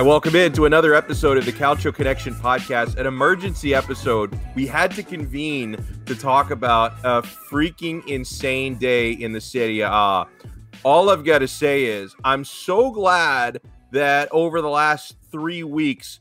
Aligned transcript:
right, 0.00 0.06
welcome 0.06 0.34
in 0.34 0.50
to 0.50 0.64
another 0.64 0.94
episode 0.94 1.36
of 1.36 1.44
the 1.44 1.52
Calcio 1.52 1.94
Connection 1.94 2.34
podcast, 2.34 2.96
an 2.96 3.06
emergency 3.06 3.74
episode. 3.74 4.38
We 4.54 4.66
had 4.66 4.92
to 4.92 5.02
convene 5.02 5.76
to 6.06 6.14
talk 6.14 6.50
about 6.50 6.92
a 7.04 7.20
freaking 7.20 8.06
insane 8.06 8.76
day 8.76 9.12
in 9.12 9.32
the 9.32 9.42
Serie 9.42 9.80
A. 9.80 10.26
All 10.84 11.10
I've 11.10 11.22
got 11.22 11.40
to 11.40 11.48
say 11.48 11.84
is 11.84 12.14
I'm 12.24 12.44
so 12.44 12.90
glad 12.90 13.60
that 13.90 14.30
over 14.32 14.62
the 14.62 14.70
last 14.70 15.16
three 15.30 15.64
weeks, 15.64 16.20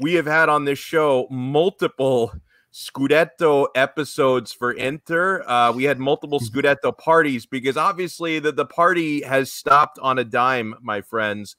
we 0.00 0.12
have 0.14 0.26
had 0.26 0.50
on 0.50 0.66
this 0.66 0.78
show 0.78 1.26
multiple 1.30 2.30
Scudetto 2.74 3.68
episodes 3.74 4.52
for 4.52 4.72
Inter. 4.72 5.42
Uh, 5.46 5.72
we 5.72 5.84
had 5.84 5.98
multiple. 5.98 6.40
Scudetto 6.40 6.98
parties 6.98 7.46
because 7.46 7.78
obviously 7.78 8.38
the, 8.38 8.52
the 8.52 8.66
party 8.66 9.22
has 9.22 9.50
stopped 9.50 9.98
on 10.00 10.18
a 10.18 10.24
dime, 10.24 10.74
my 10.82 11.00
friends. 11.00 11.56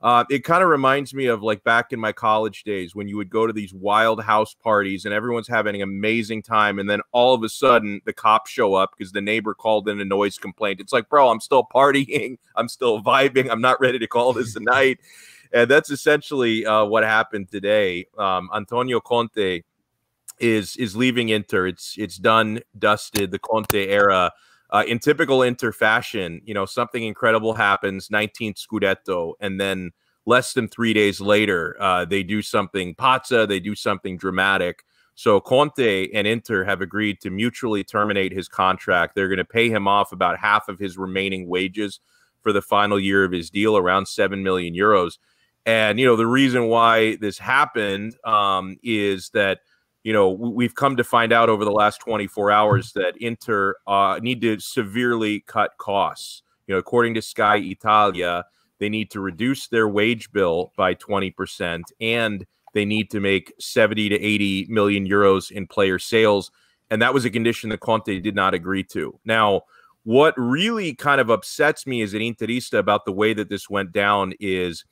Uh, 0.00 0.24
it 0.30 0.44
kind 0.44 0.62
of 0.62 0.68
reminds 0.68 1.12
me 1.12 1.26
of 1.26 1.42
like 1.42 1.64
back 1.64 1.92
in 1.92 1.98
my 1.98 2.12
college 2.12 2.62
days 2.62 2.94
when 2.94 3.08
you 3.08 3.16
would 3.16 3.30
go 3.30 3.48
to 3.48 3.52
these 3.52 3.74
wild 3.74 4.22
house 4.22 4.54
parties 4.54 5.04
and 5.04 5.12
everyone's 5.12 5.48
having 5.48 5.74
an 5.74 5.82
amazing 5.82 6.40
time. 6.40 6.78
And 6.78 6.88
then 6.88 7.00
all 7.10 7.34
of 7.34 7.42
a 7.42 7.48
sudden 7.48 8.00
the 8.04 8.12
cops 8.12 8.50
show 8.50 8.74
up 8.74 8.92
because 8.96 9.10
the 9.10 9.20
neighbor 9.20 9.54
called 9.54 9.88
in 9.88 10.00
a 10.00 10.04
noise 10.04 10.38
complaint. 10.38 10.78
It's 10.78 10.92
like, 10.92 11.08
bro, 11.08 11.30
I'm 11.30 11.40
still 11.40 11.64
partying. 11.64 12.38
I'm 12.56 12.68
still 12.68 13.02
vibing. 13.02 13.50
I'm 13.50 13.60
not 13.60 13.80
ready 13.80 13.98
to 13.98 14.06
call 14.06 14.32
this 14.32 14.54
a 14.54 14.60
night. 14.60 14.98
And 15.52 15.68
that's 15.68 15.90
essentially 15.90 16.64
uh, 16.64 16.84
what 16.84 17.02
happened 17.02 17.50
today. 17.50 18.06
Um, 18.16 18.50
Antonio 18.54 19.00
Conte 19.00 19.62
is 20.38 20.76
is 20.76 20.94
leaving 20.94 21.30
Inter. 21.30 21.66
It's 21.66 21.96
it's 21.98 22.18
done, 22.18 22.60
dusted. 22.78 23.30
The 23.30 23.38
Conte 23.38 23.88
era 23.88 24.30
uh, 24.70 24.84
in 24.86 24.98
typical 24.98 25.42
Inter 25.42 25.72
fashion, 25.72 26.40
you 26.44 26.54
know, 26.54 26.66
something 26.66 27.02
incredible 27.02 27.54
happens, 27.54 28.08
19th 28.08 28.64
Scudetto, 28.64 29.34
and 29.40 29.60
then 29.60 29.90
less 30.26 30.52
than 30.52 30.68
three 30.68 30.92
days 30.92 31.20
later, 31.20 31.76
uh, 31.80 32.04
they 32.04 32.22
do 32.22 32.42
something 32.42 32.94
pazza, 32.94 33.48
they 33.48 33.60
do 33.60 33.74
something 33.74 34.18
dramatic. 34.18 34.84
So 35.14 35.40
Conte 35.40 36.10
and 36.12 36.26
Inter 36.26 36.64
have 36.64 36.80
agreed 36.80 37.20
to 37.22 37.30
mutually 37.30 37.82
terminate 37.82 38.32
his 38.32 38.46
contract. 38.46 39.14
They're 39.14 39.28
going 39.28 39.38
to 39.38 39.44
pay 39.44 39.68
him 39.68 39.88
off 39.88 40.12
about 40.12 40.38
half 40.38 40.68
of 40.68 40.78
his 40.78 40.96
remaining 40.96 41.48
wages 41.48 42.00
for 42.42 42.52
the 42.52 42.62
final 42.62 43.00
year 43.00 43.24
of 43.24 43.32
his 43.32 43.50
deal, 43.50 43.76
around 43.76 44.06
7 44.06 44.42
million 44.42 44.74
euros. 44.74 45.18
And, 45.66 45.98
you 45.98 46.06
know, 46.06 46.14
the 46.14 46.26
reason 46.26 46.66
why 46.68 47.16
this 47.16 47.36
happened 47.36 48.16
um, 48.24 48.78
is 48.82 49.30
that 49.30 49.60
you 50.04 50.12
know, 50.12 50.30
we've 50.30 50.74
come 50.74 50.96
to 50.96 51.04
find 51.04 51.32
out 51.32 51.48
over 51.48 51.64
the 51.64 51.72
last 51.72 52.00
24 52.00 52.50
hours 52.50 52.92
that 52.92 53.14
Inter 53.20 53.74
uh, 53.86 54.18
need 54.22 54.40
to 54.42 54.58
severely 54.60 55.40
cut 55.40 55.72
costs. 55.78 56.42
You 56.66 56.74
know, 56.74 56.78
according 56.78 57.14
to 57.14 57.22
Sky 57.22 57.56
Italia, 57.56 58.44
they 58.78 58.88
need 58.88 59.10
to 59.10 59.20
reduce 59.20 59.68
their 59.68 59.88
wage 59.88 60.30
bill 60.32 60.72
by 60.76 60.94
20% 60.94 61.82
and 62.00 62.46
they 62.74 62.84
need 62.84 63.10
to 63.10 63.20
make 63.20 63.52
70 63.58 64.10
to 64.10 64.20
80 64.20 64.66
million 64.68 65.06
euros 65.06 65.50
in 65.50 65.66
player 65.66 65.98
sales. 65.98 66.50
And 66.90 67.02
that 67.02 67.12
was 67.14 67.24
a 67.24 67.30
condition 67.30 67.70
that 67.70 67.80
Conte 67.80 68.20
did 68.20 68.34
not 68.34 68.54
agree 68.54 68.84
to. 68.84 69.18
Now, 69.24 69.62
what 70.04 70.34
really 70.36 70.94
kind 70.94 71.20
of 71.20 71.28
upsets 71.28 71.86
me 71.86 72.02
as 72.02 72.14
an 72.14 72.20
Interista 72.20 72.78
about 72.78 73.04
the 73.04 73.12
way 73.12 73.34
that 73.34 73.48
this 73.48 73.68
went 73.68 73.92
down 73.92 74.32
is 74.38 74.84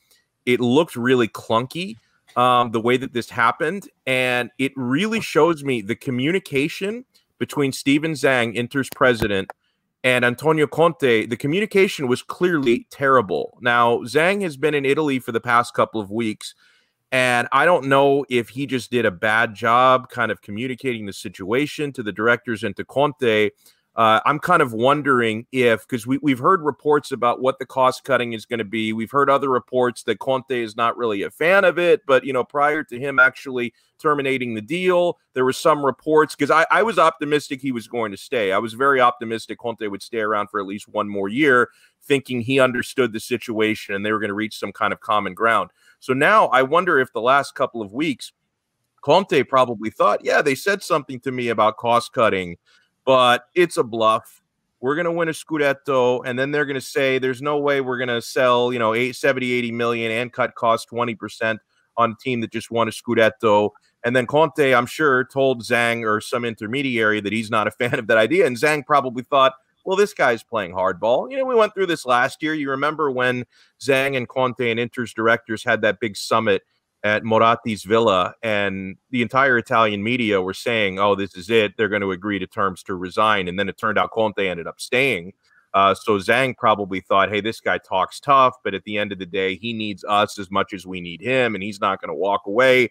it 0.45 0.61
looked 0.61 0.97
really 0.97 1.29
clunky 1.29 1.97
um, 2.35 2.71
the 2.73 2.81
way 2.81 2.97
that 2.97 3.13
this 3.13 3.31
happened, 3.31 3.89
and 4.07 4.51
it 4.59 4.73
really 4.77 5.21
shows 5.21 5.65
me 5.65 5.81
the 5.81 5.95
communication 5.95 7.05
between 7.39 7.73
Steven 7.73 8.13
Zhang, 8.13 8.55
Inter's 8.55 8.89
president, 8.95 9.51
and 10.03 10.25
Antonio 10.25 10.67
Conte. 10.67 11.27
The 11.27 11.37
communication 11.37 12.09
was 12.09 12.23
clearly 12.23 12.87
terrible. 12.91 13.59
Now, 13.61 13.99
Zhang 13.99 14.43
has 14.43 14.56
been 14.56 14.75
in 14.75 14.84
Italy 14.84 15.19
for 15.19 15.33
the 15.33 15.41
past 15.41 15.75
couple 15.75 16.00
of 16.00 16.11
weeks, 16.11 16.55
and 17.12 17.49
I 17.53 17.65
don't 17.65 17.87
know 17.87 18.25
if 18.29 18.49
he 18.49 18.67
just 18.67 18.91
did 18.91 19.06
a 19.06 19.11
bad 19.11 19.55
job 19.55 20.09
kind 20.11 20.31
of 20.31 20.43
communicating 20.43 21.06
the 21.06 21.12
situation 21.12 21.93
to 21.93 22.03
the 22.03 22.12
directors 22.12 22.65
and 22.65 22.77
to 22.77 22.84
Conte 22.84 23.50
uh, 23.97 24.21
I'm 24.27 24.39
kind 24.39 24.61
of 24.61 24.75
wondering 24.75 25.47
if, 25.53 25.89
because 25.89 26.07
we, 26.07 26.19
we've 26.19 26.39
heard 26.39 26.61
reports 26.61 27.12
about 27.12 27.41
what 27.41 27.59
the 27.59 27.65
cost 27.65 28.05
cutting 28.05 28.34
is 28.34 28.45
going 28.45 28.59
to 28.59 28.65
be. 28.65 28.93
We've 28.93 29.11
heard 29.11 29.31
other 29.31 29.49
reports 29.49 30.03
that 30.03 30.19
Conte 30.19 30.51
is 30.51 30.77
not 30.77 30.99
really 30.99 31.23
a 31.23 31.31
fan 31.31 31.65
of 31.65 31.79
it. 31.79 32.03
But, 32.06 32.23
you 32.23 32.35
know, 32.35 32.45
prior 32.45 32.85
to 32.85 32.99
him 32.99 33.19
actually 33.19 33.73
terminating 33.99 34.55
the 34.55 34.61
deal, 34.61 35.19
there 35.33 35.47
were 35.47 35.53
some 35.55 35.85
reports 35.85 36.35
because 36.35 36.51
I, 36.51 36.67
I 36.71 36.83
was 36.83 36.99
optimistic 36.99 37.62
he 37.62 37.73
was 37.73 37.89
going 37.89 38.11
to 38.11 38.19
stay. 38.19 38.53
I 38.53 38.59
was 38.59 38.75
very 38.75 39.01
optimistic 39.01 39.59
Conte 39.59 39.87
would 39.87 40.03
stay 40.03 40.21
around 40.21 40.49
for 40.51 40.61
at 40.61 40.67
least 40.67 40.89
one 40.89 41.09
more 41.09 41.31
year, 41.31 41.71
thinking 42.03 42.43
he 42.43 42.61
understood 42.61 43.15
the 43.15 43.21
situation 43.21 43.95
and 43.95 44.05
they 44.05 44.12
were 44.12 44.21
going 44.21 44.29
to 44.29 44.35
reach 44.35 44.59
some 44.59 44.73
kind 44.73 44.93
of 44.93 45.01
common 45.01 45.33
ground. 45.33 45.71
So 46.01 46.12
now 46.12 46.49
I 46.49 46.62
wonder 46.62 46.99
if 46.99 47.15
the 47.15 47.23
last 47.23 47.55
couple 47.55 47.81
of 47.81 47.95
weeks, 47.95 48.33
Conte 49.01 49.43
probably 49.45 49.89
thought, 49.89 50.23
yeah, 50.23 50.43
they 50.43 50.55
said 50.55 50.83
something 50.83 51.19
to 51.21 51.33
me 51.33 51.49
about 51.49 51.79
cost 51.79 52.12
cutting 52.12 52.59
but 53.06 53.47
it's 53.55 53.78
a 53.78 53.84
bluff. 53.84 54.43
We're 54.81 54.97
going 54.97 55.06
to 55.06 55.12
win 55.12 55.28
a 55.28 55.33
Scudetto, 55.33 56.21
and 56.27 56.39
then 56.39 56.50
they're 56.50 56.67
going 56.67 56.75
to 56.75 56.81
say 56.83 57.19
there's 57.19 57.41
no 57.41 57.59
way 57.59 57.81
we're 57.81 57.97
going 57.97 58.09
to 58.09 58.21
sell, 58.21 58.72
you 58.72 58.78
know, 58.78 58.93
8, 58.93 59.17
70, 59.17 59.50
80 59.50 59.72
million 59.72 60.12
and 60.12 60.31
cut 60.31 60.55
costs 60.55 60.87
20% 60.93 61.56
on 61.97 62.11
a 62.11 62.15
team 62.22 62.43
that 62.43 62.53
just 62.53 62.71
won 62.71 62.87
a 62.87 62.91
Scudetto. 62.91 63.71
And 64.05 64.15
then 64.15 64.27
Conte, 64.27 64.75
I'm 64.75 64.84
sure, 64.84 65.25
told 65.25 65.62
Zhang 65.62 66.05
or 66.05 66.21
some 66.21 66.44
intermediary 66.44 67.21
that 67.22 67.33
he's 67.33 67.50
not 67.50 67.67
a 67.67 67.71
fan 67.78 67.99
of 67.99 68.06
that 68.09 68.19
idea. 68.19 68.47
And 68.47 68.56
Zhang 68.56 68.84
probably 68.84 69.23
thought, 69.23 69.55
well, 69.87 69.97
this 69.97 70.12
guy's 70.12 70.43
playing 70.43 70.73
hardball. 70.73 71.31
You 71.31 71.38
know, 71.38 71.44
we 71.44 71.55
went 71.55 71.73
through 71.73 71.87
this 71.87 72.05
last 72.05 72.43
year. 72.43 72.55
You 72.55 72.71
remember 72.71 73.11
when 73.11 73.47
Zhang 73.81 74.17
and 74.17 74.28
Conte 74.28 74.69
and 74.69 74.81
Inter's 74.81 75.15
directors 75.15 75.65
had 75.65 75.81
that 75.83 76.00
big 76.00 76.17
summit 76.17 76.62
at 77.06 77.22
Moratti's 77.22 77.84
villa, 77.84 78.34
and 78.43 78.97
the 79.11 79.22
entire 79.22 79.56
Italian 79.59 80.03
media 80.03 80.43
were 80.43 80.53
saying, 80.53 80.99
"Oh, 80.99 81.15
this 81.15 81.37
is 81.37 81.49
it. 81.50 81.77
They're 81.77 81.89
going 81.89 82.03
to 82.03 82.11
agree 82.11 82.41
to 82.41 82.49
terms 82.49 82.83
to 82.83 82.97
resign." 82.97 83.47
And 83.47 83.56
then 83.56 83.69
it 83.69 83.78
turned 83.78 83.97
out 83.97 84.11
Conte 84.11 84.44
ended 84.44 84.67
up 84.67 84.81
staying. 84.81 85.33
Uh, 85.72 85.94
so 85.94 86.19
Zhang 86.19 86.56
probably 86.56 87.00
thought, 87.00 87.28
"Hey, 87.28 87.41
this 87.41 87.61
guy 87.61 87.78
talks 87.78 88.19
tough, 88.19 88.56
but 88.65 88.75
at 88.75 88.83
the 88.83 88.99
end 88.99 89.12
of 89.12 89.21
the 89.21 89.27
day, 89.27 89.55
he 89.55 89.72
needs 89.72 90.05
us 90.09 90.37
as 90.37 90.50
much 90.50 90.72
as 90.72 90.84
we 90.84 91.00
need 91.00 91.21
him, 91.21 91.55
and 91.55 91.62
he's 91.62 91.81
not 91.81 92.00
going 92.00 92.09
to 92.09 92.15
walk 92.15 92.43
away." 92.47 92.91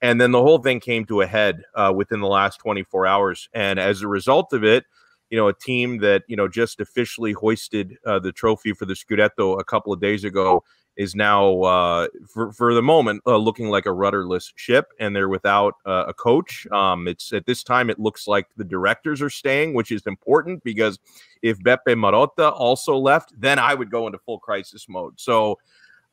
And 0.00 0.20
then 0.20 0.30
the 0.30 0.42
whole 0.42 0.58
thing 0.58 0.78
came 0.78 1.04
to 1.06 1.22
a 1.22 1.26
head 1.26 1.64
uh, 1.74 1.92
within 1.94 2.20
the 2.20 2.28
last 2.28 2.58
24 2.58 3.08
hours, 3.08 3.48
and 3.54 3.80
as 3.80 4.02
a 4.02 4.08
result 4.08 4.52
of 4.52 4.62
it, 4.62 4.84
you 5.30 5.36
know, 5.36 5.48
a 5.48 5.52
team 5.52 5.98
that 5.98 6.22
you 6.28 6.36
know 6.36 6.46
just 6.46 6.80
officially 6.80 7.32
hoisted 7.32 7.96
uh, 8.06 8.20
the 8.20 8.30
trophy 8.30 8.72
for 8.72 8.84
the 8.84 8.94
Scudetto 8.94 9.58
a 9.58 9.64
couple 9.64 9.92
of 9.92 10.00
days 10.00 10.22
ago 10.22 10.62
is 10.98 11.14
now, 11.14 11.62
uh, 11.62 12.08
for 12.26 12.52
for 12.52 12.74
the 12.74 12.82
moment, 12.82 13.22
uh, 13.24 13.36
looking 13.36 13.70
like 13.70 13.86
a 13.86 13.92
rudderless 13.92 14.52
ship, 14.56 14.88
and 14.98 15.16
they're 15.16 15.28
without 15.28 15.74
uh, 15.86 16.04
a 16.08 16.12
coach. 16.12 16.66
Um, 16.72 17.08
it's 17.08 17.32
at 17.32 17.46
this 17.46 17.62
time 17.62 17.88
it 17.88 17.98
looks 17.98 18.26
like 18.26 18.48
the 18.56 18.64
directors 18.64 19.22
are 19.22 19.30
staying, 19.30 19.74
which 19.74 19.92
is 19.92 20.02
important 20.06 20.62
because 20.64 20.98
if 21.40 21.58
Beppe 21.60 21.78
Marotta 21.86 22.52
also 22.52 22.96
left, 22.96 23.32
then 23.40 23.60
I 23.60 23.74
would 23.74 23.90
go 23.90 24.06
into 24.06 24.18
full 24.18 24.38
crisis 24.38 24.86
mode. 24.88 25.18
So. 25.18 25.58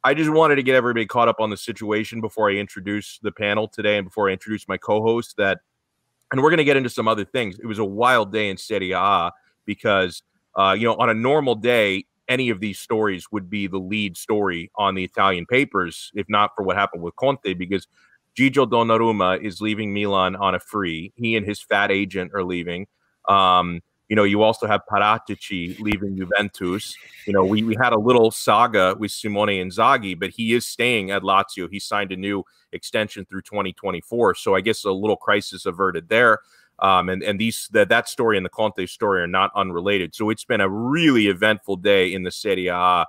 I 0.03 0.13
just 0.13 0.29
wanted 0.29 0.57
to 0.57 0.61
get 0.61 0.75
everybody 0.75 1.07
caught 1.07 1.27
up 1.29 1.39
on 1.39 1.49
the 1.49 1.57
situation 1.57 2.21
before 2.21 2.51
I 2.51 2.53
introduce 2.53 3.17
the 3.23 3.31
panel 3.31 3.67
today 3.67 3.97
and 3.97 4.05
before 4.05 4.29
I 4.29 4.33
introduce 4.33 4.67
my 4.67 4.77
co-host 4.77 5.35
that 5.37 5.61
and 6.31 6.43
we're 6.43 6.49
going 6.49 6.59
to 6.59 6.63
get 6.63 6.77
into 6.77 6.91
some 6.91 7.07
other 7.07 7.25
things. 7.25 7.57
It 7.57 7.65
was 7.65 7.79
a 7.79 7.85
wild 7.85 8.31
day 8.31 8.49
in 8.49 8.57
Serie 8.57 8.91
A 8.91 9.31
because 9.65 10.21
uh, 10.55 10.75
you 10.77 10.85
know 10.85 10.95
on 10.95 11.09
a 11.09 11.13
normal 11.15 11.55
day 11.55 12.05
any 12.27 12.49
of 12.49 12.59
these 12.59 12.79
stories 12.79 13.31
would 13.31 13.49
be 13.49 13.67
the 13.67 13.77
lead 13.77 14.17
story 14.17 14.71
on 14.75 14.95
the 14.95 15.03
Italian 15.03 15.45
papers, 15.45 16.11
if 16.15 16.27
not 16.29 16.51
for 16.55 16.63
what 16.63 16.75
happened 16.75 17.03
with 17.03 17.15
Conte, 17.15 17.53
because 17.53 17.87
Gigio 18.37 18.69
Donnarumma 18.69 19.41
is 19.41 19.61
leaving 19.61 19.93
Milan 19.93 20.35
on 20.35 20.55
a 20.55 20.59
free. 20.59 21.13
He 21.15 21.35
and 21.35 21.45
his 21.45 21.61
fat 21.61 21.91
agent 21.91 22.31
are 22.33 22.43
leaving. 22.43 22.87
Um, 23.27 23.81
you 24.09 24.15
know, 24.15 24.23
you 24.23 24.43
also 24.43 24.67
have 24.67 24.81
Paratici 24.91 25.79
leaving 25.79 26.15
Juventus. 26.15 26.95
You 27.25 27.33
know, 27.33 27.43
we, 27.43 27.63
we 27.63 27.75
had 27.81 27.91
a 27.91 27.97
little 27.97 28.29
saga 28.29 28.95
with 28.99 29.11
Simone 29.11 29.47
Inzaghi, 29.47 30.19
but 30.19 30.29
he 30.29 30.53
is 30.53 30.67
staying 30.67 31.09
at 31.09 31.23
Lazio. 31.23 31.67
He 31.71 31.79
signed 31.79 32.11
a 32.11 32.15
new 32.15 32.43
extension 32.71 33.25
through 33.25 33.41
2024. 33.43 34.35
So 34.35 34.53
I 34.53 34.61
guess 34.61 34.83
a 34.83 34.91
little 34.91 35.17
crisis 35.17 35.65
averted 35.65 36.07
there. 36.09 36.39
Um, 36.79 37.09
and 37.09 37.23
and 37.23 37.39
these 37.39 37.69
that 37.71 37.89
that 37.89 38.09
story 38.09 38.37
and 38.37 38.45
the 38.45 38.49
Conte 38.49 38.85
story 38.85 39.21
are 39.21 39.27
not 39.27 39.51
unrelated. 39.55 40.13
So 40.13 40.29
it's 40.29 40.43
been 40.43 40.61
a 40.61 40.69
really 40.69 41.27
eventful 41.27 41.77
day 41.77 42.13
in 42.13 42.23
the 42.23 42.31
Serie 42.31 42.67
A. 42.67 43.05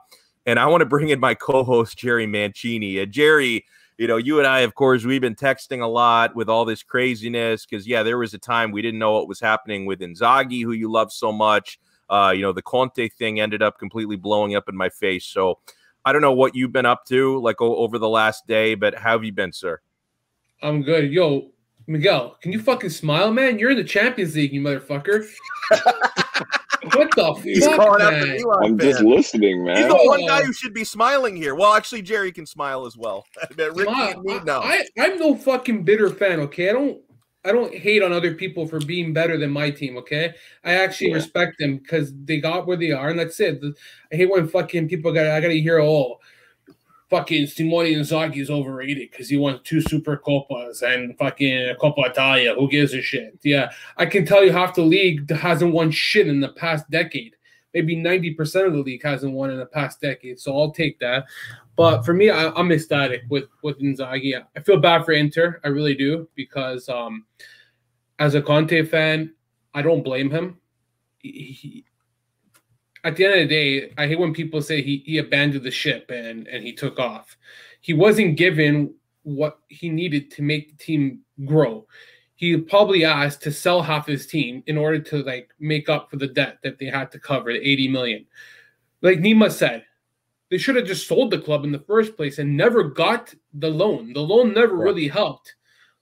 And 0.47 0.61
I 0.61 0.67
want 0.67 0.83
to 0.83 0.87
bring 0.87 1.09
in 1.09 1.19
my 1.19 1.35
co-host 1.35 1.99
Jerry 1.99 2.27
Mancini. 2.27 3.01
Uh, 3.01 3.07
Jerry, 3.07 3.65
you 3.99 4.07
know, 4.07 4.17
you 4.17 4.39
and 4.39 4.47
I, 4.47 4.61
of 4.61 4.77
course, 4.77 5.05
we've 5.05 5.21
been 5.21 5.35
texting 5.35 5.83
a 5.83 5.87
lot 5.87 6.37
with 6.37 6.49
all 6.49 6.65
this 6.65 6.85
craziness 6.85 7.67
because 7.67 7.87
yeah, 7.87 8.05
there 8.05 8.19
was 8.19 8.35
a 8.35 8.39
time 8.39 8.71
we 8.71 8.83
didn't 8.83 9.01
know 9.01 9.15
what 9.15 9.27
was 9.27 9.41
happening 9.41 9.87
with 9.87 10.01
Inzaghi, 10.01 10.63
who 10.63 10.73
you 10.73 10.91
love 10.91 11.13
so 11.13 11.33
much. 11.33 11.81
Uh, 12.09 12.33
you 12.35 12.43
know, 12.43 12.53
the 12.53 12.63
Conte 12.63 13.09
thing 13.09 13.41
ended 13.41 13.63
up 13.63 13.79
completely 13.81 14.15
blowing 14.15 14.55
up 14.55 14.69
in 14.69 14.77
my 14.77 14.89
face. 14.89 15.25
So 15.25 15.59
I 16.05 16.13
don't 16.13 16.23
know 16.23 16.33
what 16.33 16.55
you've 16.55 16.73
been 16.73 16.87
up 16.87 17.05
to 17.07 17.41
like 17.41 17.61
over 17.61 17.99
the 17.99 18.09
last 18.09 18.47
day, 18.47 18.77
but 18.77 18.95
how 18.95 19.13
have 19.13 19.25
you 19.25 19.33
been, 19.33 19.53
sir? 19.53 19.81
I'm 20.63 20.83
good. 20.83 21.11
Yo, 21.11 21.51
Miguel, 21.87 22.37
can 22.41 22.53
you 22.53 22.61
fucking 22.61 22.91
smile, 22.91 23.33
man? 23.33 23.59
You're 23.59 23.71
in 23.71 23.77
the 23.77 23.85
Champions 23.85 24.35
League, 24.35 24.53
you 24.53 24.61
motherfucker. 24.61 25.27
what 26.95 27.11
the 27.15 27.33
He's 27.45 27.65
fuck, 27.65 27.77
calling 27.77 28.03
out 28.03 28.11
the 28.21 28.27
man? 28.27 28.37
Milan 28.41 28.65
I'm 28.65 28.79
just 28.79 28.99
fan. 28.99 29.09
listening, 29.09 29.59
He's 29.59 29.67
man. 29.67 29.89
the 29.89 29.95
one 29.95 30.27
guy 30.27 30.43
who 30.43 30.53
should 30.53 30.75
be 30.75 30.85
smiling 30.85 31.37
here. 31.37 31.55
Well, 31.55 31.75
actually, 31.75 32.03
Jerry 32.03 32.33
can 32.33 32.45
smile 32.47 32.87
as 32.87 32.97
well. 32.97 33.25
Ricky 33.57 33.85
Ma, 33.85 34.15
no. 34.45 34.61
I, 34.63 34.85
I'm 34.99 35.19
no 35.19 35.37
fucking 35.37 35.85
bitter 35.85 36.11
fan. 36.11 36.41
Okay, 36.41 36.71
I 36.71 36.73
don't. 36.73 37.01
I 37.45 37.53
don't 37.53 37.73
hate 37.73 38.03
on 38.03 38.11
other 38.13 38.35
people 38.35 38.67
for 38.67 38.81
being 38.81 39.13
better 39.13 39.39
than 39.39 39.53
my 39.53 39.71
team. 39.71 39.97
Okay, 39.99 40.35
I 40.65 40.73
actually 40.73 41.11
Yeah. 41.11 41.17
respect 41.17 41.61
them 41.61 41.77
because 41.77 42.13
they 42.25 42.41
got 42.41 42.67
where 42.67 42.77
they 42.77 42.91
are, 42.91 43.11
and 43.11 43.19
that's 43.19 43.39
it. 43.39 43.63
I 44.13 44.17
hate 44.17 44.29
when 44.29 44.49
fucking 44.49 44.89
people 44.89 45.13
got. 45.13 45.27
I 45.27 45.41
got 45.41 45.49
to 45.49 45.61
hear, 45.61 45.79
oh, 45.79 46.19
fucking 47.09 47.47
Simone 47.47 47.87
Inzaghi 47.87 48.39
is 48.39 48.51
overrated 48.51 49.11
because 49.11 49.29
he 49.29 49.37
won 49.37 49.61
two 49.65 49.81
Super 49.81 50.17
Copas 50.17 50.83
and 50.83 51.17
fucking 51.19 51.75
Coppa 51.81 52.11
Italia. 52.11 52.55
Who 52.55 52.69
gives 52.69 52.95
a 52.95 53.03
shit? 53.03 53.39
Yeah, 53.43 53.71
I 53.97 54.07
can 54.07 54.27
tell 54.27 54.45
you 54.45 54.53
half 54.53 54.75
the 54.75 54.83
league 54.83 55.31
hasn't 55.31 55.73
won 55.73 55.91
shit 55.91 56.27
in 56.27 56.41
the 56.41 56.51
past 56.51 56.89
decade. 56.91 57.37
Maybe 57.75 57.95
ninety 57.95 58.33
percent 58.33 58.67
of 58.67 58.73
the 58.73 58.81
league 58.81 59.03
hasn't 59.03 59.33
won 59.35 59.51
in 59.51 59.59
the 59.59 59.67
past 59.67 60.01
decade. 60.01 60.41
So 60.41 60.57
I'll 60.57 60.71
take 60.71 60.99
that. 61.01 61.27
But 61.77 62.07
for 62.07 62.15
me, 62.15 62.31
I, 62.31 62.51
I'm 62.51 62.73
ecstatic 62.73 63.23
with 63.29 63.45
with 63.63 63.79
Inzaghi. 63.81 64.43
I 64.57 64.61
feel 64.61 64.79
bad 64.79 65.05
for 65.05 65.13
Inter. 65.13 65.61
I 65.63 65.69
really 65.69 65.95
do 65.95 66.27
because 66.35 66.89
um, 66.89 67.27
as 68.19 68.35
a 68.35 68.43
Conte 68.43 68.85
fan, 68.87 69.35
I 69.75 69.83
don't 69.83 70.03
blame 70.03 70.31
him. 70.31 70.59
He- 71.19 71.85
at 73.05 73.17
the 73.17 73.25
end 73.25 73.35
of 73.35 73.49
the 73.49 73.55
day, 73.55 73.93
I 73.99 74.07
hate 74.07 74.19
when 74.19 74.33
people 74.33 74.63
say 74.63 74.83
he, 74.83 75.03
he 75.07 75.19
abandoned 75.19 75.65
the 75.65 75.71
ship 75.71 76.11
and 76.11 76.47
and 76.49 76.65
he 76.65 76.73
took 76.73 76.99
off. 76.99 77.37
He 77.81 77.93
wasn't 77.93 78.37
given 78.37 78.95
what 79.23 79.59
he 79.69 79.89
needed 79.89 80.31
to 80.33 80.43
make 80.43 80.71
the 80.71 80.85
team 80.85 81.21
grow. 81.45 81.87
He 82.37 82.57
probably 82.57 83.05
asked 83.05 83.43
to 83.43 83.53
sell 83.53 83.83
half 83.83 84.07
his 84.07 84.27
team 84.27 84.63
in 84.67 84.77
order 84.77 84.99
to 84.99 85.23
like 85.23 85.51
make 85.59 85.89
up 85.89 86.11
for 86.11 86.17
the 86.17 86.27
debt 86.27 86.59
that 86.63 86.79
they 86.79 86.87
had 86.87 87.11
to 87.13 87.19
cover, 87.19 87.53
the 87.53 87.59
80 87.59 87.89
million. 87.89 88.27
Like 89.03 89.19
Nima 89.19 89.51
said, 89.51 89.85
they 90.51 90.59
should 90.59 90.77
have 90.77 90.87
just 90.87 91.09
sold 91.09 91.31
the 91.31 91.41
club 91.41 91.65
in 91.65 91.73
the 91.73 91.79
first 91.81 92.17
place 92.17 92.39
and 92.39 92.57
never 92.57 92.85
got 92.85 93.35
the 93.55 93.71
loan. 93.71 94.13
The 94.13 94.21
loan 94.21 94.55
never 94.55 94.77
really 94.77 95.09
helped. 95.09 95.55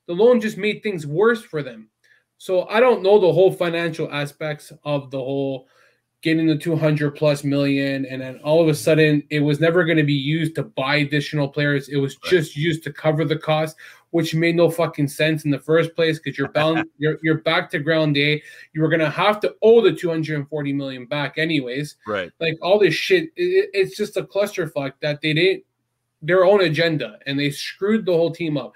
The 0.07 0.13
loan 0.13 0.41
just 0.41 0.59
made 0.59 0.83
things 0.83 1.07
worse 1.07 1.43
for 1.43 1.63
them. 1.63 1.89
So 2.37 2.69
I 2.69 2.81
don't 2.81 3.03
know 3.03 3.19
the 3.19 3.33
whole 3.33 3.53
financial 3.53 4.13
aspects 4.13 4.73
of 4.85 5.11
the 5.11 5.19
whole 5.19 5.69
getting 6.25 6.47
the 6.47 6.57
200 6.57 7.11
plus 7.11 7.45
million 7.45 8.07
and 8.07 8.23
then 8.23 8.39
all 8.43 8.63
of 8.63 8.67
a 8.69 8.75
sudden 8.75 9.23
it 9.29 9.41
was 9.41 9.61
never 9.61 9.85
going 9.85 9.99
to 9.99 10.03
be 10.03 10.15
used 10.15 10.55
to 10.55 10.63
buy 10.63 10.97
additional 10.97 11.47
players. 11.47 11.91
It 11.91 11.99
was 11.99 12.17
Right. 12.25 12.31
just 12.31 12.57
used 12.57 12.83
to 12.85 12.93
cover 12.93 13.27
the 13.27 13.37
cost 13.37 13.77
which 14.11 14.35
made 14.35 14.55
no 14.57 14.71
fucking 14.71 15.09
sense 15.09 15.45
in 15.45 15.51
the 15.51 15.59
first 15.59 15.95
place 15.95 16.19
because 16.19 16.39
you're 16.39 16.49
bound 16.49 16.89
you're, 16.99 17.19
you're 17.23 17.39
back 17.43 17.69
to 17.71 17.79
ground 17.79 18.15
day 18.15 18.43
you 18.73 18.81
were 18.81 18.89
going 18.89 19.01
to 19.01 19.11
have 19.11 19.39
to 19.41 19.55
owe 19.61 19.83
the 19.83 19.93
240 19.93 20.73
million 20.73 21.05
back 21.05 21.37
anyways. 21.37 21.97
Right. 22.07 22.31
like 22.41 22.57
all 22.63 22.79
this 22.79 22.95
shit 22.95 23.25
it, 23.37 23.43
it- 23.43 23.71
it's 23.75 23.95
just 23.97 24.17
a 24.17 24.23
clusterfuck 24.23 24.95
that 25.03 25.21
they 25.21 25.35
didn't 25.35 25.65
their 26.23 26.47
own 26.47 26.63
agenda 26.63 27.19
and 27.27 27.39
they 27.39 27.51
screwed 27.51 28.07
the 28.07 28.13
whole 28.15 28.31
team 28.31 28.57
up. 28.57 28.73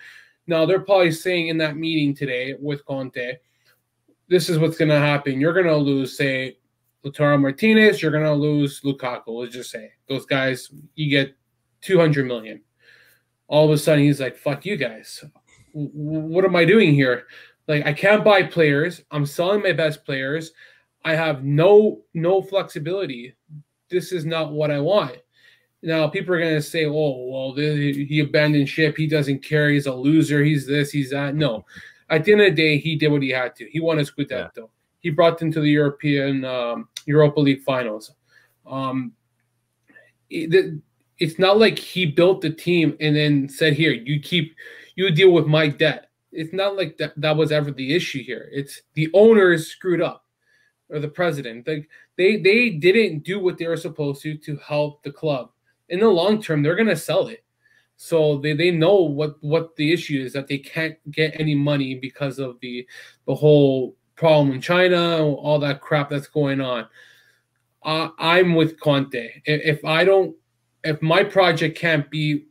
Now 0.46 0.66
they're 0.66 0.80
probably 0.80 1.12
saying 1.12 1.48
in 1.48 1.56
that 1.58 1.78
meeting 1.78 2.14
today 2.14 2.56
with 2.60 2.84
conte 2.84 3.38
this 4.28 4.50
is 4.50 4.58
what's 4.58 4.76
going 4.76 4.90
to 4.90 4.98
happen. 4.98 5.40
You're 5.40 5.54
going 5.54 5.64
to 5.64 5.74
lose 5.76 6.14
say 6.14 6.57
Lautaro 7.04 7.40
Martinez, 7.40 8.02
you're 8.02 8.10
gonna 8.10 8.34
lose 8.34 8.80
Lukaku. 8.80 9.22
Let's 9.28 9.54
just 9.54 9.70
say 9.70 9.92
those 10.08 10.26
guys, 10.26 10.70
you 10.94 11.08
get 11.08 11.34
200 11.82 12.26
million. 12.26 12.60
All 13.46 13.64
of 13.64 13.70
a 13.70 13.78
sudden, 13.78 14.04
he's 14.04 14.20
like, 14.20 14.36
"Fuck 14.36 14.66
you 14.66 14.76
guys! 14.76 15.24
W- 15.72 15.90
What 15.92 16.44
am 16.44 16.56
I 16.56 16.64
doing 16.64 16.92
here? 16.92 17.26
Like, 17.66 17.86
I 17.86 17.92
can't 17.92 18.24
buy 18.24 18.42
players. 18.42 19.02
I'm 19.10 19.24
selling 19.24 19.62
my 19.62 19.72
best 19.72 20.04
players. 20.04 20.52
I 21.04 21.14
have 21.14 21.44
no 21.44 22.02
no 22.14 22.42
flexibility. 22.42 23.34
This 23.88 24.12
is 24.12 24.26
not 24.26 24.52
what 24.52 24.70
I 24.70 24.80
want." 24.80 25.18
Now, 25.82 26.08
people 26.08 26.34
are 26.34 26.40
gonna 26.40 26.60
say, 26.60 26.84
"Oh, 26.86 27.26
well, 27.30 27.54
this, 27.54 27.96
he 27.96 28.20
abandoned 28.20 28.68
ship. 28.68 28.96
He 28.96 29.06
doesn't 29.06 29.44
care. 29.44 29.70
He's 29.70 29.86
a 29.86 29.94
loser. 29.94 30.42
He's 30.44 30.66
this. 30.66 30.90
He's 30.90 31.10
that." 31.10 31.34
No. 31.36 31.64
At 32.10 32.24
the 32.24 32.32
end 32.32 32.40
of 32.40 32.46
the 32.48 32.62
day, 32.62 32.78
he 32.78 32.96
did 32.96 33.08
what 33.08 33.22
he 33.22 33.30
had 33.30 33.54
to. 33.56 33.70
He 33.70 33.80
won 33.80 33.98
a 33.98 34.02
scudetto 34.02 34.70
he 35.00 35.10
brought 35.10 35.38
them 35.38 35.50
to 35.52 35.60
the 35.60 35.70
European 35.70 36.44
um, 36.44 36.88
Europa 37.06 37.40
League 37.40 37.62
finals. 37.62 38.12
Um, 38.66 39.12
it- 40.30 40.80
it's 41.18 41.38
not 41.38 41.58
like 41.58 41.78
he 41.78 42.06
built 42.06 42.40
the 42.42 42.50
team 42.50 42.96
and 43.00 43.16
then 43.16 43.48
said, 43.48 43.72
"Here, 43.72 43.92
you 43.92 44.20
keep, 44.20 44.54
you 44.94 45.10
deal 45.10 45.32
with 45.32 45.46
my 45.46 45.66
debt." 45.66 46.10
It's 46.30 46.52
not 46.52 46.76
like 46.76 46.96
that. 46.98 47.12
That 47.20 47.36
was 47.36 47.50
ever 47.50 47.72
the 47.72 47.94
issue 47.94 48.22
here. 48.22 48.48
It's 48.52 48.82
the 48.94 49.10
owners 49.14 49.66
screwed 49.66 50.00
up, 50.00 50.24
or 50.90 51.00
the 51.00 51.08
president. 51.08 51.66
Like 51.66 51.88
they 52.16 52.36
they 52.36 52.70
didn't 52.70 53.24
do 53.24 53.40
what 53.40 53.58
they 53.58 53.66
were 53.66 53.76
supposed 53.76 54.22
to 54.22 54.36
to 54.36 54.56
help 54.58 55.02
the 55.02 55.10
club. 55.10 55.50
In 55.88 55.98
the 56.00 56.08
long 56.08 56.40
term, 56.40 56.62
they're 56.62 56.76
gonna 56.76 56.94
sell 56.94 57.26
it. 57.28 57.42
So 57.96 58.38
they, 58.38 58.52
they 58.52 58.70
know 58.70 59.02
what 59.02 59.42
what 59.42 59.74
the 59.74 59.92
issue 59.92 60.22
is 60.22 60.32
that 60.34 60.46
they 60.46 60.58
can't 60.58 60.96
get 61.10 61.40
any 61.40 61.56
money 61.56 61.96
because 61.96 62.38
of 62.38 62.60
the 62.60 62.86
the 63.26 63.34
whole 63.34 63.96
problem 64.18 64.52
in 64.52 64.60
China, 64.60 65.24
all 65.24 65.58
that 65.60 65.80
crap 65.80 66.10
that's 66.10 66.26
going 66.26 66.60
on. 66.60 66.86
Uh, 67.84 68.08
I'm 68.18 68.54
with 68.54 68.78
Conte. 68.80 69.30
If, 69.44 69.78
if 69.78 69.84
I 69.84 70.04
don't, 70.04 70.36
if 70.84 71.00
my 71.00 71.22
project 71.22 71.78
can't 71.78 72.10
be 72.10 72.46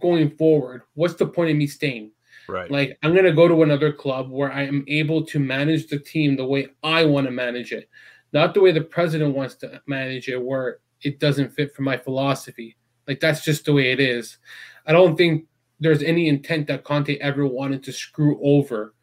going 0.00 0.30
forward, 0.36 0.82
what's 0.94 1.14
the 1.14 1.26
point 1.26 1.50
of 1.50 1.56
me 1.56 1.66
staying? 1.66 2.12
Right. 2.48 2.70
Like 2.70 2.98
I'm 3.02 3.14
gonna 3.14 3.32
go 3.32 3.48
to 3.48 3.62
another 3.62 3.92
club 3.92 4.30
where 4.30 4.52
I 4.52 4.62
am 4.62 4.84
able 4.86 5.24
to 5.26 5.38
manage 5.38 5.88
the 5.88 5.98
team 5.98 6.36
the 6.36 6.44
way 6.44 6.68
I 6.82 7.04
want 7.04 7.26
to 7.26 7.30
manage 7.30 7.72
it, 7.72 7.88
not 8.32 8.54
the 8.54 8.60
way 8.60 8.70
the 8.70 8.82
president 8.82 9.34
wants 9.34 9.56
to 9.56 9.82
manage 9.86 10.28
it, 10.28 10.40
where 10.42 10.78
it 11.02 11.18
doesn't 11.18 11.52
fit 11.52 11.74
for 11.74 11.82
my 11.82 11.96
philosophy. 11.96 12.76
Like 13.08 13.20
that's 13.20 13.44
just 13.44 13.64
the 13.64 13.72
way 13.72 13.92
it 13.92 14.00
is. 14.00 14.38
I 14.86 14.92
don't 14.92 15.16
think 15.16 15.46
there's 15.80 16.02
any 16.02 16.28
intent 16.28 16.68
that 16.68 16.84
Conte 16.84 17.16
ever 17.16 17.46
wanted 17.46 17.82
to 17.84 17.92
screw 17.92 18.38
over 18.42 18.94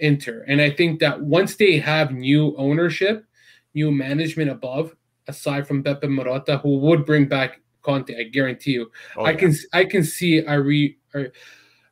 Inter. 0.00 0.44
And 0.48 0.60
I 0.60 0.70
think 0.70 1.00
that 1.00 1.20
once 1.20 1.56
they 1.56 1.78
have 1.78 2.12
new 2.12 2.54
ownership, 2.56 3.24
new 3.74 3.90
management 3.92 4.50
above, 4.50 4.94
aside 5.28 5.66
from 5.66 5.82
Beppe 5.82 6.04
Marotta, 6.04 6.60
who 6.60 6.78
would 6.78 7.04
bring 7.06 7.26
back 7.26 7.60
Conte, 7.82 8.14
I 8.18 8.24
guarantee 8.24 8.72
you, 8.72 8.90
Oh, 9.16 9.24
I 9.24 9.30
yeah. 9.30 9.36
can 9.38 9.54
I 9.72 9.84
can 9.84 10.04
see 10.04 10.38
a 10.38 10.60
re 10.60 10.96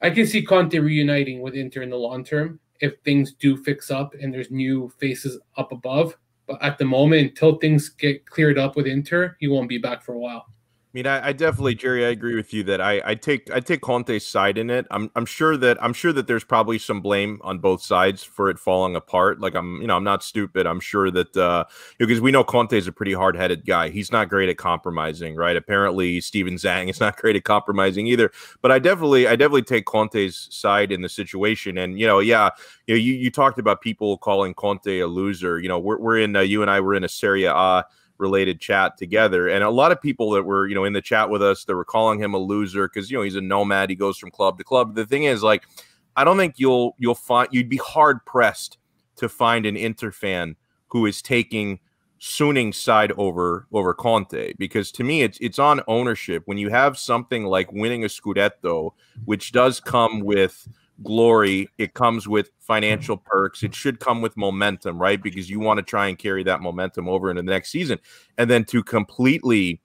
I 0.00 0.10
can 0.10 0.26
see 0.26 0.42
Conte 0.42 0.78
reuniting 0.78 1.40
with 1.40 1.54
Inter 1.54 1.82
in 1.82 1.90
the 1.90 1.96
long 1.96 2.24
term 2.24 2.60
if 2.80 2.94
things 3.04 3.32
do 3.32 3.56
fix 3.56 3.90
up 3.90 4.14
and 4.20 4.32
there's 4.32 4.50
new 4.50 4.88
faces 4.98 5.38
up 5.56 5.72
above. 5.72 6.16
But 6.46 6.62
at 6.62 6.78
the 6.78 6.84
moment, 6.84 7.28
until 7.30 7.56
things 7.56 7.88
get 7.88 8.24
cleared 8.26 8.58
up 8.58 8.76
with 8.76 8.86
Inter, 8.86 9.36
he 9.40 9.48
won't 9.48 9.68
be 9.68 9.78
back 9.78 10.02
for 10.02 10.14
a 10.14 10.18
while. 10.18 10.46
I 10.98 11.00
mean, 11.00 11.06
I, 11.06 11.28
I 11.28 11.32
definitely, 11.32 11.76
Jerry, 11.76 12.04
I 12.04 12.08
agree 12.08 12.34
with 12.34 12.52
you 12.52 12.64
that 12.64 12.80
I, 12.80 13.00
I 13.04 13.14
take 13.14 13.48
I 13.52 13.60
take 13.60 13.82
Conte's 13.82 14.26
side 14.26 14.58
in 14.58 14.68
it. 14.68 14.84
I'm 14.90 15.12
I'm 15.14 15.26
sure 15.26 15.56
that 15.56 15.80
I'm 15.80 15.92
sure 15.92 16.12
that 16.12 16.26
there's 16.26 16.42
probably 16.42 16.76
some 16.76 17.00
blame 17.00 17.38
on 17.44 17.60
both 17.60 17.82
sides 17.82 18.24
for 18.24 18.50
it 18.50 18.58
falling 18.58 18.96
apart. 18.96 19.40
Like 19.40 19.54
I'm, 19.54 19.80
you 19.80 19.86
know, 19.86 19.96
I'm 19.96 20.02
not 20.02 20.24
stupid. 20.24 20.66
I'm 20.66 20.80
sure 20.80 21.08
that 21.12 21.36
uh 21.36 21.66
because 21.98 22.20
we 22.20 22.32
know 22.32 22.42
Conte 22.42 22.76
is 22.76 22.88
a 22.88 22.92
pretty 22.92 23.12
hard 23.12 23.36
headed 23.36 23.64
guy. 23.64 23.90
He's 23.90 24.10
not 24.10 24.28
great 24.28 24.48
at 24.48 24.56
compromising, 24.56 25.36
right? 25.36 25.54
Apparently, 25.54 26.20
Steven 26.20 26.54
Zhang 26.54 26.90
is 26.90 26.98
not 27.00 27.16
great 27.16 27.36
at 27.36 27.44
compromising 27.44 28.08
either. 28.08 28.32
But 28.60 28.72
I 28.72 28.80
definitely 28.80 29.28
I 29.28 29.36
definitely 29.36 29.62
take 29.62 29.84
Conte's 29.84 30.48
side 30.50 30.90
in 30.90 31.02
the 31.02 31.08
situation. 31.08 31.78
And 31.78 32.00
you 32.00 32.08
know, 32.08 32.18
yeah, 32.18 32.50
you 32.88 32.94
know, 32.94 32.98
you, 32.98 33.12
you 33.12 33.30
talked 33.30 33.60
about 33.60 33.82
people 33.82 34.18
calling 34.18 34.52
Conte 34.52 34.98
a 34.98 35.06
loser. 35.06 35.60
You 35.60 35.68
know, 35.68 35.78
we're 35.78 36.00
we're 36.00 36.18
in 36.18 36.34
uh, 36.34 36.40
you 36.40 36.60
and 36.62 36.68
I 36.68 36.80
were 36.80 36.96
in 36.96 37.04
a 37.04 37.08
Serie 37.08 37.44
A 37.44 37.84
related 38.18 38.60
chat 38.60 38.96
together. 38.96 39.48
And 39.48 39.64
a 39.64 39.70
lot 39.70 39.92
of 39.92 40.00
people 40.00 40.30
that 40.32 40.42
were 40.44 40.66
you 40.66 40.74
know 40.74 40.84
in 40.84 40.92
the 40.92 41.02
chat 41.02 41.30
with 41.30 41.42
us 41.42 41.64
that 41.64 41.74
were 41.74 41.84
calling 41.84 42.20
him 42.20 42.34
a 42.34 42.38
loser 42.38 42.88
because 42.88 43.10
you 43.10 43.16
know 43.16 43.22
he's 43.22 43.36
a 43.36 43.40
nomad 43.40 43.90
he 43.90 43.96
goes 43.96 44.18
from 44.18 44.30
club 44.30 44.58
to 44.58 44.64
club. 44.64 44.94
The 44.94 45.06
thing 45.06 45.24
is 45.24 45.42
like 45.42 45.64
i 46.16 46.24
don't 46.24 46.36
think 46.36 46.54
you'll 46.56 46.96
you'll 46.98 47.14
find 47.14 47.48
you'd 47.52 47.68
be 47.68 47.76
hard 47.76 48.24
pressed 48.26 48.78
to 49.16 49.28
find 49.28 49.66
an 49.66 49.76
inter 49.76 50.10
fan 50.10 50.56
who 50.88 51.06
is 51.06 51.22
taking 51.22 51.78
Suning's 52.20 52.76
side 52.76 53.12
over 53.16 53.66
over 53.72 53.94
Conte 53.94 54.52
because 54.58 54.90
to 54.92 55.04
me 55.04 55.22
it's 55.22 55.38
it's 55.40 55.58
on 55.58 55.80
ownership. 55.86 56.42
When 56.46 56.58
you 56.58 56.68
have 56.70 56.98
something 56.98 57.44
like 57.44 57.70
winning 57.72 58.04
a 58.04 58.08
scudetto 58.08 58.90
which 59.24 59.52
does 59.52 59.78
come 59.78 60.20
with 60.20 60.68
glory 61.02 61.68
it 61.78 61.94
comes 61.94 62.26
with 62.26 62.50
financial 62.58 63.16
perks. 63.16 63.62
It 63.62 63.74
should 63.74 64.00
come 64.00 64.20
with 64.20 64.36
momentum 64.36 65.00
right? 65.00 65.22
Because 65.22 65.48
you 65.48 65.60
want 65.60 65.78
to 65.78 65.82
try 65.82 66.08
and 66.08 66.18
carry 66.18 66.42
that 66.44 66.60
momentum 66.60 67.08
over 67.08 67.30
into 67.30 67.42
the 67.42 67.50
next 67.50 67.70
season. 67.70 67.98
And 68.36 68.50
then 68.50 68.64
to 68.66 68.82
completely 68.82 69.80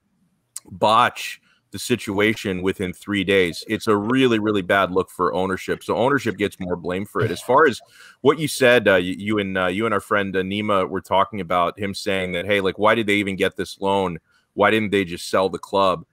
botch 0.71 1.39
the 1.71 1.79
situation 1.79 2.61
within 2.61 2.93
three 2.93 3.23
days 3.23 3.65
it's 3.67 3.87
a 3.87 3.97
really 3.97 4.37
really 4.37 4.61
bad 4.61 4.91
look 4.91 5.09
for 5.09 5.33
ownership. 5.33 5.83
So 5.83 5.97
ownership 5.97 6.37
gets 6.37 6.59
more 6.59 6.75
blame 6.75 7.05
for 7.05 7.21
it. 7.21 7.31
As 7.31 7.41
far 7.41 7.65
as 7.65 7.81
what 8.21 8.37
you 8.37 8.47
said 8.47 8.87
uh, 8.87 8.95
you, 8.95 9.15
you 9.17 9.39
and 9.39 9.57
uh, 9.57 9.67
you 9.67 9.85
and 9.85 9.93
our 9.93 9.99
friend 9.99 10.35
uh, 10.35 10.41
Nima 10.41 10.87
were 10.87 11.01
talking 11.01 11.41
about 11.41 11.77
him 11.79 11.95
saying 11.95 12.33
that 12.33 12.45
hey 12.45 12.61
like 12.61 12.77
why 12.77 12.93
did 12.95 13.07
they 13.07 13.15
even 13.15 13.35
get 13.35 13.55
this 13.55 13.79
loan? 13.81 14.19
Why 14.53 14.69
didn't 14.69 14.91
they 14.91 15.03
just 15.03 15.29
sell 15.29 15.49
the 15.49 15.57
club? 15.57 16.05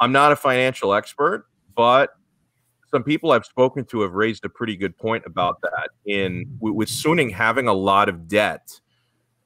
I'm 0.00 0.12
not 0.12 0.32
a 0.32 0.36
financial 0.36 0.92
expert 0.94 1.46
but 1.78 2.17
some 2.90 3.02
people 3.02 3.32
I've 3.32 3.44
spoken 3.44 3.84
to 3.86 4.00
have 4.02 4.12
raised 4.12 4.44
a 4.44 4.48
pretty 4.48 4.76
good 4.76 4.96
point 4.96 5.24
about 5.26 5.60
that. 5.62 5.90
In 6.06 6.46
with, 6.60 6.88
Suning 6.88 7.32
having 7.32 7.68
a 7.68 7.72
lot 7.72 8.08
of 8.08 8.28
debt, 8.28 8.80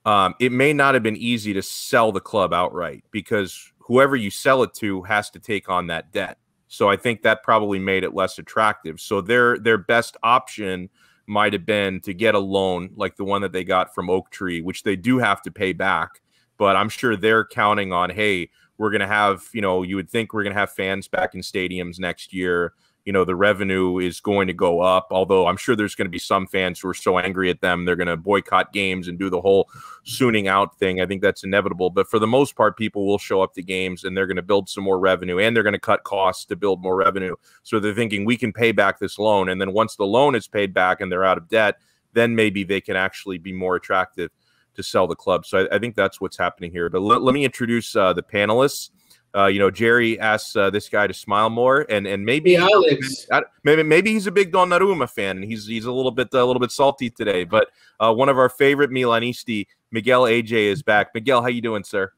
um, 0.04 0.34
it 0.40 0.52
may 0.52 0.72
not 0.72 0.94
have 0.94 1.02
been 1.02 1.16
easy 1.16 1.52
to 1.52 1.62
sell 1.62 2.12
the 2.12 2.20
club 2.20 2.52
outright 2.52 3.04
because 3.10 3.72
whoever 3.78 4.16
you 4.16 4.30
sell 4.30 4.62
it 4.62 4.72
to 4.74 5.02
has 5.02 5.30
to 5.30 5.38
take 5.38 5.68
on 5.68 5.88
that 5.88 6.12
debt. 6.12 6.38
So 6.68 6.88
I 6.88 6.96
think 6.96 7.22
that 7.22 7.42
probably 7.42 7.78
made 7.78 8.04
it 8.04 8.14
less 8.14 8.38
attractive. 8.38 9.00
So 9.00 9.20
their 9.20 9.58
their 9.58 9.78
best 9.78 10.16
option 10.22 10.88
might 11.26 11.52
have 11.52 11.66
been 11.66 12.00
to 12.00 12.14
get 12.14 12.34
a 12.34 12.38
loan 12.38 12.90
like 12.96 13.16
the 13.16 13.24
one 13.24 13.42
that 13.42 13.52
they 13.52 13.64
got 13.64 13.94
from 13.94 14.10
Oaktree, 14.10 14.60
which 14.60 14.82
they 14.82 14.96
do 14.96 15.18
have 15.18 15.42
to 15.42 15.50
pay 15.50 15.72
back. 15.72 16.20
But 16.58 16.76
I'm 16.76 16.88
sure 16.88 17.16
they're 17.16 17.44
counting 17.44 17.92
on, 17.92 18.10
hey, 18.10 18.50
we're 18.78 18.90
going 18.90 19.00
to 19.00 19.06
have, 19.06 19.44
you 19.52 19.60
know, 19.60 19.82
you 19.82 19.96
would 19.96 20.10
think 20.10 20.32
we're 20.32 20.42
going 20.42 20.54
to 20.54 20.58
have 20.58 20.72
fans 20.72 21.08
back 21.08 21.34
in 21.34 21.40
stadiums 21.40 21.98
next 21.98 22.32
year 22.32 22.74
you 23.04 23.12
know 23.12 23.24
the 23.24 23.34
revenue 23.34 23.98
is 23.98 24.20
going 24.20 24.46
to 24.46 24.52
go 24.52 24.80
up 24.80 25.08
although 25.10 25.46
i'm 25.46 25.56
sure 25.56 25.74
there's 25.74 25.96
going 25.96 26.06
to 26.06 26.10
be 26.10 26.18
some 26.18 26.46
fans 26.46 26.78
who 26.78 26.88
are 26.88 26.94
so 26.94 27.18
angry 27.18 27.50
at 27.50 27.60
them 27.60 27.84
they're 27.84 27.96
going 27.96 28.06
to 28.06 28.16
boycott 28.16 28.72
games 28.72 29.08
and 29.08 29.18
do 29.18 29.28
the 29.28 29.40
whole 29.40 29.68
Suning 30.04 30.48
out 30.48 30.76
thing. 30.80 31.00
I 31.00 31.06
think 31.06 31.22
that's 31.22 31.44
inevitable 31.44 31.88
but 31.88 32.08
for 32.08 32.18
the 32.18 32.26
most 32.26 32.56
part 32.56 32.76
people 32.76 33.06
will 33.06 33.18
show 33.18 33.40
up 33.40 33.54
to 33.54 33.62
games 33.62 34.02
and 34.02 34.16
they're 34.16 34.26
going 34.26 34.36
to 34.36 34.42
build 34.42 34.68
some 34.68 34.82
more 34.82 34.98
revenue 34.98 35.38
and 35.38 35.54
they're 35.54 35.62
going 35.62 35.74
to 35.74 35.78
cut 35.78 36.02
costs 36.02 36.44
to 36.46 36.56
build 36.56 36.82
more 36.82 36.96
revenue. 36.96 37.36
So 37.62 37.78
they're 37.78 37.94
thinking 37.94 38.24
we 38.24 38.36
can 38.36 38.52
pay 38.52 38.72
back 38.72 38.98
this 38.98 39.16
loan 39.16 39.48
and 39.48 39.60
then 39.60 39.72
once 39.72 39.94
the 39.94 40.04
loan 40.04 40.34
is 40.34 40.48
paid 40.48 40.74
back 40.74 41.00
and 41.00 41.10
they're 41.10 41.24
out 41.24 41.38
of 41.38 41.48
debt 41.48 41.76
then 42.14 42.34
maybe 42.34 42.64
they 42.64 42.80
can 42.80 42.96
actually 42.96 43.38
be 43.38 43.52
more 43.52 43.76
attractive 43.76 44.30
to 44.74 44.82
sell 44.82 45.06
the 45.06 45.14
club. 45.14 45.46
So 45.46 45.66
i, 45.70 45.76
I 45.76 45.78
think 45.78 45.94
that's 45.94 46.20
what's 46.20 46.36
happening 46.36 46.72
here 46.72 46.90
but 46.90 47.00
let, 47.00 47.22
let 47.22 47.32
me 47.32 47.44
introduce 47.44 47.94
uh, 47.94 48.12
the 48.12 48.24
panelists 48.24 48.90
uh, 49.34 49.46
you 49.46 49.58
know, 49.58 49.70
Jerry 49.70 50.20
asks 50.20 50.54
uh, 50.56 50.68
this 50.70 50.88
guy 50.88 51.06
to 51.06 51.14
smile 51.14 51.48
more, 51.48 51.86
and 51.88 52.06
and 52.06 52.24
maybe 52.24 52.52
hey, 52.52 52.58
Alex, 52.58 53.26
maybe 53.64 53.82
maybe 53.82 54.12
he's 54.12 54.26
a 54.26 54.32
big 54.32 54.52
Donnarumma 54.52 55.08
fan, 55.08 55.38
and 55.38 55.44
he's 55.44 55.66
he's 55.66 55.86
a 55.86 55.92
little 55.92 56.10
bit 56.10 56.28
a 56.34 56.44
little 56.44 56.60
bit 56.60 56.70
salty 56.70 57.08
today. 57.08 57.44
But 57.44 57.68
uh, 57.98 58.12
one 58.12 58.28
of 58.28 58.38
our 58.38 58.50
favorite 58.50 58.90
Milanisti, 58.90 59.66
Miguel 59.90 60.22
AJ, 60.24 60.52
is 60.52 60.82
back. 60.82 61.14
Miguel, 61.14 61.40
how 61.40 61.48
you 61.48 61.62
doing, 61.62 61.84
sir? 61.84 62.12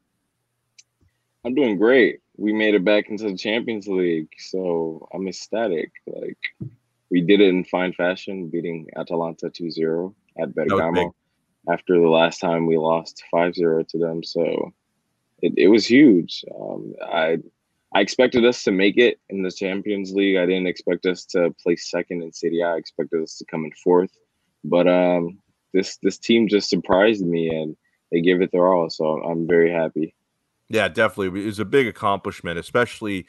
I'm 1.45 1.55
doing 1.55 1.77
great. 1.77 2.21
We 2.37 2.53
made 2.53 2.75
it 2.75 2.85
back 2.85 3.11
into 3.11 3.25
the 3.25 3.37
Champions 3.37 3.87
League, 3.87 4.33
so 4.39 5.09
I'm 5.15 5.29
ecstatic. 5.29 5.93
Like 6.07 6.39
we 7.11 7.21
did 7.21 7.41
it 7.41 7.49
in 7.49 7.65
fine 7.65 7.93
fashion, 7.93 8.49
beating 8.49 8.89
Atalanta 8.97 9.51
2-0 9.51 10.13
at 10.41 10.53
Bergamo 10.53 11.15
after 11.71 12.01
the 12.01 12.09
last 12.09 12.41
time 12.41 12.67
we 12.67 12.77
lost 12.77 13.23
5-0 13.33 13.87
to 13.89 13.99
them. 13.99 14.25
So 14.25 14.73
it, 15.45 15.53
it 15.57 15.69
was 15.69 15.87
huge. 15.87 16.45
Um, 16.59 16.95
I 17.03 17.39
I 17.95 18.01
expected 18.01 18.45
us 18.45 18.65
to 18.65 18.73
make 18.73 18.97
it 18.97 19.21
in 19.29 19.43
the 19.43 19.53
Champions 19.53 20.13
League. 20.13 20.37
I 20.37 20.47
didn't 20.47 20.67
expect 20.67 21.07
us 21.07 21.25
to 21.27 21.55
place 21.63 21.91
second 21.91 22.23
in 22.23 22.33
City. 22.33 22.63
I 22.63 22.77
expected 22.77 23.23
us 23.23 23.37
to 23.39 23.45
come 23.45 23.65
in 23.65 23.71
fourth. 23.73 24.11
But 24.65 24.89
um, 24.89 25.39
this 25.73 25.99
this 26.03 26.19
team 26.19 26.49
just 26.49 26.71
surprised 26.71 27.25
me 27.25 27.49
and 27.49 27.77
they 28.11 28.21
gave 28.21 28.41
it 28.41 28.51
their 28.53 28.73
all. 28.73 28.91
So 28.91 29.23
I'm 29.23 29.47
very 29.47 29.71
happy. 29.71 30.15
Yeah, 30.69 30.89
definitely. 30.89 31.43
It 31.43 31.47
was 31.47 31.61
a 31.61 31.65
big 31.65 31.87
accomplishment, 31.87 32.59
especially 32.59 33.27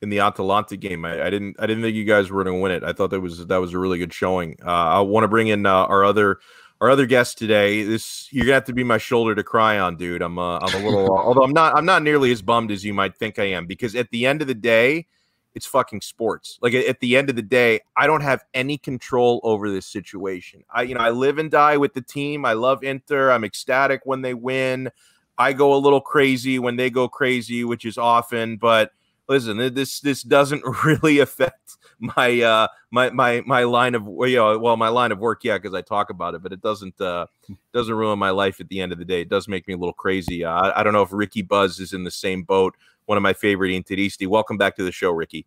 in 0.00 0.08
the 0.08 0.20
Atalanta 0.20 0.76
game. 0.76 1.04
I, 1.04 1.26
I 1.26 1.30
didn't 1.30 1.56
I 1.58 1.66
didn't 1.66 1.82
think 1.82 1.94
you 1.94 2.04
guys 2.04 2.30
were 2.30 2.42
going 2.42 2.56
to 2.56 2.60
win 2.60 2.72
it. 2.72 2.82
I 2.82 2.94
thought 2.94 3.10
that 3.10 3.20
was 3.20 3.46
that 3.46 3.58
was 3.58 3.74
a 3.74 3.78
really 3.78 3.98
good 3.98 4.12
showing. 4.12 4.56
Uh, 4.64 4.70
I 4.70 5.00
want 5.00 5.24
to 5.24 5.28
bring 5.28 5.48
in 5.48 5.66
uh, 5.66 5.70
our 5.70 6.04
other 6.04 6.38
our 6.80 6.90
other 6.90 7.06
guest 7.06 7.38
today. 7.38 7.82
This 7.82 8.28
you're 8.32 8.44
gonna 8.44 8.54
have 8.54 8.64
to 8.64 8.72
be 8.72 8.84
my 8.84 8.98
shoulder 8.98 9.34
to 9.34 9.42
cry 9.42 9.78
on, 9.78 9.96
dude. 9.96 10.22
I'm 10.22 10.38
uh, 10.38 10.58
I'm 10.58 10.82
a 10.82 10.84
little 10.84 11.16
although 11.16 11.42
I'm 11.42 11.52
not 11.52 11.76
I'm 11.76 11.84
not 11.84 12.02
nearly 12.02 12.30
as 12.30 12.42
bummed 12.42 12.70
as 12.70 12.84
you 12.84 12.94
might 12.94 13.16
think 13.16 13.38
I 13.38 13.44
am 13.44 13.66
because 13.66 13.94
at 13.94 14.10
the 14.10 14.26
end 14.26 14.42
of 14.42 14.48
the 14.48 14.54
day, 14.54 15.06
it's 15.54 15.66
fucking 15.66 16.00
sports. 16.02 16.58
Like 16.62 16.74
at 16.74 17.00
the 17.00 17.16
end 17.16 17.30
of 17.30 17.36
the 17.36 17.42
day, 17.42 17.80
I 17.96 18.06
don't 18.06 18.20
have 18.20 18.44
any 18.54 18.78
control 18.78 19.40
over 19.42 19.70
this 19.70 19.86
situation. 19.86 20.62
I 20.72 20.82
you 20.82 20.94
know 20.94 21.00
I 21.00 21.10
live 21.10 21.38
and 21.38 21.50
die 21.50 21.76
with 21.76 21.94
the 21.94 22.02
team. 22.02 22.44
I 22.44 22.52
love 22.52 22.84
Inter. 22.84 23.30
I'm 23.30 23.44
ecstatic 23.44 24.02
when 24.04 24.22
they 24.22 24.34
win. 24.34 24.90
I 25.36 25.52
go 25.52 25.74
a 25.74 25.78
little 25.78 26.00
crazy 26.00 26.58
when 26.58 26.76
they 26.76 26.90
go 26.90 27.08
crazy, 27.08 27.64
which 27.64 27.84
is 27.84 27.96
often, 27.96 28.56
but 28.56 28.92
listen, 29.28 29.74
this 29.74 30.00
this 30.00 30.22
doesn't 30.22 30.62
really 30.84 31.18
affect 31.20 31.76
my 31.98 32.40
uh 32.40 32.68
my 32.90 33.10
my 33.10 33.42
my 33.46 33.64
line 33.64 33.94
of 33.94 34.06
you 34.06 34.36
know, 34.36 34.58
well 34.58 34.76
my 34.76 34.88
line 34.88 35.10
of 35.12 35.18
work 35.18 35.42
yeah 35.42 35.58
because 35.58 35.74
I 35.74 35.82
talk 35.82 36.10
about 36.10 36.34
it 36.34 36.42
but 36.42 36.52
it 36.52 36.60
doesn't 36.62 37.00
uh 37.00 37.26
doesn't 37.72 37.94
ruin 37.94 38.18
my 38.18 38.30
life 38.30 38.60
at 38.60 38.68
the 38.68 38.80
end 38.80 38.92
of 38.92 38.98
the 38.98 39.04
day. 39.04 39.22
It 39.22 39.28
does 39.28 39.48
make 39.48 39.66
me 39.68 39.74
a 39.74 39.76
little 39.76 39.92
crazy. 39.92 40.44
Uh, 40.44 40.52
I, 40.52 40.80
I 40.80 40.82
don't 40.82 40.92
know 40.92 41.02
if 41.02 41.12
Ricky 41.12 41.42
Buzz 41.42 41.78
is 41.80 41.92
in 41.92 42.04
the 42.04 42.10
same 42.10 42.42
boat 42.42 42.74
one 43.06 43.16
of 43.16 43.22
my 43.22 43.32
favorite 43.32 43.70
Interisti 43.70 44.26
welcome 44.26 44.56
back 44.56 44.76
to 44.76 44.84
the 44.84 44.92
show 44.92 45.10
Ricky. 45.10 45.46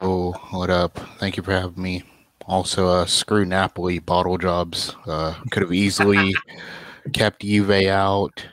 Oh 0.00 0.32
what 0.50 0.70
up? 0.70 0.98
Thank 1.18 1.36
you 1.36 1.42
for 1.42 1.52
having 1.52 1.82
me. 1.82 2.04
Also 2.46 2.88
uh 2.88 3.06
screw 3.06 3.44
Napoli 3.44 3.98
bottle 3.98 4.38
jobs. 4.38 4.94
Uh 5.06 5.34
could 5.50 5.62
have 5.62 5.72
easily 5.72 6.34
kept 7.12 7.42
Juve 7.42 7.70
out 7.88 8.46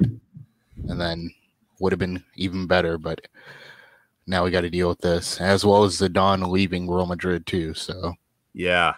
and 0.87 0.99
then 0.99 1.33
would 1.79 1.91
have 1.91 1.99
been 1.99 2.23
even 2.35 2.65
better 2.67 2.97
but 2.97 3.19
now 4.25 4.43
we 4.43 4.51
got 4.51 4.61
to 4.61 4.69
deal 4.69 4.89
with 4.89 5.01
this, 5.01 5.39
as 5.41 5.65
well 5.65 5.83
as 5.83 5.97
the 5.97 6.09
Don 6.09 6.41
leaving 6.51 6.89
Real 6.89 7.05
Madrid 7.05 7.45
too. 7.45 7.73
So 7.73 8.13
yeah. 8.53 8.95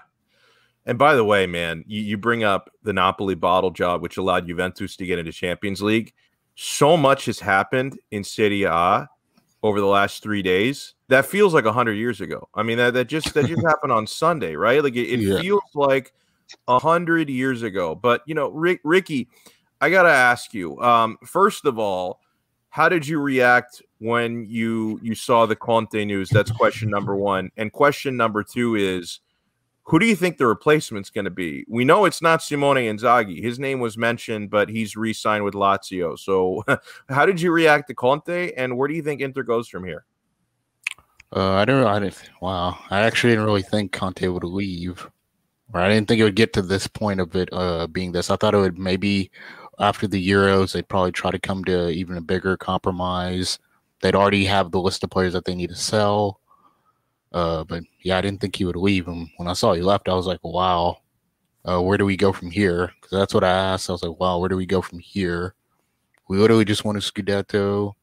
And 0.86 1.00
by 1.00 1.15
the 1.15 1.24
way, 1.24 1.48
man, 1.48 1.84
you, 1.88 2.01
you 2.01 2.17
bring 2.17 2.44
up 2.44 2.70
the 2.84 2.94
Napoli 2.94 3.36
bottle 3.36 3.72
job, 3.72 4.01
which 4.01 4.17
allowed 4.17 4.48
Juventus 4.48 4.96
to 4.98 5.05
get 5.05 5.17
into 5.17 5.32
Champions 5.32 5.82
League. 5.82 6.13
So 6.55 6.96
much 6.96 7.25
has 7.25 7.39
happened 7.39 8.00
in 8.12 8.24
Serie 8.24 8.63
A 8.63 9.10
over 9.63 9.79
the 9.79 9.88
last 9.88 10.22
three 10.22 10.44
days. 10.44 10.94
That 11.08 11.25
feels 11.25 11.53
like 11.53 11.65
a 11.65 11.74
hundred 11.74 11.94
years 11.94 12.22
ago. 12.22 12.48
I 12.53 12.62
mean, 12.62 12.77
that, 12.77 12.94
that 12.94 13.08
just 13.08 13.34
that 13.34 13.48
just 13.48 13.65
happened 13.67 13.91
on 13.91 14.05
Sunday, 14.05 14.55
right? 14.55 14.84
Like 14.84 14.96
it, 14.96 15.10
it 15.12 15.20
yeah. 15.20 15.41
feels 15.41 15.63
like 15.74 16.13
a 16.67 16.77
hundred 16.77 17.29
years 17.29 17.63
ago. 17.63 17.96
But 17.96 18.22
you 18.27 18.36
know, 18.36 18.50
Rick, 18.50 18.82
Ricky, 18.84 19.27
I 19.82 19.89
gotta 19.89 20.10
ask 20.10 20.53
you. 20.53 20.79
Um, 20.82 21.17
first 21.25 21.65
of 21.65 21.79
all, 21.79 22.22
how 22.75 22.89
did 22.89 23.08
you 23.08 23.22
react 23.22 23.82
when 24.00 24.46
you 24.50 25.00
you 25.01 25.15
saw 25.15 25.46
the 25.46 25.55
Conte 25.55 26.03
news? 26.03 26.29
That's 26.29 26.51
question 26.51 26.89
number 26.89 27.15
one. 27.15 27.50
And 27.55 27.72
question 27.72 28.17
number 28.17 28.44
two 28.44 28.75
is, 28.75 29.22
who 29.84 29.98
do 29.98 30.05
you 30.05 30.13
think 30.13 30.38
the 30.38 30.46
replacement's 30.46 31.10
going 31.10 31.24
to 31.24 31.32
be? 31.32 31.63
We 31.70 31.86
know 31.86 32.03
it's 32.03 32.22
not 32.22 32.44
Simone 32.44 32.75
Inzaghi. 32.75 33.41
His 33.41 33.60
name 33.60 33.79
was 33.79 33.98
mentioned, 33.98 34.50
but 34.50 34.67
he's 34.67 34.98
re-signed 34.98 35.46
with 35.46 35.53
Lazio. 35.53 36.20
So, 36.20 36.65
how 37.10 37.25
did 37.25 37.39
you 37.39 37.53
react 37.53 37.88
to 37.88 37.94
Conte, 37.94 38.51
and 38.58 38.77
where 38.77 38.89
do 38.89 38.94
you 38.94 39.01
think 39.01 39.22
Inter 39.22 39.44
goes 39.44 39.70
from 39.70 39.86
here? 39.86 40.03
Uh, 41.34 41.53
I 41.53 41.63
don't. 41.63 41.88
I 41.88 42.00
didn't. 42.00 42.29
Wow, 42.41 42.77
I 42.89 43.03
actually 43.03 43.32
didn't 43.32 43.46
really 43.46 43.62
think 43.62 43.94
Conte 43.94 44.27
would 44.27 44.44
leave. 44.44 45.10
Or 45.74 45.79
I 45.79 45.88
didn't 45.88 46.10
think 46.10 46.20
it 46.20 46.25
would 46.25 46.36
get 46.36 46.51
to 46.53 46.62
this 46.62 46.88
point 46.88 47.22
of 47.22 47.36
it 47.36 47.50
uh, 47.53 47.88
being 47.88 48.12
this. 48.12 48.29
I 48.29 48.36
thought 48.36 48.53
it 48.53 48.60
would 48.60 48.77
maybe 48.77 49.32
after 49.79 50.08
the 50.08 50.29
Euros, 50.29 50.74
they'd 50.74 50.88
probably 50.88 51.12
try 51.12 51.32
to 51.32 51.39
come 51.39 51.63
to 51.65 51.89
even 51.89 52.17
a 52.17 52.22
bigger 52.22 52.58
compromise. 52.58 53.60
They'd 54.01 54.15
already 54.15 54.46
have 54.46 54.72
the 54.72 54.82
list 54.82 55.03
of 55.03 55.10
players 55.10 55.34
that 55.34 55.46
they 55.46 55.55
need 55.55 55.70
to 55.70 55.75
sell. 55.75 56.39
Uh, 57.32 57.63
but 57.65 57.84
yeah, 58.01 58.17
I 58.17 58.22
didn't 58.22 58.39
think 58.39 58.55
he 58.55 58.65
would 58.65 58.75
leave. 58.75 59.08
And 59.08 59.29
when 59.38 59.48
I 59.48 59.53
saw 59.53 59.74
he 59.74 59.82
left, 59.82 60.08
I 60.08 60.13
was 60.13 60.27
like, 60.27 60.44
wow, 60.44 61.00
uh, 61.65 61.82
where 61.82 61.98
do 61.98 62.05
we 62.05 62.15
go 62.15 62.32
from 62.32 62.51
here? 62.51 62.94
Because 63.01 63.17
that's 63.17 63.34
what 63.34 63.44
I 63.44 63.50
asked. 63.50 63.89
I 63.89 63.94
was 63.94 64.03
like, 64.03 64.20
wow, 64.20 64.38
where 64.39 64.50
do 64.50 64.55
we 64.55 64.65
go 64.65 64.82
from 64.82 65.00
here? 65.00 65.55
We 66.27 66.38
literally 66.38 66.65
just 66.65 66.86
won 66.86 66.96
a 66.96 67.00
Scudetto. 67.00 67.94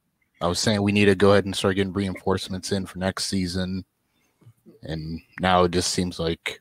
I 0.41 0.49
was 0.49 0.59
saying 0.59 0.83
we 0.83 0.93
need 0.93 1.07
to 1.07 1.14
go 1.14 1.33
ahead 1.33 1.45
and 1.45 1.55
start 1.55 1.76
getting 1.76 1.93
reinforcements 1.93 2.73
in 2.73 2.87
for 2.87 2.99
next 2.99 3.26
season. 3.26 3.85
And 4.83 5.21
now 5.41 5.64
it 5.64 5.71
just 5.71 5.93
seems 5.93 6.19
like 6.19 6.61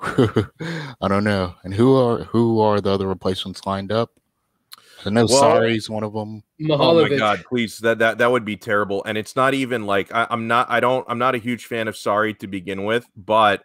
I 1.00 1.08
don't 1.08 1.24
know. 1.24 1.54
And 1.64 1.74
who 1.74 1.96
are 1.96 2.24
who 2.24 2.60
are 2.60 2.80
the 2.80 2.90
other 2.90 3.06
replacements 3.06 3.66
lined 3.66 3.92
up? 3.92 4.10
I 5.04 5.10
know 5.10 5.26
well, 5.28 5.42
Sarri's 5.42 5.88
one 5.88 6.02
of 6.02 6.12
them. 6.12 6.42
Oh 6.70 7.00
my 7.02 7.16
god, 7.16 7.44
please 7.48 7.78
that 7.78 7.98
that 7.98 8.18
that 8.18 8.30
would 8.30 8.44
be 8.44 8.56
terrible. 8.56 9.04
And 9.04 9.16
it's 9.16 9.36
not 9.36 9.54
even 9.54 9.86
like 9.86 10.12
I, 10.12 10.26
am 10.30 10.48
not 10.48 10.70
I 10.70 10.80
don't 10.80 11.04
I'm 11.08 11.18
not 11.18 11.34
a 11.34 11.38
huge 11.38 11.66
fan 11.66 11.88
of 11.88 11.94
Sarri 11.94 12.38
to 12.40 12.46
begin 12.46 12.84
with, 12.84 13.06
but 13.16 13.64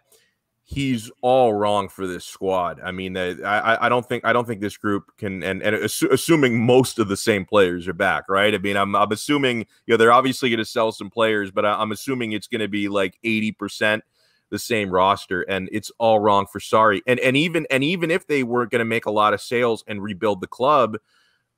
he's 0.62 1.10
all 1.20 1.52
wrong 1.52 1.88
for 1.88 2.06
this 2.06 2.24
squad. 2.24 2.80
I 2.82 2.90
mean, 2.90 3.16
I 3.16 3.86
I 3.86 3.88
don't 3.88 4.06
think 4.06 4.24
I 4.24 4.32
don't 4.32 4.46
think 4.46 4.60
this 4.60 4.76
group 4.76 5.12
can 5.18 5.42
and 5.42 5.62
and 5.62 5.76
assuming 5.76 6.64
most 6.64 6.98
of 6.98 7.08
the 7.08 7.16
same 7.16 7.44
players 7.44 7.88
are 7.88 7.94
back, 7.94 8.24
right? 8.28 8.54
I 8.54 8.58
mean, 8.58 8.76
I'm 8.76 8.94
I'm 8.94 9.12
assuming 9.12 9.58
you 9.86 9.92
know 9.92 9.96
they're 9.96 10.12
obviously 10.12 10.50
going 10.50 10.58
to 10.58 10.64
sell 10.64 10.92
some 10.92 11.10
players, 11.10 11.50
but 11.50 11.66
I'm 11.66 11.92
assuming 11.92 12.32
it's 12.32 12.48
going 12.48 12.60
to 12.60 12.68
be 12.68 12.88
like 12.88 13.18
eighty 13.24 13.52
percent 13.52 14.04
the 14.50 14.58
same 14.58 14.90
roster 14.90 15.42
and 15.42 15.68
it's 15.72 15.90
all 15.98 16.20
wrong 16.20 16.46
for 16.46 16.60
Sarri 16.60 17.00
And 17.06 17.18
and 17.20 17.36
even 17.36 17.66
and 17.70 17.82
even 17.82 18.10
if 18.10 18.26
they 18.26 18.42
were 18.42 18.66
going 18.66 18.80
to 18.80 18.84
make 18.84 19.06
a 19.06 19.10
lot 19.10 19.34
of 19.34 19.40
sales 19.40 19.84
and 19.86 20.02
rebuild 20.02 20.40
the 20.40 20.46
club, 20.46 20.96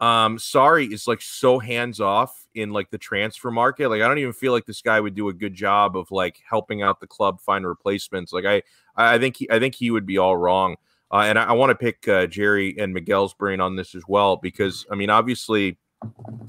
um 0.01 0.39
Sarri 0.39 0.93
is 0.93 1.07
like 1.07 1.23
so 1.23 1.59
hands 1.59 2.01
off 2.01 2.47
in 2.55 2.71
like 2.71 2.91
the 2.91 2.99
transfer 2.99 3.51
market. 3.51 3.89
Like 3.89 4.03
I 4.03 4.09
don't 4.09 4.19
even 4.19 4.33
feel 4.33 4.53
like 4.53 4.67
this 4.67 4.83
guy 4.83 5.01
would 5.01 5.15
do 5.15 5.29
a 5.29 5.35
good 5.35 5.55
job 5.55 5.97
of 5.97 6.11
like 6.11 6.41
helping 6.49 6.83
out 6.83 7.01
the 7.01 7.07
club 7.07 7.41
find 7.41 7.67
replacements. 7.67 8.33
Like 8.33 8.45
I 8.45 8.63
I 8.97 9.19
think 9.19 9.37
he 9.39 9.51
I 9.51 9.59
think 9.59 9.75
he 9.75 9.91
would 9.91 10.07
be 10.07 10.19
all 10.19 10.37
wrong. 10.37 10.77
Uh, 11.11 11.25
and 11.27 11.39
I, 11.39 11.45
I 11.45 11.53
want 11.53 11.71
to 11.71 11.77
pick 11.77 12.09
uh, 12.09 12.27
Jerry 12.27 12.77
and 12.79 12.93
Miguel's 12.93 13.33
brain 13.33 13.61
on 13.61 13.77
this 13.77 13.95
as 13.95 14.03
well 14.09 14.37
because 14.37 14.87
I 14.91 14.97
mean 14.97 15.11
obviously 15.11 15.79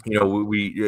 you 0.05 0.19
know 0.19 0.27
we, 0.27 0.43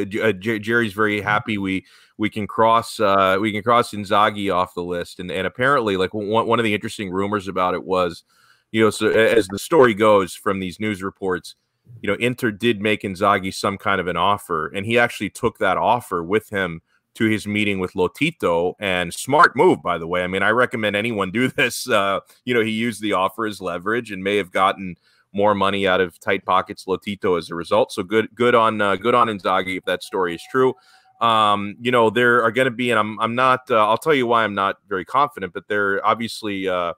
we 0.05 0.21
uh, 0.21 0.31
Jerry's 0.33 0.93
very 0.93 1.21
happy 1.21 1.57
we 1.57 1.85
we 2.17 2.29
can 2.29 2.45
cross 2.45 2.99
uh, 2.99 3.37
we 3.39 3.51
can 3.51 3.63
cross 3.63 3.91
Inzaghi 3.91 4.53
off 4.53 4.73
the 4.73 4.83
list 4.83 5.19
and 5.19 5.31
and 5.31 5.47
apparently 5.47 5.97
like 5.97 6.13
one, 6.13 6.45
one 6.45 6.59
of 6.59 6.65
the 6.65 6.73
interesting 6.73 7.09
rumors 7.09 7.47
about 7.47 7.73
it 7.73 7.83
was 7.83 8.23
you 8.71 8.83
know, 8.83 8.89
so 8.89 9.09
as 9.09 9.47
the 9.47 9.59
story 9.59 9.93
goes 9.93 10.35
from 10.35 10.59
these 10.59 10.79
news 10.79 11.01
reports, 11.01 11.55
you 12.01 12.09
know, 12.09 12.15
Inter 12.19 12.51
did 12.51 12.81
make 12.81 13.01
Inzaghi 13.01 13.53
some 13.53 13.77
kind 13.77 13.99
of 13.99 14.07
an 14.07 14.17
offer, 14.17 14.67
and 14.67 14.85
he 14.85 14.99
actually 14.99 15.31
took 15.31 15.57
that 15.57 15.77
offer 15.77 16.23
with 16.23 16.49
him 16.49 16.81
to 17.15 17.25
his 17.25 17.47
meeting 17.47 17.79
with 17.79 17.93
Lotito. 17.93 18.75
And 18.79 19.13
smart 19.13 19.55
move, 19.55 19.81
by 19.81 19.97
the 19.97 20.07
way. 20.07 20.23
I 20.23 20.27
mean, 20.27 20.43
I 20.43 20.49
recommend 20.49 20.95
anyone 20.95 21.31
do 21.31 21.47
this. 21.55 21.89
Uh, 21.89 22.19
you 22.45 22.53
know, 22.53 22.61
he 22.61 22.71
used 22.71 23.01
the 23.01 23.13
offer 23.13 23.47
as 23.47 23.59
leverage 23.59 24.11
and 24.11 24.23
may 24.23 24.37
have 24.37 24.51
gotten 24.51 24.95
more 25.33 25.53
money 25.53 25.87
out 25.87 26.01
of 26.01 26.19
tight 26.19 26.45
pockets 26.45 26.85
Lotito 26.85 27.37
as 27.37 27.49
a 27.49 27.55
result. 27.55 27.91
So 27.91 28.03
good, 28.03 28.29
good 28.35 28.55
on 28.55 28.81
uh, 28.81 28.95
good 28.95 29.15
on 29.15 29.27
Inzaghi 29.27 29.77
if 29.77 29.85
that 29.85 30.03
story 30.03 30.35
is 30.35 30.43
true. 30.51 30.73
Um, 31.21 31.75
you 31.81 31.91
know, 31.91 32.09
there 32.09 32.43
are 32.43 32.51
going 32.51 32.65
to 32.65 32.71
be, 32.71 32.91
and 32.91 32.99
I'm 32.99 33.19
I'm 33.19 33.35
not. 33.35 33.69
Uh, 33.69 33.87
I'll 33.87 33.97
tell 33.97 34.13
you 34.13 34.25
why 34.25 34.43
I'm 34.43 34.55
not 34.55 34.77
very 34.87 35.05
confident, 35.05 35.53
but 35.53 35.67
there 35.67 36.05
obviously. 36.05 36.67
Uh, 36.67 36.93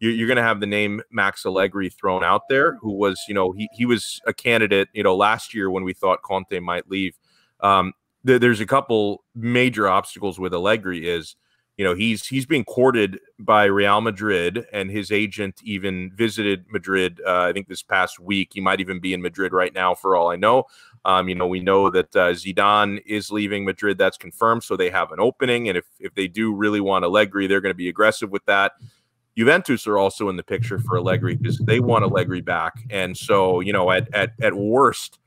you're, 0.00 0.26
going 0.26 0.38
to 0.38 0.42
have 0.42 0.60
the 0.60 0.66
name 0.66 1.02
Max 1.10 1.44
Allegri 1.44 1.90
thrown 1.90 2.24
out 2.24 2.48
there, 2.48 2.76
who 2.76 2.90
was, 2.90 3.20
you 3.28 3.34
know, 3.34 3.52
he, 3.52 3.68
he 3.74 3.84
was 3.84 4.18
a 4.26 4.32
candidate, 4.32 4.88
you 4.94 5.02
know, 5.02 5.14
last 5.14 5.52
year 5.52 5.70
when 5.70 5.84
we 5.84 5.92
thought 5.92 6.22
Conte 6.22 6.58
might 6.58 6.90
leave. 6.90 7.18
Um, 7.60 7.92
th- 8.26 8.40
there's 8.40 8.60
a 8.60 8.66
couple 8.66 9.24
major 9.34 9.88
obstacles 9.88 10.40
with 10.40 10.54
Allegri 10.54 11.06
is, 11.06 11.36
you 11.80 11.86
know, 11.86 11.94
he's 11.94 12.26
he's 12.26 12.44
being 12.44 12.64
courted 12.64 13.20
by 13.38 13.64
Real 13.64 14.02
Madrid, 14.02 14.66
and 14.70 14.90
his 14.90 15.10
agent 15.10 15.62
even 15.64 16.12
visited 16.14 16.66
Madrid. 16.70 17.22
Uh, 17.26 17.44
I 17.44 17.54
think 17.54 17.68
this 17.68 17.82
past 17.82 18.20
week, 18.20 18.50
he 18.52 18.60
might 18.60 18.80
even 18.80 19.00
be 19.00 19.14
in 19.14 19.22
Madrid 19.22 19.54
right 19.54 19.72
now, 19.72 19.94
for 19.94 20.14
all 20.14 20.30
I 20.30 20.36
know. 20.36 20.64
Um, 21.06 21.30
you 21.30 21.34
know, 21.34 21.46
we 21.46 21.60
know 21.60 21.88
that 21.88 22.14
uh, 22.14 22.32
Zidane 22.32 23.00
is 23.06 23.30
leaving 23.30 23.64
Madrid. 23.64 23.96
That's 23.96 24.18
confirmed, 24.18 24.62
so 24.62 24.76
they 24.76 24.90
have 24.90 25.10
an 25.10 25.20
opening, 25.20 25.70
and 25.70 25.78
if 25.78 25.86
if 25.98 26.14
they 26.14 26.28
do 26.28 26.52
really 26.52 26.82
want 26.82 27.06
Allegri, 27.06 27.46
they're 27.46 27.62
going 27.62 27.72
to 27.72 27.74
be 27.74 27.88
aggressive 27.88 28.28
with 28.30 28.44
that. 28.44 28.72
Juventus 29.34 29.86
are 29.86 29.96
also 29.96 30.28
in 30.28 30.36
the 30.36 30.42
picture 30.42 30.80
for 30.80 30.98
Allegri 30.98 31.34
because 31.34 31.56
they 31.60 31.80
want 31.80 32.04
Allegri 32.04 32.42
back, 32.42 32.74
and 32.90 33.16
so 33.16 33.60
you 33.60 33.72
know, 33.72 33.90
at 33.90 34.14
at 34.14 34.34
at 34.42 34.52
worst, 34.52 35.18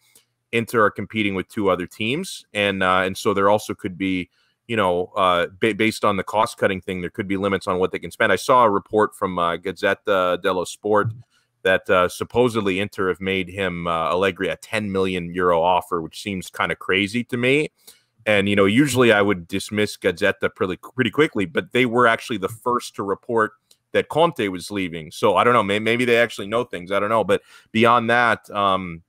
Inter 0.51 0.83
are 0.83 0.91
competing 0.91 1.33
with 1.33 1.47
two 1.47 1.71
other 1.71 1.87
teams, 1.87 2.45
and 2.53 2.83
uh, 2.83 3.01
and 3.03 3.17
so 3.17 3.33
there 3.33 3.49
also 3.49 3.73
could 3.73 3.97
be 3.97 4.29
you 4.67 4.75
know, 4.75 5.11
uh, 5.15 5.47
ba- 5.59 5.75
based 5.75 6.05
on 6.05 6.17
the 6.17 6.23
cost 6.23 6.57
cutting 6.57 6.81
thing, 6.81 7.01
there 7.01 7.09
could 7.09 7.27
be 7.27 7.37
limits 7.37 7.67
on 7.67 7.79
what 7.79 7.91
they 7.91 7.99
can 7.99 8.11
spend. 8.11 8.31
I 8.31 8.37
saw 8.37 8.63
a 8.63 8.69
report 8.69 9.15
from 9.15 9.37
uh, 9.37 9.57
Gazzetta 9.57 10.41
dello 10.41 10.63
Sport 10.63 11.09
that 11.63 11.89
uh, 11.89 12.09
supposedly 12.09 12.79
Inter 12.79 13.07
have 13.09 13.21
made 13.21 13.49
him 13.49 13.87
uh, 13.87 14.09
Allegri 14.11 14.49
a 14.49 14.55
10 14.57 14.91
million 14.91 15.33
euro 15.33 15.61
offer, 15.61 16.01
which 16.01 16.21
seems 16.21 16.49
kind 16.49 16.71
of 16.71 16.79
crazy 16.79 17.23
to 17.25 17.37
me. 17.37 17.71
And 18.25 18.47
you 18.47 18.55
know, 18.55 18.65
usually 18.65 19.11
I 19.11 19.21
would 19.21 19.47
dismiss 19.47 19.97
Gazzetta 19.97 20.53
pretty 20.55 20.77
pretty 20.77 21.11
quickly, 21.11 21.45
but 21.45 21.73
they 21.73 21.85
were 21.85 22.07
actually 22.07 22.37
the 22.37 22.49
first 22.49 22.95
to 22.95 23.03
report 23.03 23.53
that 23.91 24.09
Conte 24.09 24.47
was 24.47 24.71
leaving. 24.71 25.11
So 25.11 25.35
I 25.35 25.43
don't 25.43 25.53
know, 25.53 25.63
maybe, 25.63 25.83
maybe 25.83 26.05
they 26.05 26.17
actually 26.17 26.47
know 26.47 26.63
things. 26.63 26.91
I 26.91 26.99
don't 26.99 27.09
know, 27.09 27.23
but 27.23 27.41
beyond 27.71 28.09
that, 28.09 28.49
um, 28.49 29.03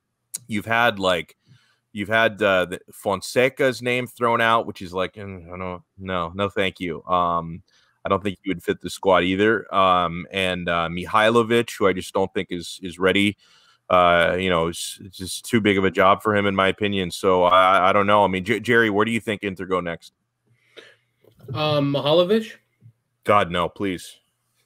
you've 0.46 0.66
had 0.66 0.98
like 0.98 1.36
You've 1.94 2.08
had 2.08 2.42
uh, 2.42 2.64
the 2.64 2.80
Fonseca's 2.92 3.80
name 3.80 4.08
thrown 4.08 4.40
out, 4.40 4.66
which 4.66 4.82
is 4.82 4.92
like, 4.92 5.14
mm, 5.14 5.46
no, 5.56 5.84
no, 5.96 6.32
no, 6.34 6.48
thank 6.48 6.80
you. 6.80 7.04
Um, 7.04 7.62
I 8.04 8.08
don't 8.08 8.20
think 8.20 8.36
he 8.42 8.50
would 8.50 8.64
fit 8.64 8.80
the 8.80 8.90
squad 8.90 9.22
either. 9.22 9.72
Um, 9.72 10.26
and 10.32 10.68
uh, 10.68 10.88
Mihailovic, 10.90 11.70
who 11.78 11.86
I 11.86 11.92
just 11.92 12.12
don't 12.12 12.34
think 12.34 12.48
is 12.50 12.80
is 12.82 12.98
ready. 12.98 13.36
Uh, 13.88 14.36
you 14.40 14.50
know, 14.50 14.66
it's, 14.66 14.98
it's, 15.04 15.18
just 15.18 15.44
too 15.44 15.60
big 15.60 15.78
of 15.78 15.84
a 15.84 15.90
job 15.90 16.20
for 16.20 16.34
him, 16.34 16.46
in 16.46 16.56
my 16.56 16.66
opinion. 16.66 17.12
So 17.12 17.44
I, 17.44 17.90
I 17.90 17.92
don't 17.92 18.08
know. 18.08 18.24
I 18.24 18.28
mean, 18.28 18.44
J- 18.44 18.58
Jerry, 18.58 18.90
where 18.90 19.04
do 19.04 19.12
you 19.12 19.20
think 19.20 19.44
Inter 19.44 19.66
go 19.66 19.78
next? 19.78 20.14
Um, 21.52 21.92
Mihailovic. 21.92 22.54
God 23.22 23.52
no, 23.52 23.68
please. 23.68 24.16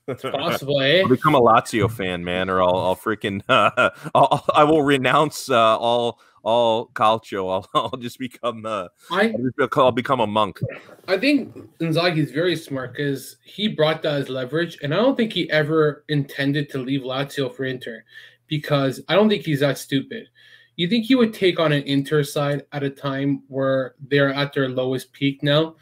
It's 0.06 0.22
possible, 0.22 0.80
eh? 0.80 1.00
I'll 1.00 1.08
become 1.08 1.34
a 1.34 1.40
Lazio 1.40 1.90
fan, 1.90 2.24
man, 2.24 2.48
or 2.48 2.62
I'll, 2.62 2.76
I'll 2.76 2.96
freaking 2.96 3.42
uh, 3.50 3.90
I'll, 4.14 4.44
I 4.54 4.64
will 4.64 4.82
renounce 4.82 5.50
uh, 5.50 5.76
all 5.76 6.20
all 6.48 6.86
calcio. 6.94 7.52
I'll, 7.52 7.68
I'll 7.92 7.98
just 7.98 8.18
become 8.18 8.64
uh, 8.64 8.88
I, 9.10 9.34
I'll 9.76 9.92
become 9.92 10.20
a 10.20 10.26
monk. 10.26 10.60
I 11.06 11.18
think 11.18 11.54
Inzaghi 11.78 12.18
is 12.18 12.30
very 12.30 12.56
smart 12.56 12.94
because 12.94 13.36
he 13.44 13.68
brought 13.68 14.02
that 14.02 14.14
as 14.14 14.28
leverage, 14.30 14.78
and 14.82 14.94
I 14.94 14.96
don't 14.96 15.16
think 15.16 15.32
he 15.32 15.50
ever 15.50 16.04
intended 16.08 16.70
to 16.70 16.78
leave 16.78 17.02
Lazio 17.02 17.54
for 17.54 17.64
Inter 17.64 18.02
because 18.46 19.00
I 19.08 19.14
don't 19.14 19.28
think 19.28 19.44
he's 19.44 19.60
that 19.60 19.76
stupid. 19.76 20.28
You 20.76 20.88
think 20.88 21.04
he 21.04 21.16
would 21.16 21.34
take 21.34 21.60
on 21.60 21.72
an 21.72 21.82
Inter 21.82 22.22
side 22.22 22.64
at 22.72 22.82
a 22.82 22.90
time 22.90 23.42
where 23.48 23.94
they're 24.00 24.32
at 24.32 24.54
their 24.54 24.70
lowest 24.70 25.12
peak 25.12 25.42
now, 25.42 25.76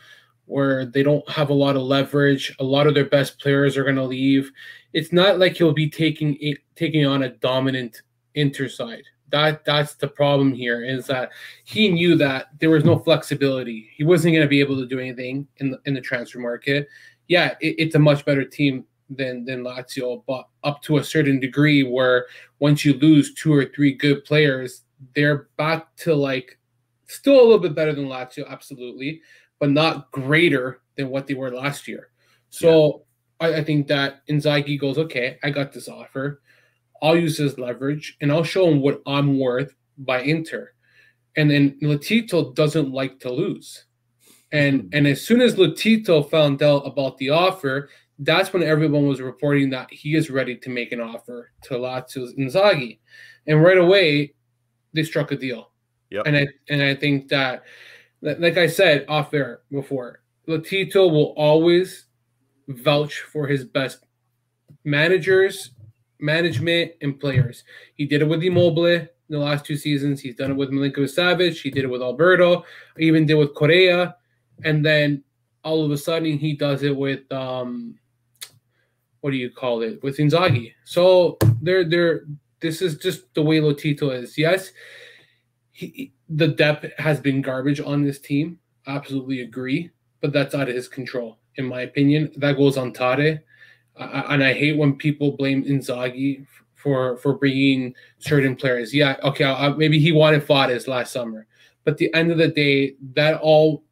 where 0.46 0.85
they 0.87 1.05
don't 1.05 1.29
have 1.31 1.50
a 1.50 1.55
lot 1.55 1.76
of 1.76 1.83
leverage, 1.83 2.52
a 2.59 2.64
lot 2.64 2.88
of 2.88 2.94
their 2.94 3.05
best 3.05 3.38
players 3.38 3.76
are 3.76 3.85
going 3.85 3.96
to 3.96 4.02
leave. 4.02 4.50
It's 4.94 5.12
not 5.12 5.38
like 5.38 5.57
he'll 5.57 5.72
be 5.72 5.90
taking 5.90 6.57
taking 6.74 7.07
on 7.07 7.22
a 7.22 7.29
dominant 7.29 8.02
Inter 8.35 8.68
side 8.68 9.05
that 9.30 9.64
that's 9.64 9.94
the 9.94 10.08
problem 10.08 10.52
here 10.52 10.84
is 10.84 11.06
that 11.06 11.30
he 11.64 11.88
knew 11.88 12.16
that 12.16 12.48
there 12.60 12.70
was 12.70 12.84
no 12.84 12.98
flexibility. 12.98 13.90
He 13.94 14.04
wasn't 14.04 14.34
going 14.34 14.44
to 14.44 14.48
be 14.48 14.60
able 14.60 14.76
to 14.76 14.86
do 14.86 15.00
anything 15.00 15.46
in 15.58 15.72
the, 15.72 15.80
in 15.84 15.94
the 15.94 16.00
transfer 16.00 16.38
market. 16.38 16.88
Yeah, 17.28 17.54
it, 17.60 17.74
it's 17.78 17.94
a 17.94 17.98
much 17.98 18.24
better 18.24 18.44
team 18.44 18.84
than 19.10 19.44
than 19.44 19.62
Lazio, 19.62 20.22
but 20.26 20.48
up 20.64 20.82
to 20.82 20.98
a 20.98 21.04
certain 21.04 21.40
degree 21.40 21.82
where 21.82 22.26
once 22.58 22.84
you 22.84 22.94
lose 22.94 23.34
two 23.34 23.52
or 23.52 23.64
three 23.64 23.92
good 23.92 24.24
players, 24.24 24.82
they're 25.14 25.48
back 25.56 25.94
to 25.96 26.14
like 26.14 26.58
still 27.06 27.40
a 27.40 27.42
little 27.42 27.58
bit 27.58 27.74
better 27.74 27.94
than 27.94 28.06
Lazio, 28.06 28.48
absolutely, 28.48 29.20
but 29.58 29.70
not 29.70 30.10
greater 30.10 30.80
than 30.96 31.08
what 31.08 31.26
they 31.26 31.34
were 31.34 31.50
last 31.50 31.86
year. 31.86 32.10
So 32.50 33.04
yeah. 33.40 33.48
I, 33.48 33.54
I 33.58 33.64
think 33.64 33.86
that 33.88 34.26
Inzaghi 34.28 34.78
goes, 34.78 34.98
okay, 34.98 35.38
I 35.42 35.50
got 35.50 35.72
this 35.72 35.88
offer 35.88 36.40
I'll 37.02 37.16
use 37.16 37.38
his 37.38 37.59
leverage 37.59 38.16
and 38.20 38.32
I'll 38.32 38.44
show 38.44 38.68
him 38.68 38.80
what 38.80 39.02
I'm 39.06 39.38
worth 39.38 39.74
by 39.98 40.20
Inter. 40.22 40.72
And 41.37 41.50
then 41.50 41.78
Lotito 41.82 42.54
doesn't 42.54 42.92
like 42.92 43.20
to 43.20 43.30
lose. 43.30 43.85
And 44.52 44.82
hmm. 44.82 44.88
and 44.92 45.06
as 45.06 45.22
soon 45.22 45.40
as 45.40 45.56
Lotito 45.56 46.28
found 46.30 46.62
out 46.62 46.87
about 46.87 47.18
the 47.18 47.30
offer, 47.30 47.88
that's 48.18 48.52
when 48.52 48.62
everyone 48.62 49.06
was 49.06 49.20
reporting 49.20 49.70
that 49.70 49.92
he 49.92 50.14
is 50.14 50.30
ready 50.30 50.56
to 50.56 50.70
make 50.70 50.92
an 50.92 51.00
offer 51.00 51.52
to 51.64 51.74
Lazio's 51.74 52.35
Inzaghi. 52.35 52.98
And 53.46 53.62
right 53.62 53.76
away, 53.76 54.35
they 54.94 55.02
struck 55.02 55.30
a 55.32 55.37
deal. 55.37 55.70
Yep. 56.11 56.26
And 56.26 56.37
I 56.37 56.46
and 56.68 56.82
I 56.82 56.94
think 56.94 57.28
that 57.28 57.64
like 58.22 58.56
I 58.56 58.66
said 58.66 59.04
off 59.09 59.35
air 59.35 59.61
before, 59.70 60.20
Lotito 60.48 61.11
will 61.11 61.35
always 61.37 62.06
vouch 62.68 63.20
for 63.20 63.46
his 63.46 63.64
best 63.64 64.04
managers 64.85 65.70
management 66.18 66.92
and 67.02 67.18
players. 67.18 67.64
He 67.94 68.07
did 68.07 68.22
it 68.22 68.29
with 68.29 68.42
Immobile 68.42 68.87
in 68.87 69.09
the 69.29 69.38
last 69.38 69.64
two 69.64 69.76
seasons. 69.76 70.20
He's 70.20 70.37
done 70.37 70.52
it 70.52 70.57
with 70.57 70.70
Milinkovic 70.70 71.14
Savic. 71.14 71.61
He 71.61 71.70
did 71.70 71.85
it 71.85 71.90
with 71.90 72.02
Alberto. 72.02 72.64
He 72.96 73.07
even 73.07 73.26
did 73.26 73.35
with 73.35 73.55
Correa. 73.55 74.16
And 74.64 74.85
then 74.85 75.22
all 75.64 75.85
of 75.85 75.90
a 75.90 75.98
sudden 75.98 76.38
he 76.38 76.55
does 76.55 76.83
it 76.83 76.96
with 76.96 77.31
um 77.33 77.98
what 79.20 79.33
do 79.33 79.37
you 79.37 79.50
call 79.50 79.83
it? 79.83 80.00
With 80.05 80.18
Inzaghi. 80.18 80.72
So 80.85 81.37
they're 81.61 81.88
they're 81.88 82.22
this 82.61 82.81
is 82.81 82.96
just 82.96 83.33
the 83.35 83.42
way 83.42 83.59
Lotito 83.59 84.14
is. 84.14 84.38
Yes, 84.38 84.70
he, 85.72 86.12
the 86.29 86.48
depth 86.48 86.87
has 86.98 87.20
been 87.20 87.42
garbage 87.42 87.81
on 87.81 88.02
this 88.02 88.18
team. 88.18 88.59
Absolutely 88.87 89.40
agree. 89.40 89.90
But 90.20 90.33
that's 90.33 90.55
out 90.55 90.68
of 90.68 90.74
his 90.74 90.88
control, 90.88 91.38
in 91.57 91.66
my 91.66 91.83
opinion. 91.83 92.33
That 92.37 92.57
goes 92.57 92.79
on 92.79 92.92
And 93.98 94.44
I 94.44 94.52
hate 94.52 94.76
when 94.76 94.96
people 94.96 95.32
blame 95.32 95.64
Inzaghi 95.64 96.46
for 96.74 97.16
for 97.18 97.35
bringing 97.35 97.94
certain 98.18 98.54
players. 98.56 98.94
Yeah, 98.94 99.16
okay, 99.22 99.74
maybe 99.76 99.98
he 99.98 100.12
wanted 100.12 100.44
Fares 100.44 100.87
last 100.87 101.12
summer, 101.12 101.46
but 101.85 101.98
the 101.98 102.12
end 102.14 102.30
of 102.30 102.38
the 102.38 102.48
day, 102.48 102.94
that 103.14 103.40
all 103.40 103.82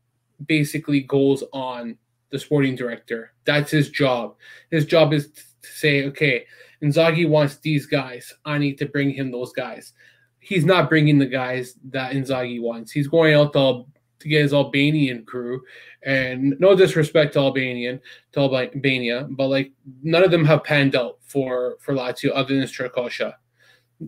basically 0.47 1.01
goes 1.01 1.43
on 1.53 1.97
the 2.31 2.39
sporting 2.39 2.77
director. 2.77 3.33
That's 3.45 3.71
his 3.71 3.91
job. 3.91 4.37
His 4.71 4.85
job 4.87 5.13
is 5.13 5.29
to 5.29 5.69
say, 5.69 6.05
okay, 6.07 6.45
Inzaghi 6.83 7.29
wants 7.29 7.59
these 7.59 7.87
guys. 7.87 8.33
I 8.45 8.59
need 8.59 8.77
to 8.79 8.87
bring 8.87 9.11
him 9.11 9.31
those 9.31 9.53
guys. 9.53 9.93
He's 10.41 10.65
not 10.65 10.91
bringing 10.91 11.19
the 11.19 11.27
guys 11.27 11.75
that 11.91 12.13
Inzaghi 12.13 12.61
wants. 12.61 12.93
He's 12.93 13.09
going 13.09 13.35
out 13.35 13.55
to 13.55 13.85
to 14.25 14.29
get 14.31 14.43
his 14.43 14.55
Albanian 14.55 15.25
crew. 15.25 15.61
And 16.03 16.57
no 16.59 16.75
disrespect 16.75 17.35
to 17.35 17.41
Albanian, 17.41 18.01
to 18.33 18.41
Albania, 18.41 19.29
but 19.31 19.49
like 19.49 19.71
none 20.03 20.25
of 20.25 20.31
them 20.31 20.45
have 20.47 20.65
panned 20.65 20.97
out 20.97 21.19
for 21.21 21.77
for 21.81 21.95
Lazio 21.95 22.33
other 22.35 22.55
than 22.57 22.65
Strakosha. 22.65 23.35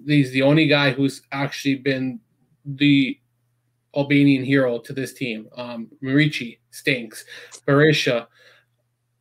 He's 0.07 0.33
the 0.33 0.43
only 0.43 0.67
guy 0.67 0.91
who's 0.91 1.23
actually 1.33 1.77
been 1.77 2.19
the 2.65 3.19
Albanian 3.95 4.45
hero 4.45 4.79
to 4.79 4.93
this 4.93 5.13
team. 5.13 5.49
Um, 5.57 5.89
Muriqi 6.03 6.59
stinks. 6.71 7.25
Berisha, 7.67 8.27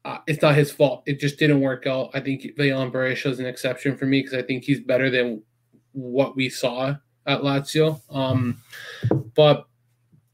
uh, 0.05 0.17
it's 0.27 0.41
not 0.41 0.55
his 0.55 0.71
fault. 0.71 1.03
It 1.05 1.19
just 1.19 1.37
didn't 1.37 1.61
work 1.61 1.87
out. 1.87 2.09
I 2.13 2.21
think 2.21 2.41
Valon 2.57 2.91
Berisha 2.91 3.27
is 3.27 3.39
an 3.39 3.45
exception 3.45 3.97
for 3.97 4.05
me 4.05 4.21
because 4.21 4.33
I 4.33 4.41
think 4.41 4.63
he's 4.63 4.79
better 4.79 5.09
than 5.09 5.43
what 5.91 6.35
we 6.35 6.49
saw 6.49 6.95
at 7.25 7.41
Lazio. 7.41 8.01
Um, 8.13 8.61
but 9.35 9.65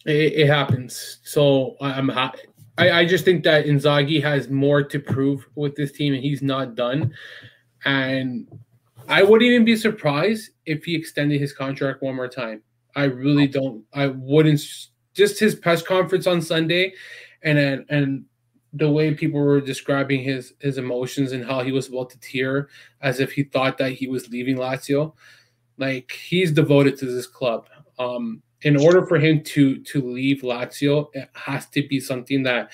it, 0.05 0.33
it 0.33 0.47
happens. 0.47 1.19
So 1.23 1.75
I'm 1.81 2.09
hot. 2.09 2.39
I, 2.77 2.91
I 2.91 3.05
just 3.05 3.25
think 3.25 3.43
that 3.43 3.65
Inzaghi 3.65 4.21
has 4.23 4.49
more 4.49 4.83
to 4.83 4.99
prove 4.99 5.45
with 5.55 5.75
this 5.75 5.91
team, 5.91 6.13
and 6.13 6.23
he's 6.23 6.41
not 6.41 6.75
done. 6.75 7.13
And 7.85 8.47
I 9.07 9.23
wouldn't 9.23 9.49
even 9.49 9.65
be 9.65 9.75
surprised 9.75 10.51
if 10.65 10.83
he 10.83 10.95
extended 10.95 11.39
his 11.39 11.53
contract 11.53 12.01
one 12.01 12.15
more 12.15 12.27
time. 12.27 12.61
I 12.95 13.05
really 13.05 13.47
don't. 13.47 13.83
I 13.93 14.07
wouldn't. 14.07 14.61
Just 15.13 15.39
his 15.39 15.55
press 15.55 15.81
conference 15.81 16.27
on 16.27 16.41
Sunday, 16.41 16.93
and 17.43 17.85
and 17.89 18.25
the 18.73 18.89
way 18.89 19.13
people 19.13 19.39
were 19.39 19.61
describing 19.61 20.23
his 20.23 20.53
his 20.59 20.77
emotions 20.77 21.33
and 21.33 21.45
how 21.45 21.61
he 21.61 21.71
was 21.71 21.89
about 21.89 22.09
to 22.11 22.19
tear 22.19 22.69
as 23.01 23.19
if 23.19 23.31
he 23.33 23.43
thought 23.43 23.77
that 23.77 23.91
he 23.91 24.07
was 24.07 24.29
leaving 24.29 24.57
Lazio. 24.57 25.13
Like 25.77 26.11
he's 26.11 26.51
devoted 26.51 26.97
to 26.97 27.05
this 27.05 27.27
club. 27.27 27.67
Um, 27.99 28.41
in 28.63 28.77
order 28.77 29.05
for 29.05 29.17
him 29.17 29.43
to 29.43 29.79
to 29.83 30.01
leave 30.01 30.41
Lazio, 30.41 31.09
it 31.13 31.29
has 31.33 31.67
to 31.69 31.87
be 31.87 31.99
something 31.99 32.43
that 32.43 32.71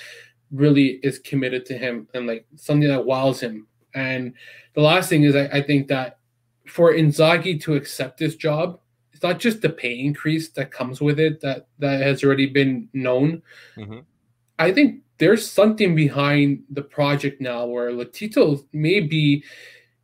really 0.52 1.00
is 1.04 1.20
committed 1.20 1.66
to 1.66 1.78
him 1.78 2.08
and 2.14 2.28
like 2.28 2.46
something 2.56 2.88
that 2.88 3.06
wows 3.06 3.40
him. 3.42 3.68
And 3.94 4.34
the 4.74 4.82
last 4.82 5.10
thing 5.10 5.24
is, 5.24 5.36
I, 5.36 5.46
I 5.46 5.62
think 5.62 5.88
that 5.88 6.20
for 6.68 6.94
Inzaghi 6.94 7.62
to 7.62 7.76
accept 7.76 8.20
this 8.20 8.36
job, 8.36 8.80
it's 9.14 9.24
not 9.24 9.40
just 9.40 9.62
the 9.62 9.70
pay 9.70 10.00
increase 10.00 10.50
that 10.50 10.72
comes 10.72 11.02
with 11.02 11.20
it 11.20 11.42
that 11.42 11.68
that 11.80 12.02
has 12.02 12.24
already 12.24 12.46
been 12.46 12.88
known. 12.94 13.42
Mm-hmm. 13.76 14.00
I 14.60 14.72
think 14.72 15.02
there's 15.18 15.50
something 15.50 15.96
behind 15.96 16.64
the 16.70 16.84
project 16.84 17.42
now 17.42 17.66
where 17.66 17.92
Lotito 17.92 18.64
may 18.74 19.00
be 19.00 19.44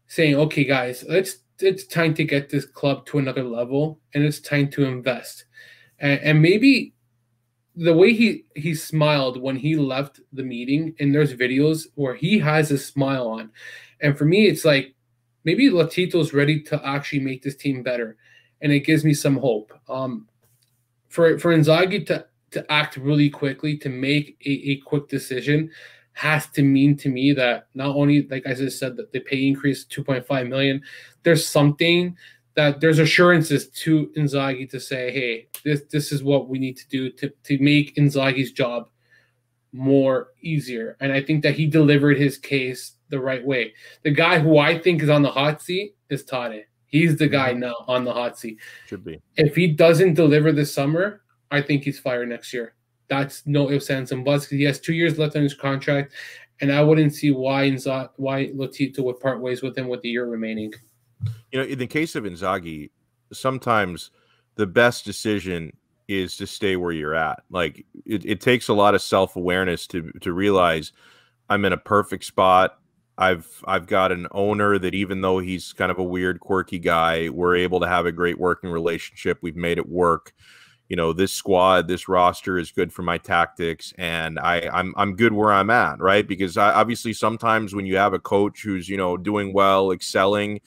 saying, 0.08 0.36
"Okay, 0.36 0.64
guys, 0.64 1.06
let's 1.08 1.38
it's 1.60 1.86
time 1.86 2.14
to 2.16 2.24
get 2.24 2.50
this 2.50 2.66
club 2.66 3.06
to 3.08 3.20
another 3.20 3.44
level, 3.44 4.00
and 4.14 4.24
it's 4.24 4.40
time 4.40 4.70
to 4.72 4.86
invest." 4.86 5.46
And, 6.04 6.20
and 6.20 6.42
maybe 6.42 6.94
the 7.76 7.94
way 7.94 8.14
he 8.14 8.46
he 8.56 8.76
smiled 8.76 9.42
when 9.42 9.56
he 9.56 9.76
left 9.76 10.20
the 10.32 10.44
meeting, 10.44 10.94
and 11.00 11.16
there's 11.16 11.34
videos 11.34 11.88
where 11.96 12.14
he 12.14 12.38
has 12.38 12.70
a 12.70 12.78
smile 12.78 13.28
on, 13.28 13.50
and 14.02 14.16
for 14.16 14.26
me, 14.26 14.46
it's 14.46 14.66
like 14.66 14.94
maybe 15.44 15.70
Lotito's 15.70 16.34
ready 16.34 16.62
to 16.62 16.86
actually 16.86 17.22
make 17.22 17.42
this 17.42 17.56
team 17.56 17.82
better, 17.82 18.18
and 18.62 18.72
it 18.72 18.82
gives 18.82 19.04
me 19.04 19.16
some 19.16 19.38
hope. 19.38 19.74
Um, 19.90 20.28
for 21.10 21.40
for 21.40 21.56
Inzaghi 21.56 22.06
to 22.08 22.28
to 22.52 22.72
act 22.72 22.98
really 22.98 23.30
quickly 23.30 23.78
to 23.78 23.90
make 23.90 24.38
a, 24.46 24.52
a 24.72 24.78
quick 24.86 25.08
decision 25.08 25.72
has 26.14 26.46
to 26.48 26.62
mean 26.62 26.96
to 26.96 27.10
me 27.10 27.34
that 27.34 27.68
not 27.74 27.96
only 27.96 28.28
like 28.28 28.46
I 28.46 28.54
just 28.54 28.78
said 28.78 28.96
that 28.98 29.12
the 29.12 29.20
pay 29.20 29.48
increase 29.48 29.84
2.5 29.86 30.48
million, 30.48 30.82
there's 31.24 31.48
something 31.48 32.16
that 32.56 32.80
there's 32.80 33.00
assurances 33.00 33.70
to 33.70 34.12
Inzaghi 34.18 34.70
to 34.70 34.80
say, 34.80 35.12
hey, 35.12 35.48
this 35.64 35.82
this 35.92 36.12
is 36.12 36.24
what 36.24 36.50
we 36.50 36.60
need 36.60 36.78
to 36.78 36.88
do 36.88 37.10
to, 37.12 37.32
to 37.46 37.58
make 37.60 37.96
Inzaghi's 37.96 38.52
job 38.52 38.90
more 39.72 40.30
easier. 40.42 40.96
And 41.00 41.12
I 41.12 41.22
think 41.22 41.42
that 41.44 41.56
he 41.56 41.66
delivered 41.66 42.18
his 42.18 42.38
case 42.38 42.94
the 43.10 43.20
right 43.20 43.44
way. 43.44 43.74
The 44.04 44.12
guy 44.12 44.40
who 44.40 44.60
I 44.60 44.78
think 44.78 45.02
is 45.02 45.10
on 45.10 45.24
the 45.24 45.32
hot 45.32 45.62
seat 45.62 45.96
is 46.10 46.24
Tare. 46.24 46.64
He's 46.86 47.18
the 47.18 47.28
guy 47.28 47.52
mm-hmm. 47.52 47.62
now 47.62 47.76
on 47.88 48.06
the 48.06 48.14
hot 48.14 48.38
seat. 48.38 48.60
Should 48.88 49.04
be. 49.04 49.20
If 49.36 49.56
he 49.56 49.68
doesn't 49.68 50.14
deliver 50.14 50.52
this 50.52 50.72
summer, 50.72 51.24
I 51.50 51.62
think 51.62 51.84
he's 51.84 52.00
fired 52.00 52.30
next 52.30 52.54
year. 52.54 52.76
That's 53.08 53.46
no 53.48 53.72
ifs, 53.72 53.90
ands, 53.90 54.12
and 54.12 54.24
buts. 54.24 54.48
He 54.48 54.64
has 54.64 54.80
two 54.80 54.94
years 54.94 55.18
left 55.18 55.36
on 55.36 55.44
his 55.44 55.56
contract, 55.56 56.14
and 56.62 56.72
I 56.72 56.82
wouldn't 56.82 57.14
see 57.14 57.32
why 57.32 57.68
Inza- 57.70 58.10
why 58.18 58.48
Lotito 58.56 59.00
would 59.00 59.20
part 59.20 59.42
ways 59.42 59.62
with 59.62 59.78
him 59.78 59.88
with 59.88 60.02
the 60.02 60.10
year 60.10 60.26
remaining. 60.28 60.72
You 61.52 61.60
know, 61.60 61.66
in 61.66 61.80
the 61.80 61.88
case 61.88 62.16
of 62.16 62.24
Inzaghi, 62.24 62.90
sometimes 63.32 64.12
the 64.56 64.68
best 64.68 65.06
decision 65.06 65.74
is 66.08 66.36
to 66.38 66.48
stay 66.48 66.76
where 66.76 66.92
you're 66.92 67.16
at. 67.16 67.44
Like 67.50 67.86
it, 68.06 68.26
it 68.26 68.42
takes 68.42 68.68
a 68.68 68.74
lot 68.74 68.96
of 68.96 69.02
self 69.02 69.36
awareness 69.36 69.88
to 69.88 70.12
to 70.22 70.34
realize 70.34 70.92
I'm 71.50 71.66
in 71.66 71.74
a 71.74 71.78
perfect 71.78 72.26
spot. 72.26 72.80
I've 73.18 73.48
I've 73.66 73.88
got 73.88 74.12
an 74.12 74.28
owner 74.32 74.78
that 74.80 74.96
even 74.96 75.22
though 75.22 75.40
he's 75.40 75.74
kind 75.74 75.92
of 75.92 76.00
a 76.00 76.04
weird, 76.04 76.40
quirky 76.40 76.80
guy, 76.80 77.30
we're 77.30 77.56
able 77.56 77.80
to 77.80 77.88
have 77.88 78.06
a 78.06 78.12
great 78.12 78.40
working 78.40 78.70
relationship. 78.70 79.40
We've 79.42 79.56
made 79.56 79.78
it 79.78 79.88
work. 79.88 80.34
You 80.90 80.98
know, 80.98 81.14
this 81.14 81.32
squad, 81.32 81.88
this 81.88 82.08
roster 82.08 82.58
is 82.58 82.72
good 82.72 82.92
for 82.92 83.04
my 83.04 83.18
tactics, 83.18 83.94
and 83.98 84.40
I 84.40 84.68
I'm 84.74 84.94
I'm 84.98 85.16
good 85.16 85.34
where 85.34 85.52
I'm 85.52 85.70
at, 85.70 86.00
right? 86.00 86.28
Because 86.28 86.58
I, 86.58 86.74
obviously 86.74 87.14
sometimes 87.14 87.74
when 87.74 87.86
you 87.86 87.98
have 87.98 88.14
a 88.14 88.20
coach 88.20 88.64
who's 88.64 88.90
you 88.90 88.98
know 88.98 89.16
doing 89.16 89.54
well, 89.54 89.92
excelling, 89.92 90.60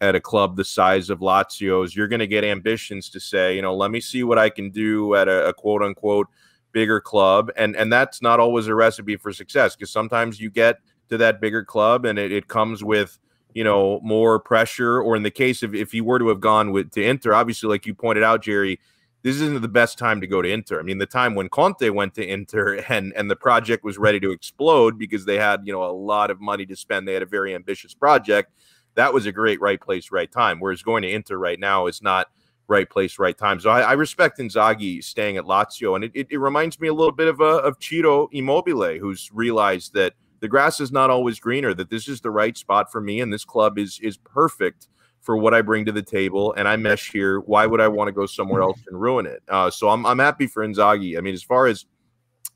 at 0.00 0.14
a 0.14 0.20
club 0.20 0.56
the 0.56 0.64
size 0.64 1.10
of 1.10 1.20
Lazio's, 1.20 1.94
you're 1.94 2.08
going 2.08 2.20
to 2.20 2.26
get 2.26 2.44
ambitions 2.44 3.08
to 3.10 3.20
say, 3.20 3.56
you 3.56 3.62
know, 3.62 3.74
let 3.74 3.90
me 3.90 4.00
see 4.00 4.22
what 4.22 4.38
I 4.38 4.50
can 4.50 4.70
do 4.70 5.14
at 5.14 5.28
a, 5.28 5.48
a 5.48 5.54
quote 5.54 5.82
unquote 5.82 6.28
bigger 6.72 7.00
club. 7.00 7.50
And 7.56 7.76
and 7.76 7.92
that's 7.92 8.20
not 8.20 8.40
always 8.40 8.66
a 8.66 8.74
recipe 8.74 9.16
for 9.16 9.32
success 9.32 9.76
because 9.76 9.90
sometimes 9.90 10.40
you 10.40 10.50
get 10.50 10.78
to 11.08 11.16
that 11.18 11.40
bigger 11.40 11.64
club 11.64 12.04
and 12.04 12.18
it, 12.18 12.32
it 12.32 12.48
comes 12.48 12.82
with 12.82 13.18
you 13.54 13.62
know 13.62 14.00
more 14.02 14.40
pressure 14.40 15.00
or 15.00 15.14
in 15.14 15.22
the 15.22 15.30
case 15.30 15.62
of 15.62 15.74
if 15.74 15.94
you 15.94 16.02
were 16.04 16.18
to 16.18 16.28
have 16.28 16.40
gone 16.40 16.72
with 16.72 16.90
to 16.90 17.04
Inter 17.04 17.34
obviously 17.34 17.68
like 17.68 17.86
you 17.86 17.94
pointed 17.94 18.24
out 18.24 18.42
Jerry 18.42 18.80
this 19.24 19.36
isn't 19.36 19.62
the 19.62 19.68
best 19.68 19.98
time 19.98 20.20
to 20.20 20.26
go 20.26 20.42
to 20.42 20.48
Inter. 20.50 20.78
I 20.78 20.82
mean, 20.82 20.98
the 20.98 21.06
time 21.06 21.34
when 21.34 21.48
Conte 21.48 21.88
went 21.88 22.14
to 22.14 22.26
Inter 22.26 22.74
and 22.88 23.12
and 23.14 23.28
the 23.28 23.36
project 23.36 23.82
was 23.82 23.98
ready 23.98 24.20
to 24.20 24.30
explode 24.30 24.96
because 24.98 25.24
they 25.24 25.38
had 25.38 25.62
you 25.64 25.72
know 25.72 25.82
a 25.82 25.90
lot 25.90 26.30
of 26.30 26.40
money 26.40 26.64
to 26.66 26.76
spend. 26.76 27.08
They 27.08 27.14
had 27.14 27.22
a 27.22 27.26
very 27.26 27.54
ambitious 27.54 27.94
project 27.94 28.52
that 28.94 29.12
was 29.12 29.26
a 29.26 29.32
great 29.32 29.60
right 29.60 29.80
place, 29.80 30.10
right 30.10 30.30
time. 30.30 30.60
Whereas 30.60 30.82
going 30.82 31.02
to 31.02 31.10
Inter 31.10 31.36
right 31.36 31.58
now 31.58 31.86
is 31.86 32.02
not 32.02 32.28
right 32.68 32.88
place, 32.88 33.18
right 33.18 33.36
time. 33.36 33.60
So 33.60 33.70
I, 33.70 33.80
I 33.80 33.92
respect 33.92 34.38
Inzaghi 34.38 35.02
staying 35.02 35.36
at 35.36 35.44
Lazio, 35.44 35.94
and 35.94 36.04
it, 36.04 36.12
it, 36.14 36.26
it, 36.30 36.38
reminds 36.38 36.80
me 36.80 36.88
a 36.88 36.94
little 36.94 37.12
bit 37.12 37.28
of 37.28 37.40
a, 37.40 37.44
uh, 37.44 37.58
of 37.58 37.76
Ciro 37.80 38.28
Immobile, 38.32 38.98
who's 38.98 39.30
realized 39.32 39.92
that 39.94 40.14
the 40.40 40.48
grass 40.48 40.80
is 40.80 40.92
not 40.92 41.10
always 41.10 41.38
greener. 41.38 41.74
That 41.74 41.90
this 41.90 42.08
is 42.08 42.20
the 42.20 42.30
right 42.30 42.56
spot 42.56 42.90
for 42.90 43.00
me, 43.00 43.20
and 43.20 43.32
this 43.32 43.44
club 43.44 43.78
is 43.78 43.98
is 44.00 44.16
perfect 44.16 44.88
for 45.20 45.36
what 45.38 45.54
I 45.54 45.62
bring 45.62 45.86
to 45.86 45.92
the 45.92 46.02
table, 46.02 46.52
and 46.54 46.68
I 46.68 46.76
mesh 46.76 47.10
here. 47.10 47.40
Why 47.40 47.66
would 47.66 47.80
I 47.80 47.88
want 47.88 48.08
to 48.08 48.12
go 48.12 48.26
somewhere 48.26 48.62
else 48.62 48.78
and 48.86 49.00
ruin 49.00 49.26
it? 49.26 49.42
Uh, 49.48 49.70
so 49.70 49.88
I'm 49.88 50.04
I'm 50.06 50.18
happy 50.18 50.46
for 50.46 50.66
Inzaghi. 50.66 51.16
I 51.16 51.20
mean, 51.20 51.34
as 51.34 51.42
far 51.42 51.66
as 51.66 51.86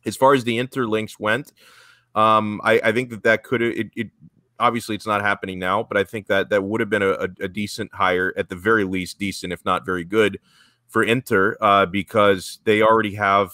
as 0.04 0.16
far 0.16 0.34
as 0.34 0.44
the 0.44 0.58
interlinks 0.58 1.18
went, 1.18 1.52
um, 2.14 2.60
I, 2.62 2.80
I 2.84 2.92
think 2.92 3.10
that 3.10 3.22
that 3.22 3.42
could 3.42 3.62
it, 3.62 3.90
it 3.96 4.10
obviously 4.58 4.94
it's 4.94 5.06
not 5.06 5.20
happening 5.20 5.58
now, 5.58 5.82
but 5.82 5.96
I 5.96 6.04
think 6.04 6.26
that 6.28 6.50
that 6.50 6.62
would 6.62 6.80
have 6.80 6.90
been 6.90 7.02
a, 7.02 7.28
a, 7.40 7.48
decent 7.48 7.92
hire 7.94 8.32
at 8.36 8.48
the 8.48 8.56
very 8.56 8.84
least, 8.84 9.18
decent 9.18 9.52
if 9.52 9.64
not 9.64 9.84
very 9.86 10.04
good 10.04 10.38
for 10.88 11.02
Inter 11.02 11.56
uh, 11.60 11.86
because 11.86 12.60
they 12.64 12.82
already 12.82 13.14
have 13.14 13.52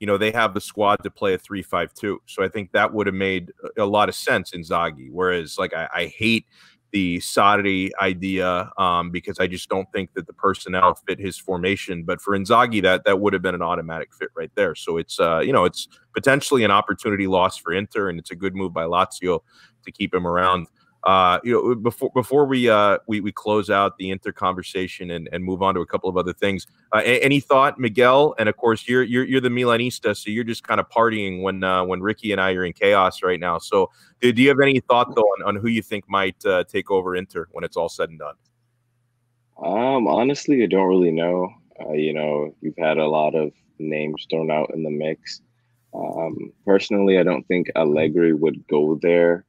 you 0.00 0.06
know 0.06 0.16
they 0.16 0.32
have 0.32 0.54
the 0.54 0.60
squad 0.60 1.02
to 1.04 1.10
play 1.10 1.34
a 1.34 1.38
three-five-two. 1.38 2.22
So 2.26 2.42
I 2.42 2.48
think 2.48 2.72
that 2.72 2.92
would 2.92 3.06
have 3.06 3.14
made 3.14 3.52
a 3.76 3.84
lot 3.84 4.08
of 4.08 4.14
sense 4.14 4.52
Inzaghi. 4.52 5.10
Whereas 5.12 5.58
like 5.58 5.74
I, 5.74 5.88
I 5.94 6.06
hate 6.06 6.46
the 6.92 7.18
Sarri 7.18 7.90
idea 8.00 8.70
um, 8.78 9.10
because 9.10 9.38
I 9.38 9.46
just 9.46 9.68
don't 9.68 9.90
think 9.92 10.12
that 10.14 10.26
the 10.26 10.32
personnel 10.32 10.94
fit 10.94 11.18
his 11.18 11.38
formation. 11.38 12.02
But 12.04 12.20
for 12.20 12.36
Inzaghi, 12.36 12.82
that 12.82 13.04
that 13.04 13.20
would 13.20 13.32
have 13.32 13.42
been 13.42 13.54
an 13.54 13.62
automatic 13.62 14.12
fit 14.14 14.30
right 14.34 14.50
there. 14.54 14.74
So 14.74 14.96
it's 14.96 15.20
uh, 15.20 15.40
you 15.40 15.52
know 15.52 15.64
it's 15.64 15.86
potentially 16.14 16.64
an 16.64 16.70
opportunity 16.70 17.26
loss 17.26 17.56
for 17.56 17.72
Inter, 17.72 18.08
and 18.08 18.18
it's 18.18 18.30
a 18.30 18.36
good 18.36 18.56
move 18.56 18.72
by 18.72 18.84
Lazio 18.84 19.40
to 19.84 19.92
keep 19.92 20.14
him 20.14 20.26
around. 20.26 20.66
Uh, 21.04 21.40
you 21.42 21.52
know, 21.52 21.74
before 21.74 22.10
before 22.14 22.44
we 22.44 22.68
uh 22.68 22.98
we, 23.06 23.20
we 23.22 23.32
close 23.32 23.70
out 23.70 23.96
the 23.96 24.10
Inter 24.10 24.32
conversation 24.32 25.10
and, 25.12 25.30
and 25.32 25.42
move 25.42 25.62
on 25.62 25.74
to 25.74 25.80
a 25.80 25.86
couple 25.86 26.10
of 26.10 26.16
other 26.18 26.34
things. 26.34 26.66
Uh, 26.92 27.00
any 27.04 27.40
thought, 27.40 27.78
Miguel? 27.78 28.34
And 28.38 28.50
of 28.50 28.56
course, 28.58 28.86
you're 28.86 29.02
you're 29.02 29.24
you're 29.24 29.40
the 29.40 29.48
Milanista, 29.48 30.14
so 30.14 30.30
you're 30.30 30.44
just 30.44 30.62
kind 30.62 30.78
of 30.78 30.90
partying 30.90 31.40
when 31.40 31.64
uh, 31.64 31.84
when 31.84 32.00
Ricky 32.02 32.32
and 32.32 32.40
I 32.40 32.52
are 32.52 32.66
in 32.66 32.74
chaos 32.74 33.22
right 33.22 33.40
now. 33.40 33.56
So, 33.56 33.90
do, 34.20 34.30
do 34.30 34.42
you 34.42 34.48
have 34.48 34.60
any 34.60 34.80
thought 34.80 35.14
though 35.14 35.22
on, 35.22 35.42
on 35.48 35.56
who 35.56 35.68
you 35.68 35.80
think 35.80 36.04
might 36.06 36.44
uh, 36.44 36.64
take 36.64 36.90
over 36.90 37.16
Inter 37.16 37.48
when 37.52 37.64
it's 37.64 37.78
all 37.78 37.88
said 37.88 38.10
and 38.10 38.18
done? 38.18 38.34
Um, 39.64 40.06
honestly, 40.06 40.62
I 40.62 40.66
don't 40.66 40.88
really 40.88 41.12
know. 41.12 41.50
Uh, 41.80 41.92
you 41.92 42.12
know, 42.12 42.54
you've 42.60 42.76
had 42.76 42.98
a 42.98 43.08
lot 43.08 43.34
of 43.34 43.52
names 43.78 44.26
thrown 44.28 44.50
out 44.50 44.70
in 44.74 44.82
the 44.82 44.90
mix. 44.90 45.40
Um, 45.94 46.52
personally, 46.66 47.18
I 47.18 47.22
don't 47.22 47.46
think 47.48 47.70
Allegri 47.74 48.34
would 48.34 48.66
go 48.68 48.98
there 49.00 49.46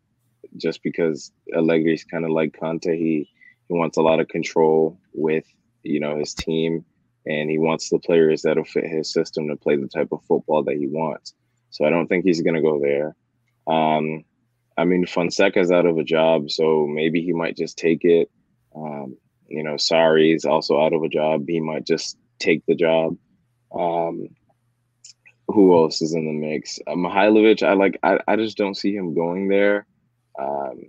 just 0.57 0.83
because 0.83 1.31
Allegri's 1.55 2.03
kind 2.03 2.25
of 2.25 2.31
like 2.31 2.57
Conte. 2.59 2.97
He 2.97 3.29
he 3.67 3.73
wants 3.73 3.97
a 3.97 4.01
lot 4.01 4.19
of 4.19 4.27
control 4.27 4.99
with 5.13 5.45
you 5.83 5.99
know 5.99 6.17
his 6.17 6.33
team, 6.33 6.85
and 7.25 7.49
he 7.49 7.57
wants 7.57 7.89
the 7.89 7.99
players 7.99 8.41
that'll 8.41 8.63
fit 8.63 8.85
his 8.85 9.11
system 9.11 9.47
to 9.47 9.55
play 9.55 9.75
the 9.75 9.87
type 9.87 10.09
of 10.11 10.23
football 10.23 10.63
that 10.63 10.77
he 10.77 10.87
wants. 10.87 11.33
So 11.69 11.85
I 11.85 11.89
don't 11.89 12.07
think 12.07 12.25
he's 12.25 12.41
gonna 12.41 12.61
go 12.61 12.79
there. 12.79 13.15
Um, 13.67 14.23
I 14.77 14.85
mean, 14.85 15.05
Fonseca's 15.05 15.71
out 15.71 15.85
of 15.85 15.97
a 15.97 16.03
job, 16.03 16.49
so 16.49 16.87
maybe 16.87 17.21
he 17.21 17.33
might 17.33 17.55
just 17.57 17.77
take 17.77 18.03
it. 18.03 18.29
Um, 18.75 19.17
you 19.47 19.63
know, 19.63 19.75
Sarri's 19.75 20.45
also 20.45 20.81
out 20.81 20.93
of 20.93 21.03
a 21.03 21.09
job. 21.09 21.45
He 21.47 21.59
might 21.59 21.85
just 21.85 22.17
take 22.39 22.65
the 22.65 22.75
job. 22.75 23.17
Um, 23.73 24.29
who 25.47 25.75
else 25.75 26.01
is 26.01 26.13
in 26.13 26.25
the 26.25 26.33
mix? 26.33 26.79
Uh, 26.87 26.91
Mihailovic, 26.91 27.65
I 27.65 27.73
like. 27.73 27.99
I, 28.03 28.19
I 28.27 28.35
just 28.35 28.57
don't 28.57 28.77
see 28.77 28.95
him 28.95 29.13
going 29.13 29.47
there. 29.47 29.85
Um, 30.39 30.81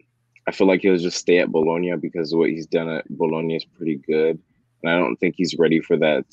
I 0.46 0.52
feel 0.52 0.66
like 0.66 0.80
he'll 0.82 0.96
just 0.96 1.18
stay 1.18 1.38
at 1.38 1.52
Bologna 1.52 1.94
because 1.96 2.34
what 2.34 2.50
he's 2.50 2.66
done 2.66 2.88
at 2.88 3.08
Bologna 3.08 3.56
is 3.56 3.64
pretty 3.64 3.96
good, 3.96 4.40
and 4.82 4.92
I 4.92 4.98
don't 4.98 5.16
think 5.16 5.34
he's 5.36 5.56
ready 5.58 5.80
for 5.80 5.96
that 5.98 6.24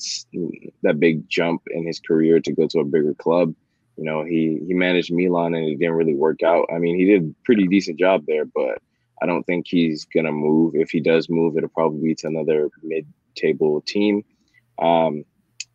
that 0.82 0.98
big 0.98 1.28
jump 1.28 1.62
in 1.70 1.86
his 1.86 2.00
career 2.00 2.40
to 2.40 2.52
go 2.52 2.66
to 2.68 2.80
a 2.80 2.84
bigger 2.84 3.14
club. 3.14 3.54
You 3.96 4.04
know, 4.04 4.24
he 4.24 4.60
he 4.66 4.74
managed 4.74 5.12
Milan 5.12 5.54
and 5.54 5.66
it 5.66 5.78
didn't 5.78 5.94
really 5.94 6.14
work 6.14 6.42
out. 6.42 6.66
I 6.74 6.78
mean, 6.78 6.96
he 6.96 7.04
did 7.04 7.22
a 7.22 7.34
pretty 7.44 7.66
decent 7.66 7.98
job 7.98 8.24
there, 8.26 8.44
but 8.44 8.78
I 9.22 9.26
don't 9.26 9.44
think 9.44 9.66
he's 9.68 10.06
gonna 10.06 10.32
move. 10.32 10.74
If 10.74 10.90
he 10.90 11.00
does 11.00 11.28
move, 11.28 11.56
it'll 11.56 11.68
probably 11.68 12.00
be 12.00 12.14
to 12.16 12.26
another 12.26 12.70
mid-table 12.82 13.82
team. 13.82 14.24
Um, 14.80 15.24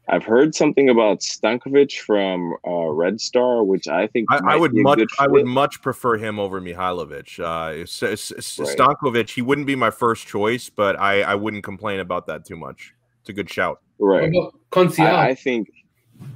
I've 0.08 0.24
heard 0.24 0.54
something 0.54 0.90
about 0.90 1.22
Stankovic 1.22 2.00
from 2.00 2.54
uh, 2.68 2.90
Red 2.90 3.20
Star, 3.20 3.64
which 3.64 3.88
I 3.88 4.08
think 4.08 4.32
I, 4.32 4.54
I 4.54 4.56
would 4.56 4.74
much 4.76 5.02
I 5.20 5.28
would 5.28 5.46
much 5.46 5.82
prefer 5.82 6.18
him 6.18 6.40
over 6.40 6.62
Mihailovic. 6.62 7.40
Uh, 7.40 7.86
Stankovic, 7.86 9.30
he 9.30 9.42
wouldn't 9.42 9.66
be 9.66 9.76
my 9.76 9.90
first 9.90 10.28
choice, 10.28 10.70
but 10.70 11.00
I, 11.00 11.22
I 11.22 11.36
wouldn't 11.36 11.64
complain 11.64 12.00
about 12.00 12.28
that 12.28 12.46
too 12.46 12.56
much. 12.56 12.94
It's 13.22 13.30
a 13.30 13.34
good 13.34 13.50
shout. 13.50 13.82
Right. 13.98 14.32
I, 14.76 15.30
I, 15.30 15.34
think 15.34 15.70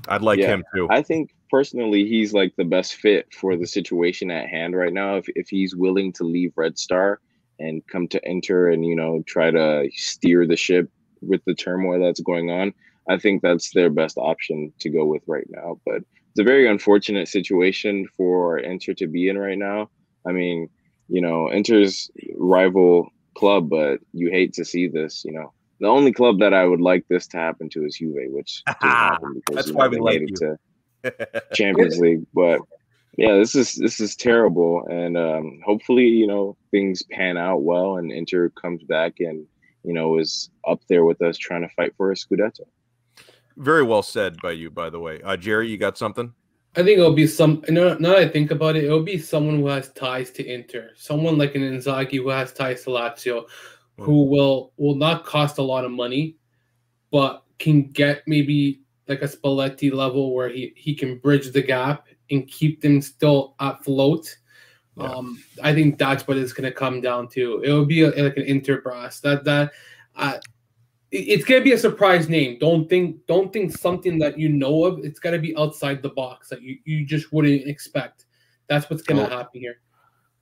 I'd 0.07 0.23
like 0.23 0.39
yeah, 0.39 0.47
him 0.47 0.63
too. 0.73 0.87
I 0.89 1.03
think 1.03 1.35
personally 1.51 2.07
he's 2.07 2.33
like 2.33 2.55
the 2.55 2.63
best 2.63 2.95
fit 2.95 3.31
for 3.33 3.55
the 3.55 3.67
situation 3.67 4.31
at 4.31 4.47
hand 4.47 4.75
right 4.75 4.93
now. 4.93 5.17
If 5.17 5.25
if 5.35 5.49
he's 5.49 5.75
willing 5.75 6.11
to 6.13 6.23
leave 6.23 6.53
Red 6.55 6.79
Star 6.79 7.19
and 7.59 7.85
come 7.87 8.07
to 8.07 8.21
Inter 8.27 8.69
and 8.69 8.83
you 8.83 8.95
know 8.95 9.21
try 9.27 9.51
to 9.51 9.87
steer 9.93 10.47
the 10.47 10.55
ship 10.55 10.89
with 11.21 11.43
the 11.45 11.53
turmoil 11.53 11.99
that's 11.99 12.21
going 12.21 12.49
on 12.49 12.73
I 13.09 13.17
think 13.17 13.41
that's 13.41 13.71
their 13.73 13.89
best 13.89 14.17
option 14.17 14.71
to 14.79 14.89
go 14.89 15.05
with 15.05 15.23
right 15.27 15.47
now. 15.49 15.79
But 15.85 15.97
it's 15.97 16.39
a 16.39 16.43
very 16.43 16.67
unfortunate 16.67 17.27
situation 17.27 18.07
for 18.15 18.59
Inter 18.59 18.93
to 18.93 19.07
be 19.07 19.29
in 19.29 19.37
right 19.37 19.57
now. 19.57 19.89
I 20.27 20.31
mean, 20.31 20.69
you 21.07 21.21
know, 21.21 21.51
Inter's 21.51 22.11
rival 22.35 23.09
club, 23.35 23.69
but 23.69 23.99
you 24.13 24.29
hate 24.29 24.53
to 24.53 24.65
see 24.65 24.87
this. 24.87 25.25
You 25.25 25.33
know, 25.33 25.53
the 25.79 25.87
only 25.87 26.13
club 26.13 26.39
that 26.39 26.53
I 26.53 26.65
would 26.65 26.81
like 26.81 27.05
this 27.09 27.25
to 27.27 27.37
happen 27.37 27.67
to 27.69 27.85
is 27.85 27.97
Juve, 27.97 28.31
which 28.31 28.61
because 28.67 29.19
that's 29.51 29.71
why 29.71 29.87
we 29.87 29.99
like 29.99 30.21
you. 30.21 30.35
to 31.03 31.43
Champions 31.53 31.97
League. 31.99 32.25
But 32.33 32.61
yeah, 33.17 33.35
this 33.35 33.55
is 33.55 33.73
this 33.73 33.99
is 33.99 34.15
terrible, 34.15 34.85
and 34.87 35.17
um, 35.17 35.59
hopefully, 35.65 36.05
you 36.05 36.27
know, 36.27 36.55
things 36.69 37.01
pan 37.11 37.37
out 37.37 37.63
well, 37.63 37.97
and 37.97 38.11
Inter 38.11 38.49
comes 38.49 38.83
back 38.83 39.15
and 39.19 39.47
you 39.83 39.93
know 39.93 40.19
is 40.19 40.51
up 40.67 40.81
there 40.89 41.05
with 41.05 41.21
us 41.23 41.37
trying 41.37 41.61
to 41.61 41.73
fight 41.75 41.93
for 41.97 42.11
a 42.11 42.15
Scudetto. 42.15 42.67
Very 43.59 43.83
well 43.83 44.01
said 44.01 44.37
by 44.41 44.51
you, 44.51 44.69
by 44.69 44.89
the 44.89 44.99
way. 44.99 45.21
Uh, 45.21 45.35
Jerry, 45.35 45.69
you 45.69 45.77
got 45.77 45.97
something? 45.97 46.33
I 46.77 46.83
think 46.83 46.97
it'll 46.97 47.13
be 47.13 47.27
some. 47.27 47.61
Now 47.67 47.93
that 47.93 48.17
I 48.17 48.25
think 48.25 48.51
about 48.51 48.77
it, 48.77 48.85
it'll 48.85 49.03
be 49.03 49.17
someone 49.17 49.59
who 49.59 49.67
has 49.67 49.91
ties 49.91 50.31
to 50.31 50.45
Inter, 50.45 50.91
someone 50.95 51.37
like 51.37 51.55
an 51.55 51.63
Inzaghi 51.63 52.17
who 52.17 52.29
has 52.29 52.53
ties 52.53 52.83
to 52.83 52.91
Lazio, 52.91 53.43
mm. 53.43 54.05
who 54.05 54.23
will 54.23 54.71
will 54.77 54.95
not 54.95 55.25
cost 55.25 55.57
a 55.57 55.61
lot 55.61 55.83
of 55.83 55.91
money, 55.91 56.37
but 57.11 57.43
can 57.57 57.89
get 57.89 58.23
maybe 58.27 58.81
like 59.09 59.23
a 59.23 59.27
Spalletti 59.27 59.91
level 59.91 60.33
where 60.33 60.47
he 60.47 60.71
he 60.77 60.95
can 60.95 61.17
bridge 61.17 61.51
the 61.51 61.61
gap 61.61 62.07
and 62.31 62.47
keep 62.47 62.79
them 62.79 63.01
still 63.01 63.55
afloat. 63.59 64.37
Yeah. 64.95 65.11
Um, 65.11 65.43
I 65.61 65.73
think 65.73 65.97
that's 65.97 66.25
what 66.29 66.37
it's 66.37 66.53
going 66.53 66.69
to 66.69 66.75
come 66.75 67.01
down 67.01 67.27
to. 67.29 67.61
It 67.61 67.73
will 67.73 67.85
be 67.85 68.03
a, 68.03 68.11
like 68.11 68.37
an 68.37 68.43
Inter 68.43 68.79
brass 68.79 69.19
that 69.19 69.43
that. 69.43 69.73
Uh, 70.15 70.37
it's 71.11 71.45
gonna 71.45 71.61
be 71.61 71.73
a 71.73 71.77
surprise 71.77 72.29
name. 72.29 72.57
Don't 72.59 72.87
think 72.89 73.25
don't 73.27 73.51
think 73.51 73.75
something 73.75 74.19
that 74.19 74.37
you 74.37 74.49
know 74.49 74.85
of. 74.85 74.99
It's 75.03 75.19
gotta 75.19 75.39
be 75.39 75.55
outside 75.57 76.01
the 76.01 76.09
box 76.09 76.49
that 76.49 76.61
you, 76.61 76.77
you 76.85 77.05
just 77.05 77.33
wouldn't 77.33 77.67
expect. 77.67 78.25
That's 78.67 78.89
what's 78.89 79.01
gonna 79.01 79.23
oh. 79.23 79.29
happen 79.29 79.61
here. 79.61 79.79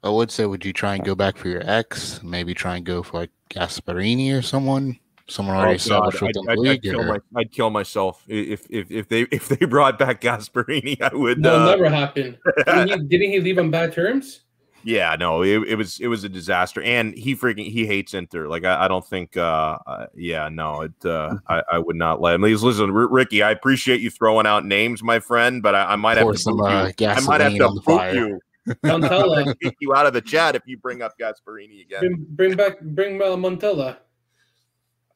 I 0.04 0.10
would 0.10 0.32
say, 0.32 0.46
would 0.46 0.64
you 0.64 0.74
try 0.74 0.96
and 0.96 1.04
go 1.04 1.16
back 1.16 1.38
for 1.38 1.48
your 1.48 1.64
ex? 1.66 2.22
Maybe 2.22 2.54
try 2.54 2.76
and 2.78 2.86
go 2.86 3.02
for 3.02 3.20
like 3.20 3.32
Gasperini 3.50 4.38
or 4.38 4.42
someone, 4.42 5.00
someone 5.28 5.56
already 5.56 5.74
oh, 5.74 5.76
established 5.76 6.22
within 6.22 6.46
the 6.46 6.56
league. 6.56 6.70
I'd 6.70 6.84
kill, 6.84 7.04
my, 7.04 7.20
I'd 7.36 7.52
kill, 7.52 7.70
myself 7.70 8.24
if 8.28 8.68
if 8.70 8.92
if 8.92 9.08
they 9.08 9.22
if 9.32 9.48
they 9.48 9.66
brought 9.66 9.98
back 9.98 10.22
Gasperini. 10.22 11.02
I 11.02 11.16
would. 11.16 11.40
No, 11.40 11.56
uh... 11.56 11.66
never 11.66 11.90
happen. 11.90 12.38
didn't, 12.66 12.90
he, 12.90 13.08
didn't 13.08 13.32
he 13.32 13.40
leave 13.40 13.58
on 13.58 13.72
bad 13.72 13.94
terms? 13.94 14.42
Yeah, 14.84 15.16
no, 15.20 15.44
it, 15.44 15.64
it 15.68 15.76
was 15.76 16.00
it 16.00 16.08
was 16.08 16.24
a 16.24 16.30
disaster, 16.30 16.82
and 16.82 17.18
he 17.18 17.36
freaking 17.36 17.70
he 17.70 17.86
hates 17.86 18.14
Inter. 18.14 18.48
Like 18.48 18.64
I, 18.64 18.86
I 18.86 18.88
don't 18.88 19.06
think, 19.06 19.36
uh, 19.36 19.78
uh, 19.86 20.08
yeah, 20.16 20.48
no, 20.50 20.82
it 20.82 20.94
uh, 21.04 21.08
mm-hmm. 21.08 21.36
I, 21.48 21.64
I 21.74 21.78
would 21.80 21.96
not 21.96 22.22
let 22.22 22.36
him. 22.36 22.42
Please 22.42 22.64
listen, 22.64 22.90
R- 22.90 23.08
Ricky. 23.08 23.44
I 23.44 23.52
appreciate 23.52 24.00
you 24.00 24.10
throwing 24.10 24.48
out 24.48 24.66
names, 24.66 25.04
my 25.04 25.20
friend, 25.20 25.62
but 25.62 25.76
I, 25.76 25.94
I 25.94 25.96
might 25.96 26.18
have 26.18 26.32
to 26.32 26.38
some, 26.38 26.62
uh, 26.62 26.92
I 27.02 27.20
might 27.22 27.42
have 27.42 27.56
to 27.56 27.82
boot 27.86 28.14
you. 28.14 28.40
Montella, 28.84 29.58
kick 29.62 29.76
you 29.80 29.96
out 29.96 30.06
of 30.06 30.14
the 30.14 30.22
chat 30.22 30.56
if 30.56 30.62
you 30.66 30.78
bring 30.78 31.02
up 31.02 31.18
Gasperini 31.18 31.82
again. 31.82 32.00
Bring, 32.00 32.26
bring 32.30 32.56
back, 32.56 32.82
bring 32.82 33.22
uh, 33.22 33.26
Montella. 33.28 33.98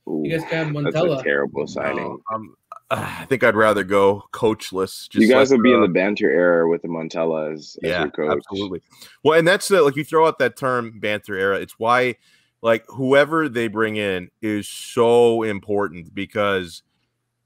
Ooh, 0.08 0.21
you 0.24 0.32
guys 0.32 0.50
can 0.50 0.65
have 0.65 0.76
Montella. 0.76 1.10
That's 1.10 1.21
a 1.21 1.24
terrible 1.24 1.67
signing. 1.67 2.04
No, 2.04 2.21
um, 2.34 2.56
I 2.93 3.25
think 3.30 3.43
I'd 3.43 3.56
rather 3.56 3.86
go 3.86 4.25
coachless. 4.34 5.08
you 5.13 5.30
guys 5.30 5.49
like, 5.49 5.58
would 5.58 5.63
be 5.63 5.71
uh, 5.71 5.77
in 5.77 5.82
the 5.82 5.88
banter 5.88 6.30
era 6.30 6.69
with 6.69 6.82
the 6.82 6.89
Montella 6.89 7.54
as, 7.54 7.77
yeah, 7.82 7.89
as 7.89 8.01
your 8.01 8.12
coach. 8.12 8.38
Absolutely. 8.38 8.82
Well, 9.23 9.39
and 9.39 9.47
that's 9.47 9.69
the, 9.69 9.82
like 9.82 9.95
you 9.95 10.04
throw 10.04 10.27
out 10.27 10.39
that 10.39 10.58
term 10.58 10.99
banter 10.99 11.36
era. 11.36 11.58
It's 11.58 11.80
why 11.80 12.15
like 12.62 12.84
whoever 12.89 13.47
they 13.47 13.69
bring 13.69 13.95
in 13.95 14.30
is 14.41 14.67
so 14.67 15.43
important 15.43 16.13
because 16.13 16.84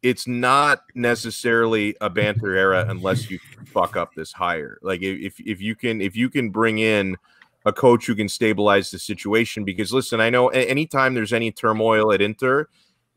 it's 0.01 0.27
not 0.27 0.81
necessarily 0.93 1.95
a 2.01 2.09
banter 2.09 2.55
era 2.55 2.85
unless 2.89 3.29
you 3.29 3.39
fuck 3.67 3.95
up 3.95 4.13
this 4.15 4.31
hire. 4.31 4.79
Like 4.81 5.01
if 5.01 5.39
if 5.39 5.61
you 5.61 5.75
can 5.75 6.01
if 6.01 6.15
you 6.15 6.29
can 6.29 6.49
bring 6.49 6.79
in 6.79 7.17
a 7.65 7.73
coach 7.73 8.05
who 8.05 8.15
can 8.15 8.29
stabilize 8.29 8.91
the 8.91 8.99
situation 8.99 9.63
because 9.63 9.93
listen, 9.93 10.19
I 10.19 10.29
know 10.29 10.49
anytime 10.49 11.13
there's 11.13 11.33
any 11.33 11.51
turmoil 11.51 12.11
at 12.11 12.21
Inter, 12.21 12.67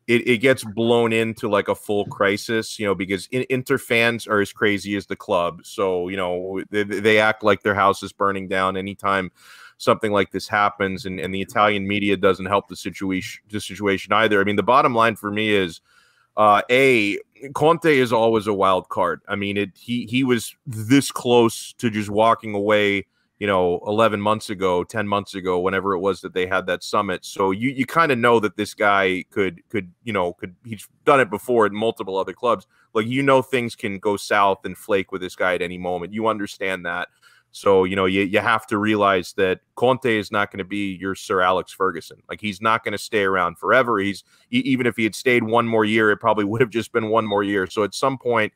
it, 0.08 0.26
it 0.26 0.38
gets 0.38 0.64
blown 0.64 1.12
into 1.12 1.48
like 1.48 1.68
a 1.68 1.74
full 1.74 2.06
crisis, 2.06 2.78
you 2.78 2.86
know, 2.86 2.94
because 2.94 3.28
Inter 3.30 3.76
fans 3.76 4.26
are 4.26 4.40
as 4.40 4.52
crazy 4.52 4.96
as 4.96 5.06
the 5.06 5.14
club. 5.14 5.60
So, 5.64 6.08
you 6.08 6.16
know, 6.16 6.62
they, 6.70 6.82
they 6.82 7.20
act 7.20 7.44
like 7.44 7.62
their 7.62 7.74
house 7.74 8.02
is 8.02 8.10
burning 8.10 8.48
down 8.48 8.78
anytime 8.78 9.30
something 9.76 10.10
like 10.10 10.30
this 10.30 10.48
happens. 10.48 11.04
And, 11.04 11.20
and 11.20 11.32
the 11.32 11.42
Italian 11.42 11.86
media 11.86 12.16
doesn't 12.16 12.46
help 12.46 12.68
the 12.68 12.74
situation, 12.74 13.42
the 13.50 13.60
situation 13.60 14.14
either. 14.14 14.40
I 14.40 14.44
mean, 14.44 14.56
the 14.56 14.62
bottom 14.62 14.94
line 14.94 15.14
for 15.14 15.30
me 15.30 15.50
is, 15.50 15.82
uh, 16.38 16.62
a 16.70 17.18
Conte 17.54 17.84
is 17.84 18.12
always 18.12 18.46
a 18.46 18.54
wild 18.54 18.88
card. 18.88 19.20
I 19.28 19.34
mean, 19.36 19.56
it 19.56 19.70
he 19.74 20.06
he 20.06 20.22
was 20.24 20.54
this 20.66 21.10
close 21.10 21.72
to 21.74 21.90
just 21.90 22.10
walking 22.10 22.54
away 22.54 23.06
you 23.38 23.46
know 23.46 23.80
11 23.86 24.20
months 24.20 24.50
ago 24.50 24.82
10 24.84 25.06
months 25.06 25.34
ago 25.34 25.60
whenever 25.60 25.94
it 25.94 26.00
was 26.00 26.20
that 26.20 26.34
they 26.34 26.46
had 26.46 26.66
that 26.66 26.82
summit. 26.82 27.24
So 27.24 27.50
you 27.52 27.70
you 27.70 27.86
kind 27.86 28.10
of 28.10 28.18
know 28.18 28.40
that 28.40 28.56
this 28.56 28.74
guy 28.74 29.24
could 29.30 29.60
could 29.68 29.92
you 30.04 30.12
know 30.12 30.32
could 30.32 30.56
he's 30.64 30.88
done 31.04 31.20
it 31.20 31.30
before 31.30 31.66
at 31.66 31.72
multiple 31.72 32.16
other 32.16 32.32
clubs. 32.32 32.66
Like 32.94 33.06
you 33.06 33.22
know 33.22 33.42
things 33.42 33.76
can 33.76 33.98
go 33.98 34.16
south 34.16 34.64
and 34.64 34.76
flake 34.76 35.12
with 35.12 35.20
this 35.20 35.36
guy 35.36 35.54
at 35.54 35.62
any 35.62 35.78
moment. 35.78 36.12
You 36.12 36.26
understand 36.26 36.84
that. 36.86 37.08
So 37.52 37.84
you 37.84 37.94
know 37.94 38.06
you, 38.06 38.22
you 38.22 38.40
have 38.40 38.66
to 38.68 38.78
realize 38.78 39.32
that 39.34 39.60
Conte 39.76 40.18
is 40.18 40.32
not 40.32 40.50
going 40.50 40.58
to 40.58 40.64
be 40.64 40.96
your 40.96 41.14
Sir 41.14 41.40
Alex 41.40 41.72
Ferguson. 41.72 42.20
Like 42.28 42.40
he's 42.40 42.60
not 42.60 42.82
going 42.82 42.92
to 42.92 42.98
stay 42.98 43.22
around 43.22 43.58
forever. 43.58 44.00
He's 44.00 44.24
even 44.50 44.84
if 44.86 44.96
he 44.96 45.04
had 45.04 45.14
stayed 45.14 45.44
one 45.44 45.66
more 45.66 45.84
year 45.84 46.10
it 46.10 46.16
probably 46.18 46.44
would 46.46 46.60
have 46.60 46.70
just 46.70 46.92
been 46.92 47.08
one 47.08 47.26
more 47.26 47.44
year. 47.44 47.68
So 47.68 47.84
at 47.84 47.94
some 47.94 48.18
point 48.18 48.52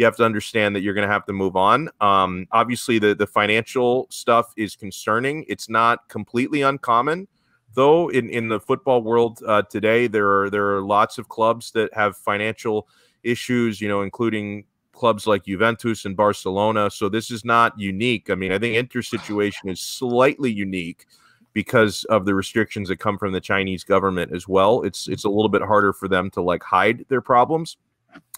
you 0.00 0.04
have 0.04 0.16
to 0.16 0.24
understand 0.24 0.74
that 0.74 0.80
you're 0.80 0.94
going 0.94 1.06
to 1.06 1.12
have 1.12 1.26
to 1.26 1.32
move 1.32 1.56
on. 1.56 1.90
Um, 2.00 2.46
obviously, 2.52 2.98
the 2.98 3.14
the 3.14 3.26
financial 3.26 4.06
stuff 4.10 4.52
is 4.56 4.74
concerning. 4.74 5.44
It's 5.46 5.68
not 5.68 6.08
completely 6.08 6.62
uncommon, 6.62 7.28
though. 7.74 8.08
In 8.08 8.30
in 8.30 8.48
the 8.48 8.58
football 8.58 9.02
world 9.02 9.40
uh, 9.46 9.62
today, 9.62 10.06
there 10.06 10.42
are 10.42 10.50
there 10.50 10.74
are 10.74 10.82
lots 10.82 11.18
of 11.18 11.28
clubs 11.28 11.70
that 11.72 11.92
have 11.92 12.16
financial 12.16 12.88
issues. 13.22 13.80
You 13.80 13.88
know, 13.88 14.02
including 14.02 14.64
clubs 14.92 15.26
like 15.26 15.44
Juventus 15.44 16.04
and 16.04 16.16
Barcelona. 16.16 16.90
So 16.90 17.08
this 17.08 17.30
is 17.30 17.44
not 17.44 17.78
unique. 17.78 18.30
I 18.30 18.34
mean, 18.34 18.52
I 18.52 18.58
think 18.58 18.76
Inter 18.76 19.02
situation 19.02 19.68
is 19.68 19.80
slightly 19.80 20.52
unique 20.52 21.06
because 21.52 22.04
of 22.04 22.24
the 22.24 22.34
restrictions 22.34 22.88
that 22.88 22.98
come 22.98 23.18
from 23.18 23.32
the 23.32 23.40
Chinese 23.40 23.84
government 23.84 24.32
as 24.32 24.46
well. 24.46 24.82
It's 24.82 25.08
it's 25.08 25.24
a 25.24 25.28
little 25.28 25.48
bit 25.48 25.62
harder 25.62 25.92
for 25.92 26.08
them 26.08 26.30
to 26.30 26.42
like 26.42 26.62
hide 26.62 27.04
their 27.08 27.20
problems. 27.20 27.76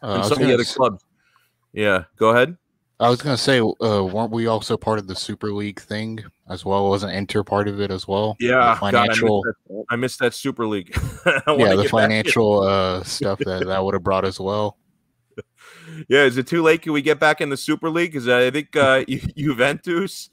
Uh, 0.02 0.14
and 0.14 0.24
some 0.24 0.40
of 0.40 0.46
the 0.46 0.54
other 0.54 0.64
clubs 0.64 1.04
yeah, 1.72 2.04
go 2.16 2.30
ahead. 2.30 2.56
I 3.00 3.08
was 3.08 3.20
gonna 3.20 3.36
say, 3.36 3.58
uh, 3.58 4.04
weren't 4.04 4.30
we 4.30 4.46
also 4.46 4.76
part 4.76 5.00
of 5.00 5.08
the 5.08 5.16
Super 5.16 5.52
League 5.52 5.80
thing 5.80 6.20
as 6.48 6.64
well? 6.64 6.88
Wasn't 6.88 7.12
Inter 7.12 7.42
part 7.42 7.66
of 7.66 7.80
it 7.80 7.90
as 7.90 8.06
well? 8.06 8.36
Yeah, 8.38 8.76
financial. 8.76 9.42
God, 9.42 9.50
I, 9.50 9.72
missed 9.72 9.86
I, 9.90 9.96
missed 9.96 10.18
that 10.20 10.34
Super 10.34 10.66
League. 10.66 10.94
yeah, 11.26 11.74
the 11.74 11.88
financial 11.90 12.60
uh, 12.60 13.02
stuff 13.02 13.40
that 13.40 13.66
that 13.66 13.84
would 13.84 13.94
have 13.94 14.04
brought 14.04 14.24
as 14.24 14.38
well. 14.38 14.78
Yeah, 16.08 16.22
is 16.22 16.36
it 16.36 16.46
too 16.46 16.62
late? 16.62 16.82
Can 16.82 16.92
we 16.92 17.02
get 17.02 17.18
back 17.18 17.40
in 17.40 17.48
the 17.48 17.56
Super 17.56 17.90
League? 17.90 18.12
Because 18.12 18.28
I 18.28 18.52
think 18.52 18.76
uh, 18.76 19.04
Juventus, 19.36 20.30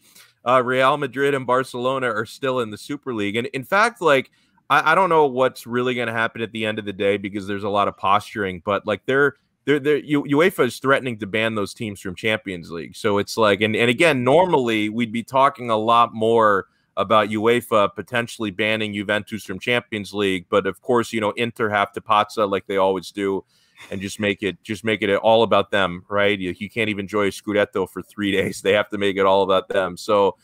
uh, 0.47 0.61
Real 0.63 0.95
Madrid, 0.97 1.33
and 1.33 1.47
Barcelona 1.47 2.07
are 2.07 2.25
still 2.25 2.59
in 2.59 2.69
the 2.69 2.77
Super 2.77 3.15
League, 3.15 3.35
and 3.35 3.47
in 3.47 3.63
fact, 3.63 3.99
like 3.99 4.29
I, 4.69 4.91
I 4.91 4.95
don't 4.95 5.09
know 5.09 5.25
what's 5.25 5.65
really 5.65 5.95
going 5.95 6.07
to 6.07 6.13
happen 6.13 6.41
at 6.41 6.51
the 6.51 6.65
end 6.67 6.77
of 6.77 6.85
the 6.85 6.93
day 6.93 7.17
because 7.17 7.47
there's 7.47 7.63
a 7.63 7.69
lot 7.69 7.87
of 7.87 7.97
posturing, 7.97 8.61
but 8.63 8.85
like 8.85 9.01
they're 9.07 9.35
they're, 9.65 9.79
they're, 9.79 10.01
UEFA 10.01 10.65
is 10.65 10.79
threatening 10.79 11.17
to 11.19 11.27
ban 11.27 11.55
those 11.55 11.73
teams 11.73 11.99
from 11.99 12.15
Champions 12.15 12.71
League. 12.71 12.95
So 12.95 13.17
it's 13.17 13.37
like, 13.37 13.61
and, 13.61 13.75
and 13.75 13.89
again, 13.89 14.23
normally 14.23 14.89
we'd 14.89 15.11
be 15.11 15.23
talking 15.23 15.69
a 15.69 15.77
lot 15.77 16.13
more 16.13 16.67
about 16.97 17.29
UEFA 17.29 17.95
potentially 17.95 18.51
banning 18.51 18.93
Juventus 18.93 19.45
from 19.45 19.57
Champions 19.57 20.13
League, 20.13 20.47
but 20.49 20.67
of 20.67 20.81
course, 20.81 21.13
you 21.13 21.21
know, 21.21 21.31
Inter 21.31 21.69
have 21.69 21.93
to 21.93 22.01
pazza 22.01 22.49
like 22.49 22.67
they 22.67 22.77
always 22.77 23.11
do, 23.11 23.45
and 23.89 24.01
just 24.01 24.19
make 24.19 24.43
it 24.43 24.61
just 24.63 24.83
make 24.83 25.01
it 25.01 25.15
all 25.15 25.43
about 25.43 25.71
them, 25.71 26.03
right? 26.09 26.37
You, 26.37 26.53
you 26.57 26.69
can't 26.69 26.89
even 26.89 27.05
enjoy 27.05 27.27
a 27.27 27.31
Scudetto 27.31 27.89
for 27.89 28.01
three 28.01 28.31
days; 28.39 28.61
they 28.61 28.73
have 28.73 28.89
to 28.89 28.97
make 28.97 29.15
it 29.15 29.25
all 29.25 29.43
about 29.43 29.69
them. 29.69 29.95
So, 29.95 30.35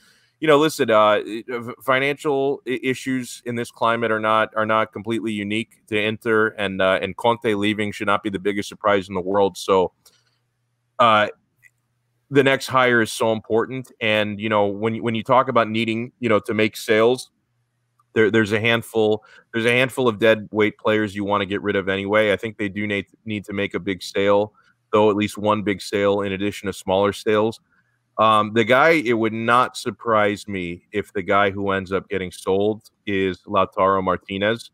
you 0.45 0.47
know, 0.47 0.59
listen, 0.59 0.91
uh, 0.91 1.21
financial 1.83 2.61
issues 2.67 3.41
in 3.47 3.55
this 3.55 3.71
climate 3.71 4.11
are 4.11 4.19
not 4.19 4.55
are 4.55 4.67
not 4.67 4.93
completely 4.93 5.31
unique 5.31 5.81
to 5.87 5.99
Inter, 5.99 6.49
and 6.49 6.83
uh, 6.83 6.99
and 7.01 7.17
Conte 7.17 7.51
leaving 7.55 7.91
should 7.91 8.05
not 8.05 8.21
be 8.21 8.29
the 8.29 8.37
biggest 8.37 8.69
surprise 8.69 9.09
in 9.09 9.15
the 9.15 9.21
world. 9.21 9.57
So, 9.57 9.93
uh, 10.99 11.29
the 12.29 12.43
next 12.43 12.67
hire 12.67 13.01
is 13.01 13.11
so 13.11 13.31
important, 13.31 13.91
and 13.99 14.39
you 14.39 14.47
know, 14.47 14.67
when 14.67 15.01
when 15.01 15.15
you 15.15 15.23
talk 15.23 15.47
about 15.47 15.67
needing, 15.67 16.11
you 16.19 16.29
know, 16.29 16.39
to 16.41 16.53
make 16.53 16.77
sales, 16.77 17.31
there, 18.13 18.29
there's 18.29 18.51
a 18.51 18.59
handful 18.59 19.25
there's 19.51 19.65
a 19.65 19.71
handful 19.71 20.07
of 20.07 20.19
dead 20.19 20.47
weight 20.51 20.77
players 20.77 21.15
you 21.15 21.23
want 21.23 21.41
to 21.41 21.47
get 21.47 21.63
rid 21.63 21.75
of 21.75 21.89
anyway. 21.89 22.31
I 22.31 22.35
think 22.35 22.59
they 22.59 22.69
do 22.69 22.85
need 22.85 23.07
need 23.25 23.45
to 23.45 23.53
make 23.53 23.73
a 23.73 23.79
big 23.79 24.03
sale, 24.03 24.53
though 24.93 25.09
at 25.09 25.15
least 25.15 25.39
one 25.39 25.63
big 25.63 25.81
sale 25.81 26.21
in 26.21 26.33
addition 26.33 26.67
to 26.67 26.73
smaller 26.73 27.13
sales. 27.13 27.59
Um, 28.17 28.53
the 28.53 28.63
guy, 28.63 28.91
it 28.91 29.13
would 29.13 29.33
not 29.33 29.75
surprise 29.75 30.47
me 30.47 30.87
if 30.91 31.11
the 31.13 31.21
guy 31.21 31.51
who 31.51 31.71
ends 31.71 31.91
up 31.91 32.07
getting 32.09 32.31
sold 32.31 32.89
is 33.05 33.39
Lautaro 33.47 34.03
Martinez. 34.03 34.71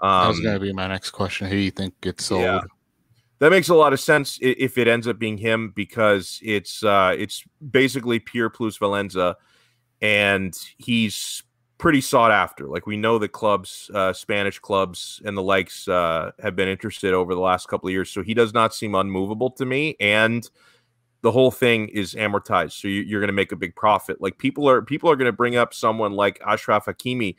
Um, 0.00 0.22
that 0.22 0.28
was 0.28 0.40
going 0.40 0.54
to 0.54 0.60
be 0.60 0.72
my 0.72 0.86
next 0.86 1.10
question. 1.10 1.48
Who 1.48 1.56
do 1.56 1.62
you 1.62 1.70
think 1.70 2.00
gets 2.00 2.24
sold? 2.24 2.42
Yeah. 2.42 2.60
That 3.38 3.50
makes 3.50 3.68
a 3.68 3.74
lot 3.74 3.92
of 3.92 4.00
sense 4.00 4.38
if 4.40 4.78
it 4.78 4.88
ends 4.88 5.06
up 5.06 5.18
being 5.18 5.36
him 5.36 5.72
because 5.76 6.38
it's 6.42 6.82
uh, 6.82 7.14
it's 7.18 7.44
basically 7.70 8.18
pure 8.18 8.48
plusvalenza, 8.48 9.34
and 10.00 10.56
he's 10.78 11.42
pretty 11.76 12.00
sought 12.00 12.30
after. 12.30 12.66
Like 12.66 12.86
we 12.86 12.96
know 12.96 13.18
the 13.18 13.28
clubs, 13.28 13.90
uh, 13.92 14.14
Spanish 14.14 14.58
clubs 14.58 15.20
and 15.22 15.36
the 15.36 15.42
likes, 15.42 15.86
uh, 15.86 16.30
have 16.40 16.56
been 16.56 16.68
interested 16.68 17.12
over 17.12 17.34
the 17.34 17.40
last 17.40 17.68
couple 17.68 17.88
of 17.88 17.92
years. 17.92 18.10
So 18.10 18.22
he 18.22 18.32
does 18.32 18.54
not 18.54 18.74
seem 18.74 18.94
unmovable 18.94 19.50
to 19.50 19.66
me, 19.66 19.96
and 20.00 20.48
the 21.26 21.32
whole 21.32 21.50
thing 21.50 21.88
is 21.88 22.14
amortized. 22.14 22.70
So 22.70 22.86
you, 22.86 23.16
are 23.16 23.20
going 23.20 23.26
to 23.26 23.32
make 23.32 23.50
a 23.50 23.56
big 23.56 23.74
profit. 23.74 24.20
Like 24.20 24.38
people 24.38 24.68
are 24.68 24.80
people 24.80 25.10
are 25.10 25.16
going 25.16 25.26
to 25.26 25.32
bring 25.32 25.56
up 25.56 25.74
someone 25.74 26.12
like 26.12 26.38
Achraf 26.38 26.84
Hakimi, 26.84 27.34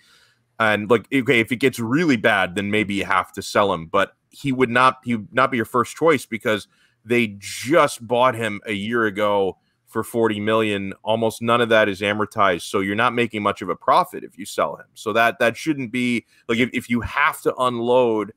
and 0.60 0.90
like 0.92 1.08
okay, 1.14 1.40
if 1.40 1.54
it 1.54 1.56
gets 1.56 1.80
really 1.80 2.18
bad, 2.18 2.56
then 2.56 2.70
maybe 2.70 2.96
you 2.96 3.06
have 3.06 3.32
to 3.32 3.42
sell 3.42 3.72
him. 3.72 3.86
But 3.86 4.12
he 4.30 4.52
would 4.52 4.70
not 4.70 4.98
he 5.06 5.16
would 5.16 5.34
not 5.34 5.52
be 5.52 5.56
your 5.56 5.66
first 5.66 5.96
choice 5.96 6.26
because 6.26 6.68
they 7.06 7.38
just 7.40 8.06
bought 8.06 8.36
him 8.36 8.60
a 8.66 8.74
year 8.74 9.06
ago 9.06 9.58
for 9.86 10.04
40 10.04 10.42
million 10.42 10.94
almost 11.02 11.42
none 11.42 11.62
of 11.62 11.70
that 11.70 11.88
is 11.88 12.02
amortized 12.02 12.64
so 12.64 12.82
you're 12.82 12.94
not 12.94 13.14
making 13.14 13.42
much 13.42 13.62
of 13.62 13.70
a 13.70 13.76
profit 13.76 14.22
if 14.22 14.38
you 14.38 14.46
sell 14.46 14.76
him 14.76 14.86
so 14.96 15.14
that 15.14 15.40
that 15.40 15.56
shouldn't 15.56 15.94
be 15.94 16.26
like 16.50 16.58
if, 16.58 16.70
if 16.74 16.90
you 16.90 17.00
have 17.00 17.40
to 17.40 17.56
unload 17.56 18.34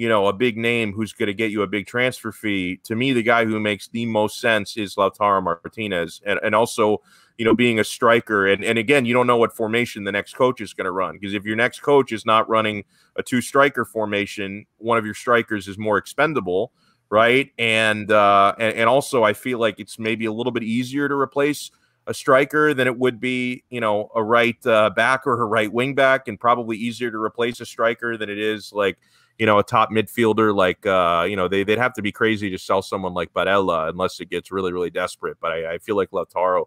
you 0.00 0.08
know, 0.08 0.28
a 0.28 0.32
big 0.32 0.56
name 0.56 0.94
who's 0.94 1.12
going 1.12 1.26
to 1.26 1.34
get 1.34 1.50
you 1.50 1.60
a 1.60 1.66
big 1.66 1.86
transfer 1.86 2.32
fee. 2.32 2.80
To 2.84 2.96
me, 2.96 3.12
the 3.12 3.22
guy 3.22 3.44
who 3.44 3.60
makes 3.60 3.86
the 3.88 4.06
most 4.06 4.40
sense 4.40 4.78
is 4.78 4.94
Lautaro 4.94 5.42
Martinez, 5.42 6.22
and 6.24 6.40
and 6.42 6.54
also, 6.54 7.02
you 7.36 7.44
know, 7.44 7.54
being 7.54 7.78
a 7.78 7.84
striker. 7.84 8.46
And 8.46 8.64
and 8.64 8.78
again, 8.78 9.04
you 9.04 9.12
don't 9.12 9.26
know 9.26 9.36
what 9.36 9.54
formation 9.54 10.04
the 10.04 10.12
next 10.12 10.32
coach 10.32 10.62
is 10.62 10.72
going 10.72 10.86
to 10.86 10.90
run 10.90 11.18
because 11.20 11.34
if 11.34 11.44
your 11.44 11.54
next 11.54 11.80
coach 11.80 12.12
is 12.12 12.24
not 12.24 12.48
running 12.48 12.84
a 13.16 13.22
two 13.22 13.42
striker 13.42 13.84
formation, 13.84 14.64
one 14.78 14.96
of 14.96 15.04
your 15.04 15.12
strikers 15.12 15.68
is 15.68 15.76
more 15.76 15.98
expendable, 15.98 16.72
right? 17.10 17.50
And 17.58 18.10
uh, 18.10 18.54
and, 18.58 18.74
and 18.74 18.88
also, 18.88 19.22
I 19.22 19.34
feel 19.34 19.58
like 19.58 19.80
it's 19.80 19.98
maybe 19.98 20.24
a 20.24 20.32
little 20.32 20.52
bit 20.52 20.62
easier 20.62 21.10
to 21.10 21.14
replace 21.14 21.72
a 22.06 22.14
striker 22.14 22.72
than 22.72 22.86
it 22.86 22.98
would 22.98 23.20
be, 23.20 23.64
you 23.68 23.82
know, 23.82 24.10
a 24.14 24.22
right 24.24 24.66
uh, 24.66 24.88
back 24.88 25.26
or 25.26 25.42
a 25.42 25.44
right 25.44 25.70
wing 25.70 25.94
back, 25.94 26.26
and 26.26 26.40
probably 26.40 26.78
easier 26.78 27.10
to 27.10 27.18
replace 27.18 27.60
a 27.60 27.66
striker 27.66 28.16
than 28.16 28.30
it 28.30 28.38
is 28.38 28.72
like 28.72 28.96
you 29.40 29.46
know, 29.46 29.58
a 29.58 29.64
top 29.64 29.90
midfielder 29.90 30.54
like 30.54 30.84
uh, 30.84 31.24
you 31.26 31.34
know, 31.34 31.48
they 31.48 31.64
they'd 31.64 31.78
have 31.78 31.94
to 31.94 32.02
be 32.02 32.12
crazy 32.12 32.50
to 32.50 32.58
sell 32.58 32.82
someone 32.82 33.14
like 33.14 33.32
Barella 33.32 33.88
unless 33.88 34.20
it 34.20 34.28
gets 34.28 34.52
really, 34.52 34.70
really 34.70 34.90
desperate. 34.90 35.38
But 35.40 35.52
I, 35.52 35.74
I 35.74 35.78
feel 35.78 35.96
like 35.96 36.10
Lautaro 36.10 36.66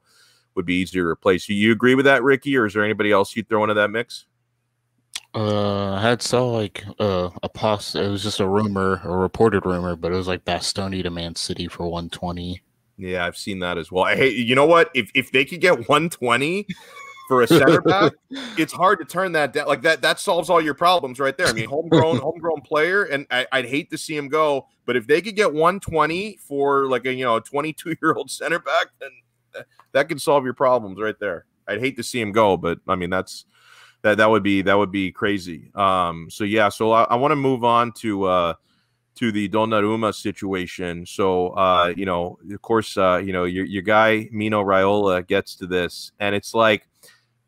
would 0.56 0.66
be 0.66 0.74
easier 0.82 1.04
to 1.04 1.10
replace. 1.10 1.46
Do 1.46 1.54
You 1.54 1.72
agree 1.72 1.94
with 1.94 2.06
that, 2.06 2.24
Ricky, 2.24 2.58
or 2.58 2.66
is 2.66 2.74
there 2.74 2.84
anybody 2.84 3.12
else 3.12 3.36
you'd 3.36 3.48
throw 3.48 3.64
into 3.64 3.76
that 3.76 3.92
mix? 3.92 4.26
Uh, 5.36 5.94
I 5.94 6.02
had 6.02 6.24
saw 6.24 6.48
like 6.48 6.84
uh, 7.00 7.30
a 7.44 7.50
post. 7.50 7.96
It 7.96 8.10
was 8.10 8.24
just 8.24 8.40
a 8.40 8.48
rumor, 8.48 9.02
a 9.04 9.16
reported 9.16 9.68
rumor, 9.68 9.96
but 9.96 10.12
it 10.12 10.16
was 10.16 10.28
like 10.28 10.44
Bastoni 10.44 11.04
to 11.04 11.12
Man 11.12 11.36
City 11.36 11.68
for 11.68 11.84
120. 11.84 12.60
Yeah, 12.98 13.24
I've 13.24 13.38
seen 13.38 13.60
that 13.60 13.78
as 13.78 13.92
well. 13.92 14.06
Hey, 14.06 14.30
you 14.30 14.56
know 14.56 14.66
what? 14.66 14.90
If 14.96 15.12
if 15.14 15.32
they 15.32 15.46
could 15.46 15.62
get 15.62 15.78
120, 15.88 16.66
for 17.28 17.42
a 17.42 17.48
center 17.48 17.82
back, 17.86 18.14
it's 18.58 18.74
hard 18.74 19.00
to 19.00 19.06
turn 19.06 19.32
that 19.34 19.54
down. 19.54 19.68
Like 19.68 19.82
that, 19.84 20.02
that 20.02 20.20
solves 20.20 20.50
all 20.50 20.62
your 20.62 20.74
problems 20.74 21.20
right 21.20 21.38
there. 21.38 21.48
I 21.48 21.54
mean, 21.54 21.70
homegrown, 21.70 22.18
homegrown 22.22 22.62
player, 22.62 23.04
and 23.04 23.26
I, 23.32 23.48
would 23.54 23.66
hate 23.66 23.90
to 23.92 23.98
see 23.98 24.16
him 24.16 24.28
go. 24.28 24.68
But 24.86 24.96
if 24.96 25.08
they 25.08 25.22
could 25.22 25.36
get 25.36 25.54
120 25.54 26.38
for 26.38 26.88
like 26.88 27.06
a 27.06 27.14
you 27.14 27.26
know 27.26 27.38
a 27.38 27.42
22 27.42 27.96
year 28.02 28.14
old 28.14 28.30
center 28.32 28.60
back, 28.60 28.88
then 29.00 29.64
that 29.92 30.08
could 30.08 30.22
solve 30.22 30.44
your 30.44 30.54
problems 30.54 31.00
right 31.00 31.20
there. 31.20 31.46
I'd 31.68 31.80
hate 31.80 31.98
to 31.98 32.04
see 32.04 32.20
him 32.20 32.32
go, 32.32 32.58
but 32.58 32.80
I 32.88 32.96
mean 32.96 33.10
that's 33.10 33.46
that 34.02 34.18
that 34.18 34.30
would 34.30 34.44
be 34.44 34.62
that 34.64 34.78
would 34.78 34.92
be 34.92 35.12
crazy. 35.12 35.72
Um, 35.76 36.30
so 36.30 36.44
yeah, 36.44 36.70
so 36.70 36.92
I, 36.92 37.04
I 37.04 37.16
want 37.16 37.32
to 37.32 37.38
move 37.38 37.64
on 37.64 37.94
to 38.00 38.26
uh 38.26 38.54
to 39.16 39.32
the 39.32 39.48
Donnarumma 39.50 40.14
situation. 40.14 41.06
So 41.06 41.50
uh, 41.50 41.94
you 41.96 42.06
know, 42.06 42.40
of 42.52 42.62
course, 42.62 42.98
uh, 42.98 43.22
you 43.24 43.32
know, 43.34 43.46
your 43.46 43.66
your 43.66 43.82
guy 43.82 44.28
Mino 44.32 44.64
Raiola 44.64 45.26
gets 45.26 45.56
to 45.58 45.68
this, 45.68 46.12
and 46.20 46.36
it's 46.36 46.54
like 46.54 46.88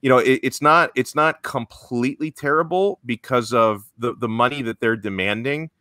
you 0.06 0.10
know 0.10 0.20
it, 0.20 0.40
it's 0.44 0.62
not 0.62 0.92
it's 0.94 1.16
not 1.16 1.42
completely 1.42 2.30
terrible 2.30 3.00
because 3.08 3.52
of 3.52 3.86
the 3.98 4.14
the 4.14 4.30
money 4.30 4.62
that 4.62 4.80
they're 4.80 4.96
demanding. 4.96 5.72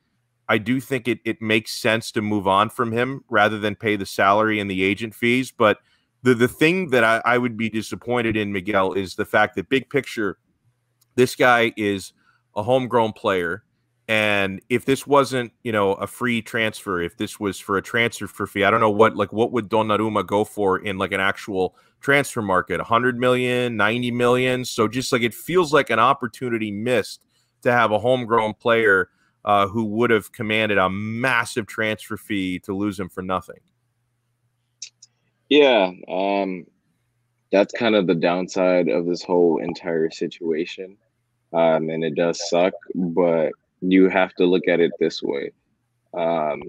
I 0.49 0.57
do 0.57 0.81
think 0.81 1.09
it, 1.09 1.21
it 1.27 1.43
makes 1.43 1.73
sense 1.73 2.11
to 2.13 2.23
move 2.23 2.49
on 2.49 2.71
from 2.71 2.91
him 2.91 3.23
rather 3.29 3.59
than 3.59 3.77
pay 3.77 3.97
the 3.97 4.07
salary 4.07 4.61
and 4.61 4.71
the 4.71 4.83
agent 4.83 5.15
fees 5.15 5.53
but 5.53 5.77
the 6.23 6.33
the 6.33 6.49
thing 6.49 6.89
that 6.89 7.05
I, 7.05 7.21
I 7.27 7.37
would 7.37 7.59
be 7.59 7.69
disappointed 7.69 8.35
in 8.35 8.51
miguel 8.51 8.95
is 8.95 9.15
the 9.15 9.27
fact 9.27 9.57
that 9.57 9.69
big 9.69 9.91
picture 9.91 10.39
this 11.17 11.35
guy 11.35 11.75
is 11.77 12.15
a 12.57 12.63
homegrown 12.63 13.13
player 13.13 13.63
and 14.07 14.61
if 14.69 14.85
this 14.85 15.07
wasn't, 15.07 15.53
you 15.63 15.73
know, 15.73 15.95
a 15.95 16.07
free 16.07 16.43
transfer, 16.43 17.01
if 17.01 17.17
this 17.17 17.41
was 17.41 17.59
for 17.59 17.79
a 17.79 17.83
transfer 17.83 18.27
for 18.27 18.47
fee, 18.47 18.65
I 18.65 18.71
don't 18.71 18.81
know 18.81 18.91
what 18.91 19.17
like 19.17 19.33
what 19.33 19.53
would 19.53 19.71
Donnarumma 19.71 20.27
go 20.27 20.45
for 20.45 20.79
in 20.79 20.99
like 20.99 21.13
an 21.13 21.21
actual 21.21 21.75
transfer 22.01 22.43
market, 22.43 22.79
100 22.79 23.19
million, 23.19 23.79
90 23.79 24.11
million. 24.11 24.65
So 24.65 24.89
just 24.89 25.11
like 25.11 25.23
it 25.23 25.33
feels 25.33 25.73
like 25.73 25.89
an 25.89 25.99
opportunity 25.99 26.71
missed 26.71 27.25
to 27.63 27.73
have 27.73 27.93
a 27.93 27.99
homegrown 27.99 28.55
player 28.55 29.09
uh, 29.47 29.69
who 29.69 29.85
would 29.85 30.11
have 30.11 30.33
commanded 30.33 30.77
a 30.77 30.91
massive 30.91 31.67
transfer 31.67 32.19
fee 32.19 32.59
to 32.61 32.75
lose 32.75 33.01
him 33.01 33.09
for 33.09 33.23
nothing. 33.23 33.61
Yeah, 35.49 35.93
um, 36.09 36.67
that's 37.53 37.73
kind 37.73 37.95
of 37.95 38.07
the 38.07 38.15
downside 38.15 38.89
of 38.89 39.07
this 39.07 39.23
whole 39.23 39.63
entire 39.63 40.11
situation, 40.11 40.97
um, 41.55 41.89
and 41.89 42.05
it 42.05 42.15
does 42.15 42.49
suck, 42.51 42.73
but 42.95 43.53
you 43.91 44.09
have 44.09 44.35
to 44.35 44.47
look 44.47 44.69
at 44.69 44.81
it 44.81 44.93
this 44.99 45.23
way. 45.23 45.53
Um, 46.17 46.63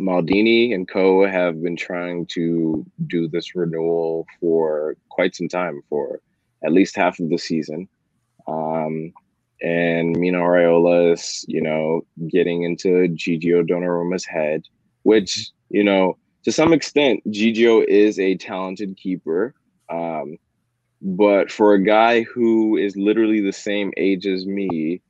Maldini 0.00 0.74
and 0.74 0.88
Co 0.88 1.26
have 1.26 1.62
been 1.62 1.76
trying 1.76 2.26
to 2.26 2.84
do 3.06 3.28
this 3.28 3.54
renewal 3.54 4.26
for 4.40 4.96
quite 5.08 5.34
some 5.34 5.48
time, 5.48 5.82
for 5.88 6.20
at 6.64 6.72
least 6.72 6.96
half 6.96 7.18
of 7.18 7.28
the 7.28 7.38
season. 7.38 7.88
Um, 8.46 9.12
and 9.62 10.16
Mino 10.16 10.40
Raiola 10.40 11.12
is, 11.12 11.44
you 11.48 11.60
know, 11.60 12.02
getting 12.28 12.62
into 12.62 13.08
Gigio 13.08 13.66
Donnarumma's 13.66 14.24
head, 14.24 14.62
which, 15.02 15.50
you 15.68 15.84
know, 15.84 16.18
to 16.44 16.52
some 16.52 16.72
extent, 16.72 17.20
Gigio 17.28 17.84
is 17.86 18.18
a 18.18 18.36
talented 18.36 18.96
keeper. 18.96 19.54
Um, 19.88 20.36
but 21.00 21.50
for 21.50 21.74
a 21.74 21.82
guy 21.82 22.22
who 22.22 22.76
is 22.76 22.96
literally 22.96 23.40
the 23.40 23.52
same 23.52 23.92
age 23.96 24.26
as 24.26 24.46
me 24.46 25.00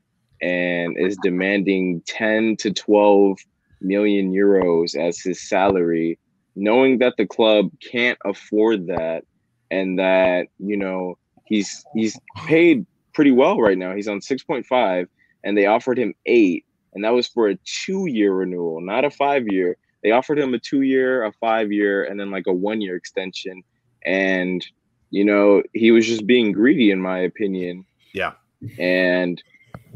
and 0.43 0.99
is 0.99 1.17
demanding 1.23 2.03
10 2.07 2.57
to 2.57 2.73
12 2.73 3.39
million 3.81 4.33
euros 4.33 4.97
as 4.97 5.21
his 5.21 5.41
salary, 5.41 6.19
knowing 6.57 6.99
that 6.99 7.15
the 7.17 7.27
club 7.27 7.71
can't 7.81 8.19
afford 8.25 8.89
that 8.89 9.25
and 9.71 9.99
that, 9.99 10.49
you 10.59 10.77
know, 10.77 11.17
he's 11.45 11.85
he's 11.95 12.19
paid 12.47 12.85
pretty 13.15 13.31
well 13.31 13.61
right 13.61 13.79
now. 13.79 13.95
He's 13.95 14.09
on 14.09 14.21
6.5 14.21 15.07
and 15.45 15.57
they 15.57 15.67
offered 15.67 15.99
him 15.99 16.15
8 16.27 16.65
and 16.95 17.05
that 17.05 17.15
was 17.15 17.29
for 17.29 17.49
a 17.49 17.57
2-year 17.57 18.35
renewal, 18.35 18.81
not 18.81 19.05
a 19.05 19.09
5-year. 19.09 19.77
They 20.03 20.11
offered 20.11 20.39
him 20.39 20.53
a 20.53 20.59
2-year, 20.59 21.25
a 21.25 21.33
5-year 21.43 22.05
and 22.05 22.19
then 22.19 22.31
like 22.31 22.47
a 22.47 22.55
1-year 22.55 22.97
extension 22.97 23.63
and 24.05 24.67
you 25.11 25.25
know, 25.25 25.63
he 25.75 25.91
was 25.91 26.07
just 26.07 26.27
being 26.27 26.53
greedy 26.53 26.91
in 26.91 27.01
my 27.01 27.19
opinion. 27.19 27.85
Yeah. 28.15 28.33
And 28.79 29.43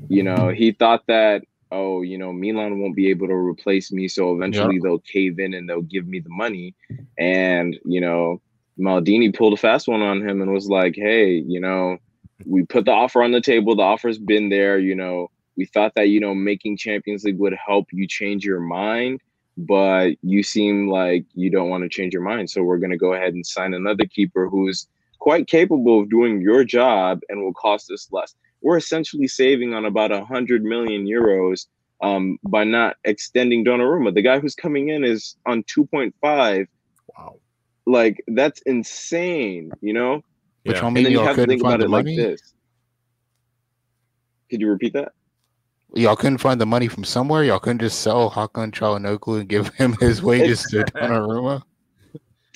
you 0.08 0.22
know, 0.22 0.48
he 0.48 0.72
thought 0.72 1.06
that 1.06 1.42
oh, 1.72 2.02
you 2.02 2.16
know, 2.16 2.32
Milan 2.32 2.80
won't 2.80 2.96
be 2.96 3.10
able 3.10 3.26
to 3.26 3.34
replace 3.34 3.90
me, 3.90 4.08
so 4.08 4.34
eventually 4.34 4.78
they'll 4.82 5.00
cave 5.00 5.38
in 5.38 5.54
and 5.54 5.68
they'll 5.68 5.82
give 5.82 6.06
me 6.06 6.20
the 6.20 6.30
money. 6.30 6.74
And 7.18 7.76
you 7.84 8.00
know, 8.00 8.40
Maldini 8.78 9.36
pulled 9.36 9.54
a 9.54 9.56
fast 9.56 9.88
one 9.88 10.02
on 10.02 10.26
him 10.26 10.40
and 10.40 10.52
was 10.52 10.68
like, 10.68 10.94
hey, 10.96 11.34
you 11.34 11.60
know, 11.60 11.98
we 12.44 12.64
put 12.64 12.84
the 12.84 12.92
offer 12.92 13.22
on 13.22 13.32
the 13.32 13.40
table. 13.40 13.74
The 13.74 13.82
offer's 13.82 14.18
been 14.18 14.48
there. 14.48 14.78
You 14.78 14.94
know, 14.94 15.30
we 15.56 15.64
thought 15.64 15.94
that 15.96 16.08
you 16.08 16.20
know 16.20 16.34
making 16.34 16.76
Champions 16.76 17.24
League 17.24 17.38
would 17.38 17.54
help 17.54 17.88
you 17.92 18.06
change 18.06 18.44
your 18.44 18.60
mind, 18.60 19.20
but 19.56 20.16
you 20.22 20.42
seem 20.42 20.88
like 20.88 21.24
you 21.34 21.50
don't 21.50 21.70
want 21.70 21.82
to 21.82 21.88
change 21.88 22.12
your 22.12 22.22
mind. 22.22 22.50
So 22.50 22.62
we're 22.62 22.78
gonna 22.78 22.98
go 22.98 23.14
ahead 23.14 23.34
and 23.34 23.46
sign 23.46 23.74
another 23.74 24.06
keeper 24.06 24.48
who's 24.48 24.86
quite 25.18 25.46
capable 25.46 26.00
of 26.00 26.10
doing 26.10 26.40
your 26.40 26.62
job 26.62 27.20
and 27.28 27.42
will 27.42 27.54
cost 27.54 27.90
us 27.90 28.08
less. 28.12 28.34
We're 28.66 28.78
essentially 28.78 29.28
saving 29.28 29.74
on 29.74 29.84
about 29.84 30.10
a 30.10 30.24
hundred 30.24 30.64
million 30.64 31.06
euros 31.06 31.66
um, 32.02 32.36
by 32.42 32.64
not 32.64 32.96
extending 33.04 33.64
Donnarumma. 33.64 34.12
The 34.12 34.22
guy 34.22 34.40
who's 34.40 34.56
coming 34.56 34.88
in 34.88 35.04
is 35.04 35.36
on 35.46 35.62
2.5. 35.62 36.66
Wow. 37.16 37.36
Like 37.86 38.24
that's 38.26 38.60
insane, 38.62 39.70
you 39.80 39.92
know? 39.92 40.16
Which 40.64 40.78
Yeah. 40.78 40.82
one 40.82 40.96
And 40.96 41.06
then 41.06 41.12
you 41.12 41.20
have 41.20 41.36
to 41.36 41.46
think 41.46 41.60
about 41.60 41.78
find 41.78 41.82
the 41.82 41.86
it 41.86 41.90
like 41.90 42.06
this. 42.06 42.54
Could 44.50 44.60
you 44.60 44.68
repeat 44.68 44.94
that? 44.94 45.12
Y'all 45.94 46.16
couldn't 46.16 46.38
find 46.38 46.60
the 46.60 46.66
money 46.66 46.88
from 46.88 47.04
somewhere. 47.04 47.44
Y'all 47.44 47.60
couldn't 47.60 47.78
just 47.78 48.00
sell 48.00 48.32
Hakan 48.32 48.72
Çalhanoğlu 48.72 49.38
and 49.38 49.48
give 49.48 49.68
him 49.74 49.96
his 50.00 50.22
wages 50.24 50.64
to 50.70 50.82
Donnarumma. 50.86 51.62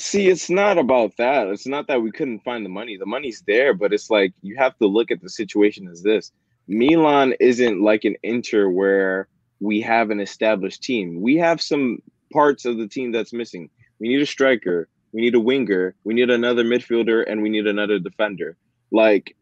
See, 0.01 0.29
it's 0.29 0.49
not 0.49 0.79
about 0.79 1.19
that. 1.19 1.49
It's 1.49 1.67
not 1.67 1.87
that 1.89 2.01
we 2.01 2.11
couldn't 2.11 2.43
find 2.43 2.65
the 2.65 2.71
money. 2.71 2.97
The 2.97 3.05
money's 3.05 3.43
there, 3.47 3.75
but 3.75 3.93
it's 3.93 4.09
like 4.09 4.33
you 4.41 4.57
have 4.57 4.75
to 4.79 4.87
look 4.87 5.11
at 5.11 5.21
the 5.21 5.29
situation 5.29 5.89
as 5.89 6.03
this. 6.03 6.33
Milan 6.69 7.35
isn't 7.39 7.83
like 7.83 8.05
an 8.05 8.17
Inter 8.23 8.71
where 8.71 9.29
we 9.61 9.83
have 9.83 10.09
an 10.09 10.19
established 10.19 10.83
team. 10.83 11.21
We 11.21 11.37
have 11.37 11.61
some 11.61 11.99
parts 12.33 12.65
of 12.65 12.79
the 12.79 12.89
team 12.89 13.13
that's 13.13 13.35
missing. 13.35 13.69
We 13.99 14.09
need 14.09 14.23
a 14.23 14.27
striker, 14.27 14.89
we 15.13 15.21
need 15.21 15.35
a 15.35 15.41
winger, 15.41 15.95
we 16.05 16.15
need 16.15 16.31
another 16.31 16.65
midfielder, 16.65 17.31
and 17.31 17.43
we 17.43 17.51
need 17.51 17.67
another 17.67 17.99
defender. 17.99 18.57
Like 18.91 19.37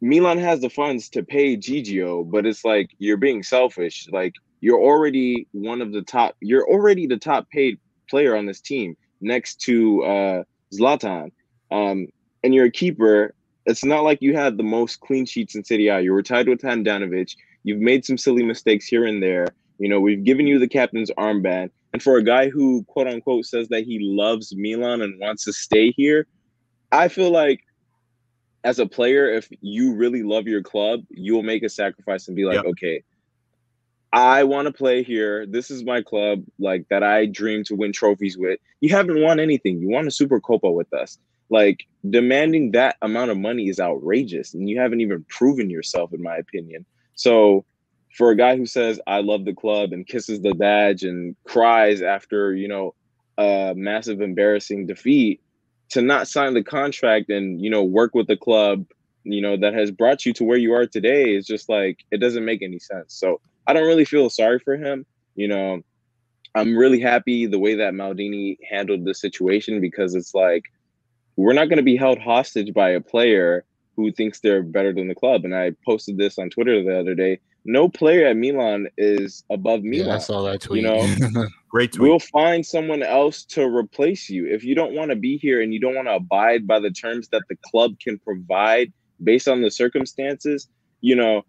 Milan 0.00 0.38
has 0.38 0.62
the 0.62 0.70
funds 0.70 1.10
to 1.10 1.22
pay 1.22 1.58
Gigio, 1.58 2.28
but 2.28 2.46
it's 2.46 2.64
like 2.64 2.92
you're 2.96 3.18
being 3.18 3.42
selfish. 3.42 4.08
Like 4.10 4.32
you're 4.62 4.80
already 4.80 5.46
one 5.52 5.82
of 5.82 5.92
the 5.92 6.00
top. 6.00 6.36
You're 6.40 6.66
already 6.66 7.06
the 7.06 7.18
top 7.18 7.50
paid 7.50 7.78
player 8.08 8.34
on 8.34 8.46
this 8.46 8.62
team 8.62 8.96
next 9.20 9.60
to 9.62 10.04
uh, 10.04 10.42
Zlatan, 10.72 11.30
um, 11.70 12.08
and 12.42 12.54
you're 12.54 12.66
a 12.66 12.70
keeper. 12.70 13.34
It's 13.66 13.84
not 13.84 14.02
like 14.02 14.22
you 14.22 14.34
had 14.34 14.56
the 14.56 14.62
most 14.62 15.00
clean 15.00 15.26
sheets 15.26 15.54
in 15.54 15.64
Serie 15.64 15.88
A. 15.88 16.00
You 16.00 16.12
were 16.12 16.22
tied 16.22 16.48
with 16.48 16.62
Handanovic. 16.62 17.34
You've 17.64 17.80
made 17.80 18.04
some 18.04 18.16
silly 18.16 18.42
mistakes 18.42 18.86
here 18.86 19.04
and 19.04 19.22
there. 19.22 19.48
You 19.78 19.88
know, 19.88 20.00
we've 20.00 20.24
given 20.24 20.46
you 20.46 20.58
the 20.58 20.68
captain's 20.68 21.10
armband. 21.18 21.70
And 21.92 22.02
for 22.02 22.16
a 22.16 22.22
guy 22.22 22.48
who, 22.48 22.84
quote 22.84 23.06
unquote, 23.06 23.46
says 23.46 23.68
that 23.68 23.84
he 23.84 23.98
loves 24.00 24.54
Milan 24.56 25.02
and 25.02 25.18
wants 25.20 25.44
to 25.44 25.52
stay 25.52 25.90
here, 25.92 26.26
I 26.92 27.08
feel 27.08 27.30
like 27.30 27.60
as 28.64 28.78
a 28.78 28.86
player, 28.86 29.30
if 29.30 29.48
you 29.60 29.94
really 29.94 30.22
love 30.22 30.46
your 30.46 30.62
club, 30.62 31.00
you 31.10 31.34
will 31.34 31.42
make 31.42 31.62
a 31.62 31.68
sacrifice 31.68 32.26
and 32.28 32.36
be 32.36 32.44
like, 32.44 32.56
Yep. 32.56 32.64
okay, 32.66 33.02
I 34.12 34.44
want 34.44 34.66
to 34.66 34.72
play 34.72 35.02
here. 35.02 35.46
This 35.46 35.70
is 35.70 35.84
my 35.84 36.02
club, 36.02 36.42
like 36.58 36.86
that 36.88 37.02
I 37.02 37.26
dream 37.26 37.64
to 37.64 37.74
win 37.74 37.92
trophies 37.92 38.38
with. 38.38 38.58
You 38.80 38.90
haven't 38.90 39.20
won 39.20 39.38
anything. 39.38 39.80
You 39.80 39.88
won 39.88 40.06
a 40.06 40.10
Super 40.10 40.40
Copa 40.40 40.70
with 40.70 40.92
us. 40.94 41.18
Like 41.50 41.86
demanding 42.08 42.72
that 42.72 42.96
amount 43.02 43.30
of 43.30 43.38
money 43.38 43.68
is 43.68 43.80
outrageous, 43.80 44.54
and 44.54 44.68
you 44.68 44.80
haven't 44.80 45.00
even 45.00 45.24
proven 45.28 45.70
yourself, 45.70 46.12
in 46.12 46.22
my 46.22 46.36
opinion. 46.36 46.84
So, 47.14 47.64
for 48.16 48.30
a 48.30 48.36
guy 48.36 48.56
who 48.56 48.66
says 48.66 49.00
I 49.06 49.20
love 49.20 49.44
the 49.44 49.54
club 49.54 49.92
and 49.92 50.06
kisses 50.06 50.40
the 50.40 50.54
badge 50.54 51.02
and 51.04 51.36
cries 51.44 52.02
after 52.02 52.54
you 52.54 52.68
know 52.68 52.94
a 53.36 53.74
massive 53.76 54.20
embarrassing 54.20 54.86
defeat, 54.86 55.40
to 55.90 56.02
not 56.02 56.28
sign 56.28 56.54
the 56.54 56.64
contract 56.64 57.30
and 57.30 57.60
you 57.60 57.70
know 57.70 57.84
work 57.84 58.14
with 58.14 58.26
the 58.26 58.36
club 58.36 58.86
you 59.24 59.40
know 59.40 59.56
that 59.56 59.74
has 59.74 59.90
brought 59.90 60.24
you 60.24 60.32
to 60.32 60.44
where 60.44 60.56
you 60.58 60.72
are 60.72 60.86
today 60.86 61.34
is 61.34 61.46
just 61.46 61.68
like 61.68 62.04
it 62.10 62.18
doesn't 62.18 62.44
make 62.44 62.62
any 62.62 62.78
sense 62.78 63.14
so 63.14 63.40
i 63.68 63.72
don't 63.72 63.86
really 63.86 64.04
feel 64.04 64.28
sorry 64.28 64.58
for 64.58 64.76
him 64.76 65.06
you 65.34 65.46
know 65.46 65.80
i'm 66.54 66.76
really 66.76 67.00
happy 67.00 67.46
the 67.46 67.58
way 67.58 67.74
that 67.74 67.94
maldini 67.94 68.56
handled 68.68 69.04
the 69.04 69.14
situation 69.14 69.80
because 69.80 70.14
it's 70.14 70.34
like 70.34 70.64
we're 71.36 71.52
not 71.52 71.68
going 71.68 71.76
to 71.76 71.82
be 71.82 71.96
held 71.96 72.18
hostage 72.18 72.74
by 72.74 72.90
a 72.90 73.00
player 73.00 73.64
who 73.96 74.10
thinks 74.12 74.40
they're 74.40 74.62
better 74.62 74.92
than 74.92 75.08
the 75.08 75.14
club 75.14 75.44
and 75.44 75.54
i 75.54 75.70
posted 75.86 76.18
this 76.18 76.38
on 76.38 76.50
twitter 76.50 76.82
the 76.82 76.98
other 76.98 77.14
day 77.14 77.38
no 77.64 77.88
player 77.88 78.26
at 78.26 78.36
milan 78.36 78.88
is 78.96 79.44
above 79.50 79.82
milan 79.82 80.08
Yeah, 80.08 80.14
I 80.16 80.18
saw 80.18 80.42
that 80.42 80.62
tweet. 80.62 80.82
You 80.82 80.88
know, 80.88 81.46
Great 81.70 81.92
tweet. 81.92 82.08
We'll 82.08 82.18
find 82.18 82.64
someone 82.64 83.02
else 83.02 83.44
to 83.44 83.64
replace 83.64 84.30
you. 84.30 84.46
If 84.46 84.64
you 84.64 84.74
don't 84.74 84.94
want 84.94 85.10
to 85.10 85.16
be 85.16 85.36
here 85.36 85.60
and 85.60 85.72
you 85.74 85.80
don't 85.80 85.94
want 85.94 86.08
to 86.08 86.14
abide 86.14 86.66
by 86.66 86.80
the 86.80 86.90
terms 86.90 87.28
that 87.28 87.42
the 87.48 87.56
club 87.70 87.98
can 88.00 88.18
provide 88.18 88.92
based 89.22 89.48
on 89.48 89.60
the 89.60 89.70
circumstances, 89.70 90.68
you 91.02 91.14
know, 91.14 91.42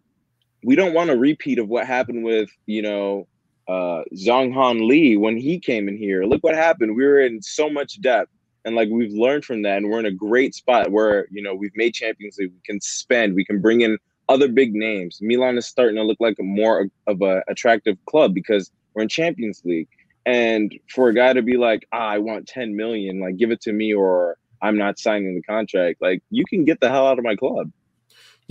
we 0.63 0.75
don't 0.75 0.93
want 0.93 1.09
a 1.09 1.17
repeat 1.17 1.59
of 1.59 1.67
what 1.67 1.85
happened 1.85 2.23
with, 2.23 2.49
you 2.65 2.81
know, 2.81 3.27
uh 3.67 4.03
Yonghong 4.13 4.87
Li 4.87 5.15
when 5.17 5.37
he 5.37 5.59
came 5.59 5.87
in 5.87 5.97
here. 5.97 6.23
Look 6.23 6.43
what 6.43 6.55
happened. 6.55 6.95
We 6.95 7.05
were 7.05 7.21
in 7.21 7.41
so 7.41 7.69
much 7.69 8.01
depth. 8.01 8.31
And 8.65 8.75
like 8.75 8.89
we've 8.91 9.13
learned 9.13 9.45
from 9.45 9.61
that, 9.61 9.77
and 9.77 9.89
we're 9.89 9.99
in 9.99 10.05
a 10.05 10.11
great 10.11 10.53
spot 10.53 10.91
where 10.91 11.27
you 11.31 11.41
know 11.41 11.55
we've 11.55 11.75
made 11.75 11.93
Champions 11.93 12.37
League. 12.37 12.51
We 12.51 12.61
can 12.65 12.81
spend, 12.81 13.33
we 13.35 13.45
can 13.45 13.61
bring 13.61 13.81
in 13.81 13.97
other 14.29 14.47
big 14.47 14.73
names. 14.73 15.19
Milan 15.21 15.57
is 15.57 15.65
starting 15.65 15.95
to 15.95 16.03
look 16.03 16.19
like 16.19 16.37
a 16.39 16.43
more 16.43 16.87
of 17.07 17.21
a 17.21 17.41
attractive 17.47 17.97
club 18.05 18.33
because 18.33 18.71
we're 18.93 19.01
in 19.01 19.09
Champions 19.09 19.61
League. 19.65 19.87
And 20.25 20.77
for 20.87 21.09
a 21.09 21.13
guy 21.13 21.33
to 21.33 21.41
be 21.41 21.57
like, 21.57 21.87
ah, 21.91 22.09
I 22.09 22.19
want 22.19 22.47
10 22.47 22.75
million, 22.75 23.19
like 23.19 23.37
give 23.37 23.51
it 23.51 23.61
to 23.61 23.73
me 23.73 23.93
or 23.93 24.37
I'm 24.61 24.77
not 24.77 24.99
signing 24.99 25.35
the 25.35 25.41
contract, 25.41 26.01
like 26.01 26.21
you 26.29 26.45
can 26.45 26.65
get 26.65 26.79
the 26.79 26.89
hell 26.89 27.07
out 27.07 27.17
of 27.17 27.25
my 27.25 27.35
club. 27.35 27.71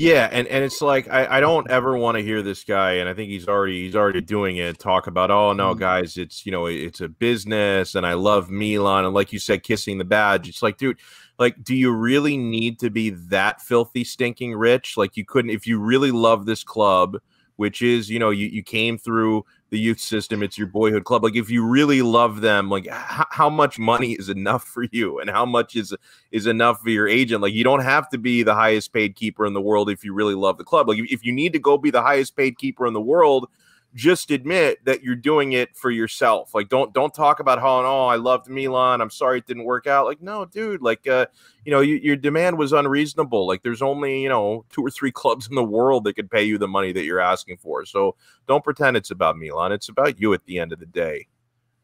Yeah, 0.00 0.28
and, 0.30 0.46
and 0.46 0.64
it's 0.64 0.80
like 0.80 1.08
I, 1.10 1.38
I 1.38 1.40
don't 1.40 1.68
ever 1.68 1.98
want 1.98 2.16
to 2.18 2.22
hear 2.22 2.40
this 2.40 2.62
guy, 2.62 2.92
and 2.94 3.08
I 3.08 3.14
think 3.14 3.30
he's 3.30 3.48
already 3.48 3.84
he's 3.84 3.96
already 3.96 4.20
doing 4.20 4.56
it. 4.58 4.78
Talk 4.78 5.08
about 5.08 5.32
oh 5.32 5.52
no, 5.52 5.74
Mhm. 5.74 5.78
guys, 5.80 6.16
it's 6.16 6.46
you 6.46 6.52
know 6.52 6.66
it's 6.66 7.00
a 7.00 7.08
business, 7.08 7.96
and 7.96 8.06
I 8.06 8.12
love 8.14 8.48
Milan, 8.48 9.04
and 9.06 9.12
like 9.14 9.32
you 9.32 9.40
said, 9.40 9.64
kissing 9.64 9.98
the 9.98 10.04
badge. 10.04 10.48
It's 10.48 10.62
like, 10.62 10.78
dude, 10.78 10.98
like, 11.40 11.64
do 11.64 11.74
you 11.74 11.90
really 11.92 12.36
need 12.36 12.78
to 12.78 12.90
be 12.90 13.10
that 13.10 13.60
filthy, 13.60 14.04
stinking 14.04 14.54
rich? 14.54 14.96
Like, 14.96 15.16
you 15.16 15.24
couldn't 15.24 15.50
if 15.50 15.66
you 15.66 15.80
really 15.80 16.12
love 16.12 16.46
this 16.46 16.62
club, 16.62 17.18
which 17.56 17.82
is 17.82 18.08
you 18.08 18.20
know 18.20 18.30
you 18.30 18.46
you 18.46 18.62
came 18.62 18.98
through 18.98 19.44
the 19.70 19.78
youth 19.78 20.00
system, 20.00 20.42
it's 20.42 20.56
your 20.56 20.66
boyhood 20.66 21.04
club. 21.04 21.24
Like, 21.24 21.36
if 21.36 21.50
you 21.50 21.64
really 21.64 22.02
love 22.02 22.40
them, 22.40 22.70
like, 22.70 22.86
h- 22.86 23.26
how 23.30 23.50
much 23.50 23.78
money 23.78 24.12
is 24.12 24.28
enough 24.28 24.64
for 24.64 24.84
you, 24.90 25.18
and 25.18 25.28
how 25.30 25.44
much 25.44 25.76
is 25.76 25.94
is 26.30 26.46
enough 26.46 26.80
for 26.80 26.90
your 26.90 27.08
agent. 27.08 27.42
Like 27.42 27.54
you 27.54 27.64
don't 27.64 27.82
have 27.82 28.08
to 28.10 28.18
be 28.18 28.42
the 28.42 28.54
highest 28.54 28.92
paid 28.92 29.14
keeper 29.16 29.46
in 29.46 29.54
the 29.54 29.60
world 29.60 29.90
if 29.90 30.04
you 30.04 30.12
really 30.12 30.34
love 30.34 30.58
the 30.58 30.64
club. 30.64 30.88
Like 30.88 30.98
if, 30.98 31.10
if 31.10 31.24
you 31.24 31.32
need 31.32 31.52
to 31.54 31.58
go 31.58 31.78
be 31.78 31.90
the 31.90 32.02
highest 32.02 32.36
paid 32.36 32.58
keeper 32.58 32.86
in 32.86 32.92
the 32.92 33.00
world, 33.00 33.48
just 33.94 34.30
admit 34.30 34.84
that 34.84 35.02
you're 35.02 35.16
doing 35.16 35.52
it 35.52 35.76
for 35.76 35.90
yourself. 35.90 36.54
Like 36.54 36.68
don't 36.68 36.92
don't 36.92 37.12
talk 37.12 37.40
about 37.40 37.60
how 37.60 37.78
and 37.78 37.86
oh 37.86 38.06
I 38.06 38.16
loved 38.16 38.48
Milan. 38.48 39.00
I'm 39.00 39.10
sorry 39.10 39.38
it 39.38 39.46
didn't 39.46 39.64
work 39.64 39.86
out. 39.86 40.06
Like 40.06 40.20
no, 40.20 40.44
dude. 40.44 40.82
Like 40.82 41.06
uh, 41.06 41.26
you 41.64 41.72
know, 41.72 41.80
you, 41.80 41.96
your 41.96 42.16
demand 42.16 42.58
was 42.58 42.72
unreasonable. 42.72 43.46
Like 43.46 43.62
there's 43.62 43.82
only 43.82 44.22
you 44.22 44.28
know 44.28 44.64
two 44.70 44.84
or 44.84 44.90
three 44.90 45.12
clubs 45.12 45.48
in 45.48 45.54
the 45.54 45.64
world 45.64 46.04
that 46.04 46.14
could 46.14 46.30
pay 46.30 46.44
you 46.44 46.58
the 46.58 46.68
money 46.68 46.92
that 46.92 47.04
you're 47.04 47.20
asking 47.20 47.56
for. 47.58 47.84
So 47.84 48.16
don't 48.46 48.64
pretend 48.64 48.96
it's 48.96 49.10
about 49.10 49.36
Milan. 49.36 49.72
It's 49.72 49.88
about 49.88 50.20
you 50.20 50.32
at 50.34 50.44
the 50.44 50.58
end 50.58 50.72
of 50.72 50.80
the 50.80 50.86
day. 50.86 51.26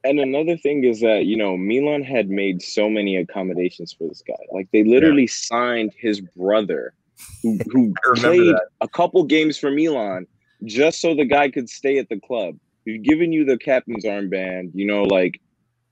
And 0.05 0.21
another 0.21 0.59
thing 0.59 0.85
is 0.85 1.01
that, 1.01 1.25
you 1.25 1.35
know, 1.35 1.57
Milan 1.57 2.03
had 2.03 2.29
made 2.29 2.61
so 2.61 2.91
many 2.91 3.17
accommodations 3.17 3.91
for 3.91 4.07
this 4.07 4.21
guy. 4.21 4.35
Like 4.53 4.69
they 4.71 4.85
literally 4.85 5.27
signed 5.27 5.95
his 5.97 6.21
brother 6.21 6.93
who, 7.43 7.59
who 7.73 7.95
played 8.15 8.55
that. 8.55 8.67
a 8.83 8.89
couple 8.89 9.25
games 9.25 9.57
for 9.57 9.71
Milan 9.71 10.27
just 10.65 11.01
so 11.01 11.15
the 11.15 11.25
guy 11.25 11.51
could 11.51 11.69
stay 11.69 11.99
at 11.99 12.09
the 12.09 12.21
club. 12.21 12.57
We've 12.87 13.03
given 13.03 13.33
you 13.33 13.45
the 13.45 13.59
captain's 13.59 14.05
armband, 14.05 14.71
you 14.75 14.87
know, 14.87 15.05
like 15.05 15.41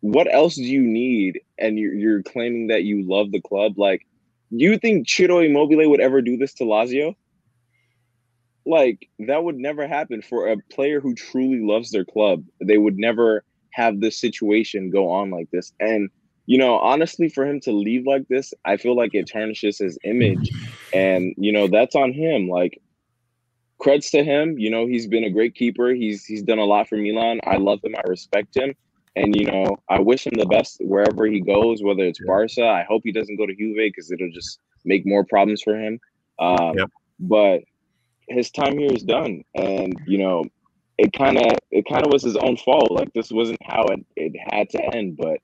what 0.03 0.33
else 0.33 0.57
do 0.57 0.65
you 0.65 0.83
need? 0.83 1.41
And 1.59 1.79
you're, 1.79 1.95
you're 1.95 2.23
claiming 2.25 2.67
that 2.67 2.83
you 2.83 3.09
love 3.09 3.31
the 3.31 3.41
club. 3.41 3.79
Like, 3.79 4.05
you 4.51 4.77
think 4.77 5.09
Ciro 5.09 5.39
Immobile 5.39 5.89
would 5.89 6.01
ever 6.01 6.21
do 6.21 6.37
this 6.37 6.53
to 6.55 6.65
Lazio? 6.65 7.15
Like, 8.67 9.09
that 9.21 9.45
would 9.45 9.57
never 9.57 9.87
happen 9.87 10.21
for 10.21 10.49
a 10.49 10.57
player 10.73 11.01
who 11.01 11.15
truly 11.15 11.61
loves 11.61 11.93
their 11.93 12.05
club. 12.05 12.45
They 12.61 12.79
would 12.79 12.99
never 12.99 13.45
have 13.75 14.01
this 14.01 14.21
situation 14.21 14.91
go 14.91 15.09
on 15.09 15.31
like 15.31 15.49
this. 15.53 15.73
And, 15.79 16.11
you 16.47 16.59
know, 16.59 16.79
honestly, 16.79 17.29
for 17.29 17.47
him 17.47 17.61
to 17.61 17.73
leave 17.73 18.05
like 18.05 18.27
this, 18.27 18.53
I 18.65 18.79
feel 18.79 18.97
like 18.97 19.15
it 19.15 19.29
tarnishes 19.29 19.79
his 19.79 19.99
image. 20.03 20.51
And, 20.93 21.33
you 21.39 21.53
know, 21.53 21.69
that's 21.69 21.95
on 21.95 22.13
him. 22.13 22.49
Like, 22.49 22.83
creds 23.83 24.11
to 24.13 24.23
him. 24.23 24.59
You 24.59 24.71
know, 24.71 24.87
he's 24.87 25.07
been 25.07 25.25
a 25.25 25.31
great 25.31 25.55
keeper. 25.55 25.91
He's 25.91 26.25
he's 26.25 26.43
done 26.43 26.59
a 26.59 26.65
lot 26.65 26.89
for 26.89 26.97
Milan. 26.97 27.41
I 27.45 27.57
love 27.57 27.81
him. 27.83 27.95
I 27.97 28.09
respect 28.09 28.57
him. 28.57 28.75
And 29.17 29.35
you 29.37 29.45
know, 29.47 29.77
I 29.89 30.01
wish 30.01 30.27
him 30.27 30.35
the 30.37 30.47
best 30.47 30.79
wherever 30.81 31.27
he 31.27 31.41
goes, 31.41 31.83
whether 31.83 32.05
it's 32.05 32.21
Yeah. 32.21 32.27
Barca. 32.27 32.67
I 32.67 32.85
hope 32.85 33.03
he 33.05 33.13
doesn't 33.13 33.37
go 33.37 33.47
to 33.47 33.55
Juve 33.55 33.77
because 33.77 34.11
it'll 34.11 34.31
just 34.31 34.59
make 34.85 35.07
more 35.07 35.25
problems 35.25 35.63
for 35.63 35.77
him. 35.79 36.01
Um, 36.39 36.79
Yep. 36.79 36.91
But 37.21 37.63
his 38.29 38.51
time 38.51 38.79
here 38.79 38.93
is 38.93 39.03
done, 39.03 39.43
and 39.55 39.95
you 40.07 40.19
know, 40.19 40.45
it 40.99 41.13
kind 41.13 41.37
of 41.39 41.59
it 41.71 41.85
kind 41.89 42.05
of 42.07 42.13
was 42.13 42.23
his 42.23 42.37
own 42.37 42.57
fault. 42.57 42.91
Like 42.91 43.13
this 43.13 43.31
wasn't 43.31 43.59
how 43.63 43.83
it, 43.85 44.05
it 44.17 44.33
had 44.51 44.71
to 44.71 44.97
end, 44.97 45.17
but 45.17 45.39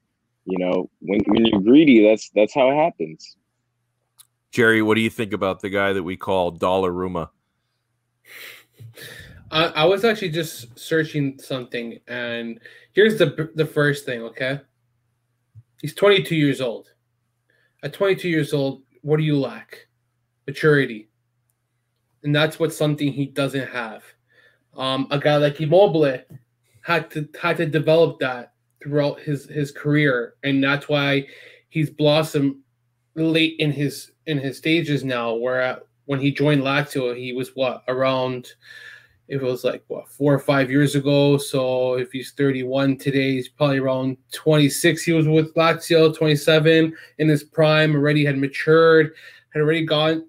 you 0.45 0.59
know, 0.59 0.89
when 1.01 1.20
when 1.26 1.45
you're 1.45 1.61
greedy, 1.61 2.09
that's 2.09 2.30
that's 2.34 2.55
how 2.55 2.70
it 2.70 2.76
happens. 2.76 3.36
Jerry, 4.51 4.80
what 4.80 4.95
do 4.95 5.03
you 5.03 5.11
think 5.11 5.34
about 5.34 5.61
the 5.61 5.68
guy 5.68 5.93
that 5.93 6.03
we 6.03 6.16
call 6.16 6.51
Dollar 6.53 6.91
Ruma? 6.91 7.28
I, 9.50 9.64
I 9.66 9.84
was 9.84 10.04
actually 10.04 10.30
just 10.30 10.78
searching 10.78 11.38
something, 11.38 11.98
and 12.06 12.60
here's 12.92 13.18
the 13.18 13.50
the 13.54 13.66
first 13.66 14.04
thing. 14.04 14.22
Okay, 14.22 14.60
he's 15.80 15.94
22 15.94 16.36
years 16.36 16.60
old. 16.60 16.88
At 17.82 17.92
22 17.92 18.28
years 18.28 18.52
old, 18.52 18.82
what 19.02 19.18
do 19.18 19.22
you 19.22 19.38
lack? 19.38 19.86
Maturity. 20.46 21.08
And 22.24 22.34
that's 22.34 22.58
what 22.58 22.72
something 22.72 23.12
he 23.12 23.26
doesn't 23.26 23.68
have. 23.68 24.02
Um, 24.76 25.06
a 25.10 25.18
guy 25.18 25.36
like 25.36 25.60
Immobile 25.60 26.18
had 26.82 27.10
to 27.12 27.28
had 27.40 27.56
to 27.58 27.66
develop 27.66 28.18
that 28.20 28.52
throughout 28.82 29.20
his 29.20 29.46
his 29.46 29.70
career, 29.70 30.34
and 30.42 30.62
that's 30.62 30.88
why 30.88 31.26
he's 31.68 31.90
blossomed 31.90 32.56
late 33.14 33.56
in 33.58 33.72
his 33.72 34.12
in 34.26 34.38
his 34.38 34.58
stages 34.58 35.04
now. 35.04 35.34
Where 35.34 35.80
when 36.09 36.20
he 36.20 36.30
joined 36.30 36.62
Lazio, 36.62 37.14
he 37.14 37.34
was 37.34 37.50
what 37.50 37.84
around 37.86 38.54
it 39.28 39.42
was 39.42 39.62
like 39.62 39.84
what 39.88 40.09
four 40.09 40.32
or 40.32 40.38
five 40.38 40.70
years 40.70 40.94
ago. 40.94 41.36
So 41.36 41.98
if 41.98 42.11
he's 42.11 42.32
31 42.32 42.96
today, 42.96 43.32
he's 43.32 43.50
probably 43.50 43.76
around 43.76 44.16
26. 44.32 45.02
He 45.02 45.12
was 45.12 45.28
with 45.28 45.52
Lazio, 45.52 46.16
27 46.16 46.96
in 47.18 47.28
his 47.28 47.44
prime, 47.44 47.94
already 47.94 48.24
had 48.24 48.38
matured, 48.38 49.12
had 49.50 49.61
already 49.61 49.84
gone 49.84 50.26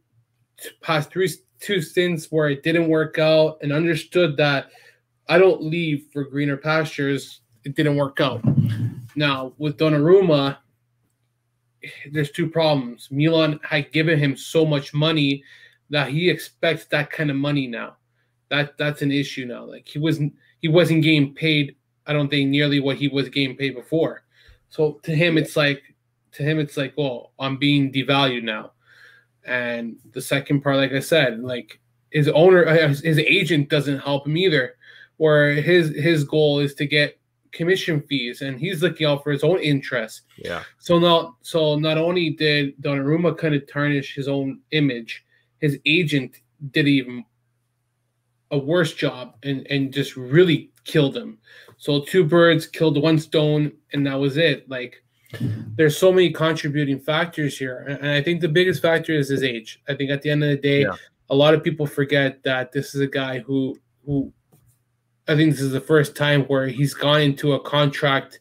past 0.81 1.11
three 1.11 1.29
two 1.61 1.81
stints 1.81 2.25
where 2.29 2.49
it 2.49 2.61
didn't 2.61 2.89
work 2.89 3.17
out, 3.17 3.57
and 3.61 3.71
understood 3.71 4.35
that 4.35 4.71
I 5.29 5.37
don't 5.37 5.63
leave 5.63 6.07
for 6.11 6.25
greener 6.25 6.57
pastures. 6.57 7.39
It 7.63 7.77
didn't 7.77 7.95
work 7.95 8.19
out. 8.19 8.43
Now 9.15 9.53
with 9.57 9.77
Donnarumma, 9.77 10.57
there's 12.11 12.31
two 12.31 12.49
problems. 12.49 13.07
Milan 13.11 13.61
had 13.63 13.93
given 13.93 14.19
him 14.19 14.35
so 14.35 14.65
much 14.65 14.93
money 14.93 15.41
that 15.89 16.09
he 16.09 16.29
expects 16.29 16.85
that 16.85 17.09
kind 17.09 17.29
of 17.29 17.35
money 17.35 17.67
now 17.67 17.95
that 18.49 18.77
that's 18.77 19.01
an 19.01 19.11
issue 19.11 19.45
now. 19.45 19.63
Like 19.63 19.87
he 19.87 19.99
wasn't 19.99 20.33
he 20.59 20.67
wasn't 20.67 21.03
getting 21.03 21.33
paid. 21.33 21.75
I 22.05 22.13
don't 22.13 22.29
think 22.29 22.49
nearly 22.49 22.79
what 22.79 22.97
he 22.97 23.07
was 23.07 23.29
getting 23.29 23.55
paid 23.55 23.75
before. 23.75 24.23
So 24.69 24.99
to 25.03 25.15
him, 25.15 25.37
it's 25.37 25.55
like 25.55 25.81
to 26.33 26.43
him, 26.43 26.59
it's 26.59 26.77
like, 26.77 26.93
well, 26.97 27.31
I'm 27.39 27.57
being 27.57 27.91
devalued 27.91 28.43
now. 28.43 28.71
And 29.45 29.97
the 30.11 30.21
second 30.21 30.61
part, 30.61 30.77
like 30.77 30.91
I 30.91 30.99
said, 30.99 31.39
like 31.39 31.79
his 32.11 32.27
owner, 32.27 32.67
uh, 32.67 32.87
his 32.87 33.19
agent 33.19 33.69
doesn't 33.69 33.99
help 33.99 34.27
him 34.27 34.37
either. 34.37 34.75
Where 35.17 35.53
his 35.53 35.89
his 35.95 36.23
goal 36.23 36.59
is 36.59 36.73
to 36.75 36.85
get 36.85 37.19
commission 37.51 38.01
fees, 38.01 38.41
and 38.41 38.57
he's 38.57 38.81
looking 38.81 39.05
out 39.05 39.21
for 39.21 39.31
his 39.31 39.43
own 39.43 39.59
interests. 39.59 40.21
Yeah. 40.37 40.63
So 40.77 40.97
not 40.97 41.35
so 41.41 41.77
not 41.77 41.97
only 41.97 42.29
did 42.29 42.81
Donnarumma 42.81 43.37
kind 43.37 43.53
of 43.53 43.69
tarnish 43.69 44.15
his 44.15 44.29
own 44.29 44.61
image, 44.71 45.25
his 45.59 45.79
agent 45.85 46.37
did 46.71 46.87
even 46.87 47.25
a 48.51 48.57
worse 48.57 48.93
job 48.93 49.35
and 49.43 49.65
and 49.67 49.93
just 49.93 50.15
really 50.15 50.71
killed 50.85 51.15
him. 51.15 51.37
So 51.77 52.01
two 52.01 52.23
birds 52.23 52.67
killed 52.67 53.01
one 53.01 53.19
stone, 53.19 53.71
and 53.93 54.05
that 54.07 54.19
was 54.19 54.37
it. 54.37 54.69
Like 54.69 55.03
there's 55.75 55.97
so 55.97 56.11
many 56.11 56.31
contributing 56.31 56.99
factors 56.99 57.57
here, 57.57 57.85
and 57.87 58.09
I 58.09 58.21
think 58.21 58.41
the 58.41 58.47
biggest 58.47 58.81
factor 58.81 59.13
is 59.13 59.29
his 59.29 59.43
age. 59.43 59.81
I 59.87 59.93
think 59.93 60.11
at 60.11 60.21
the 60.21 60.31
end 60.31 60.43
of 60.43 60.49
the 60.49 60.57
day, 60.57 60.81
yeah. 60.81 60.95
a 61.29 61.35
lot 61.35 61.53
of 61.53 61.63
people 61.63 61.85
forget 61.85 62.43
that 62.43 62.71
this 62.71 62.95
is 62.95 63.01
a 63.01 63.07
guy 63.07 63.39
who 63.39 63.79
who 64.05 64.33
I 65.27 65.35
think 65.35 65.51
this 65.51 65.61
is 65.61 65.71
the 65.71 65.79
first 65.79 66.15
time 66.15 66.43
where 66.45 66.67
he's 66.67 66.93
gone 66.95 67.21
into 67.21 67.53
a 67.53 67.59
contract 67.59 68.39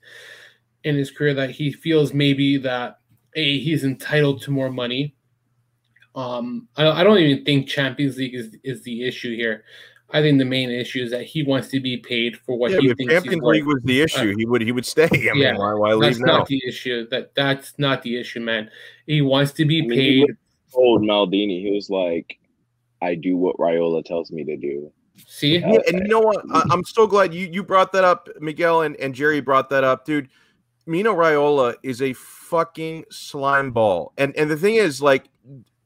in 0.84 0.96
his 0.96 1.10
career 1.10 1.34
that 1.34 1.50
he 1.50 1.70
feels 1.70 2.14
maybe 2.14 2.56
that 2.58 3.00
a 3.34 3.58
he's 3.60 3.84
entitled 3.84 4.40
to 4.42 4.50
more 4.50 4.70
money. 4.70 5.14
Um, 6.18 6.66
I, 6.76 6.88
I 6.88 7.04
don't 7.04 7.18
even 7.18 7.44
think 7.44 7.68
Champions 7.68 8.16
League 8.16 8.34
is, 8.34 8.56
is 8.64 8.82
the 8.82 9.04
issue 9.04 9.36
here. 9.36 9.64
I 10.10 10.20
think 10.20 10.38
the 10.38 10.44
main 10.44 10.68
issue 10.70 11.02
is 11.02 11.10
that 11.12 11.24
he 11.24 11.44
wants 11.44 11.68
to 11.68 11.80
be 11.80 11.98
paid 11.98 12.36
for 12.38 12.56
what 12.56 12.72
yeah, 12.72 12.78
he 12.80 12.90
if 12.90 12.96
thinks. 12.96 13.12
Champions 13.12 13.42
League 13.42 13.66
was 13.66 13.80
the 13.84 14.00
issue, 14.00 14.32
uh, 14.32 14.36
he 14.36 14.46
would 14.46 14.62
he 14.62 14.72
would 14.72 14.86
stay. 14.86 15.04
I 15.12 15.16
mean, 15.16 15.36
yeah, 15.36 15.56
why, 15.56 15.74
why 15.74 15.92
leave 15.92 16.14
that's 16.14 16.18
now? 16.18 16.38
not 16.38 16.46
the 16.46 16.60
issue. 16.66 17.06
That 17.10 17.34
that's 17.36 17.78
not 17.78 18.02
the 18.02 18.16
issue, 18.16 18.40
man. 18.40 18.70
He 19.06 19.20
wants 19.20 19.52
to 19.52 19.64
be 19.64 19.82
I 19.82 19.86
mean, 19.86 19.90
paid. 19.90 20.36
Told 20.74 21.02
Maldini, 21.02 21.62
he 21.62 21.70
was 21.72 21.88
like, 21.88 22.38
"I 23.00 23.14
do 23.14 23.36
what 23.36 23.56
Raiola 23.58 24.04
tells 24.04 24.32
me 24.32 24.44
to 24.44 24.56
do." 24.56 24.90
See, 25.26 25.58
yeah, 25.58 25.78
and 25.86 25.98
you 25.98 26.08
know 26.08 26.20
what? 26.20 26.44
I, 26.52 26.64
am 26.72 26.84
so 26.84 27.06
glad 27.06 27.34
you 27.34 27.48
you 27.52 27.62
brought 27.62 27.92
that 27.92 28.04
up, 28.04 28.28
Miguel, 28.40 28.82
and, 28.82 28.96
and 28.96 29.14
Jerry 29.14 29.40
brought 29.40 29.70
that 29.70 29.84
up, 29.84 30.04
dude. 30.04 30.28
Mino 30.86 31.14
Raiola 31.14 31.74
is 31.82 32.00
a 32.00 32.14
fucking 32.14 33.04
slime 33.10 33.72
ball, 33.72 34.14
and 34.16 34.34
and 34.36 34.50
the 34.50 34.56
thing 34.56 34.76
is, 34.76 35.02
like, 35.02 35.28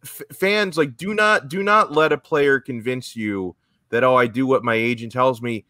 f- 0.05 0.23
fans, 0.33 0.77
like, 0.77 0.97
do 0.97 1.15
not 1.15 1.49
do 1.49 1.63
not 1.63 1.93
let 1.93 2.13
a 2.13 2.19
player 2.19 2.61
convince 2.61 3.17
you 3.17 3.57
that 3.91 4.05
oh 4.05 4.17
I 4.17 4.27
do 4.27 4.47
what 4.47 4.65
my 4.65 4.75
agent 4.75 5.13
tells 5.13 5.43
me. 5.43 5.65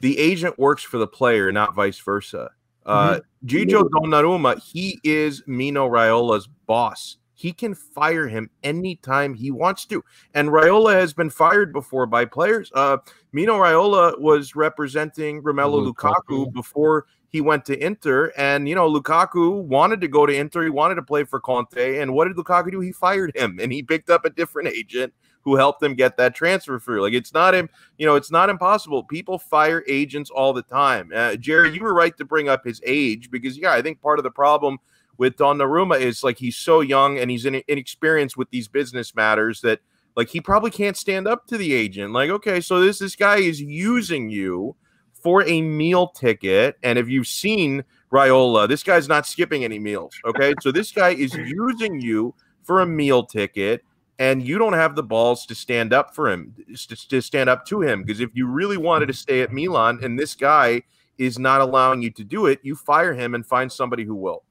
The 0.00 0.18
agent 0.18 0.58
works 0.58 0.82
for 0.82 0.98
the 0.98 1.06
player, 1.06 1.50
not 1.52 1.74
vice 1.74 1.98
versa. 1.98 2.50
Uh, 2.86 3.14
mm-hmm. 3.14 3.46
Gigio 3.46 3.82
Donnarumma, 3.90 4.62
he 4.62 4.98
is 5.04 5.42
Mino 5.46 5.88
Raiola's 5.88 6.48
boss. 6.66 7.18
He 7.38 7.52
can 7.52 7.72
fire 7.72 8.26
him 8.26 8.50
anytime 8.64 9.32
he 9.32 9.52
wants 9.52 9.84
to. 9.86 10.04
And 10.34 10.48
Raiola 10.48 10.94
has 10.94 11.12
been 11.12 11.30
fired 11.30 11.72
before 11.72 12.04
by 12.04 12.24
players. 12.24 12.72
Uh, 12.74 12.96
Mino 13.30 13.56
Raiola 13.56 14.18
was 14.20 14.56
representing 14.56 15.40
Romelu 15.44 15.86
Lukaku. 15.86 16.46
Lukaku 16.46 16.52
before 16.52 17.06
he 17.28 17.40
went 17.40 17.64
to 17.66 17.78
Inter. 17.80 18.32
And, 18.36 18.68
you 18.68 18.74
know, 18.74 18.92
Lukaku 18.92 19.62
wanted 19.62 20.00
to 20.00 20.08
go 20.08 20.26
to 20.26 20.34
Inter. 20.34 20.64
He 20.64 20.70
wanted 20.70 20.96
to 20.96 21.02
play 21.02 21.22
for 21.22 21.38
Conte. 21.38 22.00
And 22.00 22.12
what 22.12 22.26
did 22.26 22.36
Lukaku 22.36 22.72
do? 22.72 22.80
He 22.80 22.90
fired 22.90 23.36
him 23.36 23.60
and 23.62 23.72
he 23.72 23.84
picked 23.84 24.10
up 24.10 24.24
a 24.24 24.30
different 24.30 24.70
agent 24.70 25.14
who 25.42 25.54
helped 25.54 25.80
them 25.80 25.94
get 25.94 26.16
that 26.16 26.34
transfer 26.34 26.80
through. 26.80 27.02
Like 27.02 27.12
it's 27.12 27.32
not 27.32 27.54
him, 27.54 27.70
you 27.98 28.06
know, 28.06 28.16
it's 28.16 28.32
not 28.32 28.50
impossible. 28.50 29.04
People 29.04 29.38
fire 29.38 29.84
agents 29.86 30.28
all 30.28 30.52
the 30.52 30.62
time. 30.62 31.12
Uh, 31.14 31.36
Jerry, 31.36 31.72
you 31.72 31.82
were 31.82 31.94
right 31.94 32.16
to 32.16 32.24
bring 32.24 32.48
up 32.48 32.64
his 32.64 32.80
age 32.84 33.30
because 33.30 33.56
yeah, 33.56 33.72
I 33.72 33.80
think 33.80 34.02
part 34.02 34.18
of 34.18 34.24
the 34.24 34.30
problem 34.32 34.78
with 35.18 35.36
Donnarumma 35.36 36.00
is 36.00 36.24
like 36.24 36.38
he's 36.38 36.56
so 36.56 36.80
young 36.80 37.18
and 37.18 37.30
he's 37.30 37.44
in, 37.44 37.62
inexperienced 37.68 38.36
with 38.36 38.50
these 38.50 38.68
business 38.68 39.14
matters 39.14 39.60
that 39.60 39.80
like 40.16 40.28
he 40.28 40.40
probably 40.40 40.70
can't 40.70 40.96
stand 40.96 41.28
up 41.28 41.46
to 41.48 41.58
the 41.58 41.74
agent. 41.74 42.12
Like, 42.12 42.30
okay, 42.30 42.60
so 42.60 42.80
this 42.80 42.98
this 42.98 43.16
guy 43.16 43.38
is 43.38 43.60
using 43.60 44.30
you 44.30 44.74
for 45.12 45.42
a 45.42 45.60
meal 45.60 46.08
ticket, 46.08 46.76
and 46.82 46.98
if 46.98 47.08
you've 47.08 47.26
seen 47.26 47.84
Raiola, 48.12 48.68
this 48.68 48.82
guy's 48.82 49.08
not 49.08 49.26
skipping 49.26 49.64
any 49.64 49.78
meals. 49.78 50.14
Okay, 50.24 50.54
so 50.62 50.72
this 50.72 50.92
guy 50.92 51.10
is 51.10 51.34
using 51.46 52.00
you 52.00 52.34
for 52.62 52.80
a 52.80 52.86
meal 52.86 53.24
ticket 53.26 53.82
and 54.18 54.46
you 54.46 54.58
don't 54.58 54.72
have 54.72 54.96
the 54.96 55.02
balls 55.02 55.46
to 55.46 55.54
stand 55.54 55.92
up 55.92 56.14
for 56.14 56.28
him, 56.28 56.54
to, 56.74 57.08
to 57.08 57.22
stand 57.22 57.48
up 57.48 57.64
to 57.66 57.80
him. 57.82 58.02
Because 58.02 58.20
if 58.20 58.30
you 58.34 58.46
really 58.46 58.76
wanted 58.76 59.06
to 59.06 59.12
stay 59.12 59.42
at 59.42 59.52
Milan 59.52 60.00
and 60.02 60.18
this 60.18 60.34
guy 60.34 60.82
is 61.18 61.38
not 61.38 61.60
allowing 61.60 62.02
you 62.02 62.10
to 62.10 62.24
do 62.24 62.46
it, 62.46 62.58
you 62.62 62.74
fire 62.74 63.14
him 63.14 63.34
and 63.34 63.46
find 63.46 63.70
somebody 63.70 64.04
who 64.04 64.14
will. 64.14 64.42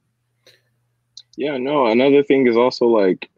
Yeah, 1.38 1.58
no. 1.58 1.88
Another 1.88 2.24
thing 2.24 2.48
is 2.48 2.58
also 2.58 2.86
like 2.86 3.30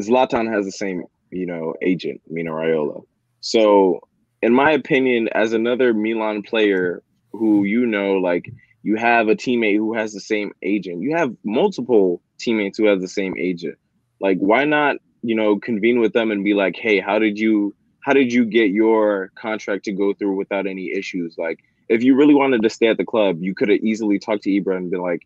Zlatan 0.00 0.52
has 0.52 0.66
the 0.66 0.72
same, 0.72 1.04
you 1.30 1.46
know, 1.46 1.74
agent, 1.82 2.20
Mino 2.28 2.52
Raiola. 2.52 3.02
So, 3.40 4.00
in 4.42 4.54
my 4.54 4.72
opinion, 4.72 5.28
as 5.34 5.52
another 5.52 5.94
Milan 5.94 6.42
player 6.42 7.02
who 7.32 7.64
you 7.64 7.86
know, 7.86 8.14
like 8.18 8.52
you 8.82 8.96
have 8.96 9.28
a 9.28 9.34
teammate 9.34 9.76
who 9.76 9.94
has 9.94 10.12
the 10.12 10.20
same 10.20 10.52
agent, 10.62 11.00
you 11.02 11.16
have 11.16 11.34
multiple 11.44 12.22
teammates 12.38 12.78
who 12.78 12.86
have 12.86 13.00
the 13.00 13.08
same 13.08 13.34
agent. 13.38 13.78
Like, 14.20 14.38
why 14.38 14.64
not 14.64 14.96
you 15.22 15.34
know, 15.36 15.58
convene 15.58 16.00
with 16.00 16.12
them 16.12 16.30
and 16.30 16.44
be 16.44 16.54
like, 16.54 16.76
hey, 16.76 17.00
how 17.00 17.18
did 17.18 17.38
you 17.38 17.74
how 18.00 18.12
did 18.12 18.32
you 18.32 18.44
get 18.44 18.70
your 18.70 19.30
contract 19.36 19.84
to 19.84 19.92
go 19.92 20.12
through 20.12 20.34
without 20.36 20.66
any 20.66 20.90
issues? 20.90 21.36
Like, 21.38 21.60
if 21.88 22.02
you 22.02 22.16
really 22.16 22.34
wanted 22.34 22.62
to 22.62 22.70
stay 22.70 22.88
at 22.88 22.96
the 22.96 23.04
club, 23.04 23.38
you 23.40 23.54
could 23.54 23.68
have 23.68 23.78
easily 23.78 24.18
talked 24.18 24.42
to 24.42 24.50
Ibra 24.50 24.76
and 24.76 24.90
been 24.90 25.00
like, 25.00 25.22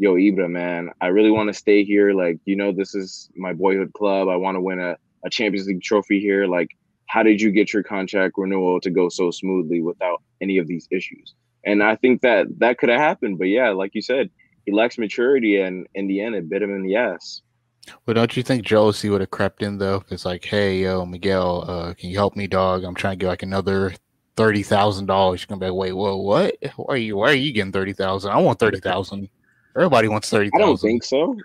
yo, 0.00 0.14
Ibra, 0.14 0.50
man, 0.50 0.90
I 1.02 1.08
really 1.08 1.30
want 1.30 1.48
to 1.48 1.54
stay 1.54 1.84
here. 1.84 2.14
Like, 2.14 2.38
you 2.46 2.56
know, 2.56 2.72
this 2.72 2.94
is 2.94 3.28
my 3.36 3.52
boyhood 3.52 3.92
club. 3.92 4.28
I 4.28 4.36
want 4.36 4.56
to 4.56 4.60
win 4.60 4.80
a, 4.80 4.96
a 5.26 5.30
Champions 5.30 5.68
League 5.68 5.82
trophy 5.82 6.18
here. 6.18 6.46
Like, 6.46 6.70
how 7.04 7.22
did 7.22 7.38
you 7.38 7.50
get 7.50 7.74
your 7.74 7.82
contract 7.82 8.34
renewal 8.38 8.80
to 8.80 8.90
go 8.90 9.10
so 9.10 9.30
smoothly 9.30 9.82
without 9.82 10.22
any 10.40 10.56
of 10.56 10.66
these 10.66 10.88
issues? 10.90 11.34
And 11.66 11.82
I 11.82 11.96
think 11.96 12.22
that 12.22 12.46
that 12.60 12.78
could 12.78 12.88
have 12.88 12.98
happened. 12.98 13.38
But 13.38 13.48
yeah, 13.48 13.70
like 13.70 13.94
you 13.94 14.00
said, 14.00 14.30
he 14.64 14.72
lacks 14.72 14.96
maturity, 14.96 15.60
and 15.60 15.86
in 15.94 16.06
the 16.06 16.22
end, 16.22 16.34
it 16.34 16.48
bit 16.48 16.62
him 16.62 16.74
in 16.74 16.82
the 16.82 16.96
ass. 16.96 17.42
Well, 18.06 18.14
don't 18.14 18.34
you 18.34 18.42
think 18.42 18.64
jealousy 18.64 19.10
would 19.10 19.20
have 19.20 19.30
crept 19.30 19.62
in 19.62 19.76
though? 19.76 20.02
It's 20.08 20.24
like, 20.24 20.44
hey, 20.46 20.78
yo, 20.82 21.04
Miguel, 21.04 21.64
uh, 21.68 21.92
can 21.92 22.08
you 22.08 22.16
help 22.16 22.36
me, 22.36 22.46
dog? 22.46 22.84
I'm 22.84 22.94
trying 22.94 23.18
to 23.18 23.22
get 23.24 23.28
like 23.28 23.42
another 23.42 23.92
thirty 24.36 24.62
thousand 24.62 25.06
dollars. 25.06 25.42
You're 25.42 25.48
gonna 25.48 25.60
be 25.60 25.66
like, 25.66 25.78
wait, 25.78 25.92
whoa, 25.92 26.16
what? 26.16 26.56
Why 26.76 26.94
are 26.94 26.96
you? 26.96 27.18
Why 27.18 27.32
are 27.32 27.34
you 27.34 27.52
getting 27.52 27.72
thirty 27.72 27.92
thousand? 27.92 28.30
I 28.30 28.38
want 28.38 28.58
thirty 28.58 28.80
thousand. 28.80 29.28
Everybody 29.76 30.08
wants 30.08 30.30
thirty. 30.30 30.50
I 30.54 30.58
don't 30.58 30.80
think 30.80 31.04
so. 31.04 31.36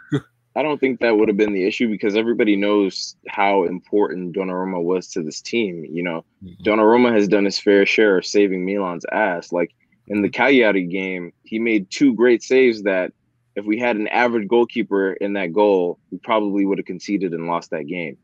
I 0.58 0.64
don't 0.64 0.80
think 0.80 1.02
that 1.02 1.18
would 1.18 1.28
have 1.28 1.36
been 1.36 1.54
the 1.54 1.68
issue 1.68 1.90
because 1.90 2.16
everybody 2.16 2.56
knows 2.56 3.18
how 3.28 3.66
important 3.66 4.36
Donnarumma 4.36 4.82
was 4.82 5.10
to 5.10 5.22
this 5.22 5.42
team. 5.42 5.86
You 5.90 6.04
know, 6.04 6.26
mm-hmm. 6.44 6.64
Donnarumma 6.64 7.14
has 7.14 7.28
done 7.28 7.44
his 7.44 7.60
fair 7.60 7.86
share 7.86 8.18
of 8.18 8.26
saving 8.26 8.66
Milan's 8.66 9.06
ass. 9.12 9.52
Like 9.52 9.76
in 10.08 10.22
the 10.22 10.30
Cagliari 10.30 10.86
game, 10.86 11.34
he 11.44 11.60
made 11.60 11.92
two 11.92 12.14
great 12.16 12.42
saves 12.42 12.84
that 12.84 13.12
if 13.56 13.66
we 13.66 13.78
had 13.78 13.98
an 13.98 14.08
average 14.10 14.48
goalkeeper 14.48 15.14
in 15.14 15.34
that 15.34 15.52
goal, 15.52 16.00
we 16.12 16.18
probably 16.20 16.66
would 16.66 16.78
have 16.78 16.86
conceded 16.86 17.34
and 17.34 17.48
lost 17.48 17.72
that 17.72 17.88
game. 17.88 18.18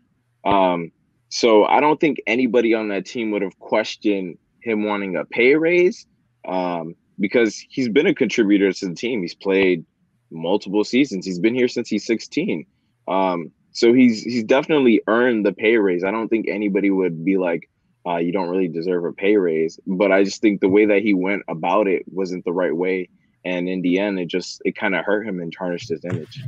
Um, 0.46 0.92
so 1.30 1.66
I 1.66 1.80
don't 1.80 2.00
think 2.00 2.22
anybody 2.28 2.74
on 2.74 2.90
that 2.90 3.06
team 3.06 3.32
would 3.32 3.42
have 3.42 3.58
questioned 3.60 4.38
him 4.62 4.84
wanting 4.84 5.16
a 5.16 5.26
pay 5.26 5.56
raise 5.56 6.06
um, 6.48 6.96
because 7.20 7.64
he's 7.70 7.90
been 7.90 8.08
a 8.08 8.14
contributor 8.14 8.72
to 8.72 8.88
the 8.90 8.96
team. 8.96 9.22
He's 9.22 9.36
played 9.36 9.86
multiple 10.32 10.84
seasons. 10.84 11.26
He's 11.26 11.40
been 11.40 11.56
here 11.56 11.68
since 11.68 11.90
he's 11.90 12.06
16. 12.06 12.66
Um, 13.08 13.52
so 13.74 13.94
he's 13.94 14.22
he's 14.22 14.44
definitely 14.44 15.02
earned 15.08 15.46
the 15.46 15.54
pay 15.54 15.78
raise. 15.78 16.04
I 16.04 16.12
don't 16.12 16.28
think 16.28 16.48
anybody 16.48 16.90
would 16.90 17.24
be 17.24 17.38
like, 17.38 17.70
uh, 18.06 18.18
you 18.18 18.32
don't 18.32 18.50
really 18.50 18.68
deserve 18.68 19.06
a 19.06 19.14
pay 19.14 19.38
raise. 19.38 19.80
But 19.88 20.12
I 20.12 20.24
just 20.24 20.42
think 20.42 20.62
the 20.62 20.70
way 20.70 20.86
that 20.86 21.02
he 21.02 21.14
went 21.14 21.44
about 21.48 21.88
it 21.88 22.04
wasn't 22.08 22.46
the 22.46 22.54
right 22.54 22.76
way. 22.76 23.10
And 23.46 23.70
in 23.70 23.82
the 23.82 24.00
end, 24.00 24.20
it 24.20 24.28
just 24.28 24.62
it 24.66 24.76
kind 24.76 24.96
of 24.96 25.06
hurt 25.06 25.26
him 25.26 25.40
and 25.40 25.54
tarnished 25.54 25.90
his 25.90 26.04
image. 26.06 26.42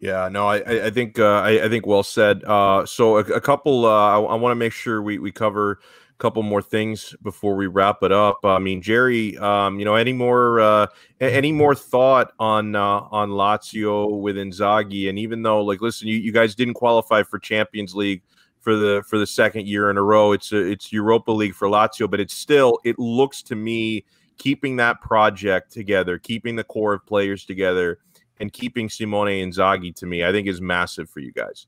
Yeah, 0.00 0.28
no, 0.28 0.46
I 0.46 0.86
I 0.86 0.90
think 0.90 1.18
uh, 1.18 1.40
I, 1.40 1.64
I 1.64 1.68
think 1.68 1.86
well 1.86 2.02
said. 2.02 2.44
Uh, 2.44 2.84
so 2.84 3.16
a, 3.16 3.20
a 3.20 3.40
couple, 3.40 3.86
uh, 3.86 3.88
I, 3.88 4.20
I 4.20 4.34
want 4.34 4.50
to 4.50 4.56
make 4.56 4.72
sure 4.72 5.00
we 5.00 5.18
we 5.18 5.32
cover 5.32 5.80
couple 6.18 6.42
more 6.42 6.62
things 6.62 7.14
before 7.22 7.56
we 7.56 7.66
wrap 7.66 8.02
it 8.02 8.12
up. 8.12 8.38
I 8.44 8.58
mean, 8.58 8.80
Jerry, 8.80 9.36
um, 9.38 9.78
you 9.78 9.84
know, 9.84 9.94
any 9.94 10.12
more 10.12 10.60
uh, 10.60 10.86
any 11.20 11.52
more 11.52 11.74
thought 11.74 12.32
on 12.38 12.74
uh, 12.74 13.00
on 13.10 13.30
Lazio 13.30 14.20
with 14.20 14.36
Inzaghi? 14.36 15.08
And 15.08 15.18
even 15.18 15.42
though, 15.42 15.62
like, 15.62 15.80
listen, 15.80 16.08
you, 16.08 16.16
you 16.16 16.32
guys 16.32 16.54
didn't 16.54 16.74
qualify 16.74 17.22
for 17.22 17.38
Champions 17.38 17.94
League 17.94 18.22
for 18.60 18.76
the 18.76 19.04
for 19.06 19.18
the 19.18 19.26
second 19.26 19.68
year 19.68 19.90
in 19.90 19.96
a 19.96 20.02
row. 20.02 20.32
It's 20.32 20.52
a, 20.52 20.58
it's 20.58 20.92
Europa 20.92 21.30
League 21.30 21.54
for 21.54 21.68
Lazio, 21.68 22.10
but 22.10 22.18
it's 22.18 22.34
still 22.34 22.80
it 22.84 22.98
looks 22.98 23.42
to 23.44 23.54
me 23.54 24.04
keeping 24.38 24.76
that 24.76 25.00
project 25.00 25.72
together, 25.72 26.18
keeping 26.18 26.56
the 26.56 26.64
core 26.64 26.94
of 26.94 27.06
players 27.06 27.44
together 27.44 27.98
and 28.40 28.52
keeping 28.52 28.88
Simone 28.88 29.28
Inzaghi 29.28 29.94
to 29.96 30.06
me, 30.06 30.24
I 30.24 30.32
think 30.32 30.48
is 30.48 30.60
massive 30.60 31.08
for 31.08 31.20
you 31.20 31.32
guys. 31.32 31.66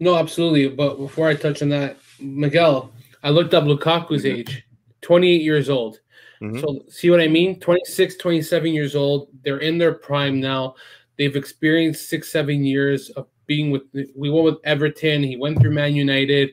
No, 0.00 0.16
absolutely. 0.16 0.68
But 0.68 0.96
before 0.96 1.28
I 1.28 1.34
touch 1.34 1.62
on 1.62 1.68
that, 1.70 1.98
Miguel, 2.18 2.90
I 3.26 3.30
looked 3.30 3.54
up 3.54 3.64
Lukaku's 3.64 4.22
mm-hmm. 4.22 4.38
age, 4.38 4.64
28 5.02 5.42
years 5.42 5.68
old. 5.68 5.98
Mm-hmm. 6.40 6.60
So 6.60 6.84
see 6.88 7.10
what 7.10 7.20
I 7.20 7.26
mean? 7.26 7.58
26, 7.58 8.16
27 8.18 8.72
years 8.72 8.94
old. 8.94 9.28
They're 9.42 9.58
in 9.58 9.78
their 9.78 9.94
prime 9.94 10.40
now. 10.40 10.76
They've 11.18 11.34
experienced 11.34 12.08
six, 12.08 12.30
seven 12.30 12.64
years 12.64 13.10
of 13.10 13.26
being 13.46 13.72
with 13.72 13.82
we 14.14 14.30
went 14.30 14.44
with 14.44 14.58
Everton. 14.62 15.24
He 15.24 15.36
went 15.36 15.60
through 15.60 15.72
Man 15.72 15.96
United. 15.96 16.50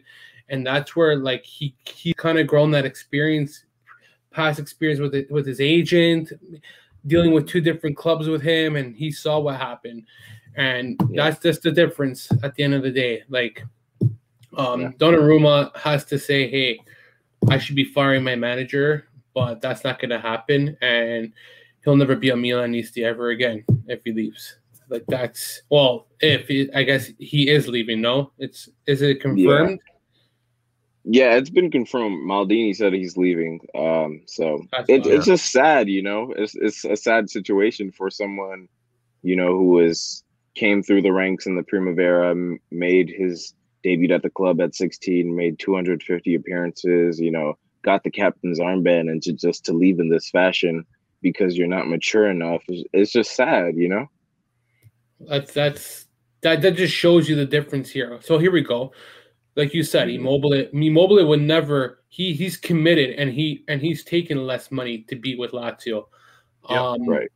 And 0.49 0.65
that's 0.65 0.95
where 0.95 1.17
like 1.17 1.45
he 1.45 1.76
he 1.86 2.11
kind 2.13 2.39
of 2.39 2.47
grown 2.47 2.71
that 2.71 2.86
experience, 2.86 3.65
past 4.32 4.57
experience 4.57 4.99
with 4.99 5.13
it 5.13 5.30
with 5.30 5.45
his 5.45 5.61
agent, 5.61 6.32
dealing 7.05 7.34
with 7.34 7.47
two 7.47 7.61
different 7.61 7.97
clubs 7.97 8.28
with 8.28 8.41
him 8.41 8.78
and 8.78 8.95
he 8.95 9.11
saw 9.11 9.39
what 9.39 9.57
happened 9.57 10.07
and 10.55 10.99
yeah. 11.09 11.24
that's 11.30 11.41
just 11.41 11.63
the 11.63 11.71
difference 11.71 12.30
at 12.43 12.55
the 12.55 12.63
end 12.63 12.74
of 12.74 12.84
the 12.84 12.91
day 12.91 13.24
like 13.30 13.63
um 14.58 14.82
yeah. 14.82 14.89
Donnarumma 14.97 15.76
has 15.78 16.06
to 16.06 16.20
say 16.20 16.49
hey 16.49 16.80
I 17.49 17.58
should 17.58 17.76
be 17.76 17.84
firing 17.84 18.24
my 18.24 18.36
manager 18.36 19.08
but 19.34 19.62
that's 19.62 19.84
not 19.84 19.99
going 19.99 20.12
to 20.12 20.20
happen 20.20 20.78
and 20.82 21.34
he'll 21.84 21.95
never 21.95 22.16
be 22.16 22.30
a 22.30 22.36
Milanisti 22.36 23.04
ever 23.04 23.30
again 23.30 23.64
if 23.88 24.01
he 24.04 24.12
leaves 24.12 24.58
like 24.89 25.04
that's 25.08 25.62
well 25.70 26.08
if 26.20 26.47
he, 26.47 26.72
I 26.74 26.84
guess 26.84 27.10
he 27.20 27.49
is 27.49 27.68
leaving 27.68 28.01
no 28.01 28.32
it's 28.38 28.70
is 28.86 29.01
it 29.01 29.22
confirmed 29.22 29.80
yeah. 29.84 29.93
Yeah, 31.06 31.36
it's 31.36 31.49
been 31.49 31.70
confirmed. 31.70 32.26
Maldini 32.30 32.74
said 32.74 32.93
he's 32.93 33.18
leaving. 33.18 33.60
Um, 33.76 34.22
so 34.26 34.66
it, 34.88 35.06
it's 35.06 35.26
just 35.26 35.51
sad, 35.51 35.89
you 35.89 36.01
know. 36.01 36.34
It's 36.38 36.56
it's 36.56 36.86
a 36.86 36.95
sad 36.95 37.30
situation 37.30 37.91
for 37.91 38.10
someone, 38.10 38.70
you 39.22 39.36
know, 39.36 39.51
who 39.51 39.70
was 39.70 40.24
came 40.56 40.82
through 40.82 41.01
the 41.01 41.12
ranks 41.12 41.45
in 41.45 41.58
the 41.58 41.64
Primavera, 41.64 42.34
made 42.72 43.10
his 43.10 43.54
debut 43.84 44.13
at 44.13 44.23
the 44.23 44.29
club 44.29 44.61
at 44.61 44.75
16, 44.75 45.36
made 45.36 45.59
250 45.59 46.36
appearances, 46.36 47.19
you 47.19 47.31
know, 47.31 47.57
got 47.84 48.03
the 48.03 48.11
captain's 48.11 48.59
armband, 48.59 49.11
and 49.11 49.21
to 49.23 49.34
just 49.34 49.65
to 49.65 49.73
leave 49.73 49.99
in 49.99 50.09
this 50.09 50.29
fashion 50.29 50.86
because 51.21 51.57
you're 51.57 51.67
not 51.67 51.88
mature 51.88 52.29
enough, 52.29 52.63
it's 52.67 53.11
just 53.11 53.36
sad, 53.36 53.75
you 53.75 53.88
know. 53.88 54.07
That's 55.19 55.53
that's 55.53 56.05
that 56.41 56.61
that 56.61 56.75
just 56.75 56.93
shows 56.93 57.29
you 57.29 57.36
the 57.36 57.45
difference 57.45 57.89
here. 57.89 58.19
So 58.21 58.38
here 58.38 58.51
we 58.51 58.61
go 58.61 58.91
like 59.55 59.73
you 59.73 59.84
said, 59.84 60.07
mm-hmm. 60.07 60.25
Immobile 60.25 60.53
Immobile 60.73 61.25
would 61.27 61.41
never 61.41 62.03
he 62.09 62.34
he's 62.34 62.57
committed 62.57 63.11
and 63.11 63.31
he 63.31 63.63
and 63.67 63.81
he's 63.81 64.03
taken 64.03 64.45
less 64.45 64.71
money 64.71 65.05
to 65.09 65.15
be 65.15 65.36
with 65.36 65.51
Lazio. 65.51 66.05
Yeah, 66.69 66.91
um, 66.91 67.07
right. 67.07 67.29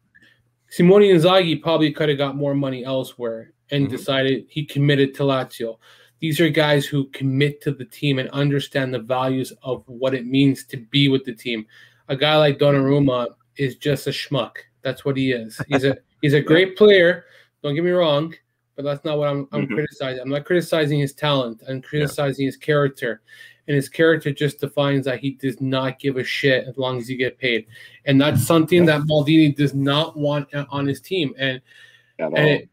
Simone 0.70 1.02
Inzaghi 1.02 1.62
probably 1.62 1.92
could 1.92 2.10
have 2.10 2.18
got 2.18 2.36
more 2.36 2.56
money 2.56 2.84
elsewhere 2.84 3.54
and 3.72 3.86
mm-hmm. 3.86 3.96
decided 3.96 4.46
he 4.50 4.66
committed 4.66 5.14
to 5.16 5.24
Lazio. 5.24 5.78
These 6.20 6.40
are 6.40 6.50
guys 6.50 6.86
who 6.86 7.06
commit 7.10 7.62
to 7.62 7.72
the 7.72 7.86
team 7.86 8.20
and 8.20 8.30
understand 8.30 8.94
the 8.94 9.00
values 9.00 9.54
of 9.64 9.84
what 9.88 10.14
it 10.14 10.26
means 10.26 10.66
to 10.66 10.78
be 10.78 11.10
with 11.10 11.26
the 11.26 11.34
team. 11.34 11.66
A 12.10 12.16
guy 12.16 12.36
like 12.38 12.58
Donnarumma 12.58 13.28
is 13.58 13.76
just 13.76 14.08
a 14.08 14.12
schmuck. 14.12 14.54
That's 14.82 15.06
what 15.06 15.18
he 15.18 15.32
is. 15.32 15.60
He's 15.68 15.84
a 15.84 15.98
he's 16.22 16.34
a 16.34 16.42
great 16.42 16.78
player. 16.78 17.26
Don't 17.62 17.76
get 17.76 17.84
me 17.84 17.92
wrong 17.92 18.34
but 18.78 18.86
that's 18.86 19.04
not 19.04 19.18
what 19.18 19.28
I'm, 19.28 19.48
I'm 19.52 19.64
mm-hmm. 19.64 19.74
criticizing. 19.74 20.22
I'm 20.22 20.30
not 20.30 20.46
criticizing 20.46 21.00
his 21.00 21.12
talent. 21.12 21.64
I'm 21.68 21.82
criticizing 21.82 22.44
yeah. 22.44 22.50
his 22.50 22.58
character, 22.58 23.22
and 23.68 23.76
his 23.76 23.90
character 23.90 24.32
just 24.32 24.62
defines 24.62 25.04
that 25.06 25.20
he 25.20 25.32
does 25.32 25.60
not 25.60 26.00
give 26.00 26.16
a 26.16 26.24
shit 26.24 26.66
as 26.68 26.78
long 26.78 27.00
as 27.00 27.10
you 27.10 27.18
get 27.18 27.40
paid, 27.40 27.66
and 28.06 28.22
that's 28.22 28.46
something 28.46 28.86
that 28.86 29.02
Maldini 29.02 29.54
does 29.54 29.74
not 29.74 30.16
want 30.16 30.48
on 30.54 30.86
his 30.86 31.02
team. 31.02 31.34
And, 31.38 31.60
and 32.20 32.38
it, 32.38 32.70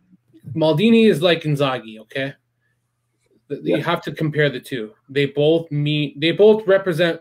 Maldini 0.55 1.09
is 1.09 1.23
like 1.23 1.43
Inzaghi. 1.43 1.99
Okay, 2.01 2.35
you 3.49 3.83
have 3.83 4.03
to 4.03 4.13
compare 4.13 4.51
the 4.51 4.61
two. 4.61 4.93
They 5.09 5.27
both 5.27 5.71
mean 5.71 6.19
they 6.19 6.33
both 6.33 6.67
represent 6.67 7.21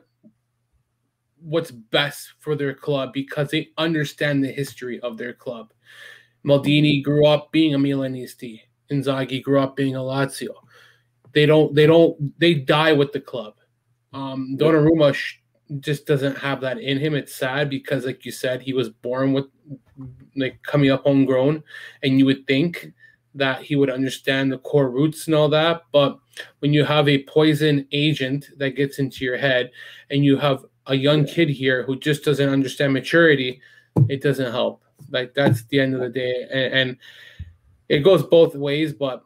what's 1.40 1.72
best 1.72 2.34
for 2.40 2.56
their 2.56 2.74
club 2.74 3.12
because 3.14 3.50
they 3.50 3.70
understand 3.78 4.44
the 4.44 4.52
history 4.52 5.00
of 5.02 5.18
their 5.18 5.34
club. 5.34 5.74
Maldini 6.46 7.04
grew 7.04 7.26
up 7.26 7.52
being 7.52 7.74
a 7.74 7.78
Milanisti. 7.78 8.62
Inzaghi 8.92 9.42
grew 9.42 9.60
up 9.60 9.76
being 9.76 9.96
a 9.96 10.00
Lazio. 10.00 10.56
They 11.34 11.46
don't. 11.46 11.74
They 11.74 11.88
don't. 11.88 12.40
They 12.40 12.54
die 12.54 12.94
with 12.94 13.12
the 13.12 13.20
club. 13.20 13.56
Um, 14.14 14.56
Donnarumma 14.60 15.14
sh- 15.14 15.40
just 15.80 16.06
doesn't 16.06 16.38
have 16.38 16.62
that 16.62 16.78
in 16.78 17.00
him. 17.00 17.16
It's 17.16 17.36
sad 17.36 17.70
because, 17.70 18.06
like 18.06 18.26
you 18.26 18.32
said, 18.32 18.62
he 18.62 18.74
was 18.74 18.90
born 18.90 19.34
with 19.34 19.46
like 20.36 20.62
coming 20.64 20.92
up 20.92 21.04
homegrown, 21.04 21.64
and 22.04 22.20
you 22.20 22.26
would 22.26 22.46
think 22.46 22.94
that 23.36 23.62
he 23.62 23.76
would 23.76 23.90
understand 23.90 24.52
the 24.52 24.60
core 24.60 24.90
roots 24.90 25.28
and 25.28 25.36
all 25.36 25.50
that. 25.50 25.84
But 25.92 26.18
when 26.60 26.74
you 26.74 26.84
have 26.86 27.10
a 27.10 27.24
poison 27.24 27.88
agent 27.92 28.50
that 28.58 28.72
gets 28.72 29.00
into 29.00 29.26
your 29.26 29.38
head, 29.38 29.72
and 30.10 30.24
you 30.24 30.38
have 30.38 30.66
a 30.88 30.96
young 30.96 31.26
kid 31.26 31.50
here 31.50 31.84
who 31.84 31.98
just 31.98 32.24
doesn't 32.24 32.50
understand 32.50 32.94
maturity, 32.94 33.62
it 34.10 34.22
doesn't 34.22 34.52
help. 34.52 34.84
Like 35.10 35.34
that's 35.34 35.64
the 35.66 35.80
end 35.80 35.94
of 35.94 36.02
the 36.02 36.10
day, 36.10 36.48
and, 36.52 36.74
and 36.74 36.98
it 37.90 38.00
goes 38.00 38.24
both 38.24 38.56
ways, 38.56 38.94
but 38.94 39.24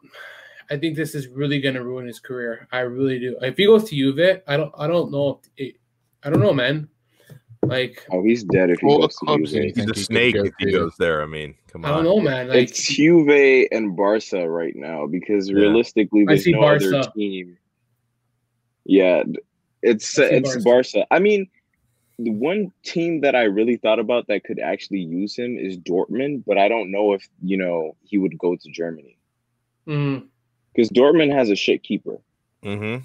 I 0.70 0.76
think 0.76 0.96
this 0.96 1.14
is 1.14 1.28
really 1.28 1.60
going 1.60 1.74
to 1.74 1.84
ruin 1.84 2.06
his 2.06 2.20
career. 2.20 2.68
I 2.72 2.80
really 2.80 3.18
do. 3.18 3.36
If 3.40 3.56
he 3.56 3.66
goes 3.66 3.88
to 3.88 3.96
Juve, 3.96 4.42
I 4.46 4.56
don't. 4.56 4.72
I 4.76 4.86
don't 4.86 5.10
know. 5.10 5.40
It, 5.56 5.76
I 6.22 6.30
don't 6.30 6.40
know, 6.40 6.52
man. 6.52 6.88
Like, 7.62 8.06
oh, 8.12 8.22
he's 8.22 8.44
dead 8.44 8.70
if 8.70 8.80
he 8.80 8.86
well, 8.86 8.98
goes 8.98 9.16
to 9.16 9.36
Juve. 9.38 9.74
He's 9.74 9.90
a 9.90 9.94
snake 9.94 10.36
if 10.36 10.52
he 10.58 10.72
goes 10.72 10.94
there. 10.98 11.22
I 11.22 11.26
mean, 11.26 11.54
come 11.82 11.84
on. 11.84 12.00
I 12.00 12.02
don't 12.02 12.04
know, 12.04 12.20
man. 12.20 12.48
Like, 12.48 12.56
it's 12.58 12.82
Juve 12.94 13.66
and 13.72 13.96
Barca 13.96 14.48
right 14.48 14.74
now 14.76 15.06
because 15.06 15.48
yeah. 15.48 15.56
realistically, 15.56 16.24
there's 16.24 16.46
no 16.46 16.60
Barca. 16.60 16.98
other 16.98 17.10
team. 17.12 17.58
Yeah, 18.84 19.24
it's 19.82 20.18
it's 20.18 20.64
Barca. 20.64 21.02
Barca. 21.02 21.06
I 21.10 21.18
mean, 21.18 21.48
the 22.18 22.30
one 22.30 22.72
team 22.82 23.20
that 23.20 23.36
I 23.36 23.44
really 23.44 23.76
thought 23.76 23.98
about 23.98 24.26
that 24.28 24.44
could 24.44 24.58
actually 24.58 25.00
use 25.00 25.36
him 25.36 25.56
is 25.56 25.78
Dortmund, 25.78 26.44
but 26.46 26.58
I 26.58 26.68
don't 26.68 26.90
know 26.90 27.12
if 27.12 27.28
you 27.42 27.56
know 27.56 27.96
he 28.02 28.18
would 28.18 28.38
go 28.38 28.56
to 28.56 28.70
Germany 28.70 29.18
because 29.84 30.90
mm. 30.90 30.96
Dortmund 30.96 31.32
has 31.32 31.50
a 31.50 31.56
shit 31.56 31.82
keeper. 31.82 32.18
Mm-hmm. 32.64 33.04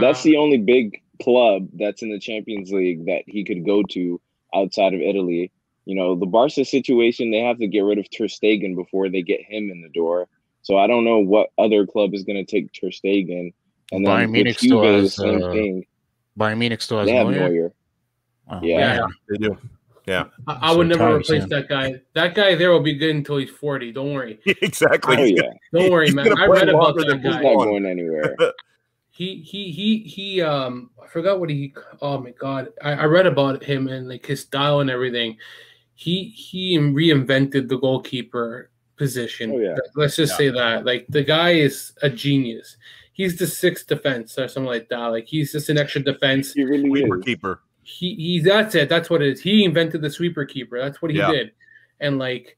That's 0.00 0.20
uh, 0.20 0.24
the 0.24 0.36
only 0.36 0.58
big 0.58 1.02
club 1.22 1.68
that's 1.74 2.02
in 2.02 2.10
the 2.10 2.18
Champions 2.18 2.72
League 2.72 3.06
that 3.06 3.22
he 3.26 3.44
could 3.44 3.64
go 3.64 3.82
to 3.90 4.20
outside 4.54 4.94
of 4.94 5.00
Italy. 5.00 5.52
You 5.86 5.96
know, 5.96 6.14
the 6.14 6.26
Barca 6.26 6.64
situation, 6.64 7.30
they 7.30 7.40
have 7.40 7.58
to 7.58 7.66
get 7.66 7.80
rid 7.80 7.98
of 7.98 8.08
Ter 8.10 8.24
Stegen 8.24 8.74
before 8.74 9.08
they 9.08 9.22
get 9.22 9.40
him 9.42 9.70
in 9.70 9.82
the 9.82 9.88
door. 9.88 10.28
So 10.62 10.78
I 10.78 10.86
don't 10.86 11.04
know 11.04 11.18
what 11.18 11.50
other 11.58 11.86
club 11.86 12.14
is 12.14 12.22
going 12.22 12.44
to 12.44 12.50
take 12.50 12.72
Ter 12.72 12.88
Stegen. 12.88 13.52
And 13.92 14.06
then 14.06 14.28
Bayern 14.28 14.30
Munich 14.30 14.58
still 14.58 14.82
has, 14.84 15.16
the 15.16 15.22
same 15.22 15.42
uh, 15.42 15.52
thing. 15.52 15.86
Bayern 16.38 16.58
Munich 16.58 16.82
still 16.82 16.98
has 16.98 17.06
they 17.06 17.14
Have 17.14 17.28
Neuer. 17.28 17.72
Oh, 18.48 18.60
yeah. 18.62 18.96
yeah. 18.96 19.06
they 19.28 19.36
do. 19.38 19.58
Yeah, 20.06 20.24
I, 20.48 20.58
I 20.62 20.72
would 20.72 20.88
never 20.88 21.16
replace 21.16 21.46
that 21.46 21.68
guy. 21.68 22.00
That 22.14 22.34
guy 22.34 22.56
there 22.56 22.72
will 22.72 22.80
be 22.80 22.94
good 22.94 23.14
until 23.14 23.36
he's 23.36 23.50
forty. 23.50 23.92
Don't 23.92 24.12
worry. 24.12 24.40
exactly. 24.46 25.16
Oh, 25.16 25.22
yeah. 25.22 25.50
Don't 25.72 25.92
worry, 25.92 26.10
man. 26.10 26.36
I 26.36 26.46
read 26.46 26.68
about 26.68 26.96
that 26.96 27.20
guy. 27.22 27.30
He's 27.34 27.42
not 27.42 27.42
going 27.42 27.86
anywhere. 27.86 28.36
he 29.10 29.36
he 29.42 29.70
he 29.70 29.98
he. 29.98 30.42
Um, 30.42 30.90
I 31.00 31.06
forgot 31.06 31.38
what 31.38 31.50
he. 31.50 31.74
Oh 32.00 32.18
my 32.18 32.30
god, 32.30 32.70
I, 32.82 32.94
I 32.94 33.04
read 33.04 33.26
about 33.26 33.62
him 33.62 33.86
and 33.88 34.08
like 34.08 34.26
his 34.26 34.40
style 34.40 34.80
and 34.80 34.90
everything. 34.90 35.36
He 36.00 36.24
he 36.30 36.78
reinvented 36.78 37.68
the 37.68 37.78
goalkeeper 37.78 38.70
position. 38.96 39.52
Oh, 39.52 39.58
yeah. 39.58 39.76
Let's 39.94 40.16
just 40.16 40.32
yeah. 40.32 40.36
say 40.36 40.48
that. 40.50 40.84
Like 40.84 41.06
the 41.08 41.22
guy 41.22 41.50
is 41.50 41.92
a 42.02 42.08
genius 42.08 42.76
he's 43.20 43.36
the 43.36 43.46
sixth 43.46 43.86
defense 43.86 44.38
or 44.38 44.48
something 44.48 44.66
like 44.68 44.88
that. 44.88 45.06
Like 45.06 45.26
he's 45.26 45.52
just 45.52 45.68
an 45.68 45.76
extra 45.76 46.02
defense. 46.02 46.54
He 46.54 46.64
really 46.64 46.88
sweeper 46.88 47.18
is. 47.18 47.24
keeper. 47.24 47.62
He 47.82 48.14
he's 48.14 48.44
that's 48.44 48.74
it. 48.74 48.88
That's 48.88 49.10
what 49.10 49.20
it 49.20 49.28
is. 49.28 49.40
He 49.42 49.64
invented 49.64 50.00
the 50.00 50.10
sweeper 50.10 50.44
keeper. 50.44 50.80
That's 50.80 51.02
what 51.02 51.10
he 51.10 51.18
yeah. 51.18 51.30
did. 51.30 51.52
And 52.00 52.18
like 52.18 52.56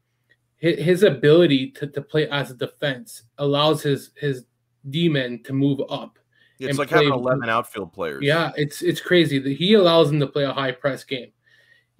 his 0.58 1.02
ability 1.02 1.72
to, 1.72 1.88
to 1.88 2.00
play 2.00 2.28
as 2.28 2.52
a 2.52 2.54
defense 2.54 3.24
allows 3.38 3.82
his 3.82 4.10
his 4.16 4.44
D 4.88 5.08
men 5.08 5.42
to 5.44 5.52
move 5.52 5.80
up. 5.90 6.18
It's 6.60 6.78
like 6.78 6.88
play, 6.88 7.06
having 7.06 7.12
eleven 7.12 7.48
outfield 7.48 7.92
players. 7.92 8.22
Yeah, 8.22 8.52
it's 8.56 8.82
it's 8.82 9.00
crazy 9.00 9.40
that 9.40 9.52
he 9.56 9.74
allows 9.74 10.10
them 10.10 10.20
to 10.20 10.28
play 10.28 10.44
a 10.44 10.52
high 10.52 10.70
press 10.70 11.02
game. 11.02 11.32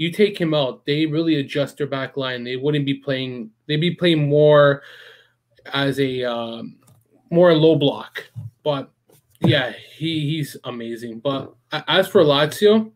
You 0.02 0.10
take 0.10 0.36
him 0.36 0.52
out, 0.52 0.84
they 0.84 1.06
really 1.06 1.36
adjust 1.36 1.78
their 1.78 1.86
back 1.86 2.16
line. 2.16 2.42
They 2.42 2.56
wouldn't 2.56 2.84
be 2.84 2.94
playing. 2.94 3.52
They'd 3.68 3.76
be 3.76 3.94
playing 3.94 4.28
more 4.28 4.82
as 5.72 6.00
a 6.00 6.24
um, 6.24 6.80
more 7.30 7.54
low 7.54 7.76
block. 7.76 8.24
But 8.64 8.90
yeah, 9.42 9.72
he 9.94 10.28
he's 10.28 10.56
amazing. 10.64 11.20
But 11.20 11.54
as 11.86 12.08
for 12.08 12.24
Lazio, 12.24 12.90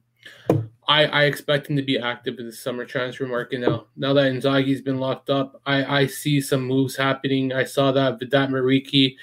I, 0.89 1.05
I 1.05 1.25
expect 1.27 1.71
him 1.71 1.77
to 1.77 1.83
be 1.83 1.97
active 1.97 2.41
in 2.41 2.47
the 2.47 2.53
summer 2.53 2.85
transfer 2.85 3.25
market 3.25 3.61
now. 3.61 3.87
Now 3.97 4.13
that 4.15 4.33
Inzaghi's 4.33 4.83
been 4.83 4.99
locked 4.99 5.31
up, 5.31 5.63
I, 5.65 6.01
I 6.01 6.07
see 6.09 6.41
some 6.41 6.63
moves 6.63 6.97
happening. 6.97 7.53
I 7.53 7.63
saw 7.63 7.93
that 7.93 8.19
Vedat 8.19 8.51
Muriqi 8.51 9.15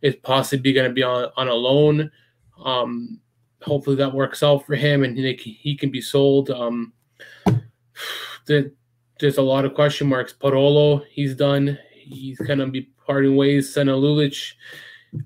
is 0.00 0.16
possibly 0.16 0.72
going 0.72 0.88
to 0.88 0.94
be 0.94 1.02
on, 1.02 1.30
on 1.36 1.48
a 1.48 1.54
loan. 1.54 2.10
Um, 2.64 3.20
hopefully 3.60 3.96
that 3.96 4.14
works 4.14 4.42
out 4.42 4.64
for 4.64 4.74
him 4.74 5.04
and 5.04 5.18
he, 5.18 5.34
he 5.34 5.76
can 5.76 5.90
be 5.90 6.00
sold. 6.00 6.48
Um, 6.48 6.94
the, 8.46 8.72
there's 9.20 9.38
a 9.38 9.42
lot 9.42 9.64
of 9.64 9.74
question 9.74 10.08
marks. 10.08 10.32
Parolo, 10.32 11.04
he's 11.10 11.34
done. 11.34 11.78
He's 11.92 12.38
to 12.38 12.66
be 12.66 12.90
parting 13.06 13.36
ways. 13.36 13.74
Senad 13.74 14.00
Lulic, 14.00 14.52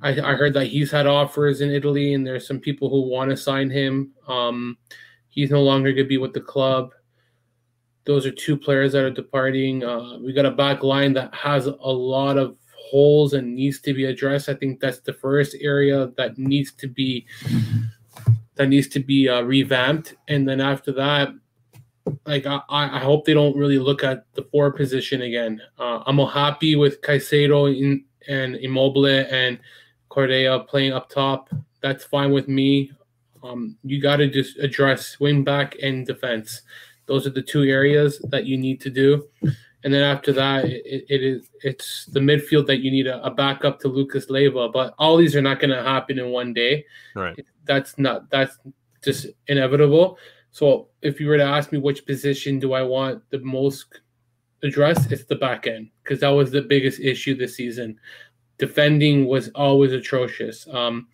I, 0.03 0.11
I 0.11 0.35
heard 0.35 0.55
that 0.55 0.66
he's 0.66 0.91
had 0.91 1.07
offers 1.07 1.61
in 1.61 1.71
Italy 1.71 2.14
and 2.14 2.27
there's 2.27 2.47
some 2.47 2.59
people 2.59 2.89
who 2.89 3.09
want 3.09 3.31
to 3.31 3.37
sign 3.37 3.71
him. 3.71 4.12
Um, 4.29 4.79
He's 5.31 5.51
no 5.51 5.62
longer 5.62 5.93
going 5.93 6.05
to 6.05 6.09
be 6.09 6.18
with 6.18 6.35
the 6.35 6.41
club. 6.41 6.91
Those 8.05 8.27
are 8.27 8.33
two 8.33 8.57
players 8.57 8.93
that 8.93 9.05
are 9.05 9.11
departing. 9.11 9.85
Uh, 9.85 10.18
we 10.18 10.33
got 10.33 10.45
a 10.45 10.51
back 10.51 10.83
line 10.83 11.12
that 11.14 11.33
has 11.35 11.66
a 11.66 11.73
lot 11.73 12.37
of 12.37 12.57
holes 12.75 13.33
and 13.33 13.55
needs 13.55 13.81
to 13.83 13.95
be 13.95 14.07
addressed. 14.07 14.49
I 14.49 14.55
think 14.55 14.81
that's 14.81 14.99
the 15.01 15.12
first 15.12 15.57
area 15.61 16.11
that 16.16 16.37
needs 16.37 16.73
to 16.73 16.89
be 16.89 17.27
that 18.57 18.68
needs 18.68 18.89
to 18.89 19.01
be 19.01 19.29
uh, 19.29 19.43
revamped. 19.43 20.16
And 20.27 20.49
then 20.49 20.61
after 20.61 20.93
that, 20.93 21.29
like 22.27 22.47
I, 22.47 22.61
I 22.69 22.99
hope 22.99 23.25
they 23.25 23.35
don't 23.35 23.57
really 23.57 23.79
look 23.79 24.05
at 24.05 24.25
the 24.35 24.43
four 24.51 24.71
position 24.73 25.23
again. 25.23 25.61
Uh, 25.79 26.03
I'm 26.07 26.19
happy 26.19 26.77
with 26.77 27.01
Caicedo 27.03 27.77
in, 27.77 28.05
and 28.29 28.57
Immobile 28.57 29.27
and 29.31 29.59
Correa 30.09 30.61
playing 30.61 30.93
up 30.93 31.09
top. 31.09 31.51
That's 31.81 32.05
fine 32.05 32.33
with 32.33 32.49
me. 32.49 32.93
Um, 33.43 33.77
you 33.85 34.01
got 34.01 34.17
to 34.17 34.29
just 34.29 34.59
address 34.59 35.19
wing 35.19 35.45
back 35.45 35.77
and 35.83 36.07
defense. 36.07 36.63
Those 37.07 37.27
are 37.27 37.31
the 37.31 37.43
two 37.43 37.65
areas 37.65 38.19
that 38.29 38.45
you 38.45 38.57
need 38.59 38.81
to 38.83 38.91
do. 38.91 39.29
And 39.83 39.95
then 39.95 40.03
after 40.03 40.33
that, 40.35 40.67
it, 40.67 41.07
it 41.09 41.23
is 41.23 41.49
it's 41.63 42.05
the 42.07 42.21
midfield 42.21 42.67
that 42.67 42.81
you 42.81 42.91
need 42.91 43.07
a, 43.07 43.25
a 43.25 43.31
backup 43.31 43.81
to 43.81 43.89
Lucas 43.89 44.29
Leiva. 44.29 44.69
But 44.69 44.95
all 44.99 45.17
these 45.17 45.35
are 45.35 45.43
not 45.43 45.59
going 45.59 45.71
to 45.71 45.83
happen 45.83 46.19
in 46.19 46.31
one 46.31 46.53
day. 46.53 46.85
Right. 47.15 47.45
That's 47.65 47.99
not 47.99 48.29
that's 48.31 48.59
just 49.03 49.27
inevitable. 49.47 50.19
So 50.51 50.89
if 51.03 51.21
you 51.21 51.29
were 51.29 51.37
to 51.37 51.45
ask 51.45 51.73
me 51.73 51.79
which 51.79 52.07
position 52.07 52.59
do 52.59 52.73
I 52.73 52.83
want 52.83 53.23
the 53.31 53.39
most 53.41 54.01
addressed, 54.63 55.13
it's 55.13 55.25
the 55.25 55.37
back 55.37 55.67
end 55.67 55.91
because 56.03 56.21
that 56.21 56.29
was 56.29 56.51
the 56.51 56.63
biggest 56.63 57.01
issue 57.01 57.37
this 57.37 57.57
season. 57.57 57.99
Defending 58.59 59.27
was 59.27 59.49
always 59.55 59.93
atrocious. 59.93 60.67
Um, 60.69 61.09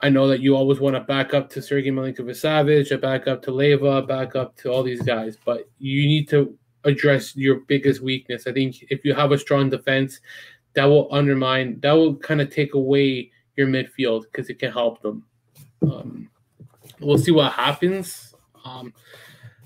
I 0.00 0.08
know 0.08 0.28
that 0.28 0.40
you 0.40 0.54
always 0.54 0.78
want 0.78 0.94
to 0.94 1.00
back 1.00 1.34
up 1.34 1.50
to 1.50 1.62
Sergey 1.62 1.90
Milinkovic 1.90 2.36
Savic, 2.36 2.92
a 2.92 2.98
back 2.98 3.26
up 3.26 3.42
to 3.42 3.50
Leiva, 3.50 4.02
back 4.02 4.36
up 4.36 4.56
to 4.58 4.70
all 4.70 4.82
these 4.82 5.02
guys, 5.02 5.36
but 5.44 5.68
you 5.78 6.06
need 6.06 6.28
to 6.28 6.56
address 6.84 7.34
your 7.34 7.60
biggest 7.60 8.00
weakness. 8.00 8.46
I 8.46 8.52
think 8.52 8.84
if 8.90 9.04
you 9.04 9.14
have 9.14 9.32
a 9.32 9.38
strong 9.38 9.70
defense, 9.70 10.20
that 10.74 10.84
will 10.84 11.08
undermine, 11.12 11.80
that 11.80 11.92
will 11.92 12.14
kind 12.16 12.40
of 12.40 12.50
take 12.50 12.74
away 12.74 13.32
your 13.56 13.66
midfield 13.66 14.22
because 14.22 14.48
it 14.48 14.60
can 14.60 14.70
help 14.70 15.02
them. 15.02 15.24
Um, 15.82 16.30
we'll 17.00 17.18
see 17.18 17.30
what 17.30 17.52
happens. 17.52 18.34
Um, 18.64 18.92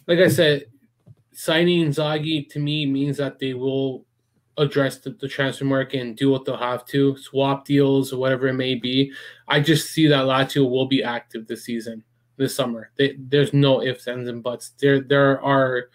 like 0.06 0.18
I 0.18 0.28
said, 0.28 0.66
signing 1.32 1.88
Zaghi 1.88 2.48
to 2.50 2.58
me 2.58 2.86
means 2.86 3.16
that 3.16 3.38
they 3.38 3.54
will 3.54 4.04
address 4.58 4.98
the, 4.98 5.10
the, 5.10 5.28
transfer 5.28 5.64
market 5.64 6.00
and 6.00 6.16
do 6.16 6.30
what 6.30 6.44
they'll 6.44 6.56
have 6.56 6.84
to, 6.84 7.16
swap 7.16 7.64
deals 7.64 8.12
or 8.12 8.18
whatever 8.18 8.48
it 8.48 8.54
may 8.54 8.74
be. 8.74 9.12
I 9.48 9.60
just 9.60 9.90
see 9.90 10.06
that 10.08 10.26
Lazio 10.26 10.68
will 10.68 10.86
be 10.86 11.02
active 11.02 11.46
this 11.46 11.64
season, 11.64 12.04
this 12.36 12.54
summer. 12.54 12.90
They, 12.96 13.16
there's 13.18 13.54
no 13.54 13.82
ifs, 13.82 14.06
ands, 14.06 14.28
and 14.28 14.42
buts. 14.42 14.72
There, 14.78 15.00
there 15.00 15.40
are. 15.42 15.88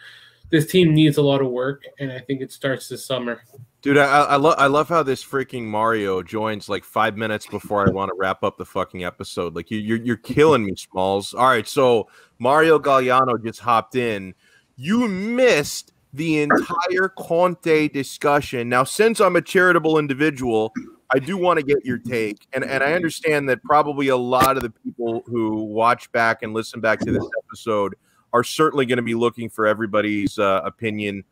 This 0.50 0.66
team 0.66 0.94
needs 0.94 1.18
a 1.18 1.22
lot 1.22 1.42
of 1.42 1.48
work, 1.48 1.84
and 2.00 2.12
I 2.12 2.20
think 2.20 2.42
it 2.42 2.52
starts 2.52 2.88
this 2.88 3.06
summer. 3.06 3.44
Dude, 3.82 3.98
I, 3.98 4.24
I 4.24 4.36
love 4.38 4.56
I 4.58 4.68
love 4.68 4.90
how 4.90 5.04
this 5.04 5.24
freaking 5.24 5.64
Mario 5.64 6.24
joins 6.24 6.70
like 6.70 6.84
five 6.84 7.18
minutes 7.18 7.46
before 7.48 7.88
I 7.88 7.92
want 7.92 8.10
to 8.10 8.16
wrap 8.18 8.44
up 8.44 8.58
the 8.58 8.66
fucking 8.66 9.04
episode. 9.04 9.56
Like 9.56 9.70
you, 9.72 9.78
you're 9.78 9.98
you're 9.98 10.18
killing 10.18 10.66
me, 10.66 10.76
Smalls. 10.76 11.34
All 11.34 11.48
right, 11.48 11.68
so 11.68 12.08
Mario 12.40 12.80
Galliano 12.80 13.44
just 13.44 13.60
hopped 13.60 13.96
in. 13.96 14.34
You 14.78 15.08
missed 15.08 15.94
the 16.14 16.40
entire 16.40 17.10
Conte 17.18 17.90
discussion. 17.90 18.70
Now, 18.70 18.84
since 18.84 19.20
I'm 19.20 19.36
a 19.36 19.42
charitable 19.42 20.00
individual, 20.00 20.74
I 21.14 21.20
do 21.20 21.38
want 21.38 21.60
to 21.60 21.66
get 21.66 21.86
your 21.86 21.98
take. 21.98 22.48
And, 22.54 22.64
and 22.64 22.84
I 22.84 22.94
understand 22.94 23.48
that 23.50 23.64
probably 23.64 24.10
a 24.10 24.18
lot 24.18 24.58
of 24.58 24.64
the 24.64 24.70
people 24.70 25.24
who 25.28 25.64
watch 25.64 26.12
back 26.12 26.44
and 26.44 26.54
listen 26.54 26.82
back 26.82 27.00
to 27.00 27.12
this 27.12 27.28
episode 27.46 27.96
are 28.38 28.44
certainly 28.44 28.86
going 28.86 28.98
to 28.98 29.04
be 29.04 29.16
looking 29.16 29.50
for 29.50 29.68
everybody's 29.68 30.38
uh, 30.38 30.62
opinion 30.64 31.24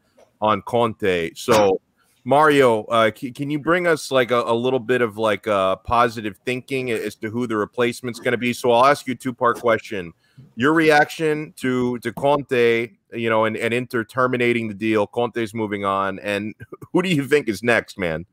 on 0.41 0.61
Conte. 0.63 1.31
So, 1.35 1.79
Mario, 2.23 2.83
uh, 2.85 3.11
c- 3.15 3.31
can 3.31 3.49
you 3.49 3.59
bring 3.59 3.87
us 3.87 4.11
like 4.11 4.31
a, 4.31 4.41
a 4.41 4.53
little 4.53 4.79
bit 4.79 5.01
of 5.01 5.17
like 5.17 5.47
uh, 5.47 5.75
positive 5.77 6.37
thinking 6.45 6.91
as 6.91 7.15
to 7.15 7.29
who 7.29 7.47
the 7.47 7.55
replacement's 7.55 8.19
going 8.19 8.31
to 8.31 8.37
be? 8.37 8.53
So 8.53 8.71
I'll 8.71 8.85
ask 8.85 9.07
you 9.07 9.13
a 9.13 9.17
two 9.17 9.33
part 9.33 9.59
question. 9.59 10.13
Your 10.55 10.73
reaction 10.73 11.53
to 11.57 11.97
to 11.99 12.11
Conte 12.11 12.89
you 13.15 13.29
know, 13.29 13.45
and, 13.45 13.57
and 13.57 13.73
Inter 13.73 14.03
terminating 14.03 14.67
the 14.67 14.73
deal. 14.73 15.07
Conte's 15.07 15.53
moving 15.53 15.85
on. 15.85 16.19
And 16.19 16.53
who 16.93 17.01
do 17.01 17.09
you 17.09 17.25
think 17.27 17.47
is 17.47 17.63
next, 17.63 17.97
man? 17.97 18.25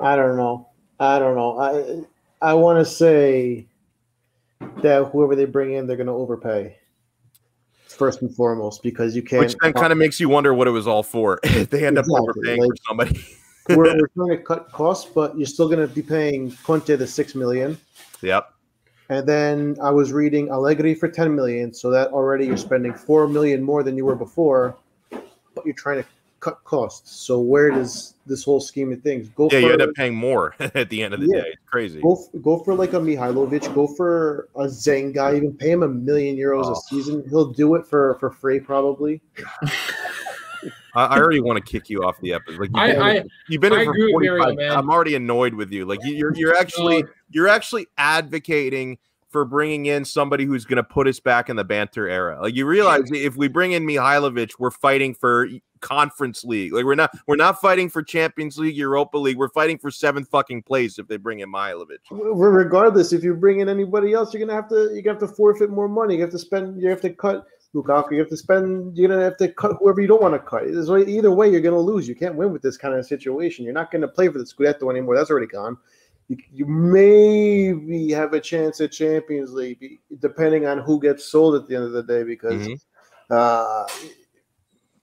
I 0.00 0.16
don't 0.16 0.36
know. 0.36 0.68
I 0.98 1.18
don't 1.18 1.36
know. 1.36 1.58
I 1.58 2.50
I 2.50 2.54
want 2.54 2.78
to 2.78 2.90
say 2.90 3.66
that 4.82 5.10
whoever 5.12 5.34
they 5.34 5.44
bring 5.44 5.72
in, 5.72 5.86
they're 5.86 5.96
going 5.96 6.06
to 6.06 6.12
overpay 6.12 6.76
first 7.88 8.22
and 8.22 8.34
foremost 8.34 8.82
because 8.82 9.14
you 9.14 9.22
can't. 9.22 9.40
Which 9.40 9.56
then 9.60 9.72
kind 9.72 9.92
of 9.92 9.98
makes 9.98 10.20
you 10.20 10.28
wonder 10.28 10.54
what 10.54 10.68
it 10.68 10.72
was 10.72 10.86
all 10.86 11.02
for. 11.02 11.40
if 11.44 11.70
they 11.70 11.86
end 11.86 11.98
exactly. 11.98 12.16
up 12.16 12.22
overpaying 12.22 12.60
like, 12.60 12.70
for 12.70 12.76
somebody. 12.88 13.24
we're, 13.70 13.76
we're 13.76 14.06
trying 14.16 14.38
to 14.38 14.38
cut 14.38 14.72
costs, 14.72 15.10
but 15.12 15.36
you're 15.36 15.46
still 15.46 15.68
going 15.68 15.86
to 15.86 15.92
be 15.92 16.02
paying 16.02 16.52
Conte 16.64 16.94
the 16.96 17.06
six 17.06 17.34
million. 17.34 17.78
Yep. 18.22 18.52
And 19.10 19.26
then 19.26 19.76
I 19.82 19.90
was 19.90 20.12
reading 20.12 20.50
Allegri 20.50 20.94
for 20.94 21.08
10 21.08 21.34
million. 21.34 21.74
So 21.74 21.90
that 21.90 22.12
already 22.12 22.46
you're 22.46 22.56
spending 22.56 22.94
4 22.94 23.26
million 23.26 23.60
more 23.60 23.82
than 23.82 23.96
you 23.96 24.04
were 24.04 24.14
before, 24.14 24.76
but 25.10 25.66
you're 25.66 25.74
trying 25.74 26.00
to 26.00 26.08
cut 26.40 26.62
costs. 26.64 27.16
So 27.16 27.38
where 27.38 27.70
does 27.70 28.14
this 28.26 28.44
whole 28.44 28.60
scheme 28.60 28.92
of 28.92 29.02
things 29.02 29.28
go? 29.28 29.44
Yeah, 29.44 29.60
for, 29.60 29.66
you 29.66 29.72
end 29.72 29.82
up 29.82 29.94
paying 29.94 30.14
more 30.14 30.54
at 30.60 30.90
the 30.90 31.02
end 31.02 31.14
of 31.14 31.20
the 31.20 31.28
yeah, 31.28 31.42
day. 31.42 31.48
It's 31.48 31.62
crazy. 31.66 32.00
Go, 32.00 32.18
go 32.42 32.58
for 32.58 32.74
like 32.74 32.94
a 32.94 32.96
Mihajlovic, 32.96 33.72
go 33.74 33.86
for 33.86 34.48
a 34.56 34.64
Zenga, 34.64 35.36
even 35.36 35.54
pay 35.54 35.70
him 35.70 35.82
a 35.82 35.88
million 35.88 36.36
euros 36.36 36.64
oh. 36.66 36.72
a 36.72 36.76
season. 36.76 37.24
He'll 37.28 37.52
do 37.52 37.74
it 37.76 37.86
for, 37.86 38.16
for 38.18 38.30
free 38.30 38.60
probably. 38.60 39.20
I, 40.94 41.06
I 41.06 41.18
already 41.18 41.40
want 41.40 41.64
to 41.64 41.70
kick 41.70 41.88
you 41.88 42.02
off 42.02 42.20
the 42.20 42.32
episode. 42.32 42.60
Like 42.60 42.70
you've 42.74 42.96
been, 42.96 43.02
I, 43.02 43.18
I, 43.18 43.24
you've 43.48 43.60
been 43.60 43.72
I 43.72 43.84
for 43.84 43.94
45. 43.94 44.56
Mario, 44.56 44.74
I'm 44.74 44.90
already 44.90 45.14
annoyed 45.14 45.54
with 45.54 45.70
you. 45.70 45.84
Like 45.84 46.00
you're 46.02 46.34
you're 46.34 46.56
actually 46.56 47.04
uh, 47.04 47.08
you're 47.30 47.48
actually 47.48 47.86
advocating 47.96 48.98
for 49.28 49.44
bringing 49.44 49.86
in 49.86 50.04
somebody 50.04 50.44
who's 50.44 50.64
going 50.64 50.76
to 50.76 50.82
put 50.82 51.06
us 51.06 51.20
back 51.20 51.48
in 51.48 51.56
the 51.56 51.64
banter 51.64 52.08
era. 52.08 52.40
Like 52.42 52.56
you 52.56 52.66
realize 52.66 53.04
if 53.12 53.36
we 53.36 53.46
bring 53.46 53.72
in 53.72 53.86
Mihajlovic, 53.86 54.54
we're 54.58 54.72
fighting 54.72 55.14
for 55.14 55.48
conference 55.80 56.44
league. 56.44 56.72
Like 56.72 56.84
we're 56.84 56.94
not 56.94 57.10
we're 57.26 57.36
not 57.36 57.60
fighting 57.60 57.88
for 57.88 58.02
Champions 58.02 58.58
League, 58.58 58.76
Europa 58.76 59.18
League. 59.18 59.36
We're 59.36 59.48
fighting 59.48 59.78
for 59.78 59.90
seventh 59.90 60.28
fucking 60.28 60.62
place 60.62 60.98
if 60.98 61.08
they 61.08 61.16
bring 61.16 61.40
in 61.40 61.50
Mihajlovic. 61.50 61.98
Regardless, 62.10 63.12
if 63.12 63.24
you 63.24 63.34
bring 63.34 63.60
in 63.60 63.68
anybody 63.68 64.12
else, 64.12 64.32
you're 64.32 64.44
gonna 64.44 64.60
have 64.60 64.68
to 64.68 64.92
you 64.94 65.02
have 65.06 65.18
to 65.18 65.28
forfeit 65.28 65.70
more 65.70 65.88
money. 65.88 66.16
You 66.16 66.22
have 66.22 66.30
to 66.30 66.38
spend. 66.38 66.80
You 66.80 66.88
have 66.90 67.00
to 67.02 67.10
cut 67.10 67.46
Lukaku. 67.74 68.12
You 68.12 68.18
have 68.20 68.28
to 68.28 68.36
spend. 68.36 68.96
You're 68.96 69.08
gonna 69.08 69.22
have 69.22 69.36
to 69.38 69.48
cut 69.48 69.76
whoever 69.78 70.00
you 70.00 70.08
don't 70.08 70.22
want 70.22 70.34
to 70.34 70.38
cut. 70.38 70.68
Either 70.68 71.30
way, 71.30 71.50
you're 71.50 71.60
gonna 71.60 71.78
lose. 71.78 72.08
You 72.08 72.14
can't 72.14 72.36
win 72.36 72.52
with 72.52 72.62
this 72.62 72.76
kind 72.76 72.94
of 72.94 73.06
situation. 73.06 73.64
You're 73.64 73.74
not 73.74 73.90
gonna 73.90 74.08
play 74.08 74.28
for 74.28 74.38
the 74.38 74.44
Scudetto 74.44 74.90
anymore. 74.90 75.16
That's 75.16 75.30
already 75.30 75.46
gone. 75.46 75.76
You, 76.28 76.36
you 76.52 76.64
maybe 76.66 78.12
have 78.12 78.34
a 78.34 78.40
chance 78.40 78.80
at 78.80 78.92
Champions 78.92 79.52
League, 79.52 79.98
depending 80.20 80.64
on 80.64 80.78
who 80.78 81.00
gets 81.00 81.24
sold 81.24 81.56
at 81.56 81.66
the 81.66 81.74
end 81.74 81.84
of 81.84 81.92
the 81.92 82.02
day, 82.02 82.22
because. 82.22 82.66
Mm-hmm. 82.66 82.74
Uh, 83.32 83.86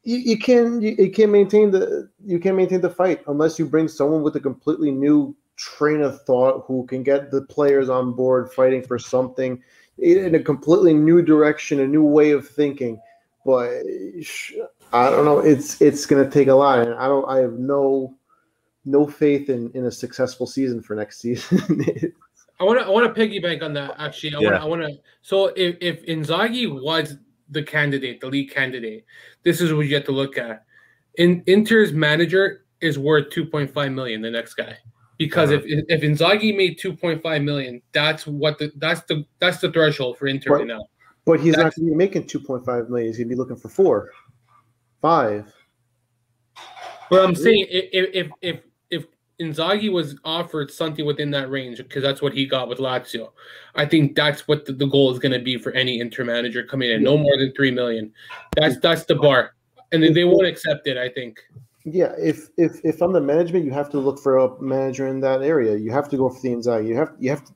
you, 0.07 0.19
you 0.19 0.37
can 0.39 0.81
you, 0.81 0.95
you 0.97 1.11
can't 1.11 1.31
maintain 1.31 1.69
the 1.69 2.09
you 2.25 2.39
can't 2.39 2.55
maintain 2.55 2.79
the 2.79 2.89
fight 2.89 3.21
unless 3.27 3.59
you 3.59 3.65
bring 3.65 3.89
someone 3.89 4.23
with 4.23 4.37
a 4.37 4.39
completely 4.39 4.89
new 4.89 5.35
train 5.57 6.01
of 6.01 6.21
thought 6.21 6.63
who 6.65 6.85
can 6.85 7.03
get 7.03 7.29
the 7.29 7.41
players 7.41 7.89
on 7.89 8.13
board 8.13 8.49
fighting 8.53 8.81
for 8.81 8.97
something 8.97 9.61
in 9.97 10.33
a 10.33 10.39
completely 10.39 10.93
new 10.93 11.21
direction, 11.21 11.81
a 11.81 11.87
new 11.87 12.05
way 12.05 12.31
of 12.31 12.47
thinking. 12.47 13.01
But 13.45 13.81
I 14.93 15.09
don't 15.09 15.25
know. 15.25 15.39
It's 15.39 15.81
it's 15.81 16.05
going 16.05 16.23
to 16.23 16.31
take 16.31 16.47
a 16.47 16.53
lot, 16.53 16.87
and 16.87 16.93
I 16.93 17.07
don't. 17.07 17.27
I 17.27 17.39
have 17.39 17.59
no 17.59 18.15
no 18.85 19.05
faith 19.07 19.49
in 19.49 19.71
in 19.73 19.87
a 19.87 19.91
successful 19.91 20.47
season 20.47 20.81
for 20.81 20.95
next 20.95 21.19
season. 21.19 21.59
I 22.61 22.63
want 22.63 22.79
to 22.79 22.85
I 22.85 22.89
want 22.89 23.13
to 23.13 23.21
piggyback 23.21 23.61
on 23.61 23.73
that. 23.73 23.95
Actually, 23.99 24.35
I 24.35 24.39
Yeah. 24.39 24.51
want 24.51 24.63
I 24.63 24.65
want 24.65 24.81
to. 24.83 24.97
So 25.21 25.47
if 25.47 25.75
if 25.81 26.05
Inzaghi 26.05 26.81
was 26.81 27.17
the 27.49 27.63
candidate, 27.63 28.21
the 28.21 28.27
lead 28.27 28.51
candidate, 28.51 29.05
this 29.43 29.61
is 29.61 29.73
what 29.73 29.87
you 29.87 29.95
have 29.95 30.05
to 30.05 30.11
look 30.11 30.37
at. 30.37 30.65
In 31.15 31.43
Inter's 31.45 31.93
manager 31.93 32.65
is 32.81 32.99
worth 32.99 33.29
2.5 33.31 33.93
million. 33.93 34.21
The 34.21 34.31
next 34.31 34.53
guy, 34.53 34.77
because 35.17 35.51
uh-huh. 35.51 35.61
if 35.65 35.85
if 35.89 36.01
Inzaghi 36.01 36.55
made 36.55 36.79
2.5 36.79 37.43
million, 37.43 37.81
that's 37.91 38.27
what 38.27 38.59
the 38.59 38.71
that's 38.77 39.01
the 39.03 39.25
that's 39.39 39.59
the 39.59 39.71
threshold 39.71 40.17
for 40.17 40.27
Inter 40.27 40.51
Right. 40.51 40.59
right 40.59 40.67
now. 40.67 40.85
but 41.25 41.39
he's 41.39 41.55
not 41.55 41.75
going 41.75 41.87
to 41.87 41.91
be 41.91 41.95
making 41.95 42.27
two 42.27 42.39
point 42.39 42.65
five 42.65 42.89
million. 42.89 43.07
He's 43.07 43.17
going 43.17 43.29
to 43.29 43.35
be 43.35 43.37
looking 43.37 43.57
for 43.57 43.69
four, 43.69 44.11
five. 45.01 45.51
But 47.09 47.23
I'm 47.25 47.35
saying 47.35 47.65
if 47.69 48.09
if 48.13 48.31
if 48.41 48.61
Inzaghi 49.41 49.91
was 49.91 50.15
offered 50.25 50.71
something 50.71 51.05
within 51.05 51.29
that 51.31 51.49
range, 51.51 51.77
because 51.77 52.01
that's 52.01 52.21
what 52.21 52.33
he 52.33 52.45
got 52.45 52.67
with 52.67 52.79
Lazio, 52.79 53.29
I 53.75 53.85
think 53.85 54.15
that's 54.15 54.47
what 54.47 54.65
the, 54.65 54.73
the 54.73 54.87
goal 54.87 55.11
is 55.11 55.19
going 55.19 55.31
to 55.33 55.39
be 55.39 55.57
for 55.57 55.71
any 55.73 55.99
Inter 55.99 56.23
manager 56.23 56.63
coming 56.63 56.89
in. 56.89 57.03
No 57.03 57.17
more 57.17 57.37
than 57.37 57.53
three 57.53 57.69
million. 57.71 58.11
That's 58.55 58.79
that's 58.79 59.05
the 59.05 59.15
bar, 59.15 59.53
and 59.91 60.01
they 60.03 60.23
won't 60.23 60.47
accept 60.47 60.87
it. 60.87 60.97
I 60.97 61.09
think. 61.09 61.39
Yeah, 61.85 62.13
if 62.17 62.49
if 62.57 62.83
if 62.83 63.01
I'm 63.01 63.13
the 63.13 63.21
management, 63.21 63.63
you 63.63 63.71
have 63.71 63.89
to 63.91 63.99
look 63.99 64.19
for 64.19 64.37
a 64.39 64.59
manager 64.61 65.07
in 65.07 65.19
that 65.21 65.41
area. 65.43 65.75
You 65.77 65.91
have 65.91 66.09
to 66.09 66.17
go 66.17 66.29
for 66.29 66.41
the 66.41 66.49
Inzaghi. 66.49 66.87
You 66.87 66.95
have 66.97 67.13
you 67.19 67.29
have 67.29 67.45
to. 67.45 67.53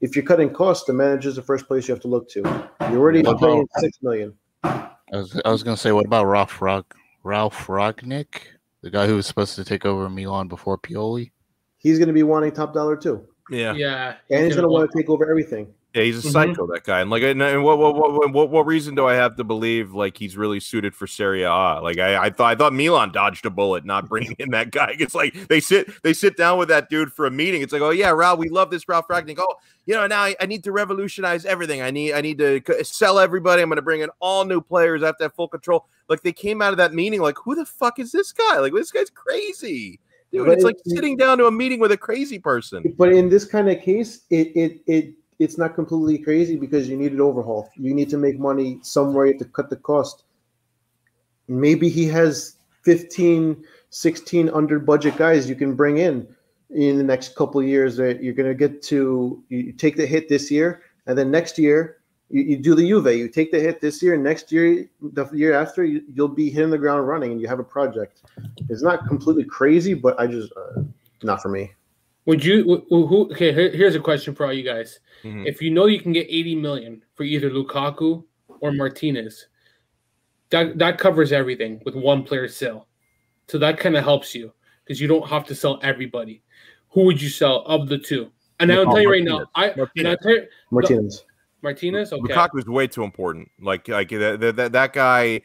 If 0.00 0.14
you're 0.14 0.24
cutting 0.24 0.50
costs, 0.50 0.84
the 0.86 0.92
manager's 0.92 1.36
the 1.36 1.42
first 1.42 1.66
place 1.66 1.88
you 1.88 1.94
have 1.94 2.02
to 2.02 2.08
look 2.08 2.28
to. 2.30 2.40
You're 2.82 2.98
already 3.00 3.22
What 3.22 3.40
paying 3.40 3.60
about- 3.60 3.80
six 3.80 3.98
million. 4.02 4.34
I 4.62 4.90
was, 5.10 5.40
I 5.44 5.50
was 5.50 5.62
gonna 5.62 5.76
say, 5.76 5.90
what 5.90 6.04
about 6.04 6.26
Ralph 6.26 6.60
Rog, 6.60 6.84
Ralf 7.24 7.66
Rangnick, 7.66 8.42
the 8.82 8.90
guy 8.90 9.06
who 9.06 9.16
was 9.16 9.26
supposed 9.26 9.56
to 9.56 9.64
take 9.64 9.84
over 9.84 10.08
Milan 10.08 10.48
before 10.48 10.78
Pioli? 10.78 11.32
He's 11.78 11.98
going 11.98 12.08
to 12.08 12.14
be 12.14 12.22
wanting 12.22 12.52
top 12.52 12.74
dollar 12.74 12.96
too, 12.96 13.26
Yeah. 13.50 13.72
Yeah, 13.74 14.14
and 14.30 14.44
he's 14.44 14.54
going 14.54 14.56
to 14.56 14.62
gonna 14.62 14.68
want 14.68 14.90
to 14.90 14.98
take 14.98 15.08
over 15.08 15.28
everything. 15.28 15.72
Yeah, 15.98 16.04
he's 16.04 16.24
a 16.24 16.28
Mhm. 16.28 16.32
psycho, 16.32 16.66
that 16.68 16.84
guy. 16.84 17.00
And 17.00 17.10
like, 17.10 17.24
and, 17.24 17.42
and 17.42 17.64
what, 17.64 17.78
what, 17.78 17.94
what, 17.96 18.32
what, 18.32 18.50
what 18.50 18.66
reason 18.66 18.94
do 18.94 19.06
I 19.06 19.14
have 19.14 19.34
to 19.36 19.42
believe 19.44 19.92
like 19.92 20.16
he's 20.16 20.36
really 20.36 20.60
suited 20.60 20.94
for 20.94 21.06
Serie 21.08 21.42
A? 21.42 21.80
Like, 21.82 21.98
I, 21.98 22.26
I 22.26 22.30
thought, 22.30 22.52
I 22.52 22.54
thought 22.54 22.72
Milan 22.72 23.10
dodged 23.10 23.44
a 23.46 23.50
bullet 23.50 23.84
not 23.84 24.08
bringing 24.08 24.36
in 24.38 24.50
that 24.50 24.70
guy. 24.70 24.94
It's 24.98 25.14
like 25.14 25.34
they 25.48 25.58
sit, 25.60 25.90
they 26.04 26.12
sit 26.12 26.36
down 26.36 26.58
with 26.58 26.68
that 26.68 26.88
dude 26.88 27.12
for 27.12 27.26
a 27.26 27.30
meeting. 27.30 27.62
It's 27.62 27.72
like, 27.72 27.82
oh 27.82 27.90
yeah, 27.90 28.10
Ralph, 28.10 28.38
we 28.38 28.48
love 28.48 28.70
this 28.70 28.88
Ralf 28.88 29.08
Rangnick. 29.08 29.38
Oh, 29.38 29.54
you 29.86 29.94
know, 29.94 30.06
now 30.06 30.22
I, 30.22 30.36
I 30.40 30.46
need 30.46 30.62
to 30.64 30.72
revolutionize 30.72 31.44
everything. 31.44 31.82
I 31.82 31.90
need, 31.90 32.12
I 32.12 32.20
need 32.20 32.38
to 32.38 32.62
sell 32.84 33.18
everybody. 33.18 33.60
I'm 33.62 33.68
going 33.68 33.76
to 33.76 33.82
bring 33.82 34.02
in 34.02 34.10
all 34.20 34.44
new 34.44 34.60
players. 34.60 35.02
I 35.02 35.06
have 35.06 35.18
to 35.18 35.24
have 35.24 35.34
full 35.34 35.48
control. 35.48 35.86
Like 36.08 36.22
they 36.22 36.32
came 36.32 36.62
out 36.62 36.72
of 36.72 36.76
that 36.76 36.94
meeting, 36.94 37.20
like, 37.20 37.36
who 37.42 37.54
the 37.54 37.66
fuck 37.66 37.98
is 37.98 38.12
this 38.12 38.32
guy? 38.32 38.58
Like, 38.60 38.72
this 38.72 38.92
guy's 38.92 39.10
crazy. 39.10 39.98
Dude, 40.30 40.44
But 40.46 40.52
it's 40.52 40.64
like 40.64 40.76
it- 40.84 40.90
sitting 40.90 41.16
down 41.16 41.38
to 41.38 41.46
a 41.46 41.50
meeting 41.50 41.80
with 41.80 41.90
a 41.90 41.96
crazy 41.96 42.38
person. 42.38 42.94
But 42.98 43.12
in 43.12 43.28
this 43.30 43.44
kind 43.46 43.68
of 43.70 43.80
case, 43.80 44.26
it 44.28 44.52
it 44.54 44.80
it 44.86 45.14
it's 45.38 45.58
not 45.58 45.74
completely 45.74 46.18
crazy 46.18 46.56
because 46.56 46.88
you 46.88 46.96
need 46.96 47.12
an 47.12 47.20
overhaul. 47.20 47.68
You 47.76 47.94
need 47.94 48.10
to 48.10 48.16
make 48.16 48.38
money 48.38 48.78
somewhere. 48.82 49.32
To 49.32 49.44
cut 49.44 49.70
the 49.70 49.76
cost. 49.76 50.24
Maybe 51.46 51.88
he 51.88 52.06
has 52.06 52.56
15, 52.82 53.64
16 53.90 54.48
under 54.50 54.78
budget 54.78 55.16
guys 55.16 55.48
you 55.48 55.54
can 55.54 55.74
bring 55.74 55.98
in 55.98 56.26
in 56.70 56.98
the 56.98 57.04
next 57.04 57.34
couple 57.36 57.62
years 57.62 57.96
that 57.96 58.22
you're 58.22 58.34
going 58.34 58.48
to 58.48 58.54
get 58.54 58.82
to 58.82 59.42
you 59.48 59.72
take 59.72 59.96
the 59.96 60.06
hit 60.06 60.28
this 60.28 60.50
year 60.50 60.82
and 61.06 61.16
then 61.16 61.30
next 61.30 61.58
year 61.58 61.98
you, 62.30 62.42
you 62.42 62.56
do 62.58 62.74
the 62.74 62.86
Juve. 62.86 63.06
You 63.06 63.28
take 63.28 63.50
the 63.50 63.60
hit 63.60 63.80
this 63.80 64.02
year, 64.02 64.16
next 64.16 64.52
year, 64.52 64.88
the 65.00 65.28
year 65.32 65.54
after, 65.54 65.84
you, 65.84 66.02
you'll 66.12 66.28
be 66.28 66.50
hitting 66.50 66.70
the 66.70 66.78
ground 66.78 67.08
running, 67.08 67.32
and 67.32 67.40
you 67.40 67.48
have 67.48 67.58
a 67.58 67.64
project. 67.64 68.22
It's 68.68 68.82
not 68.82 69.06
completely 69.06 69.44
crazy, 69.44 69.94
but 69.94 70.18
I 70.20 70.26
just 70.26 70.52
uh, 70.56 70.82
not 71.22 71.42
for 71.42 71.48
me. 71.48 71.72
Would 72.28 72.44
you? 72.44 72.62
wh- 72.62 72.84
wh- 72.88 73.08
Who? 73.08 73.30
Okay, 73.32 73.52
here's 73.52 73.94
a 73.94 74.00
question 74.00 74.34
for 74.34 74.44
all 74.44 74.52
you 74.52 74.62
guys. 74.62 75.00
Mhm. 75.24 75.46
If 75.46 75.62
you 75.62 75.70
know 75.70 75.86
you 75.86 75.98
can 75.98 76.12
get 76.12 76.26
80 76.28 76.54
million 76.56 77.02
for 77.14 77.22
either 77.22 77.48
Lukaku 77.48 78.22
or 78.60 78.70
Martinez, 78.70 79.46
that 80.50 80.76
that 80.76 80.98
covers 80.98 81.32
everything 81.32 81.80
with 81.86 81.94
one 81.94 82.22
player 82.22 82.46
sale. 82.46 82.86
So 83.46 83.56
that 83.58 83.78
kind 83.80 83.96
of 83.96 84.04
helps 84.04 84.34
you 84.34 84.52
because 84.84 85.00
you 85.00 85.08
don't 85.08 85.26
have 85.26 85.46
to 85.46 85.54
sell 85.54 85.80
everybody. 85.82 86.42
Who 86.90 87.04
would 87.06 87.20
you 87.20 87.30
sell 87.30 87.62
of 87.64 87.88
the 87.88 87.96
two? 87.96 88.30
And 88.60 88.70
I'll 88.70 88.80
Oh, 88.80 88.84
tell 88.92 89.00
you 89.00 89.10
right 89.10 89.24
now, 89.24 89.46
Martinez. 89.54 89.54
I 89.54 89.74
Martinez. 89.78 90.16
I'll 90.26 90.32
you, 90.34 90.46
Martinez. 90.70 91.24
Martinez. 91.62 92.12
Okay, 92.12 92.34
Lukaku 92.34 92.58
is 92.58 92.66
way 92.66 92.86
too 92.88 93.04
important. 93.04 93.50
Like 93.58 93.88
like 93.88 94.10
that, 94.10 94.38
that, 94.40 94.56
that, 94.56 94.72
that 94.72 94.92
guy, 94.92 95.40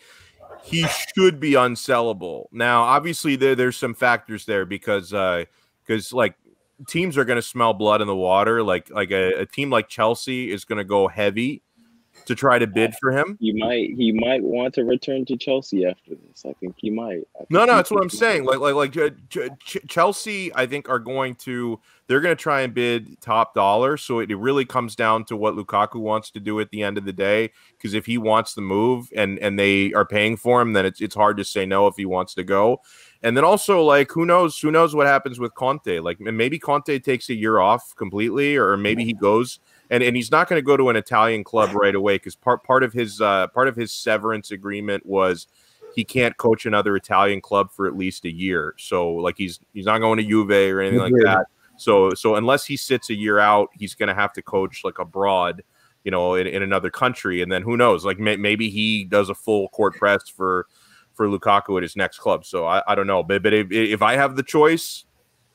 he 0.64 0.86
should 1.16 1.40
be 1.40 1.54
unsellable. 1.54 2.48
Now, 2.52 2.82
obviously, 2.84 3.38
there 3.38 3.56
there's 3.56 3.78
some 3.78 3.94
factors 3.94 4.46
there 4.46 4.66
because 4.66 5.14
uh 5.14 5.46
because 5.86 6.12
like 6.12 6.36
teams 6.88 7.18
are 7.18 7.26
going 7.26 7.38
to 7.38 7.42
smell 7.42 7.74
blood 7.74 8.02
in 8.02 8.08
the 8.08 8.16
water. 8.16 8.64
Like 8.64 8.90
like 8.90 9.12
a, 9.12 9.42
a 9.42 9.46
team 9.46 9.70
like 9.70 9.90
Chelsea 9.90 10.52
is 10.52 10.66
going 10.66 10.78
to 10.78 10.84
go 10.84 11.08
heavy 11.08 11.62
to 12.26 12.36
try 12.36 12.58
to 12.58 12.68
bid 12.68 12.94
for 13.00 13.12
him. 13.12 13.38
He 13.40 13.52
might 13.52 13.90
he 13.98 14.12
might 14.12 14.44
want 14.44 14.74
to 14.76 14.84
return 14.84 15.26
to 15.26 15.38
Chelsea 15.38 15.86
after 15.86 16.12
this. 16.12 16.46
I 16.46 16.54
think 16.54 16.76
he 16.78 16.90
might. 16.90 17.24
Think 17.38 17.52
No, 17.52 17.66
no, 17.66 17.76
that's 17.76 17.92
what 17.92 18.02
I'm 18.02 18.10
saying. 18.10 18.46
Like, 18.46 18.60
like, 18.60 18.76
like 18.76 18.98
uh, 18.98 19.10
Ch- 19.30 19.50
Ch- 19.60 19.88
Chelsea, 19.88 20.54
I 20.56 20.66
think 20.66 20.90
are 20.90 21.00
going 21.00 21.36
to 21.36 21.80
they're 22.08 22.22
going 22.22 22.36
to 22.36 22.42
try 22.42 22.62
and 22.62 22.74
bid 22.74 23.20
top 23.22 23.54
dollar. 23.54 23.98
So 23.98 24.20
it, 24.20 24.32
it 24.32 24.36
really 24.36 24.66
comes 24.66 24.96
down 24.96 25.26
to 25.26 25.38
what 25.38 25.56
Lukaku 25.56 25.96
wants 25.96 26.32
to 26.32 26.40
do 26.40 26.60
at 26.60 26.70
the 26.70 26.84
end 26.84 26.98
of 26.98 27.06
the 27.06 27.14
day. 27.14 27.52
Because 27.78 27.94
if 27.94 28.06
he 28.06 28.18
wants 28.18 28.54
the 28.54 28.62
move 28.62 29.10
and 29.16 29.40
and 29.40 29.60
they 29.60 29.94
are 29.94 30.06
paying 30.06 30.38
for 30.38 30.62
him, 30.62 30.74
then 30.74 30.86
it's 30.86 31.02
it's 31.02 31.16
hard 31.16 31.38
to 31.38 31.44
say 31.44 31.66
no 31.66 31.88
if 31.88 31.96
he 31.98 32.06
wants 32.06 32.34
to 32.36 32.44
go. 32.44 32.82
And 33.24 33.38
then 33.38 33.46
also, 33.46 33.82
like, 33.82 34.12
who 34.12 34.26
knows? 34.26 34.60
Who 34.60 34.70
knows 34.70 34.94
what 34.94 35.08
happens 35.08 35.40
with 35.40 35.56
Conte? 35.56 36.00
Like, 36.00 36.20
maybe 36.20 36.60
Conte 36.60 37.00
takes 37.00 37.30
a 37.30 37.34
year 37.34 37.60
off 37.60 37.96
completely, 37.96 38.58
or 38.58 38.76
maybe 38.76 39.06
he 39.06 39.14
goes 39.14 39.60
and 39.94 40.02
and 40.02 40.16
he's 40.16 40.32
not 40.32 40.50
going 40.50 40.58
to 40.58 40.66
go 40.66 40.76
to 40.76 40.90
an 40.90 40.96
Italian 40.96 41.44
club 41.44 41.72
right 41.76 41.96
away 41.96 42.16
because 42.16 42.36
part 42.36 42.64
part 42.64 42.84
of 42.84 42.92
his 42.92 43.22
uh, 43.22 43.48
part 43.48 43.68
of 43.68 43.76
his 43.76 43.92
severance 43.92 44.52
agreement 44.52 45.06
was 45.06 45.48
he 45.96 46.04
can't 46.04 46.36
coach 46.38 46.66
another 46.66 46.96
Italian 46.96 47.40
club 47.40 47.72
for 47.72 47.86
at 47.86 47.96
least 47.96 48.26
a 48.26 48.32
year. 48.32 48.74
So 48.78 49.14
like 49.14 49.36
he's 49.38 49.60
he's 49.74 49.86
not 49.86 50.00
going 50.00 50.18
to 50.18 50.24
Juve 50.24 50.50
or 50.50 50.82
anything 50.82 51.00
like 51.00 51.14
that. 51.24 51.46
So 51.78 52.14
so 52.16 52.36
unless 52.36 52.66
he 52.66 52.76
sits 52.76 53.10
a 53.10 53.16
year 53.16 53.40
out, 53.40 53.70
he's 53.74 53.94
going 53.94 54.10
to 54.10 54.16
have 54.16 54.34
to 54.34 54.42
coach 54.42 54.82
like 54.84 54.98
abroad, 54.98 55.64
you 56.04 56.12
know, 56.12 56.34
in, 56.34 56.48
in 56.48 56.64
another 56.64 56.90
country. 56.90 57.44
And 57.44 57.52
then 57.52 57.62
who 57.62 57.78
knows? 57.78 58.04
Like 58.04 58.18
may, 58.18 58.36
maybe 58.36 58.70
he 58.70 59.04
does 59.04 59.30
a 59.30 59.36
full 59.36 59.70
court 59.70 59.96
press 59.96 60.28
for 60.28 60.66
for 61.14 61.28
Lukaku 61.28 61.78
at 61.78 61.84
his 61.84 61.95
next 61.95 62.20
club. 62.20 62.45
So 62.45 62.66
I, 62.66 62.82
I 62.88 62.95
don't 62.95 63.07
know, 63.07 63.24
but 63.24 63.43
but 63.43 63.53
if, 63.53 63.72
if 63.72 64.01
I 64.01 64.16
have 64.16 64.36
the 64.36 64.43
choice, 64.43 65.05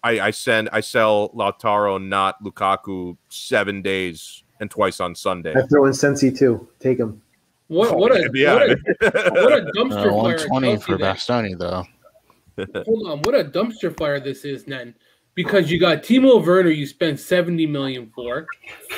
I, 0.02 0.20
I 0.20 0.30
send 0.30 0.68
I 0.72 0.80
sell 0.80 1.30
Lautaro, 1.30 2.02
not 2.02 2.42
Lukaku, 2.42 3.16
seven 3.28 3.82
days 3.82 4.44
and 4.61 4.70
twice 4.70 5.00
on 5.00 5.14
Sunday. 5.14 5.54
I 5.56 5.62
throw 5.66 5.86
in 5.86 5.92
Sensi 5.94 6.30
too. 6.30 6.68
Take 6.80 6.98
him. 6.98 7.20
what 7.68 7.96
what 7.96 8.12
a 8.12 8.30
Yeah. 8.34 8.54
what 8.54 8.62
a, 8.70 9.30
what 9.32 9.52
a 9.52 9.62
dumpster 9.76 10.06
Uh, 10.06 10.22
fire! 10.22 10.48
120 10.48 10.76
for. 10.78 10.98
Bastoni 10.98 11.59
though. 11.59 11.84
Hold 12.86 13.06
on, 13.09 13.18
what 13.22 13.34
a 13.34 13.44
dumpster 13.44 13.96
fire 13.96 14.18
this 14.18 14.44
is, 14.44 14.64
then. 14.64 14.94
Because 15.39 15.70
you 15.70 15.78
got 15.78 16.03
Timo 16.03 16.45
Werner, 16.45 16.70
you 16.70 16.84
spent 16.84 17.20
70 17.20 17.64
million 17.66 18.11
for, 18.12 18.45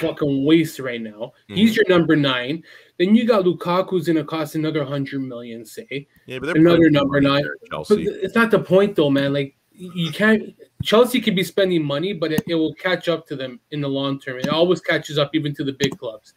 fucking 0.00 0.42
waste 0.46 0.78
right 0.78 0.98
now. 1.02 1.34
Mhm. 1.50 1.56
He's 1.56 1.76
your 1.76 1.84
number 1.86 2.16
nine. 2.16 2.64
Then 2.98 3.14
you 3.14 3.26
got 3.26 3.44
Lukaku's 3.44 4.06
gonna 4.06 4.24
cost 4.24 4.54
another 4.54 4.82
hundred 4.82 5.20
million, 5.20 5.66
say. 5.66 6.08
Yeah, 6.24 6.38
but 6.38 6.46
they're 6.46 6.56
Another 6.56 6.88
number 6.88 7.20
nine. 7.20 7.42
there, 7.42 7.56
But 7.60 7.68
Chelsea. 7.86 8.04
it's 8.04 8.34
not 8.34 8.50
the 8.50 8.58
point, 8.58 8.96
though, 8.96 9.10
man. 9.10 9.34
Like 9.34 9.54
you 9.74 10.10
can't. 10.12 10.54
Chelsea 10.82 11.20
could 11.20 11.36
be 11.36 11.44
spending 11.44 11.84
money, 11.84 12.14
but 12.14 12.32
it, 12.32 12.42
it 12.48 12.54
will 12.54 12.72
catch 12.74 13.06
up 13.10 13.26
to 13.26 13.36
them 13.36 13.60
in 13.70 13.82
the 13.82 13.88
long 13.88 14.18
term. 14.18 14.38
It 14.38 14.48
always 14.48 14.80
catches 14.80 15.18
up, 15.18 15.34
even 15.34 15.54
to 15.56 15.62
the 15.64 15.74
big 15.74 15.98
clubs, 15.98 16.32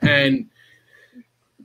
and 0.00 0.48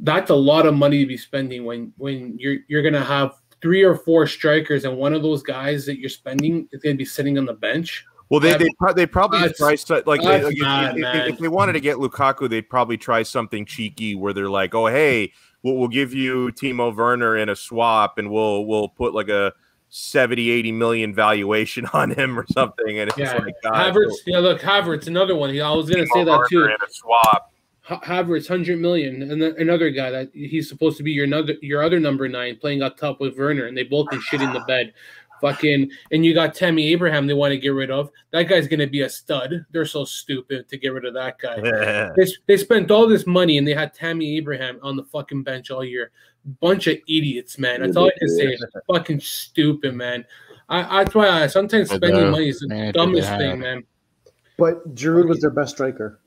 that's 0.02 0.30
a 0.30 0.36
lot 0.36 0.66
of 0.66 0.76
money 0.76 1.00
to 1.00 1.06
be 1.06 1.16
spending 1.16 1.64
when 1.64 1.94
when 1.98 2.38
you're 2.38 2.58
you're 2.68 2.84
gonna 2.84 3.02
have 3.18 3.36
three 3.62 3.84
or 3.84 3.96
four 3.96 4.28
strikers, 4.28 4.86
and 4.86 4.98
one 4.98 5.14
of 5.14 5.22
those 5.24 5.42
guys 5.44 5.86
that 5.86 6.00
you're 6.00 6.10
spending 6.10 6.68
is 6.72 6.82
gonna 6.82 6.96
be 6.96 7.06
sitting 7.06 7.38
on 7.38 7.46
the 7.46 7.54
bench. 7.54 8.06
Well, 8.30 8.40
they 8.42 8.58
they, 8.58 8.68
they 8.96 9.06
probably 9.06 9.40
that's- 9.40 9.58
try 9.58 9.76
so- 9.76 10.04
like, 10.06 10.22
that's 10.22 10.44
like, 10.46 10.54
if- 10.58 10.98
if, 10.98 11.34
if- 11.34 11.38
they 11.40 11.48
wanted 11.48 11.74
to 11.74 11.80
get 11.80 11.98
Lukaku, 11.98 12.50
they'd 12.50 12.70
probably 12.70 12.98
try 12.98 13.24
something 13.24 13.66
cheeky 13.66 14.16
where 14.16 14.34
they're 14.34 14.50
like, 14.50 14.76
"Oh, 14.76 14.88
hey, 14.88 15.32
we'll, 15.64 15.76
we'll 15.78 15.88
give 15.88 16.14
you 16.14 16.52
Timo 16.52 16.94
Werner 16.96 17.38
in 17.38 17.48
a 17.50 17.56
swap, 17.56 18.18
and 18.18 18.30
we'll 18.30 18.66
we'll 18.66 18.90
put 18.90 19.14
like 19.14 19.30
a 19.30 19.54
70, 19.90 20.50
80 20.50 20.72
million 20.74 21.16
valuation 21.16 21.86
on 21.94 22.12
him 22.12 22.38
or 22.38 22.46
something." 22.52 23.00
And 23.00 23.10
it's 23.10 23.18
Yeah. 23.18 23.38
like, 23.38 23.56
God, 23.64 23.96
Havertz, 23.96 24.16
yeah, 24.26 24.40
look, 24.40 24.60
Havertz, 24.60 25.08
another 25.08 25.36
one. 25.36 25.50
I 25.60 25.72
was 25.72 25.90
gonna 25.90 26.06
say 26.08 26.26
that 26.26 26.48
too. 26.50 26.66
In 26.66 26.72
a 26.72 26.76
swap. 26.90 27.54
Ha- 27.88 28.02
Havertz, 28.02 28.48
hundred 28.48 28.80
million, 28.80 29.22
and 29.22 29.42
then 29.42 29.56
another 29.58 29.90
guy 29.90 30.10
that 30.10 30.30
he's 30.34 30.68
supposed 30.68 30.98
to 30.98 31.04
be 31.04 31.12
your 31.12 31.24
another 31.24 31.56
your 31.62 31.82
other 31.82 32.02
number 32.02 32.28
nine, 32.28 32.58
playing 32.58 32.82
up 32.82 32.98
top 32.98 33.22
with 33.22 33.38
Werner, 33.38 33.66
and 33.66 33.78
they 33.78 33.84
both 33.84 34.10
been 34.10 34.20
shitting 34.22 34.52
the 34.52 34.60
bed. 34.68 34.94
Fucking, 35.40 35.92
and 36.12 36.26
you 36.26 36.34
got 36.34 36.56
Tammy 36.56 36.92
Abraham 36.92 37.28
they 37.28 37.34
want 37.34 37.52
to 37.52 37.60
get 37.60 37.70
rid 37.70 37.92
of. 37.92 38.10
That 38.32 38.44
guy's 38.44 38.68
going 38.68 38.80
to 38.80 38.88
be 38.88 39.02
a 39.02 39.10
stud. 39.10 39.66
They're 39.72 39.86
so 39.86 40.04
stupid 40.04 40.68
to 40.68 40.78
get 40.78 40.90
rid 40.90 41.06
of 41.06 41.14
that 41.14 41.38
guy. 41.38 41.62
they, 42.18 42.26
they 42.48 42.58
spent 42.58 42.90
all 42.90 43.08
this 43.08 43.28
money 43.28 43.60
and 43.60 43.68
they 43.68 43.76
had 43.76 43.94
Tammy 43.94 44.36
Abraham 44.38 44.80
on 44.82 44.96
the 44.96 45.04
fucking 45.04 45.44
bench 45.44 45.70
all 45.70 45.86
year. 45.86 46.10
Bunch 46.60 46.88
of 46.88 46.98
idiots, 47.08 47.60
man. 47.60 47.82
That's 47.82 47.96
all 47.96 48.08
I 48.08 48.18
can 48.18 48.30
say. 48.30 48.58
fucking 48.92 49.20
stupid, 49.20 49.94
man. 49.94 50.26
I, 50.70 51.04
that's 51.04 51.14
why 51.14 51.30
I 51.30 51.48
sometimes 51.48 51.92
spending 51.92 52.32
money 52.32 52.50
is 52.50 52.60
the 52.60 52.92
dumbest 52.94 53.30
thing, 53.30 53.60
man. 53.60 53.84
But 54.58 54.96
Giroud 54.96 55.28
was 55.28 55.40
their 55.40 55.52
best 55.52 55.76
striker. 55.76 56.20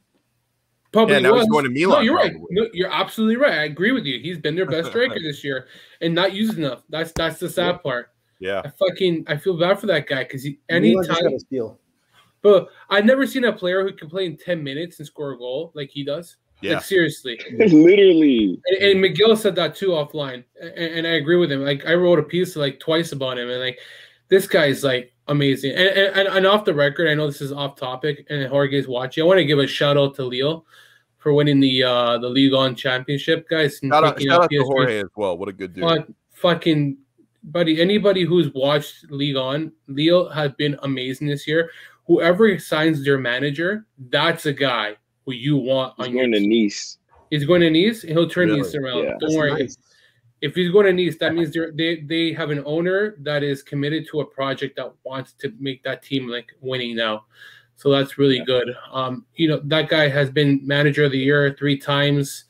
Probably 0.92 1.14
yeah, 1.14 1.20
now 1.20 1.32
was. 1.32 1.42
he's 1.42 1.50
going 1.50 1.64
to 1.64 1.70
Milan. 1.70 1.98
No, 1.98 2.00
you're 2.00 2.16
right. 2.16 2.32
No, 2.50 2.68
you're 2.72 2.92
absolutely 2.92 3.36
right. 3.36 3.52
I 3.52 3.64
agree 3.64 3.92
with 3.92 4.04
you. 4.04 4.18
He's 4.20 4.38
been 4.38 4.56
their 4.56 4.66
best 4.66 4.88
striker 4.88 5.20
this 5.20 5.44
year 5.44 5.68
and 6.00 6.14
not 6.14 6.32
used 6.32 6.58
enough. 6.58 6.82
That's 6.88 7.12
that's 7.12 7.38
the 7.38 7.48
sad 7.48 7.76
yeah. 7.76 7.78
part. 7.78 8.12
Yeah. 8.40 8.62
I 8.64 8.70
fucking 8.70 9.24
I 9.28 9.36
feel 9.36 9.56
bad 9.56 9.78
for 9.78 9.86
that 9.86 10.08
guy 10.08 10.24
because 10.24 10.42
he 10.42 10.58
anytime. 10.68 11.38
But 12.42 12.68
I've 12.88 13.04
never 13.04 13.26
seen 13.26 13.44
a 13.44 13.52
player 13.52 13.86
who 13.86 13.92
can 13.92 14.08
play 14.08 14.24
in 14.24 14.36
10 14.36 14.64
minutes 14.64 14.98
and 14.98 15.06
score 15.06 15.32
a 15.32 15.38
goal 15.38 15.72
like 15.74 15.90
he 15.90 16.02
does. 16.02 16.38
Yeah. 16.62 16.74
Like, 16.74 16.84
seriously. 16.84 17.38
Literally. 17.58 18.58
And, 18.66 18.82
and, 18.82 19.00
Miguel 19.00 19.36
said 19.36 19.54
that 19.56 19.74
too 19.74 19.88
offline. 19.88 20.44
And, 20.60 20.72
and, 20.72 21.06
I 21.06 21.12
agree 21.12 21.36
with 21.36 21.52
him. 21.52 21.62
Like 21.62 21.86
I 21.86 21.94
wrote 21.94 22.18
a 22.18 22.22
piece 22.22 22.56
like 22.56 22.80
twice 22.80 23.12
about 23.12 23.38
him. 23.38 23.48
And 23.50 23.60
like 23.60 23.78
this 24.28 24.46
guy's 24.46 24.82
like 24.82 25.12
amazing. 25.30 25.72
And, 25.72 25.88
and, 25.88 26.28
and 26.28 26.46
off 26.46 26.64
the 26.64 26.74
record, 26.74 27.08
I 27.08 27.14
know 27.14 27.26
this 27.26 27.40
is 27.40 27.52
off 27.52 27.76
topic 27.76 28.26
and 28.28 28.46
Jorge's 28.46 28.86
watching. 28.86 29.22
I 29.22 29.26
want 29.26 29.38
to 29.38 29.44
give 29.44 29.58
a 29.58 29.66
shout 29.66 29.96
out 29.96 30.14
to 30.16 30.24
Lille 30.24 30.66
for 31.18 31.32
winning 31.32 31.60
the 31.60 31.82
uh 31.82 32.18
the 32.18 32.28
Ligue 32.28 32.52
1 32.52 32.74
championship, 32.74 33.48
guys. 33.48 33.78
Shout 33.78 34.04
out, 34.04 34.20
shout 34.20 34.44
out 34.44 34.50
to 34.50 34.62
Jorge 34.64 34.98
as 34.98 35.10
well. 35.16 35.38
What 35.38 35.48
a 35.48 35.52
good 35.52 35.74
dude. 35.74 35.84
Uh, 35.84 36.02
fucking 36.32 36.98
buddy, 37.44 37.80
anybody 37.80 38.24
who's 38.24 38.52
watched 38.52 39.10
Ligue 39.10 39.36
1, 39.36 39.72
Lille 39.88 40.28
has 40.28 40.52
been 40.52 40.76
amazing 40.82 41.28
this 41.28 41.46
year. 41.46 41.70
Whoever 42.06 42.58
signs 42.58 43.04
their 43.04 43.18
manager, 43.18 43.86
that's 44.10 44.46
a 44.46 44.52
guy 44.52 44.96
who 45.24 45.32
you 45.32 45.56
want 45.56 45.94
he's 45.96 46.08
on 46.08 46.12
going 46.14 46.32
your 46.32 46.40
to 46.40 46.46
Nice. 46.46 46.98
He's 47.30 47.44
going 47.44 47.60
to 47.60 47.70
Nice. 47.70 48.02
He'll 48.02 48.28
turn 48.28 48.48
really? 48.48 48.62
Nice 48.62 48.74
around. 48.74 49.04
Yeah, 49.04 49.14
Don't 49.20 49.34
worry. 49.36 49.54
Nice. 49.54 49.78
If 50.40 50.54
he's 50.54 50.70
going 50.70 50.86
to 50.86 50.92
Nice, 50.92 51.16
that 51.18 51.34
means 51.34 51.54
they 51.74 52.00
they 52.00 52.32
have 52.32 52.50
an 52.50 52.62
owner 52.64 53.16
that 53.20 53.42
is 53.42 53.62
committed 53.62 54.06
to 54.10 54.20
a 54.20 54.24
project 54.24 54.76
that 54.76 54.92
wants 55.04 55.32
to 55.34 55.52
make 55.58 55.82
that 55.82 56.02
team 56.02 56.28
like 56.28 56.52
winning 56.60 56.96
now. 56.96 57.24
So 57.76 57.90
that's 57.90 58.18
really 58.18 58.38
yeah. 58.38 58.44
good. 58.44 58.76
Um, 58.92 59.26
you 59.34 59.48
know 59.48 59.60
that 59.64 59.88
guy 59.88 60.08
has 60.08 60.30
been 60.30 60.60
manager 60.64 61.04
of 61.04 61.12
the 61.12 61.18
year 61.18 61.54
three 61.58 61.78
times, 61.78 62.44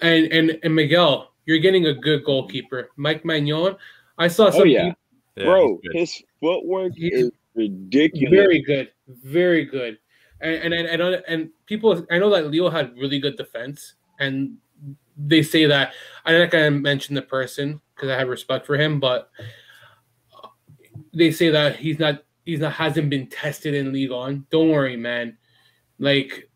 and 0.00 0.26
and 0.32 0.58
and 0.62 0.74
Miguel, 0.74 1.32
you're 1.46 1.58
getting 1.58 1.86
a 1.86 1.94
good 1.94 2.24
goalkeeper. 2.24 2.90
Mike 2.96 3.24
Maignan, 3.24 3.76
I 4.18 4.28
saw 4.28 4.50
some. 4.50 4.62
Oh, 4.62 4.64
yeah. 4.64 4.92
yeah 5.36 5.44
Bro, 5.44 5.80
his 5.92 6.22
footwork 6.40 6.92
is 6.96 7.30
ridiculous. 7.54 8.30
Very 8.30 8.60
good, 8.62 8.92
very 9.08 9.64
good. 9.64 9.98
And 10.40 10.72
and 10.72 10.86
and, 10.86 11.02
and, 11.02 11.24
and 11.28 11.50
people, 11.66 12.04
I 12.10 12.18
know 12.18 12.30
that 12.30 12.48
Lille 12.48 12.70
had 12.70 12.94
really 12.96 13.18
good 13.18 13.36
defense, 13.36 13.94
and 14.18 14.56
they 15.16 15.42
say 15.42 15.66
that 15.66 15.92
I'm 16.24 16.38
not 16.38 16.50
gonna 16.50 16.70
mention 16.70 17.14
the 17.14 17.22
person 17.22 17.80
because 17.94 18.10
I 18.10 18.18
have 18.18 18.28
respect 18.28 18.66
for 18.66 18.76
him, 18.76 19.00
but 19.00 19.30
they 21.12 21.30
say 21.30 21.50
that 21.50 21.76
he's 21.76 21.98
not 21.98 22.22
he's 22.44 22.60
not 22.60 22.72
hasn't 22.72 23.10
been 23.10 23.28
tested 23.28 23.74
in 23.74 23.92
Ligue 23.92 24.10
1. 24.10 24.46
Don't 24.50 24.70
worry, 24.70 24.96
man. 24.96 25.36
Like 25.98 26.50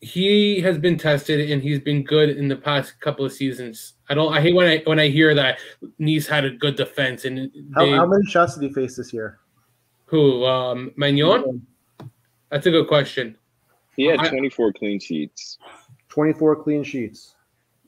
he 0.00 0.60
has 0.60 0.76
been 0.76 0.98
tested 0.98 1.50
and 1.50 1.62
he's 1.62 1.80
been 1.80 2.04
good 2.04 2.30
in 2.30 2.48
the 2.48 2.56
past 2.56 3.00
couple 3.00 3.24
of 3.24 3.32
seasons. 3.32 3.94
I 4.08 4.14
don't. 4.14 4.34
I 4.34 4.40
hate 4.40 4.54
when 4.54 4.66
I 4.66 4.82
when 4.84 4.98
I 4.98 5.08
hear 5.08 5.34
that 5.34 5.58
Nice 5.98 6.26
had 6.26 6.44
a 6.44 6.50
good 6.50 6.76
defense 6.76 7.24
and 7.24 7.38
they, 7.38 7.50
how, 7.74 7.90
how, 7.90 8.06
many 8.06 8.26
shots 8.26 8.56
did 8.56 8.68
he 8.68 8.74
face 8.74 8.96
this 8.96 9.12
year? 9.12 9.38
Who? 10.06 10.44
Um, 10.44 10.92
Maignan. 10.98 11.62
That's 12.50 12.66
a 12.66 12.70
good 12.70 12.86
question. 12.86 13.36
He 13.96 14.04
had 14.04 14.20
24 14.20 14.68
I, 14.68 14.78
clean 14.78 15.00
sheets. 15.00 15.58
24 16.08 16.62
clean 16.62 16.84
sheets. 16.84 17.33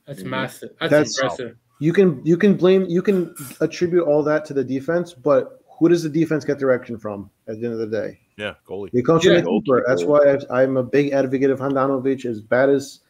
That's 0.07 0.21
mm-hmm. 0.21 0.29
massive. 0.29 0.69
That's, 0.79 0.91
That's 0.91 1.19
impressive. 1.19 1.57
You 1.79 1.93
can 1.93 2.25
you 2.25 2.37
can 2.37 2.55
blame 2.55 2.85
you 2.85 3.01
can 3.01 3.35
attribute 3.61 4.07
all 4.07 4.23
that 4.23 4.45
to 4.45 4.53
the 4.53 4.63
defense, 4.63 5.13
but 5.13 5.61
who 5.77 5.89
does 5.89 6.01
the 6.01 6.09
defense 6.09 6.43
get 6.43 6.57
direction 6.57 6.97
from 6.97 7.29
at 7.47 7.59
the 7.59 7.65
end 7.65 7.73
of 7.73 7.79
the 7.79 7.87
day? 7.87 8.19
Yeah, 8.37 8.53
goalie. 8.67 8.89
It 8.93 9.05
comes 9.05 9.25
yeah, 9.25 9.41
from 9.41 9.61
the 9.65 9.83
That's 9.87 10.03
why 10.03 10.37
I, 10.49 10.63
am 10.63 10.77
a 10.77 10.83
big 10.83 11.11
advocate 11.11 11.51
of 11.51 11.59
Handanovic. 11.59 12.25
As 12.25 12.41
bad 12.41 12.69
as 12.69 13.01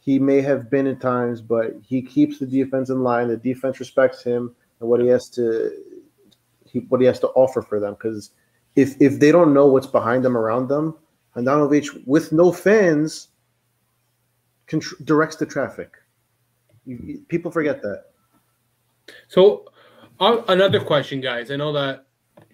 he 0.00 0.18
may 0.18 0.40
have 0.40 0.70
been 0.70 0.86
at 0.86 1.00
times, 1.00 1.40
but 1.40 1.74
he 1.82 2.00
keeps 2.00 2.38
the 2.38 2.46
defense 2.46 2.88
in 2.88 3.02
line. 3.02 3.28
The 3.28 3.36
defense 3.36 3.80
respects 3.80 4.22
him 4.22 4.54
and 4.80 4.88
what 4.88 5.00
he 5.00 5.08
has 5.08 5.28
to 5.30 5.70
he, 6.66 6.80
what 6.80 7.00
he 7.00 7.06
has 7.06 7.20
to 7.20 7.28
offer 7.28 7.60
for 7.60 7.78
them. 7.78 7.94
Because 7.94 8.30
if 8.76 9.00
if 9.00 9.20
they 9.20 9.32
don't 9.32 9.52
know 9.52 9.66
what's 9.66 9.86
behind 9.86 10.24
them 10.24 10.36
around 10.36 10.68
them, 10.68 10.94
Handanovic 11.36 12.06
with 12.06 12.32
no 12.32 12.52
fans 12.52 13.28
contr- 14.66 15.04
directs 15.04 15.36
the 15.36 15.46
traffic. 15.46 15.92
You, 16.86 17.24
people 17.28 17.50
forget 17.50 17.82
that. 17.82 18.04
So, 19.28 19.66
uh, 20.20 20.42
another 20.48 20.80
question, 20.80 21.20
guys. 21.20 21.50
I 21.50 21.56
know 21.56 21.72
that 21.72 22.06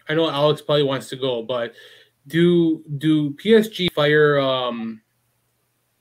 I 0.09 0.15
know 0.15 0.31
Alex 0.31 0.63
probably 0.63 0.83
wants 0.83 1.09
to 1.11 1.17
go, 1.17 1.43
but 1.43 1.73
do 2.27 2.85
do 2.99 3.31
PSG 3.35 3.93
fire 3.93 4.39
um 4.39 5.01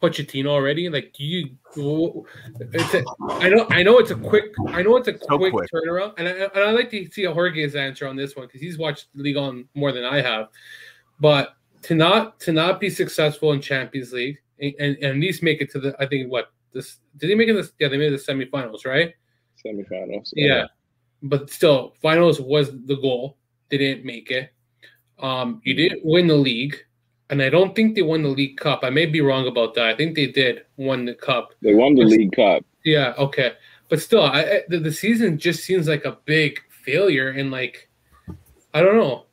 Pochettino 0.01 0.47
already? 0.47 0.89
Like, 0.89 1.13
do 1.13 1.23
you? 1.23 2.25
It's 2.71 2.93
a, 2.93 3.03
I 3.30 3.49
know, 3.49 3.67
I 3.69 3.84
know 3.84 3.99
it's 3.99 4.11
a 4.11 4.15
quick, 4.15 4.45
I 4.69 4.82
know 4.82 4.95
it's 4.95 5.07
a 5.07 5.17
so 5.17 5.38
quick, 5.38 5.53
quick, 5.53 5.69
turnaround, 5.71 6.13
and 6.17 6.27
I, 6.27 6.32
and 6.32 6.63
I 6.63 6.71
like 6.71 6.89
to 6.91 7.05
see 7.11 7.25
a 7.25 7.34
Jorge's 7.34 7.75
answer 7.75 8.07
on 8.07 8.15
this 8.15 8.36
one 8.36 8.47
because 8.47 8.61
he's 8.61 8.77
watched 8.77 9.07
the 9.13 9.23
Ligue 9.23 9.36
1 9.36 9.65
more 9.75 9.91
than 9.91 10.05
I 10.05 10.21
have. 10.21 10.47
But 11.19 11.55
to 11.84 11.95
not 11.95 12.39
to 12.41 12.51
not 12.51 12.80
be 12.80 12.89
successful 12.89 13.51
in 13.51 13.61
Champions 13.61 14.13
League 14.13 14.38
and, 14.59 14.73
and, 14.80 14.95
and 14.97 15.05
at 15.05 15.15
least 15.15 15.43
make 15.43 15.61
it 15.61 15.69
to 15.71 15.80
the, 15.80 15.95
I 15.99 16.05
think 16.05 16.32
what 16.32 16.51
this 16.74 16.99
did 17.17 17.30
they 17.30 17.36
make 17.36 17.49
it 17.49 17.53
this? 17.53 17.72
Yeah, 17.80 17.88
they 17.88 17.97
made 17.97 18.13
the 18.13 18.17
semifinals, 18.17 18.86
right? 18.86 19.13
Semifinals. 19.65 20.32
Yeah. 20.34 20.47
yeah, 20.47 20.65
but 21.24 21.49
still, 21.49 21.93
finals 22.01 22.39
was 22.39 22.72
the 22.86 22.95
goal. 22.95 23.38
They 23.70 23.78
didn't 23.78 24.05
make 24.05 24.32
it. 24.32 24.51
Um, 25.20 25.61
you 25.63 25.74
didn't 25.74 26.05
win 26.05 26.28
the 26.28 26.36
league, 26.36 26.78
and 27.30 27.41
I 27.41 27.49
don't 27.49 27.76
think 27.76 27.95
they 27.95 28.01
won 28.01 28.24
the 28.24 28.30
League 28.30 28.57
Cup. 28.57 28.80
I 28.84 28.89
may 28.89 29.05
be 29.05 29.22
wrong 29.22 29.47
about 29.47 29.74
that. 29.76 29.86
I 29.86 29.95
think 29.95 30.15
they 30.15 30.28
did 30.28 30.65
won 30.78 31.05
the 31.05 31.13
cup. 31.13 31.53
They 31.61 31.76
won 31.76 31.95
the 31.95 32.03
League 32.03 32.36
Cup. 32.36 32.63
Yeah. 32.86 33.13
Okay. 33.17 33.53
But 33.89 34.01
still, 34.01 34.24
I, 34.24 34.61
the, 34.70 34.80
the 34.80 34.91
season 34.91 35.38
just 35.38 35.63
seems 35.63 35.88
like 35.88 36.05
a 36.05 36.17
big 36.26 36.59
failure, 36.70 37.30
and 37.30 37.51
like, 37.51 37.89
I 38.74 38.82
don't 38.82 38.97
know. 38.97 39.26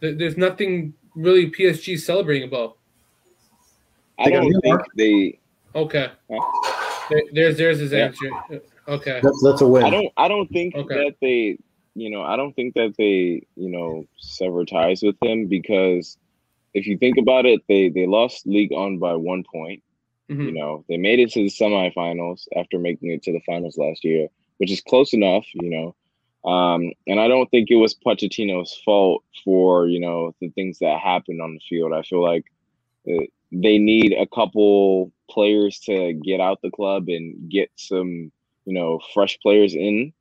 There's 0.00 0.36
nothing 0.36 0.94
really 1.14 1.50
PSG 1.50 1.98
celebrating 1.98 2.48
about. 2.48 2.78
I 4.18 4.30
don't 4.30 4.52
think 4.60 4.80
they. 4.96 5.38
Okay. 5.74 6.10
There's 7.32 7.56
there's 7.56 7.78
his 7.78 7.92
yeah. 7.92 8.06
answer. 8.06 8.30
Okay. 8.88 9.20
That's 9.22 9.42
that's 9.42 9.60
a 9.60 9.66
win. 9.66 9.84
I 9.84 9.90
don't 9.90 10.12
I 10.16 10.28
don't 10.28 10.48
think 10.48 10.74
okay. 10.74 10.94
that 10.94 11.14
they 11.20 11.58
you 11.96 12.10
know, 12.10 12.22
I 12.22 12.36
don't 12.36 12.54
think 12.54 12.74
that 12.74 12.94
they, 12.98 13.46
you 13.56 13.70
know, 13.70 14.04
sever 14.18 14.66
ties 14.66 15.02
with 15.02 15.16
him 15.22 15.46
because 15.46 16.18
if 16.74 16.86
you 16.86 16.98
think 16.98 17.16
about 17.16 17.46
it, 17.46 17.62
they 17.68 17.88
they 17.88 18.06
lost 18.06 18.46
Ligue 18.46 18.70
1 18.70 18.98
by 18.98 19.14
one 19.14 19.44
point. 19.50 19.82
Mm-hmm. 20.30 20.42
You 20.42 20.52
know, 20.52 20.84
they 20.88 20.98
made 20.98 21.20
it 21.20 21.32
to 21.32 21.40
the 21.40 21.48
semifinals 21.48 22.46
after 22.54 22.78
making 22.78 23.12
it 23.12 23.22
to 23.22 23.32
the 23.32 23.40
finals 23.46 23.78
last 23.78 24.04
year, 24.04 24.28
which 24.58 24.70
is 24.70 24.82
close 24.82 25.14
enough, 25.14 25.46
you 25.54 25.70
know. 25.70 26.50
Um, 26.50 26.92
and 27.06 27.18
I 27.18 27.28
don't 27.28 27.50
think 27.50 27.70
it 27.70 27.76
was 27.76 27.94
Pochettino's 27.94 28.78
fault 28.84 29.24
for, 29.42 29.88
you 29.88 29.98
know, 29.98 30.34
the 30.40 30.50
things 30.50 30.78
that 30.80 31.00
happened 31.00 31.40
on 31.40 31.54
the 31.54 31.60
field. 31.68 31.92
I 31.92 32.02
feel 32.02 32.22
like 32.22 32.44
uh, 33.08 33.24
they 33.52 33.78
need 33.78 34.12
a 34.12 34.26
couple 34.26 35.12
players 35.30 35.78
to 35.80 36.12
get 36.14 36.40
out 36.40 36.60
the 36.62 36.70
club 36.70 37.08
and 37.08 37.50
get 37.50 37.70
some, 37.76 38.30
you 38.64 38.74
know, 38.74 39.00
fresh 39.14 39.38
players 39.40 39.74
in. 39.74 40.12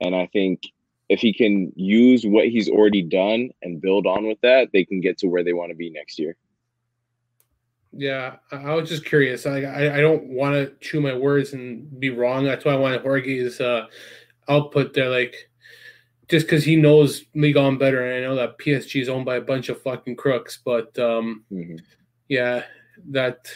And 0.00 0.14
I 0.14 0.26
think 0.32 0.62
if 1.08 1.20
he 1.20 1.32
can 1.32 1.72
use 1.76 2.24
what 2.24 2.48
he's 2.48 2.70
already 2.70 3.02
done 3.02 3.50
and 3.62 3.80
build 3.80 4.06
on 4.06 4.26
with 4.26 4.40
that, 4.42 4.68
they 4.72 4.84
can 4.84 5.00
get 5.00 5.18
to 5.18 5.26
where 5.26 5.44
they 5.44 5.52
want 5.52 5.70
to 5.70 5.76
be 5.76 5.90
next 5.90 6.18
year. 6.18 6.36
Yeah, 7.92 8.36
I 8.52 8.74
was 8.74 8.88
just 8.88 9.04
curious. 9.04 9.46
I 9.46 9.62
I, 9.62 9.96
I 9.96 10.00
don't 10.00 10.28
want 10.28 10.54
to 10.54 10.72
chew 10.80 11.00
my 11.00 11.14
words 11.14 11.52
and 11.52 11.98
be 11.98 12.10
wrong. 12.10 12.44
That's 12.44 12.64
why 12.64 12.72
I 12.72 12.76
wanted 12.76 13.02
Jorge's 13.02 13.60
uh, 13.60 13.86
output 14.48 14.94
there. 14.94 15.08
Like, 15.08 15.50
just 16.28 16.46
because 16.46 16.64
he 16.64 16.76
knows 16.76 17.24
Ligue 17.34 17.56
1 17.56 17.78
better, 17.78 18.06
and 18.06 18.24
I 18.24 18.28
know 18.28 18.36
that 18.36 18.58
PSG 18.58 19.02
is 19.02 19.08
owned 19.08 19.26
by 19.26 19.36
a 19.36 19.40
bunch 19.40 19.68
of 19.68 19.82
fucking 19.82 20.14
crooks. 20.14 20.60
But 20.64 20.96
um, 21.00 21.44
mm-hmm. 21.52 21.76
Yeah, 22.30 22.62
that 23.10 23.46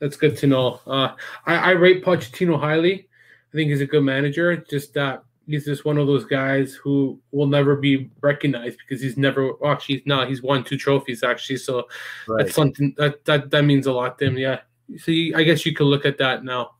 that's 0.00 0.16
good 0.16 0.36
to 0.38 0.48
know. 0.48 0.80
Uh, 0.86 1.14
I, 1.46 1.54
I 1.56 1.70
rate 1.72 2.04
Pochettino 2.04 2.58
highly. 2.58 3.08
I 3.52 3.56
think 3.56 3.70
he's 3.70 3.80
a 3.80 3.86
good 3.86 4.02
manager. 4.02 4.56
Just 4.56 4.94
that 4.94 5.22
he's 5.46 5.66
just 5.66 5.84
one 5.84 5.98
of 5.98 6.08
those 6.08 6.24
guys 6.24 6.74
who 6.74 7.20
will 7.30 7.46
never 7.46 7.76
be 7.76 8.10
recognized 8.20 8.78
because 8.78 9.00
he's 9.00 9.16
never 9.16 9.52
actually 9.64 9.96
he's 9.96 10.06
not 10.06 10.28
he's 10.28 10.42
won 10.42 10.64
two 10.64 10.78
trophies 10.78 11.22
actually 11.22 11.56
so 11.56 11.88
right. 12.28 12.44
that's 12.44 12.54
something 12.54 12.94
that, 12.96 13.24
that 13.24 13.50
that 13.50 13.64
means 13.64 13.86
a 13.88 13.92
lot 13.92 14.16
to 14.16 14.26
him 14.26 14.38
yeah 14.38 14.60
so 14.98 15.10
you, 15.10 15.36
i 15.36 15.42
guess 15.42 15.66
you 15.66 15.74
could 15.74 15.88
look 15.88 16.06
at 16.06 16.16
that 16.16 16.44
now 16.44 16.70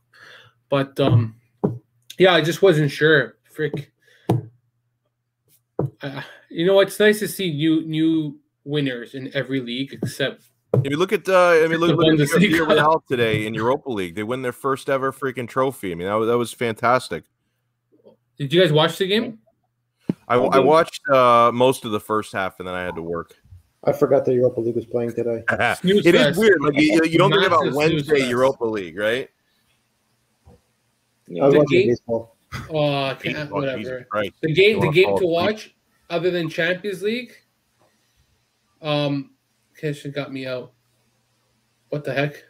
but 0.69 0.97
um 1.01 1.35
yeah 2.17 2.33
i 2.33 2.39
just 2.39 2.61
wasn't 2.61 2.89
sure 2.89 3.35
frick 3.51 3.91
Uh, 6.01 6.21
you 6.49 6.65
know, 6.65 6.79
it's 6.81 6.99
nice 6.99 7.19
to 7.19 7.27
see 7.27 7.51
new 7.51 7.85
new 7.85 8.39
winners 8.65 9.15
in 9.15 9.31
every 9.33 9.59
league 9.59 9.93
except 9.93 10.43
If 10.85 10.91
you 10.91 10.97
look 10.97 11.13
at, 11.13 11.27
uh, 11.29 11.49
I 11.63 11.67
mean, 11.67 11.79
look, 11.79 11.95
look 11.97 12.07
at 12.07 12.19
Bundesliga. 12.19 12.51
Villarreal 12.67 13.05
today 13.07 13.45
in 13.45 13.53
Europa 13.53 13.89
League. 13.91 14.15
They 14.15 14.23
win 14.23 14.41
their 14.41 14.51
first 14.51 14.89
ever 14.89 15.11
freaking 15.11 15.47
trophy. 15.47 15.91
I 15.91 15.95
mean, 15.95 16.07
that 16.07 16.13
was, 16.15 16.27
that 16.27 16.37
was 16.37 16.51
fantastic. 16.53 17.23
Did 18.37 18.51
you 18.53 18.61
guys 18.61 18.71
watch 18.73 18.97
the 18.97 19.07
game? 19.07 19.39
I, 20.27 20.35
I 20.35 20.59
watched 20.59 21.01
uh, 21.09 21.51
most 21.53 21.85
of 21.85 21.91
the 21.91 21.99
first 21.99 22.33
half 22.33 22.59
and 22.59 22.67
then 22.67 22.75
I 22.75 22.83
had 22.83 22.95
to 22.95 23.01
work. 23.01 23.35
I 23.85 23.91
forgot 23.91 24.25
that 24.25 24.33
Europa 24.33 24.61
League 24.61 24.75
was 24.75 24.85
playing 24.85 25.13
today. 25.13 25.43
Snooze 25.81 26.05
it 26.05 26.15
is 26.15 26.21
fest. 26.21 26.39
weird. 26.39 26.61
Like 26.61 26.75
you, 26.79 27.03
you 27.03 27.17
don't 27.17 27.31
think 27.31 27.45
about 27.45 27.73
Wednesday 27.73 28.19
fest. 28.19 28.29
Europa 28.29 28.63
League, 28.65 28.97
right? 28.97 29.29
I 30.47 30.51
was 31.45 31.53
The 31.53 31.59
watching 31.59 31.65
game- 31.79 31.87
baseball. 31.89 32.35
Oh, 32.69 33.03
I 33.05 33.13
can't, 33.15 33.35
Baseball, 33.35 33.61
whatever. 33.61 34.05
Christ. 34.11 34.33
The 34.41 34.53
game, 34.53 34.79
the 34.79 34.89
game 34.91 35.07
to 35.07 35.13
asleep. 35.15 35.29
watch, 35.29 35.75
other 36.09 36.29
than 36.31 36.49
Champions 36.49 37.01
League. 37.01 37.33
Um, 38.81 39.31
Kishan 39.81 40.13
got 40.13 40.31
me 40.31 40.45
out. 40.45 40.72
What 41.93 42.03
the 42.05 42.11
heck? 42.11 42.43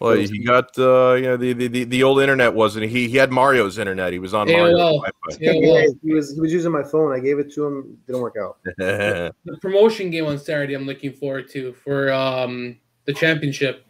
Well, 0.00 0.16
he 0.16 0.42
got 0.42 0.76
uh, 0.76 1.12
you 1.12 1.22
know 1.22 1.36
the, 1.36 1.52
the, 1.52 1.68
the, 1.68 1.84
the 1.84 2.02
old 2.02 2.20
internet 2.20 2.52
wasn't 2.52 2.86
he? 2.90 3.06
He 3.08 3.16
had 3.16 3.30
Mario's 3.30 3.78
internet. 3.78 4.12
He 4.12 4.18
was 4.18 4.34
on 4.34 4.48
AOL. 4.48 5.02
Mario's 5.02 5.38
Yeah, 5.38 5.52
Yeah, 5.52 5.68
well, 5.72 5.94
he 6.02 6.14
was 6.14 6.34
he 6.34 6.40
was 6.40 6.52
using 6.52 6.72
my 6.72 6.82
phone. 6.82 7.12
I 7.12 7.20
gave 7.20 7.38
it 7.38 7.52
to 7.54 7.64
him. 7.64 7.96
Didn't 8.08 8.22
work 8.22 8.34
out. 8.42 8.58
The 9.44 9.56
promotion 9.60 10.10
game 10.10 10.26
on 10.26 10.36
Saturday. 10.38 10.74
I'm 10.74 10.84
looking 10.84 11.12
forward 11.12 11.48
to 11.50 11.74
for 11.74 12.10
um 12.12 12.76
the 13.04 13.12
championship. 13.12 13.86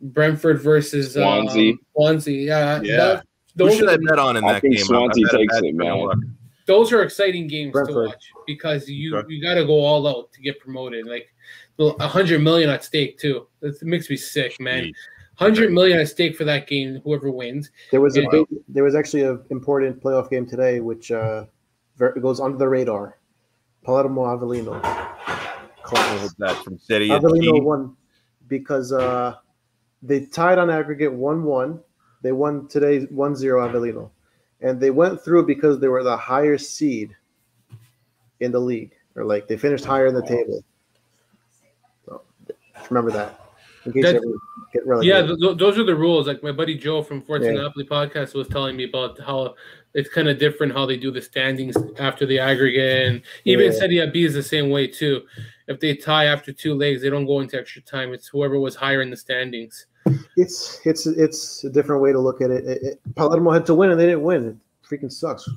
Brentford 0.00 0.62
versus 0.62 1.16
um, 1.18 1.22
Swansea. 1.22 1.74
Swansea. 1.94 2.46
Yeah, 2.46 2.80
Yeah. 2.82 2.96
that- 2.96 3.24
Who 3.58 3.64
those 3.64 3.76
should 3.76 3.88
are 3.88 3.92
I 3.92 3.96
bet 3.98 4.18
on 4.18 4.36
in 4.38 4.44
I 4.44 4.52
that 4.54 4.62
think 4.62 4.76
game? 4.76 4.84
Swansea 4.86 5.26
I 5.26 5.32
bet 5.32 5.34
a 5.34 5.38
takes 5.38 5.56
it, 5.58 5.64
freaking 5.64 5.74
man. 5.74 6.37
Luck. 6.68 6.76
those 6.78 6.92
are 6.92 7.02
exciting 7.02 7.46
games 7.48 7.72
Brentford. 7.72 7.94
to 7.94 8.08
watch 8.08 8.24
because 8.46 8.88
you 8.88 9.16
Okay. 9.16 9.26
you 9.34 9.42
got 9.42 9.54
to 9.54 9.64
go 9.64 9.74
all 9.84 10.06
out 10.06 10.32
to 10.32 10.40
get 10.40 10.58
promoted. 10.60 11.06
Like 11.06 11.26
a 11.78 12.08
hundred 12.08 12.42
million 12.42 12.68
at 12.70 12.84
stake 12.84 13.18
too. 13.18 13.46
It 13.62 13.82
makes 13.82 14.08
me 14.10 14.16
sick, 14.16 14.60
man. 14.60 14.92
Hundred 15.36 15.72
million 15.72 15.98
at 16.00 16.08
stake 16.08 16.36
for 16.36 16.44
that 16.44 16.66
game. 16.66 17.00
Whoever 17.04 17.30
wins. 17.30 17.70
There 17.92 18.00
was 18.00 18.16
a 18.16 18.26
big, 18.30 18.44
there 18.68 18.82
was 18.84 18.94
actually 18.96 19.22
an 19.22 19.40
important 19.50 20.02
playoff 20.02 20.28
game 20.30 20.46
today, 20.46 20.80
which 20.80 21.10
uh, 21.12 21.44
ver- 21.96 22.18
goes 22.18 22.40
under 22.40 22.58
the 22.58 22.68
radar. 22.68 23.18
Palermo 23.84 24.24
Avellino. 24.24 24.72
What 24.82 25.82
Class. 25.84 26.22
was 26.22 26.34
that 26.38 26.56
from 26.64 26.76
City? 26.78 27.08
and 27.10 27.24
Avellino 27.24 27.62
won 27.62 27.96
because 28.48 28.92
uh, 28.92 29.36
they 30.02 30.26
tied 30.26 30.58
on 30.58 30.68
aggregate 30.70 31.12
one-one. 31.12 31.80
They 32.22 32.32
won 32.32 32.66
today 32.66 33.06
1-0 33.06 33.12
Avellino, 33.12 34.10
and 34.60 34.80
they 34.80 34.90
went 34.90 35.20
through 35.22 35.46
because 35.46 35.78
they 35.78 35.88
were 35.88 36.02
the 36.02 36.16
higher 36.16 36.58
seed 36.58 37.14
in 38.40 38.52
the 38.52 38.60
league, 38.60 38.92
or 39.14 39.24
like 39.24 39.48
they 39.48 39.56
finished 39.56 39.84
higher 39.84 40.06
in 40.06 40.14
the 40.14 40.22
table. 40.22 40.62
So 42.06 42.22
remember 42.90 43.10
that. 43.12 43.40
In 43.84 43.92
case 43.92 44.02
That- 44.04 44.22
you 44.22 44.40
get 44.72 44.82
Yeah, 45.02 45.22
th- 45.22 45.38
th- 45.40 45.56
those 45.56 45.78
are 45.78 45.84
the 45.84 45.94
rules. 45.94 46.26
Like 46.26 46.42
my 46.42 46.52
buddy 46.52 46.74
Joe 46.76 47.02
from 47.02 47.22
Forza 47.22 47.52
Napoli 47.52 47.86
podcast 47.86 48.34
was 48.34 48.48
telling 48.48 48.76
me 48.76 48.84
about 48.84 49.18
how 49.18 49.54
it's 49.94 50.10
kind 50.10 50.28
of 50.28 50.38
different 50.38 50.72
how 50.74 50.84
they 50.84 50.96
do 50.96 51.10
the 51.10 51.22
standings 51.22 51.76
after 51.98 52.26
the 52.26 52.38
aggregate, 52.38 53.06
and 53.08 53.22
even 53.44 53.66
Yeah. 53.66 53.78
Serie 53.78 54.10
B 54.10 54.24
is 54.24 54.34
the 54.34 54.42
same 54.42 54.68
way 54.70 54.86
too. 54.86 55.22
If 55.68 55.80
they 55.80 55.94
tie 55.94 56.26
after 56.26 56.52
two 56.52 56.74
legs, 56.74 57.02
they 57.02 57.10
don't 57.10 57.26
go 57.26 57.40
into 57.40 57.58
extra 57.58 57.80
time. 57.82 58.12
It's 58.12 58.28
whoever 58.28 58.58
was 58.60 58.74
higher 58.74 59.00
in 59.00 59.10
the 59.10 59.16
standings. 59.16 59.86
It's 60.36 60.80
it's 60.84 61.06
it's 61.06 61.64
a 61.64 61.70
different 61.70 62.02
way 62.02 62.12
to 62.12 62.18
look 62.18 62.40
at 62.40 62.50
it. 62.50 62.64
it, 62.64 62.82
it 62.82 63.00
Palermo 63.14 63.50
had 63.50 63.66
to 63.66 63.74
win 63.74 63.90
and 63.90 64.00
they 64.00 64.06
didn't 64.06 64.22
win. 64.22 64.46
It 64.48 64.56
freaking 64.88 65.12
sucks. 65.12 65.48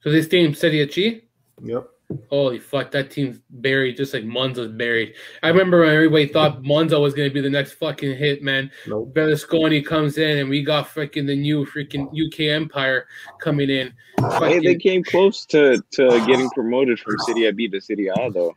So 0.00 0.10
this 0.10 0.28
team 0.28 0.46
in 0.46 0.54
Serie 0.54 0.90
C. 0.90 1.22
Yep. 1.62 1.88
Holy 2.28 2.58
fuck, 2.58 2.90
that 2.90 3.10
team's 3.10 3.40
buried 3.48 3.96
just 3.96 4.12
like 4.12 4.24
Monza's 4.24 4.70
buried. 4.70 5.14
I 5.42 5.48
remember 5.48 5.80
when 5.80 5.94
everybody 5.94 6.26
thought 6.26 6.62
Monza 6.62 7.00
was 7.00 7.14
going 7.14 7.28
to 7.28 7.32
be 7.32 7.40
the 7.40 7.50
next 7.50 7.72
fucking 7.72 8.16
hit, 8.16 8.42
man. 8.42 8.70
No. 8.86 9.06
Berlusconi 9.06 9.84
comes 9.84 10.18
in 10.18 10.38
and 10.38 10.48
we 10.50 10.62
got 10.62 10.86
freaking 10.86 11.26
the 11.26 11.34
new 11.34 11.64
freaking 11.64 12.06
UK 12.08 12.40
Empire 12.54 13.06
coming 13.40 13.70
in. 13.70 13.92
Hey, 14.38 14.60
they 14.60 14.76
came 14.76 15.02
close 15.02 15.46
to, 15.46 15.82
to 15.92 16.08
getting 16.26 16.50
promoted 16.50 17.00
from 17.00 17.16
Serie 17.20 17.50
B 17.52 17.68
to 17.68 17.80
Serie 17.80 18.08
A 18.08 18.30
though. 18.30 18.54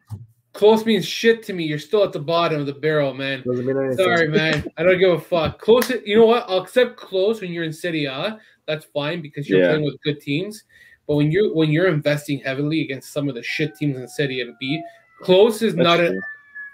Close 0.57 0.85
means 0.87 1.05
shit 1.05 1.43
to 1.43 1.53
me. 1.53 1.65
You're 1.65 1.77
still 1.77 2.03
at 2.03 2.11
the 2.11 2.19
bottom 2.19 2.59
of 2.59 2.65
the 2.65 2.73
barrel, 2.73 3.13
man. 3.13 3.43
Doesn't 3.45 3.63
mean 3.63 3.77
anything. 3.77 3.97
Sorry, 4.03 4.27
man. 4.27 4.65
I 4.75 4.81
don't 4.83 4.97
give 4.97 5.11
a 5.11 5.19
fuck. 5.19 5.59
Close, 5.61 5.91
you 6.03 6.17
know 6.17 6.25
what? 6.25 6.45
I'll 6.49 6.57
accept 6.57 6.97
close 6.97 7.41
when 7.41 7.51
you're 7.51 7.63
in 7.63 7.71
Serie 7.71 8.05
A. 8.05 8.39
That's 8.65 8.83
fine 8.85 9.21
because 9.21 9.47
you're 9.47 9.59
Yeah. 9.61 9.67
playing 9.69 9.85
with 9.85 10.01
good 10.01 10.19
teams. 10.19 10.63
But 11.07 11.15
when 11.17 11.31
you're 11.31 11.53
when 11.53 11.69
you're 11.69 11.87
investing 11.87 12.39
heavily 12.39 12.81
against 12.81 13.13
some 13.13 13.29
of 13.29 13.35
the 13.35 13.43
shit 13.43 13.75
teams 13.75 13.97
in 13.97 14.07
Serie 14.07 14.43
B, 14.59 14.81
close 15.21 15.61
is 15.61 15.75
That's 15.75 15.83
not 15.85 15.97
true. 15.97 16.19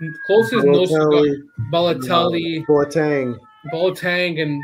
a 0.01 0.05
close 0.27 0.53
is 0.53 0.63
no 0.63 0.86
cigar. 0.86 1.25
Balotelli, 1.71 2.65
Boateng, 2.65 3.38
Boateng, 3.73 4.41
and 4.41 4.61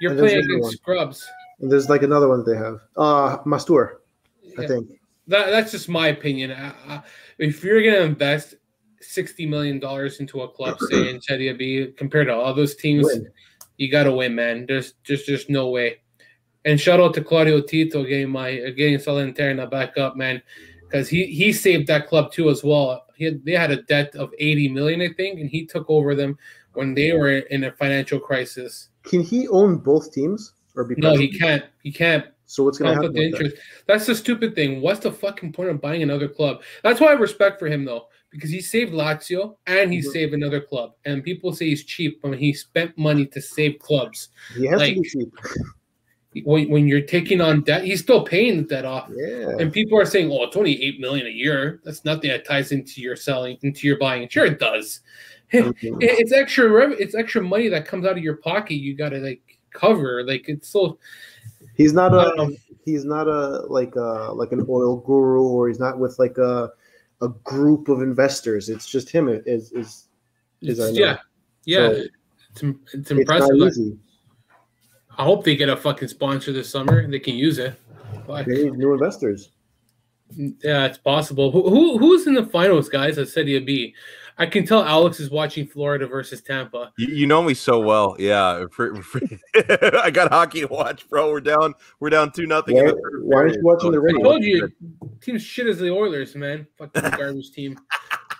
you're 0.00 0.12
And 0.12 0.20
playing 0.20 0.38
against 0.44 0.62
one. 0.62 0.72
scrubs. 0.72 1.28
and 1.60 1.70
there's 1.70 1.88
like 1.90 2.02
another 2.02 2.26
one 2.28 2.42
that 2.42 2.50
they 2.50 2.56
have. 2.56 2.80
Uh 2.96 3.36
Mastur, 3.44 3.96
I 4.58 4.66
think. 4.66 4.88
That, 5.28 5.50
that's 5.50 5.70
just 5.70 5.88
my 5.88 6.08
opinion. 6.08 6.50
I, 6.50 6.72
I, 6.88 7.02
if 7.38 7.62
you're 7.62 7.80
going 7.80 7.94
to 7.94 8.02
invest 8.02 8.56
sixty 9.02 9.46
million 9.46 9.78
dollars 9.78 10.20
into 10.20 10.42
a 10.42 10.48
club, 10.48 10.78
say 10.90 11.10
in 11.10 11.20
Serie 11.20 11.52
B, 11.54 11.92
compared 11.96 12.28
to 12.28 12.34
all 12.34 12.54
those 12.54 12.74
teams, 12.74 13.06
Win. 13.06 13.28
you 13.76 13.90
got 13.90 14.04
to 14.04 14.12
win, 14.12 14.34
man. 14.34 14.66
There's 14.66 14.94
just 15.04 15.26
just 15.26 15.50
no 15.50 15.68
way. 15.70 15.98
And 16.64 16.80
shout 16.80 17.00
out 17.00 17.14
to 17.14 17.24
Claudio 17.24 17.60
Lotito 17.60 18.06
getting 18.06 18.30
my 18.30 18.54
getting 18.76 18.98
Salernitana 18.98 19.68
back 19.70 19.98
up, 19.98 20.16
man, 20.16 20.40
because 20.82 21.08
he 21.08 21.26
he 21.26 21.52
saved 21.52 21.88
that 21.88 22.06
club 22.08 22.32
too 22.32 22.50
as 22.50 22.62
well. 22.62 23.04
He 23.16 23.24
had, 23.26 23.44
they 23.44 23.52
had 23.52 23.70
a 23.70 23.82
debt 23.82 24.14
of 24.14 24.30
eighty 24.38 24.68
million, 24.68 25.00
I 25.02 25.12
think, 25.12 25.40
and 25.40 25.50
he 25.50 25.66
took 25.66 25.88
over 25.88 26.14
them 26.14 26.38
when 26.74 26.94
they 26.94 27.12
were 27.12 27.30
in 27.38 27.64
a 27.64 27.72
financial 27.72 28.18
crisis. 28.18 28.88
Can 29.02 29.22
he 29.22 29.48
own 29.48 29.78
both 29.78 30.12
teams 30.12 30.52
or 30.76 30.84
be 30.84 30.94
No, 30.96 31.14
he 31.14 31.36
can't. 31.36 31.64
He 31.82 31.92
can't 31.92 32.24
So 32.46 32.62
what's 32.62 32.78
gonna 32.78 32.94
happen? 32.94 33.08
conflict 33.12 33.26
of 33.26 33.32
with 33.32 33.38
that? 33.40 33.46
interest. 33.46 33.84
That's 33.86 34.06
the 34.06 34.14
stupid 34.14 34.54
thing. 34.54 34.80
What's 34.80 35.00
the 35.00 35.12
fucking 35.12 35.52
point 35.52 35.70
of 35.70 35.80
buying 35.80 36.02
another 36.02 36.28
club? 36.28 36.62
That's 36.82 37.00
why 37.00 37.08
I 37.08 37.12
respect 37.12 37.58
for 37.58 37.66
him 37.66 37.84
though, 37.84 38.06
because 38.32 38.50
he 38.50 38.60
saved 38.60 38.92
Lazio 38.92 39.56
and 39.66 39.92
he 39.92 40.00
Mhm. 40.00 40.04
saved 40.12 40.34
another 40.34 40.60
club. 40.60 40.94
And 41.04 41.22
people 41.22 41.52
say 41.52 41.66
he's 41.66 41.84
cheap 41.84 42.20
but 42.22 42.38
he 42.38 42.52
spent 42.52 42.96
money 42.98 43.26
to 43.26 43.40
save 43.40 43.78
clubs. 43.78 44.30
He 44.56 44.66
has 44.66 44.78
like- 44.80 44.94
to 44.96 45.00
be 45.02 45.08
cheap. 45.08 45.32
When, 46.44 46.70
when 46.70 46.88
you're 46.88 47.02
taking 47.02 47.42
on 47.42 47.60
debt, 47.60 47.84
he's 47.84 48.00
still 48.00 48.24
paying 48.24 48.56
the 48.56 48.62
debt 48.62 48.86
off. 48.86 49.10
Yeah. 49.14 49.54
And 49.60 49.70
people 49.70 49.98
are 49.98 50.06
saying, 50.06 50.30
"Oh, 50.32 50.44
it's 50.44 50.56
only 50.56 50.82
eight 50.82 50.98
million 50.98 51.26
a 51.26 51.30
year. 51.30 51.80
That's 51.84 52.06
nothing 52.06 52.30
that 52.30 52.46
ties 52.46 52.72
into 52.72 53.02
your 53.02 53.16
selling, 53.16 53.58
into 53.62 53.86
your 53.86 53.98
buying." 53.98 54.26
Sure, 54.30 54.46
it 54.46 54.58
does. 54.58 55.00
Mhm. 55.52 55.98
It's 56.00 56.32
extra. 56.32 56.70
rev- 56.70 56.96
It's 56.98 57.14
extra 57.14 57.42
money 57.42 57.68
that 57.68 57.84
comes 57.86 58.06
out 58.06 58.16
of 58.16 58.24
your 58.24 58.36
pocket. 58.36 58.76
You 58.76 58.94
got 58.96 59.10
to 59.10 59.18
like 59.18 59.42
cover. 59.74 60.24
Like 60.24 60.48
it's 60.48 60.70
so. 60.70 60.98
He's 61.76 61.92
not 61.92 62.14
a. 62.14 62.32
don't 62.34 62.56
he's 62.86 63.04
not 63.04 63.28
a 63.28 63.66
like 63.68 63.94
a 63.96 64.32
like 64.32 64.52
an 64.52 64.64
oil 64.70 64.96
guru 64.96 65.42
or 65.42 65.68
he's 65.68 65.78
not 65.78 65.98
with 65.98 66.18
like 66.18 66.38
a 66.38 66.70
a 67.22 67.28
group 67.44 67.88
of 67.88 68.02
investors. 68.02 68.68
It's 68.68 68.86
just 68.86 69.08
him 69.08 69.28
is 69.28 69.72
is 69.72 70.08
Is 70.60 70.80
I 70.80 70.88
It's, 70.88 70.98
yeah, 70.98 71.18
yeah. 71.64 71.88
So, 71.88 71.92
it's, 71.92 72.08
it's 72.62 72.94
it's 72.94 73.10
impressive. 73.10 73.56
easy. 73.56 73.98
I 75.18 75.24
hope 75.24 75.44
they 75.44 75.56
get 75.56 75.68
a 75.68 75.76
fucking 75.76 76.08
sponsor 76.08 76.52
this 76.52 76.68
summer 76.70 76.98
and 76.98 77.12
they 77.12 77.18
can 77.20 77.34
use 77.34 77.58
it. 77.58 77.74
But, 78.26 78.46
They 78.46 78.64
need 78.64 78.74
new 78.74 78.92
investors. 78.94 79.50
yeah, 80.36 80.86
it's 80.86 80.98
possible. 80.98 81.50
Who, 81.50 81.68
who 81.68 81.98
who's 81.98 82.26
in 82.26 82.34
the 82.34 82.46
finals, 82.46 82.88
guys? 82.88 83.18
At 83.18 83.28
Serie 83.28 83.58
B, 83.60 83.94
I 84.42 84.46
can 84.46 84.66
tell 84.66 84.82
Alex 84.82 85.20
is 85.20 85.30
watching 85.30 85.68
Florida 85.68 86.04
versus 86.04 86.42
Tampa. 86.42 86.92
You, 86.98 87.14
you 87.14 87.26
know 87.28 87.44
me 87.44 87.54
so 87.54 87.78
well. 87.78 88.16
Yeah. 88.18 88.64
Fr- 88.72 88.96
fr- 88.96 89.20
I 89.54 90.10
got 90.10 90.32
hockey 90.32 90.62
to 90.62 90.66
watch, 90.66 91.08
bro. 91.08 91.30
We're 91.30 91.40
down. 91.40 91.74
We're 92.00 92.10
down 92.10 92.32
two 92.32 92.46
nothing. 92.46 92.74
Why, 92.74 92.92
why 93.20 93.40
aren't 93.42 93.54
you 93.54 93.62
watching 93.62 93.92
the 93.92 94.02
I 94.02 94.20
told 94.20 94.42
you, 94.42 94.68
team 95.20 95.38
shit 95.38 95.68
as 95.68 95.78
the 95.78 95.92
Oilers, 95.92 96.34
man. 96.34 96.66
Fucking 96.76 97.02
garbage 97.16 97.52
team. 97.52 97.78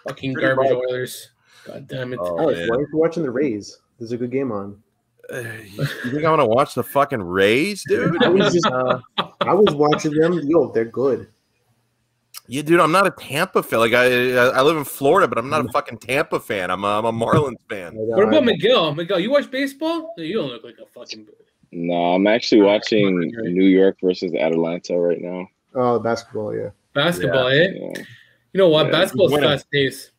Fucking 0.02 0.34
Pretty 0.34 0.44
garbage 0.44 0.72
much. 0.72 0.82
Oilers. 0.90 1.30
God 1.66 1.86
damn 1.86 2.12
it. 2.12 2.18
Oh, 2.20 2.36
Alex, 2.36 2.58
man. 2.58 2.68
why 2.68 2.76
aren't 2.78 2.88
you 2.92 2.98
watching 2.98 3.22
the 3.22 3.30
Rays? 3.30 3.78
There's 4.00 4.10
a 4.10 4.16
good 4.16 4.32
game 4.32 4.50
on. 4.50 4.82
Uh, 5.32 5.38
you 5.76 5.84
think 5.86 6.16
I'm 6.16 6.22
gonna 6.22 6.46
watch 6.46 6.74
the 6.74 6.82
fucking 6.82 7.22
Rays, 7.22 7.84
dude? 7.86 8.20
I 8.24 8.28
was 8.28 8.52
just 8.52 8.66
I 8.66 9.54
was 9.54 9.72
watching 9.72 10.14
them. 10.14 10.40
Yo, 10.42 10.72
they're 10.72 10.84
good. 10.84 11.28
Yeah, 12.48 12.62
dude. 12.62 12.80
I'm 12.80 12.92
not 12.92 13.06
a 13.06 13.10
Tampa 13.12 13.62
fan. 13.62 13.78
Like 13.78 13.92
I, 13.94 14.32
I 14.34 14.62
live 14.62 14.76
in 14.76 14.84
Florida, 14.84 15.28
but 15.28 15.38
I'm 15.38 15.48
not 15.48 15.64
a 15.64 15.68
fucking 15.72 15.98
Tampa 15.98 16.40
fan. 16.40 16.70
I'm 16.70 16.84
a, 16.84 16.98
I'm 16.98 17.04
a 17.04 17.12
Marlins 17.12 17.56
fan. 17.68 17.92
What 17.94 18.28
about 18.28 18.44
Miguel? 18.44 18.94
Miguel, 18.94 19.20
you 19.20 19.30
watch 19.30 19.50
baseball? 19.50 20.14
No, 20.18 20.24
you 20.24 20.34
don't 20.34 20.48
look 20.48 20.64
like 20.64 20.76
a 20.82 20.86
fucking. 20.86 21.26
No, 21.70 21.94
I'm 22.14 22.26
actually 22.26 22.60
watching 22.60 23.18
New 23.20 23.64
York 23.64 23.96
versus 24.02 24.34
Atlanta 24.34 24.98
right 24.98 25.20
now. 25.20 25.46
Oh, 25.74 25.98
basketball, 25.98 26.54
yeah. 26.54 26.68
Basketball, 26.92 27.48
eh? 27.48 27.68
Yeah. 27.72 28.02
You 28.52 28.58
know 28.58 28.68
what? 28.68 28.86
Yeah, 28.86 28.92
Basketball's 28.92 29.32
winning. 29.32 29.48
fast 29.48 29.70
paced. 29.70 30.10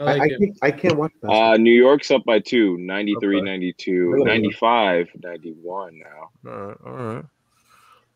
I 0.00 0.04
I, 0.04 0.06
like 0.16 0.20
I, 0.20 0.24
it. 0.26 0.38
can't, 0.38 0.58
I 0.62 0.70
can't 0.70 0.96
watch 0.98 1.12
basketball. 1.22 1.52
Uh, 1.52 1.56
New 1.56 1.72
York's 1.72 2.10
up 2.10 2.24
by 2.26 2.38
two, 2.40 2.76
93, 2.78 3.36
Okay. 3.38 3.44
92, 3.46 4.10
Really? 4.10 4.24
95, 4.24 5.08
91 5.22 5.98
now. 5.98 6.50
All 6.50 6.58
right, 6.66 6.76
all 6.84 6.92
right. 6.92 7.24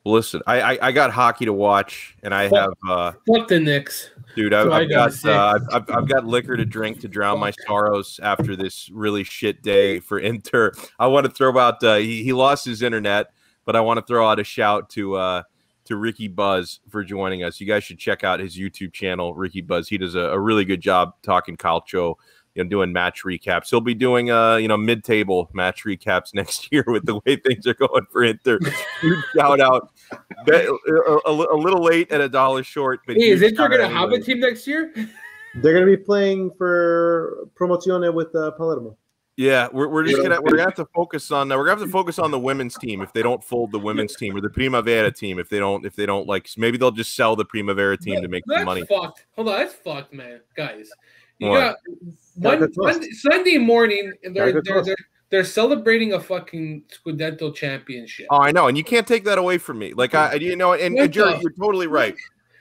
Listen, 0.07 0.41
I, 0.47 0.61
I 0.61 0.79
I 0.83 0.93
got 0.93 1.11
hockey 1.11 1.47
to 1.47 1.53
watch, 1.53 2.17
and 2.23 2.33
I 2.33 2.45
have 2.45 2.75
uh, 2.89 3.13
Fuck 3.27 3.49
the 3.49 3.59
Knicks. 3.59 4.11
dude. 4.37 4.55
I've, 4.55 4.71
I 4.71 4.83
I've 4.83 4.91
gotta 4.91 5.19
got 5.23 5.31
uh, 5.31 5.59
I've, 5.73 5.75
I've 5.75 5.97
I've 5.97 6.09
got 6.09 6.25
liquor 6.25 6.57
to 6.57 6.65
drink 6.65 7.01
to 7.01 7.09
drown 7.09 7.41
my 7.41 7.53
sorrows 7.67 8.21
after 8.23 8.55
this 8.55 8.89
really 8.91 9.25
shit 9.25 9.63
day 9.63 9.99
for 9.99 10.21
Inter. 10.21 10.71
I 11.01 11.09
want 11.09 11.27
to 11.27 11.33
throw 11.33 11.59
out. 11.59 11.83
Uh, 11.83 11.97
he 11.97 12.23
he 12.23 12.33
lost 12.33 12.65
his 12.65 12.83
internet, 12.83 13.33
but 13.65 13.75
I 13.75 13.81
want 13.81 13.99
to 13.99 14.07
throw 14.07 14.29
out 14.29 14.39
a 14.39 14.45
shout 14.45 14.91
to 14.91 15.17
uh 15.17 15.43
to 15.87 15.97
Ricky 15.97 16.29
Buzz 16.29 16.79
for 16.89 17.03
joining 17.03 17.43
us. 17.43 17.61
You 17.61 17.67
guys 17.67 17.83
should 17.83 17.99
check 17.99 18.23
out 18.23 18.39
his 18.39 18.57
YouTube 18.57 18.93
channel, 18.93 19.35
Ricky 19.35 19.61
Buzz. 19.61 19.89
He 19.89 19.99
does 19.99 20.15
a, 20.15 20.21
a 20.21 20.39
really 20.39 20.65
good 20.65 20.81
job 20.81 21.15
talking 21.23 21.57
calcio, 21.57 22.15
you 22.55 22.65
know, 22.65 22.69
doing 22.69 22.93
match 22.93 23.23
recaps. 23.25 23.71
He'll 23.71 23.81
be 23.81 23.95
doing 23.95 24.31
uh, 24.31 24.57
you 24.57 24.69
know, 24.69 24.77
mid-table 24.77 25.51
match 25.53 25.85
recaps 25.85 26.35
next 26.35 26.71
year 26.73 26.85
with 26.87 27.07
the 27.07 27.17
way 27.27 27.37
things 27.37 27.67
are 27.67 27.75
going 27.75 28.07
for 28.11 28.25
Inter. 28.25 28.59
Huge 29.01 29.25
shout 29.35 29.61
out. 29.61 29.91
Bet- 30.47 30.67
A, 30.67 30.73
a, 31.27 31.55
a 31.55 31.57
little 31.57 31.83
late 31.83 32.11
and 32.11 32.23
a 32.23 32.29
dollar 32.29 32.63
short, 32.63 33.01
but 33.07 33.17
Hey, 33.17 33.29
is 33.31 33.41
huge 33.41 33.53
Inter 33.53 33.69
gonna 33.69 33.89
have 33.89 34.11
a 34.13 34.21
team 34.21 34.41
next 34.41 34.67
year? 34.67 34.93
They're 35.57 35.73
going 35.73 35.87
to 35.87 35.97
be 35.97 36.03
playing 36.03 36.51
for 36.59 37.49
Promozione 37.59 38.13
with 38.13 38.35
uh, 38.35 38.51
Palermo. 38.53 38.97
Yeah, 39.39 39.69
we're, 39.71 39.89
we're 39.89 40.05
just 40.05 40.23
gonna 40.23 40.41
we're 40.41 40.53
gonna 40.53 40.63
have 40.63 40.75
to 40.77 40.87
focus 40.95 41.31
on 41.31 41.51
we're 41.51 41.57
gonna 41.59 41.79
have 41.79 41.81
to 41.87 41.93
focus 41.93 42.19
on 42.19 42.31
the 42.31 42.39
women's 42.39 42.75
team 42.79 43.03
if 43.03 43.13
they 43.13 43.21
don't 43.21 43.45
fold 43.45 43.71
the 43.71 43.79
women's 43.79 44.17
team 44.17 44.35
or 44.35 44.41
the 44.41 44.49
Primavera 44.49 45.13
team 45.13 45.39
if 45.39 45.51
they 45.51 45.59
don't 45.59 45.85
if 45.85 45.95
they 45.95 46.07
don't 46.07 46.27
like 46.27 46.49
maybe 46.57 46.79
they'll 46.79 46.91
just 46.91 47.15
sell 47.15 47.37
the 47.37 47.45
Primavera 47.45 47.99
team 47.99 48.23
to 48.23 48.29
make 48.29 48.45
that's 48.47 48.61
some 48.61 48.65
money. 48.65 48.87
fucked. 48.87 49.27
Hold 49.35 49.51
on, 49.51 49.59
that's 49.59 49.75
fucked, 49.75 50.15
man, 50.15 50.41
guys. 50.57 50.89
You 51.39 51.49
What? 51.51 51.59
got 51.61 51.77
one, 52.37 52.73
Sunday, 52.73 53.11
Sunday 53.11 53.59
morning, 53.59 54.11
and 54.25 54.35
they're 54.35 54.53
they're, 54.63 54.83
they're 54.83 54.97
they're 55.31 55.45
celebrating 55.45 56.13
a 56.13 56.21
fucking 56.21 56.85
Scudetto 56.89 57.55
championship. 57.55 58.27
Oh, 58.31 58.39
I 58.41 58.53
know, 58.53 58.69
and 58.69 58.77
you 58.79 58.85
can't 58.85 59.07
take 59.07 59.25
that 59.25 59.39
away 59.39 59.59
from 59.59 59.79
me. 59.79 59.93
Like 59.93 60.15
I, 60.15 60.35
you 60.35 60.57
know, 60.57 60.73
and, 60.73 60.97
and 60.99 61.13
Jerry, 61.13 61.33
the- 61.35 61.41
you're 61.41 61.53
totally 61.53 61.87
right. 61.87 62.15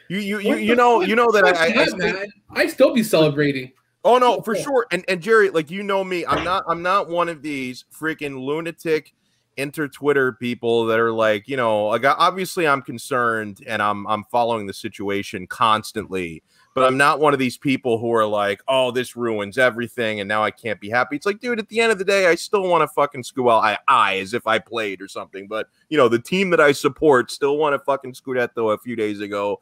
You 0.09 0.19
you 0.19 0.39
you, 0.39 0.55
you 0.55 0.75
know 0.75 1.01
you 1.01 1.15
know 1.15 1.31
that 1.31 1.45
I, 1.45 1.49
I, 1.49 1.81
I 1.81 1.85
still- 1.85 2.23
I 2.51 2.67
still 2.67 2.93
be 2.93 3.03
celebrating. 3.03 3.71
Oh 4.03 4.19
no, 4.19 4.41
for 4.41 4.55
sure. 4.55 4.85
And 4.91 5.03
and 5.07 5.21
Jerry, 5.21 5.49
like 5.49 5.71
you 5.71 5.81
know 5.81 6.03
me, 6.03 6.25
I'm 6.25 6.43
not 6.43 6.63
I'm 6.67 6.83
not 6.83 7.09
one 7.09 7.27
of 7.27 7.41
these 7.41 7.85
freaking 7.91 8.39
lunatic 8.39 9.13
inter 9.57 9.87
Twitter 9.87 10.33
people 10.33 10.85
that 10.85 10.99
are 10.99 11.11
like, 11.11 11.47
you 11.47 11.57
know, 11.57 11.85
like 11.87 12.03
obviously 12.05 12.67
I'm 12.67 12.83
concerned 12.83 13.61
and 13.65 13.81
I'm 13.81 14.05
I'm 14.05 14.23
following 14.25 14.67
the 14.67 14.73
situation 14.73 15.47
constantly, 15.47 16.43
but 16.75 16.83
I'm 16.83 16.97
not 16.97 17.19
one 17.19 17.33
of 17.33 17.39
these 17.39 17.57
people 17.57 17.97
who 17.97 18.13
are 18.13 18.25
like, 18.25 18.61
oh, 18.67 18.91
this 18.91 19.15
ruins 19.15 19.57
everything 19.57 20.19
and 20.19 20.27
now 20.27 20.43
I 20.43 20.51
can't 20.51 20.79
be 20.79 20.89
happy. 20.89 21.15
It's 21.15 21.25
like, 21.25 21.39
dude, 21.39 21.57
at 21.57 21.69
the 21.69 21.79
end 21.79 21.91
of 21.91 21.97
the 21.97 22.05
day, 22.05 22.27
I 22.27 22.35
still 22.35 22.67
want 22.67 22.83
to 22.83 22.87
fucking 22.89 23.23
well, 23.37 23.59
I 23.59 23.79
I 23.87 24.17
as 24.17 24.35
if 24.35 24.45
I 24.45 24.59
played 24.59 25.01
or 25.01 25.07
something, 25.07 25.47
but 25.47 25.69
you 25.89 25.97
know, 25.97 26.07
the 26.09 26.19
team 26.19 26.51
that 26.51 26.61
I 26.61 26.73
support 26.73 27.31
still 27.31 27.57
won 27.57 27.73
a 27.73 27.79
fucking 27.79 28.13
Scudetto 28.13 28.71
a 28.73 28.77
few 28.77 28.95
days 28.95 29.21
ago 29.21 29.59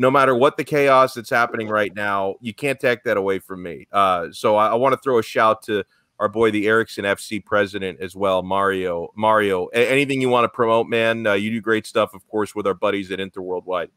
no 0.00 0.10
matter 0.10 0.34
what 0.34 0.56
the 0.56 0.64
chaos 0.64 1.12
that's 1.12 1.28
happening 1.28 1.68
right 1.68 1.94
now, 1.94 2.34
you 2.40 2.54
can't 2.54 2.80
take 2.80 3.04
that 3.04 3.18
away 3.18 3.38
from 3.38 3.62
me. 3.62 3.86
Uh, 3.92 4.28
so 4.32 4.56
I, 4.56 4.68
I 4.68 4.74
want 4.74 4.94
to 4.94 5.00
throw 5.02 5.18
a 5.18 5.22
shout 5.22 5.62
to 5.64 5.84
our 6.18 6.28
boy, 6.28 6.50
the 6.50 6.66
Eriksen 6.66 7.04
FC 7.04 7.44
president 7.44 8.00
as 8.00 8.16
well, 8.16 8.42
Mario. 8.42 9.08
Mario, 9.14 9.66
anything 9.66 10.22
you 10.22 10.30
want 10.30 10.44
to 10.44 10.48
promote, 10.48 10.86
man? 10.86 11.26
Uh, 11.26 11.34
you 11.34 11.50
do 11.50 11.60
great 11.60 11.86
stuff, 11.86 12.14
of 12.14 12.26
course, 12.28 12.54
with 12.54 12.66
our 12.66 12.72
buddies 12.72 13.10
at 13.10 13.18
Interworldwide. 13.18 13.88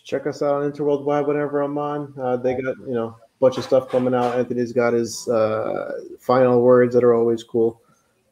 Check 0.00 0.26
us 0.26 0.42
out 0.42 0.62
on 0.62 0.72
Interworldwide 0.72 1.26
whenever 1.26 1.60
I'm 1.60 1.76
on. 1.76 2.14
Uh, 2.18 2.36
they 2.36 2.54
got, 2.54 2.76
you 2.78 2.94
know, 2.94 3.08
a 3.08 3.38
bunch 3.40 3.58
of 3.58 3.64
stuff 3.64 3.88
coming 3.88 4.14
out. 4.14 4.38
Anthony's 4.38 4.72
got 4.72 4.92
his 4.92 5.28
uh, 5.28 6.00
final 6.18 6.62
words 6.62 6.94
that 6.94 7.04
are 7.04 7.14
always 7.14 7.44
cool. 7.44 7.80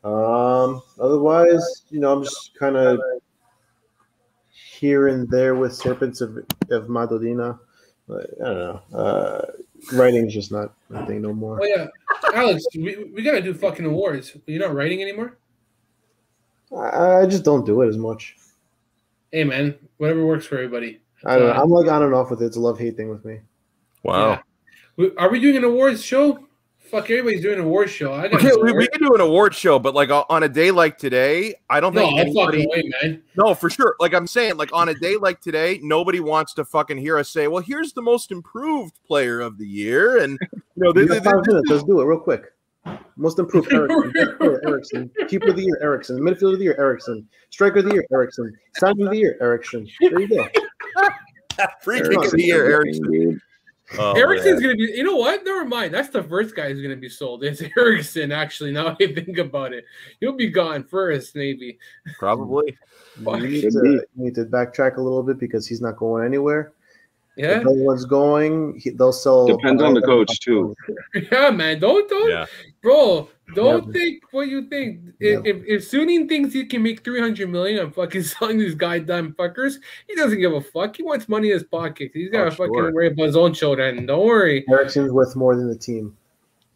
Um, 0.02 0.82
otherwise, 0.98 1.82
you 1.90 2.00
know, 2.00 2.12
I'm 2.12 2.24
just 2.24 2.54
kind 2.58 2.76
of 2.76 3.00
here 4.48 5.08
and 5.08 5.28
there 5.28 5.54
with 5.54 5.74
Serpents 5.74 6.22
of, 6.22 6.38
of 6.70 6.88
Madonnina. 6.88 7.58
But, 8.08 8.30
I 8.40 8.44
don't 8.44 8.58
know. 8.58 8.98
Uh, 8.98 9.46
writing's 9.92 10.32
just 10.32 10.50
not 10.50 10.72
a 10.94 11.06
thing 11.06 11.22
no 11.22 11.32
more. 11.32 11.58
Oh 11.60 11.66
yeah, 11.66 11.86
Alex, 12.34 12.64
we, 12.74 13.04
we 13.14 13.22
gotta 13.22 13.42
do 13.42 13.54
fucking 13.54 13.84
awards. 13.84 14.36
You're 14.46 14.66
not 14.66 14.74
writing 14.74 15.02
anymore. 15.02 15.36
I, 16.76 17.20
I 17.20 17.26
just 17.26 17.44
don't 17.44 17.66
do 17.66 17.82
it 17.82 17.88
as 17.88 17.98
much. 17.98 18.36
Hey 19.30 19.44
man, 19.44 19.76
whatever 19.98 20.24
works 20.24 20.46
for 20.46 20.56
everybody. 20.56 21.00
I 21.26 21.38
don't 21.38 21.48
know. 21.48 21.62
I'm 21.62 21.70
like 21.70 21.90
on 21.90 22.02
and 22.02 22.14
off 22.14 22.30
with 22.30 22.42
it. 22.42 22.46
It's 22.46 22.56
a 22.56 22.60
love 22.60 22.78
hate 22.78 22.96
thing 22.96 23.08
with 23.10 23.24
me. 23.24 23.40
Wow. 24.02 24.40
Yeah. 24.96 25.08
Are 25.18 25.30
we 25.30 25.40
doing 25.40 25.56
an 25.56 25.64
awards 25.64 26.02
show? 26.02 26.46
Fuck, 26.90 27.04
everybody's 27.10 27.42
doing 27.42 27.58
an 27.60 27.64
awards 27.66 27.92
show. 27.92 28.12
I 28.12 28.26
got 28.26 28.34
Okay, 28.42 28.50
we, 28.56 28.62
we 28.64 28.70
award. 28.70 28.92
can 28.92 29.00
do 29.02 29.14
an 29.14 29.20
award 29.20 29.54
show, 29.54 29.78
but 29.78 29.94
like 29.94 30.10
on 30.10 30.42
a 30.42 30.48
day 30.48 30.72
like 30.72 30.98
today, 30.98 31.54
I 31.70 31.78
don't 31.78 31.94
No, 31.94 32.00
think 32.00 32.14
I'm 32.14 32.18
anybody. 32.26 32.64
fucking 32.64 32.66
away, 32.66 32.92
man. 33.02 33.22
No, 33.36 33.54
for 33.54 33.70
sure. 33.70 33.94
Like 34.00 34.12
I'm 34.12 34.26
saying, 34.26 34.56
like 34.56 34.72
on 34.72 34.88
a 34.88 34.94
day 34.94 35.16
like 35.16 35.40
today, 35.40 35.78
nobody 35.82 36.18
wants 36.18 36.52
to 36.54 36.64
fucking 36.64 36.98
hear 36.98 37.16
us 37.16 37.30
say, 37.30 37.46
"Well, 37.46 37.62
here's 37.62 37.92
the 37.92 38.02
most 38.02 38.32
improved 38.32 38.98
player 39.06 39.40
of 39.40 39.56
the 39.56 39.66
year," 39.66 40.18
and 40.18 40.36
you 40.52 40.58
know, 40.76 40.90
We 40.92 41.06
th- 41.06 41.08
got 41.08 41.14
th- 41.22 41.24
five 41.24 41.46
minutes. 41.46 41.70
Let's 41.70 41.84
do 41.84 42.00
it 42.00 42.04
real 42.06 42.18
quick. 42.18 42.52
Most 43.16 43.38
improved 43.38 43.72
Eriksen. 43.72 44.10
Best 44.12 44.38
player, 44.38 44.60
Eriksen. 44.66 45.10
Keeper 45.28 45.50
of 45.50 45.56
the 45.56 45.62
year, 45.62 45.78
Eriksen. 45.82 46.18
Midfielder 46.18 46.54
of 46.54 46.58
the 46.58 46.64
year, 46.64 46.76
Eriksen. 46.78 47.28
Striker 47.50 47.78
of 47.80 47.84
the 47.84 47.92
year, 47.92 48.06
Eriksen. 48.12 48.52
Signing 48.78 49.04
of 49.06 49.12
the 49.12 49.18
year, 49.18 49.36
Eriksen. 49.40 49.86
There 50.00 50.18
you 50.20 50.28
go. 50.28 50.48
Free 51.82 51.98
kick 52.00 52.06
Eriksen, 52.06 52.24
of 52.24 52.30
the 52.32 52.42
year, 52.42 52.72
everything, 52.74 53.40
Oh, 53.98 54.12
Eriksen's 54.12 54.60
man. 54.60 54.62
gonna 54.62 54.74
be. 54.76 54.92
You 54.96 55.02
know 55.02 55.16
what? 55.16 55.44
Never 55.44 55.64
mind. 55.64 55.92
That's 55.92 56.10
the 56.10 56.22
first 56.22 56.54
guy 56.54 56.70
who's 56.70 56.80
gonna 56.80 56.96
be 56.96 57.08
sold. 57.08 57.42
It's 57.42 57.60
Eriksen. 57.76 58.30
Actually, 58.30 58.70
now 58.70 58.96
I 59.00 59.06
think 59.06 59.36
about 59.38 59.72
it, 59.72 59.84
he'll 60.20 60.32
be 60.32 60.48
gone 60.48 60.84
first, 60.84 61.34
maybe. 61.34 61.78
probably. 62.18 62.78
Fuck. 63.24 63.40
You 63.40 63.48
need, 63.48 63.62
to, 63.72 63.80
you 63.84 64.02
need 64.14 64.34
to 64.36 64.44
backtrack 64.44 64.96
a 64.96 65.00
little 65.00 65.22
bit 65.24 65.38
because 65.38 65.66
he's 65.66 65.80
not 65.80 65.96
going 65.96 66.24
anywhere. 66.24 66.72
Yeah, 67.36 67.58
If 67.58 67.64
no 67.64 67.70
one's 67.72 68.04
going, 68.04 68.78
he, 68.78 68.90
they'll 68.90 69.12
sell. 69.12 69.46
Depends 69.46 69.80
on 69.82 69.94
the 69.94 70.02
coach, 70.02 70.40
too. 70.40 70.74
yeah, 71.32 71.50
man. 71.50 71.78
Don't 71.78 72.08
don't, 72.08 72.28
Yeah. 72.30 72.46
bro. 72.82 73.28
Don't 73.54 73.86
Never. 73.86 73.92
think 73.92 74.22
what 74.32 74.48
you 74.48 74.68
think. 74.68 75.00
If, 75.20 75.44
if 75.46 75.56
if 75.66 75.90
Suning 75.90 76.28
thinks 76.28 76.52
he 76.52 76.66
can 76.66 76.82
make 76.82 77.02
three 77.02 77.20
hundred 77.20 77.48
million 77.48 77.84
on 77.86 77.92
fucking 77.92 78.22
selling 78.34 78.58
these 78.58 78.74
goddamn 78.74 79.32
fuckers, 79.34 79.76
he 80.08 80.14
doesn't 80.16 80.38
give 80.40 80.52
a 80.52 80.60
fuck. 80.60 80.96
He 80.96 81.02
wants 81.02 81.28
money 81.28 81.48
in 81.48 81.54
his 81.54 81.62
pocket. 81.64 82.10
He's 82.14 82.30
got 82.30 82.42
Oh, 82.46 82.50
to 82.50 82.56
fucking 82.56 82.74
sure. 82.74 82.92
worry 82.92 83.06
about 83.08 83.26
his 83.26 83.36
own 83.36 83.54
children. 83.54 84.06
Don't 84.06 84.26
worry, 84.26 84.64
Eriksen's 84.68 85.10
worth 85.12 85.34
more 85.36 85.56
than 85.56 85.68
the 85.68 85.76
team. 85.78 86.16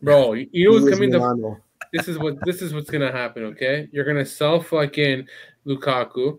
bro. 0.02 0.32
You 0.32 0.48
you 0.52 0.64
know 0.70 0.78
He 0.78 0.82
what's 0.84 0.92
is 0.92 0.94
coming 0.94 1.12
to 1.12 1.18
Milano. 1.18 1.60
this 1.92 2.08
is 2.08 2.18
what 2.18 2.36
this 2.44 2.62
is 2.62 2.72
what's 2.74 2.90
gonna 2.90 3.12
happen. 3.12 3.44
Okay, 3.44 3.88
you're 3.92 4.04
gonna 4.04 4.24
sell 4.26 4.60
fucking 4.60 5.26
Lukaku, 5.66 6.38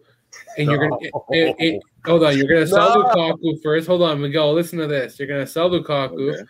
and 0.57 0.69
you're 0.69 0.77
gonna 0.79 0.97
No. 1.13 1.25
it- 1.29 1.55
it- 1.59 1.81
hold 2.05 2.23
on. 2.23 2.37
You're 2.37 2.47
gonna 2.47 2.67
sell 2.67 2.99
No. 2.99 3.05
Lukaku 3.05 3.61
first. 3.63 3.87
Hold 3.87 4.01
on, 4.03 4.21
Miguel. 4.21 4.53
Listen 4.53 4.77
to 4.79 4.87
this. 4.87 5.17
You're 5.19 5.27
gonna 5.27 5.45
sell 5.47 5.69
Lukaku, 5.69 6.33
Okay. 6.33 6.43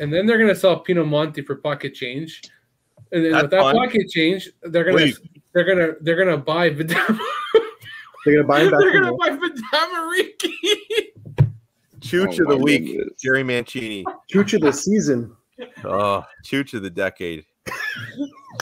and 0.00 0.12
then 0.12 0.26
they're 0.26 0.38
gonna 0.38 0.54
sell 0.54 0.82
Pinamonti 0.84 1.44
for 1.46 1.56
pocket 1.56 1.94
change, 1.94 2.42
and 3.12 3.24
then 3.24 3.32
That's 3.32 3.42
with 3.42 3.50
that 3.52 3.60
fun. 3.62 3.76
pocket 3.76 4.08
change, 4.10 4.50
they're 4.62 4.84
gonna 4.84 4.96
Please. 4.98 5.20
they're 5.54 5.64
gonna 5.64 5.92
they're 6.00 6.16
gonna 6.16 6.36
buy 6.38 6.70
Vidam. 6.70 7.18
They're 8.24 8.36
gonna 8.36 8.46
buy 8.46 8.60
him 8.60 8.70
back. 8.70 8.78
they're 8.78 8.92
gonna 8.92 9.10
you. 9.10 9.18
buy 9.18 9.30
Vidamariki. 9.30 10.52
Chooch 11.98 12.38
Oh 12.38 12.42
of 12.42 12.48
the 12.50 12.54
oh 12.54 12.56
week, 12.58 12.86
goodness. 12.86 13.08
Jerry 13.20 13.42
Mancini. 13.42 14.04
Future 14.30 14.60
the 14.60 14.72
season. 14.72 15.34
Oh, 15.84 16.22
Chooch 16.44 16.72
of 16.74 16.82
the 16.84 16.90
decade. 16.90 17.44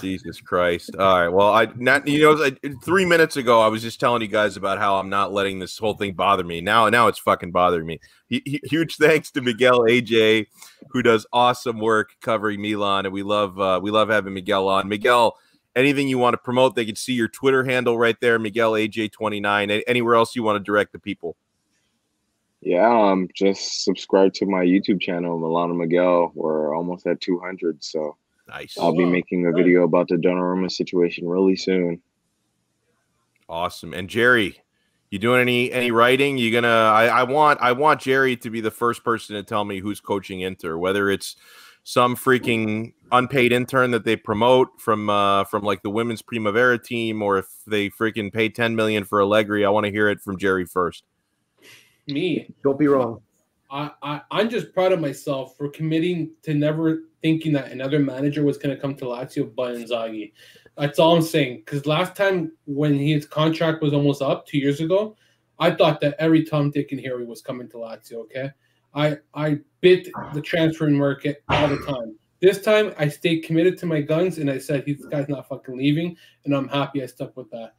Jesus 0.01 0.41
Christ! 0.41 0.95
All 0.97 1.21
right. 1.21 1.29
Well, 1.29 1.53
I 1.53 1.69
not 1.77 2.07
you 2.07 2.21
know 2.23 2.45
I- 2.45 2.57
three 2.85 3.05
minutes 3.05 3.37
ago 3.37 3.61
I 3.61 3.69
was 3.69 3.83
just 3.83 4.01
telling 4.01 4.23
you 4.23 4.29
guys 4.29 4.57
about 4.57 4.79
how 4.79 4.97
I'm 4.97 5.09
not 5.09 5.33
letting 5.33 5.59
this 5.59 5.77
whole 5.79 5.95
thing 5.95 6.15
bother 6.15 6.45
me. 6.45 6.61
Now, 6.61 6.89
now 6.89 7.09
it's 7.09 7.19
fucking 7.19 7.51
bothering 7.51 7.87
me. 7.87 8.01
Hu- 8.31 8.41
Huge 8.65 8.97
thanks 8.97 9.31
to 9.33 9.41
Miguel 9.41 9.81
AJ, 9.81 10.47
who 10.91 11.03
does 11.03 11.27
awesome 11.33 11.81
work 11.81 12.11
covering 12.21 12.63
Milan, 12.63 13.05
and 13.07 13.13
we 13.13 13.23
love 13.23 13.61
uh, 13.61 13.81
we 13.83 13.91
love 13.91 14.09
having 14.09 14.33
Miguel 14.35 14.69
on. 14.69 14.89
Miguel, 14.89 15.37
anything 15.77 16.09
you 16.09 16.19
want 16.19 16.35
to 16.35 16.39
promote? 16.39 16.77
They 16.77 16.87
can 16.87 16.97
see 16.97 17.13
your 17.15 17.29
Twitter 17.29 17.65
handle 17.65 17.99
right 17.99 18.17
there, 18.21 18.39
Miguel 18.39 18.73
AJ 18.73 19.13
twenty 19.13 19.41
nine. 19.41 19.71
Anywhere 19.71 20.15
else 20.15 20.35
you 20.37 20.43
want 20.43 20.57
to 20.57 20.65
direct 20.65 20.93
the 20.93 20.99
people? 20.99 21.37
Yeah, 22.63 22.87
um, 22.89 23.29
just 23.35 23.85
subscribe 23.85 24.35
to 24.35 24.47
my 24.47 24.63
YouTube 24.65 25.01
channel, 25.01 25.39
Milano 25.39 25.75
Miguel. 25.75 26.31
We're 26.35 26.77
almost 26.77 27.07
at 27.07 27.19
200, 27.23 27.83
so 27.83 28.19
Nice, 28.51 28.77
I'll 28.77 28.97
be 28.97 29.05
making 29.05 29.47
a 29.47 29.53
video 29.53 29.85
about 29.85 30.09
the 30.09 30.17
Donnarumma 30.17 30.71
situation 30.71 31.27
really 31.29 31.55
soon. 31.55 32.03
awesome. 33.49 33.95
And 33.95 34.09
Jerry, 34.11 34.61
you 35.11 35.19
doing 35.21 35.41
any 35.41 35.71
any 35.73 35.93
writing? 35.93 36.37
You 36.37 36.53
gonna? 36.53 36.69
I, 36.69 37.07
I 37.07 37.23
want 37.23 37.61
I 37.61 37.73
want 37.73 38.01
Jerry 38.01 38.37
to 38.37 38.51
be 38.51 38.61
the 38.61 38.71
first 38.71 39.05
person 39.05 39.37
to 39.37 39.45
tell 39.45 39.65
me 39.65 39.79
who's 39.79 40.01
coaching 40.01 40.41
Inter, 40.41 40.77
whether 40.79 41.11
it's 41.11 41.37
some 41.85 42.17
freaking 42.17 42.93
unpaid 43.13 43.53
intern 43.53 43.91
that 43.93 44.05
they 44.05 44.17
promote 44.17 44.69
from 44.81 45.09
uh 45.09 45.45
from 45.45 45.63
like 45.63 45.83
the 45.83 45.91
women's 45.91 46.23
Primavera 46.23 46.79
team, 46.79 47.23
or 47.23 47.39
if 47.39 47.47
they 47.67 47.89
freaking 47.89 48.33
pay 48.33 48.49
ten 48.49 48.75
million 48.75 49.05
for 49.05 49.21
Allegri. 49.23 49.65
I 49.65 49.71
want 49.71 49.87
to 49.87 49.93
hear 49.93 50.09
it 50.09 50.21
from 50.21 50.39
Jerry 50.39 50.67
first. 50.67 51.05
Me, 52.09 52.53
Don't 52.65 52.79
be 52.79 52.89
wrong. 52.89 53.21
I, 53.71 53.91
I 54.03 54.21
I'm 54.33 54.49
just 54.49 54.73
proud 54.75 54.91
of 54.91 55.01
myself 55.01 55.57
for 55.57 55.69
committing 55.69 56.33
to 56.43 56.55
never 56.55 57.05
thinking 57.23 57.53
that 57.53 57.71
another 57.71 57.99
manager 57.99 58.45
was 58.45 58.57
going 58.57 58.75
to 58.75 58.81
come 58.81 58.95
to 58.97 59.05
Lazio, 59.05 59.55
but 59.55 59.75
Inzaghi. 59.75 60.33
That's 60.77 60.99
all 60.99 61.17
I'm 61.17 61.23
saying. 61.23 61.63
Because 61.65 61.87
last 61.87 62.17
time 62.17 62.53
when 62.67 62.99
his 62.99 63.27
contract 63.27 63.83
was 63.83 63.93
almost 63.93 64.23
up 64.23 64.47
two 64.47 64.59
years 64.59 64.81
ago, 64.81 65.17
I 65.59 65.71
thought 65.71 66.01
that 66.01 66.17
every 66.19 66.45
Tom, 66.45 66.71
Dick, 66.71 66.93
and 66.93 67.01
Harry 67.01 67.25
was 67.25 67.43
coming 67.43 67.69
to 67.69 67.77
Lazio. 67.77 68.23
Okay, 68.23 68.51
I 68.95 69.19
I 69.35 69.59
bit 69.81 70.09
the 70.33 70.41
transfer 70.41 70.89
market 70.89 71.43
all 71.49 71.69
the 71.69 71.79
time. 71.85 72.17
This 72.41 72.63
time 72.63 72.95
I 72.99 73.09
stayed 73.09 73.41
committed 73.41 73.77
to 73.79 73.87
my 73.87 74.01
guns 74.01 74.39
and 74.39 74.51
I 74.51 74.57
said 74.57 74.87
this 74.87 75.05
guy's 75.05 75.29
not 75.29 75.47
fucking 75.49 75.77
leaving, 75.77 76.17
and 76.45 76.57
I'm 76.57 76.69
happy 76.69 77.03
I 77.03 77.07
stuck 77.07 77.37
with 77.37 77.51
that. 77.51 77.75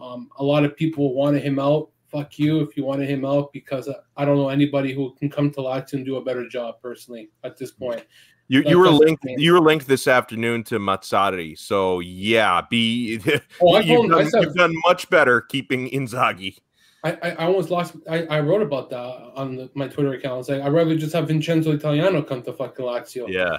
Um, 0.00 0.28
a 0.38 0.44
lot 0.44 0.64
of 0.64 0.76
people 0.76 1.14
wanted 1.14 1.42
him 1.42 1.58
out. 1.58 1.90
Fuck 2.06 2.38
you 2.38 2.60
if 2.60 2.76
you 2.76 2.84
wanted 2.84 3.08
him 3.08 3.24
out 3.24 3.52
because 3.52 3.88
I 4.16 4.24
don't 4.24 4.36
know 4.36 4.48
anybody 4.48 4.94
who 4.94 5.12
can 5.16 5.28
come 5.28 5.50
to 5.50 5.60
Lazio 5.60 5.94
and 5.94 6.06
do 6.06 6.16
a 6.16 6.24
better 6.24 6.48
job 6.48 6.76
personally 6.80 7.30
at 7.42 7.56
this 7.56 7.72
point. 7.72 8.04
You, 8.48 8.62
you 8.66 8.78
were 8.78 8.90
linked 8.90 9.24
you 9.24 9.52
were 9.54 9.60
linked 9.60 9.86
this 9.86 10.06
afternoon 10.06 10.64
to 10.64 10.78
Mazzarri, 10.78 11.58
so 11.58 12.00
yeah, 12.00 12.60
be 12.68 13.18
oh, 13.62 13.78
you've, 13.78 14.10
done, 14.10 14.28
said, 14.28 14.42
you've, 14.42 14.54
done, 14.54 14.74
much 14.84 15.08
better 15.08 15.40
keeping 15.40 15.88
Inzaghi. 15.90 16.58
I, 17.04 17.12
I, 17.12 17.30
I 17.30 17.44
almost 17.46 17.70
lost. 17.70 17.96
I, 18.08 18.24
I 18.26 18.40
wrote 18.40 18.60
about 18.60 18.90
that 18.90 19.32
on 19.34 19.56
the, 19.56 19.70
my 19.74 19.88
Twitter 19.88 20.12
account. 20.12 20.40
It's 20.40 20.48
like 20.50 20.60
I'd 20.60 20.72
rather 20.72 20.96
just 20.96 21.14
have 21.14 21.28
Vincenzo 21.28 21.72
Italiano 21.72 22.22
come 22.22 22.42
to 22.42 22.52
fucking 22.52 22.84
Lazio. 22.84 23.28
Yeah. 23.28 23.58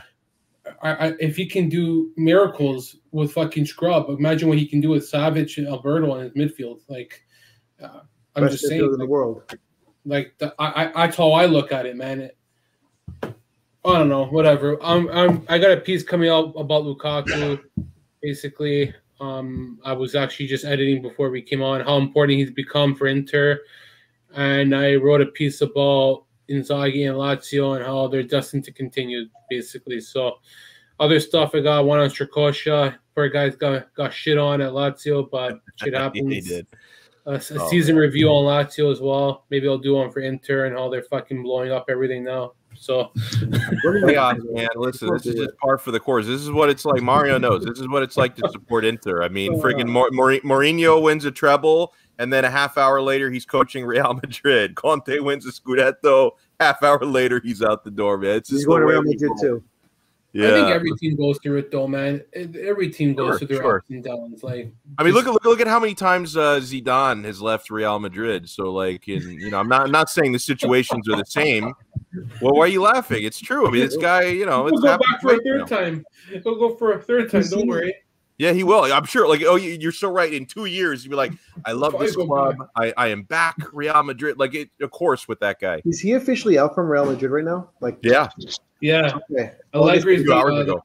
I, 0.82 1.08
I, 1.08 1.14
if 1.20 1.36
he 1.36 1.46
can 1.46 1.70
do 1.70 2.12
miracles 2.16 2.98
with 3.12 3.34
fucking 3.34 3.66
Scrub, 3.66 4.10
imagine 4.10 4.50
what 4.50 4.58
he 4.58 4.68
can 4.68 4.82
do 4.82 4.90
with 4.90 5.10
Savic 5.10 5.58
and 5.58 5.68
Alberto 5.68 6.16
in 6.16 6.24
his 6.24 6.34
midfield. 6.34 6.82
Like, 6.88 7.24
uh, 7.82 8.02
I'm 8.36 8.44
Best 8.44 8.54
just 8.54 8.68
saying, 8.68 8.84
in 8.84 8.98
the 8.98 9.06
world. 9.06 9.44
Like, 10.06 10.36
the, 10.38 10.54
I, 10.60 10.86
I, 10.86 11.06
that's 11.06 11.18
how 11.18 11.32
I 11.32 11.46
look 11.46 11.72
at 11.72 11.86
it, 11.86 11.96
man. 11.96 12.22
It, 12.22 12.38
I 12.38 12.45
don't 13.94 14.10
know, 14.10 14.26
whatever. 14.26 14.78
I'm, 14.82 15.08
I'm, 15.10 15.46
I 15.48 15.58
got 15.60 15.72
a 15.72 15.78
piece 15.78 16.04
coming 16.04 16.30
out 16.30 16.54
about 16.58 16.84
Lukaku. 16.84 17.62
Basically, 18.22 18.94
um, 19.22 19.80
I 19.86 19.94
was 19.94 20.16
actually 20.16 20.48
just 20.48 20.66
editing 20.66 21.02
before 21.02 21.30
we 21.30 21.42
came 21.42 21.62
on 21.62 21.82
how 21.82 21.98
important 21.98 22.40
he's 22.40 22.52
become 22.52 22.96
for 22.96 23.08
Inter, 23.08 23.60
and 24.34 24.76
I 24.76 24.96
wrote 24.96 25.22
a 25.22 25.28
piece 25.28 25.62
about 25.62 26.24
Inzaghi 26.50 27.08
and 27.08 27.18
Lazio 27.18 27.76
and 27.76 27.86
how 27.86 28.08
they're 28.08 28.24
destined 28.24 28.64
to 28.66 28.72
continue, 28.72 29.28
basically. 29.50 30.02
So, 30.02 30.40
other 31.00 31.20
stuff 31.20 31.52
I 31.54 31.60
got 31.60 31.86
one 31.86 32.00
on 32.00 32.10
Strakosha. 32.10 32.96
Poor 33.14 33.30
guys 33.30 33.56
got 33.56 33.94
got 33.94 34.14
shit 34.14 34.38
on 34.38 34.62
at 34.62 34.72
Lazio, 34.72 35.30
but 35.30 35.60
shit 35.76 35.94
happens. 35.98 36.34
he 36.34 36.42
did. 36.42 36.68
A, 37.28 37.34
a 37.34 37.36
oh, 37.36 37.70
season 37.70 37.96
man. 37.96 38.02
review 38.02 38.30
on 38.30 38.46
Lazio 38.46 38.92
as 38.92 39.00
well. 39.00 39.46
Maybe 39.50 39.68
I'll 39.68 39.78
do 39.78 39.96
one 39.96 40.12
for 40.12 40.20
Inter 40.20 40.66
and 40.66 40.76
how 40.76 40.90
they're 40.90 41.04
fucking 41.04 41.42
blowing 41.44 41.72
up 41.72 41.86
everything 41.90 42.24
now. 42.24 42.54
So, 42.76 43.12
chaos, 44.06 44.38
uh, 44.40 44.54
man. 44.54 44.68
Listen, 44.76 45.14
this 45.14 45.26
is 45.26 45.36
just 45.36 45.58
par 45.58 45.78
for 45.78 45.92
the 45.92 46.00
course. 46.00 46.26
This 46.26 46.42
is 46.42 46.52
what 46.52 46.70
it's 46.70 46.86
like. 46.86 47.02
Mario 47.02 47.38
knows. 47.38 47.64
This 47.64 47.80
is 47.80 47.88
what 47.88 48.04
it's 48.04 48.18
like 48.18 48.36
to 48.36 48.50
support 48.52 48.86
Inter. 48.86 49.24
I 49.24 49.30
mean, 49.30 49.60
friggin' 49.62 49.88
Mourinho 49.88 51.02
wins 51.02 51.26
a 51.26 51.32
treble 51.32 51.94
and 52.18 52.32
then 52.32 52.46
a 52.46 52.50
half 52.50 52.78
hour 52.78 53.02
later 53.02 53.30
he's 53.32 53.46
coaching 53.46 53.86
Real 53.86 54.14
Madrid. 54.24 54.76
Conte 54.76 55.20
wins 55.20 55.46
a 55.46 55.52
Scudetto. 55.52 56.32
Half 56.60 56.84
hour 56.84 57.00
later 57.06 57.42
he's 57.44 57.62
out 57.62 57.84
the 57.84 57.92
door, 57.92 58.18
man. 58.18 58.38
It's 58.38 58.50
he's 58.50 58.66
going 58.66 58.82
to 58.82 58.88
Real 58.88 59.04
Madrid 59.04 59.32
too. 59.40 59.64
Yeah. 60.36 60.50
I 60.50 60.52
think 60.52 60.68
every 60.68 60.92
team 60.98 61.16
goes 61.16 61.40
through 61.42 61.60
it 61.60 61.72
though, 61.72 61.88
man. 61.88 62.22
Every 62.34 62.90
team 62.90 63.14
goes 63.14 63.26
sure, 63.26 63.38
through 63.38 63.48
their 63.48 63.62
sure. 63.62 63.78
ups 63.78 63.90
and 63.90 64.04
downs. 64.04 64.44
Like, 64.44 64.70
I 64.98 65.04
mean, 65.04 65.14
look 65.14 65.28
at 65.28 65.32
look, 65.32 65.46
look 65.46 65.62
at 65.62 65.68
how 65.68 65.80
many 65.80 65.96
times 65.96 66.36
uh, 66.36 66.60
Zidane 66.60 67.24
has 67.24 67.42
left 67.42 67.70
Real 67.70 68.00
Madrid. 68.00 68.50
So, 68.50 68.70
like, 68.70 69.08
in 69.08 69.22
you 69.32 69.50
know, 69.50 69.60
I'm 69.60 69.70
not 69.70 69.84
I'm 69.84 69.92
not 69.92 70.10
saying 70.10 70.34
the 70.34 70.40
situations 70.40 71.08
are 71.08 71.16
the 71.16 71.26
same. 71.26 71.74
Well, 72.42 72.54
why 72.54 72.66
are 72.66 72.68
you 72.68 72.82
laughing? 72.82 73.24
It's 73.24 73.40
true. 73.40 73.66
I 73.66 73.72
mean, 73.72 73.80
this 73.80 73.96
guy, 73.96 74.24
you 74.24 74.46
know, 74.46 74.68
it's 74.68 74.74
we'll 74.74 74.98
go 74.98 74.98
back 75.10 75.22
for 75.22 75.36
a 75.36 75.42
third 75.42 75.68
time. 75.68 76.06
He'll 76.30 76.60
go 76.60 76.76
for 76.76 76.92
a 76.92 77.02
third 77.02 77.32
time. 77.32 77.44
Don't 77.50 77.68
worry. 77.68 77.96
Yeah, 78.38 78.52
he 78.52 78.66
will. 78.66 78.84
I'm 78.92 79.06
sure. 79.06 79.30
Like, 79.30 79.42
oh, 79.46 79.56
you're 79.56 79.94
so 79.94 80.12
right. 80.12 80.34
In 80.34 80.46
two 80.46 80.66
years, 80.66 81.06
you'll 81.06 81.12
be 81.12 81.16
like, 81.16 81.32
I 81.66 81.72
love 81.72 81.98
this 81.98 82.18
club. 82.18 82.58
I, 82.76 82.94
I 82.98 83.08
am 83.08 83.24
back, 83.24 83.56
Real 83.72 84.04
Madrid. 84.04 84.38
Like, 84.38 84.54
it, 84.54 84.70
of 84.82 84.92
course, 84.92 85.30
with 85.30 85.40
that 85.40 85.62
guy. 85.62 85.82
Is 85.86 86.02
he 86.02 86.12
officially 86.12 86.58
out 86.58 86.76
from 86.76 86.90
Real 86.90 87.06
Madrid 87.06 87.32
right 87.32 87.46
now? 87.46 87.70
Like, 87.80 87.98
yeah, 88.04 88.28
yeah. 88.86 89.18
Okay. 89.32 89.52
Allegri's 89.74 90.30
hours 90.30 90.54
uh, 90.54 90.62
ago. 90.62 90.84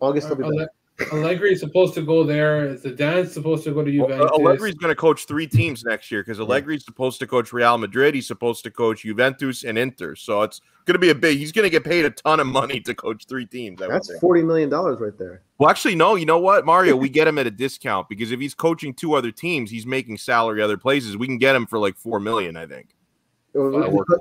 August 0.00 0.28
will 0.28 0.36
be 0.36 0.58
back. 0.58 0.68
Allegri 1.12 1.52
is 1.52 1.58
supposed 1.58 1.92
to 1.94 2.02
go 2.02 2.22
there. 2.22 2.76
Zidane's 2.76 3.32
supposed 3.32 3.64
to 3.64 3.72
go 3.72 3.82
to 3.82 3.90
Juventus. 3.90 4.30
Well, 4.30 4.40
Allegri's 4.40 4.76
going 4.76 4.92
to 4.92 4.94
coach 4.94 5.26
three 5.26 5.48
teams 5.48 5.82
next 5.82 6.08
year 6.12 6.22
because 6.22 6.38
Allegri's 6.38 6.84
supposed 6.84 7.18
to 7.18 7.26
coach 7.26 7.52
Real 7.52 7.78
Madrid. 7.78 8.14
He's 8.14 8.28
supposed 8.28 8.62
to 8.62 8.70
coach 8.70 9.02
Juventus 9.02 9.64
and 9.64 9.76
Inter. 9.76 10.14
So 10.14 10.42
it's 10.42 10.60
going 10.84 10.94
to 10.94 11.00
be 11.00 11.10
a 11.10 11.14
big. 11.14 11.38
He's 11.38 11.50
going 11.50 11.64
to 11.64 11.70
get 11.70 11.82
paid 11.82 12.04
a 12.04 12.10
ton 12.10 12.38
of 12.38 12.46
money 12.46 12.78
to 12.80 12.94
coach 12.94 13.26
three 13.26 13.44
teams. 13.44 13.82
I 13.82 13.88
That's 13.88 14.16
forty 14.20 14.42
million 14.42 14.68
dollars 14.68 15.00
right 15.00 15.18
there. 15.18 15.42
Well, 15.58 15.68
actually, 15.68 15.96
no. 15.96 16.14
You 16.14 16.26
know 16.26 16.38
what, 16.38 16.64
Mario? 16.64 16.94
We 16.94 17.08
get 17.08 17.26
him 17.26 17.38
at 17.38 17.46
a 17.48 17.50
discount 17.50 18.08
because 18.08 18.30
if 18.30 18.38
he's 18.38 18.54
coaching 18.54 18.94
two 18.94 19.14
other 19.14 19.32
teams, 19.32 19.72
he's 19.72 19.86
making 19.86 20.18
salary 20.18 20.62
other 20.62 20.78
places. 20.78 21.16
We 21.16 21.26
can 21.26 21.38
get 21.38 21.56
him 21.56 21.66
for 21.66 21.80
like 21.80 21.96
four 21.96 22.20
million, 22.20 22.56
I 22.56 22.66
think. 22.66 22.94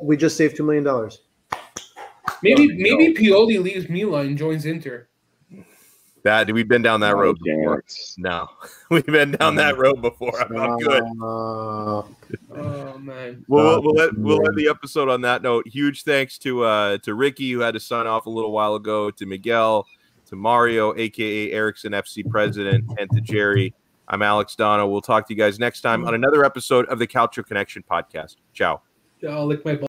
We 0.02 0.18
just 0.18 0.38
saved 0.38 0.58
two 0.58 0.64
million 0.64 0.84
dollars. 0.84 1.22
Maybe 2.44 2.68
maybe 2.76 3.14
Pioli 3.14 3.62
leaves 3.62 3.90
Milan 3.90 4.28
and 4.28 4.38
joins 4.38 4.66
Inter. 4.66 5.08
That 6.24 6.52
we've 6.52 6.68
been 6.68 6.82
down 6.82 7.00
that 7.02 7.16
road 7.16 7.38
before. 7.44 7.84
No, 8.18 8.50
we've 8.90 9.06
been 9.06 9.32
down 9.32 9.56
that 9.56 9.78
road 9.78 10.02
before. 10.02 10.40
I'm 10.42 10.54
not 10.54 10.80
good. 10.80 11.04
oh 11.20 12.98
man. 13.00 13.44
We'll, 13.48 13.82
we'll, 13.82 13.94
let, 13.94 14.18
we'll 14.18 14.46
end 14.46 14.58
the 14.58 14.70
episode 14.70 15.10
on 15.10 15.22
that 15.22 15.42
note. 15.42 15.68
Huge 15.68 16.04
thanks 16.04 16.38
to 16.40 16.64
uh 16.64 16.98
to 17.00 17.14
Ricky 17.14 17.52
who 17.52 17.60
had 17.60 17.74
to 17.74 17.80
sign 17.80 18.08
off 18.08 18.26
a 18.26 18.30
little 18.30 18.52
while 18.52 18.76
ago, 18.76 19.10
to 19.12 19.26
Miguel, 19.26 19.88
to 20.28 20.36
Mario, 20.36 20.94
aka 20.96 21.52
Eriksen 21.52 21.92
FC 21.92 22.30
president, 22.30 22.86
and 22.98 23.10
to 23.12 23.22
Jerry. 23.22 23.74
I'm 24.08 24.22
Alex 24.22 24.56
Dono. 24.56 24.88
We'll 24.88 25.02
talk 25.02 25.28
to 25.28 25.34
you 25.34 25.38
guys 25.38 25.60
next 25.60 25.82
time 25.82 26.06
on 26.06 26.14
another 26.14 26.44
episode 26.44 26.86
of 26.88 27.00
the 27.00 27.08
Calcio 27.08 27.46
Connection 27.46 27.84
podcast. 27.90 28.36
Ciao. 28.54 28.82
I'll 29.30 29.46
lick 29.46 29.64
my 29.66 29.76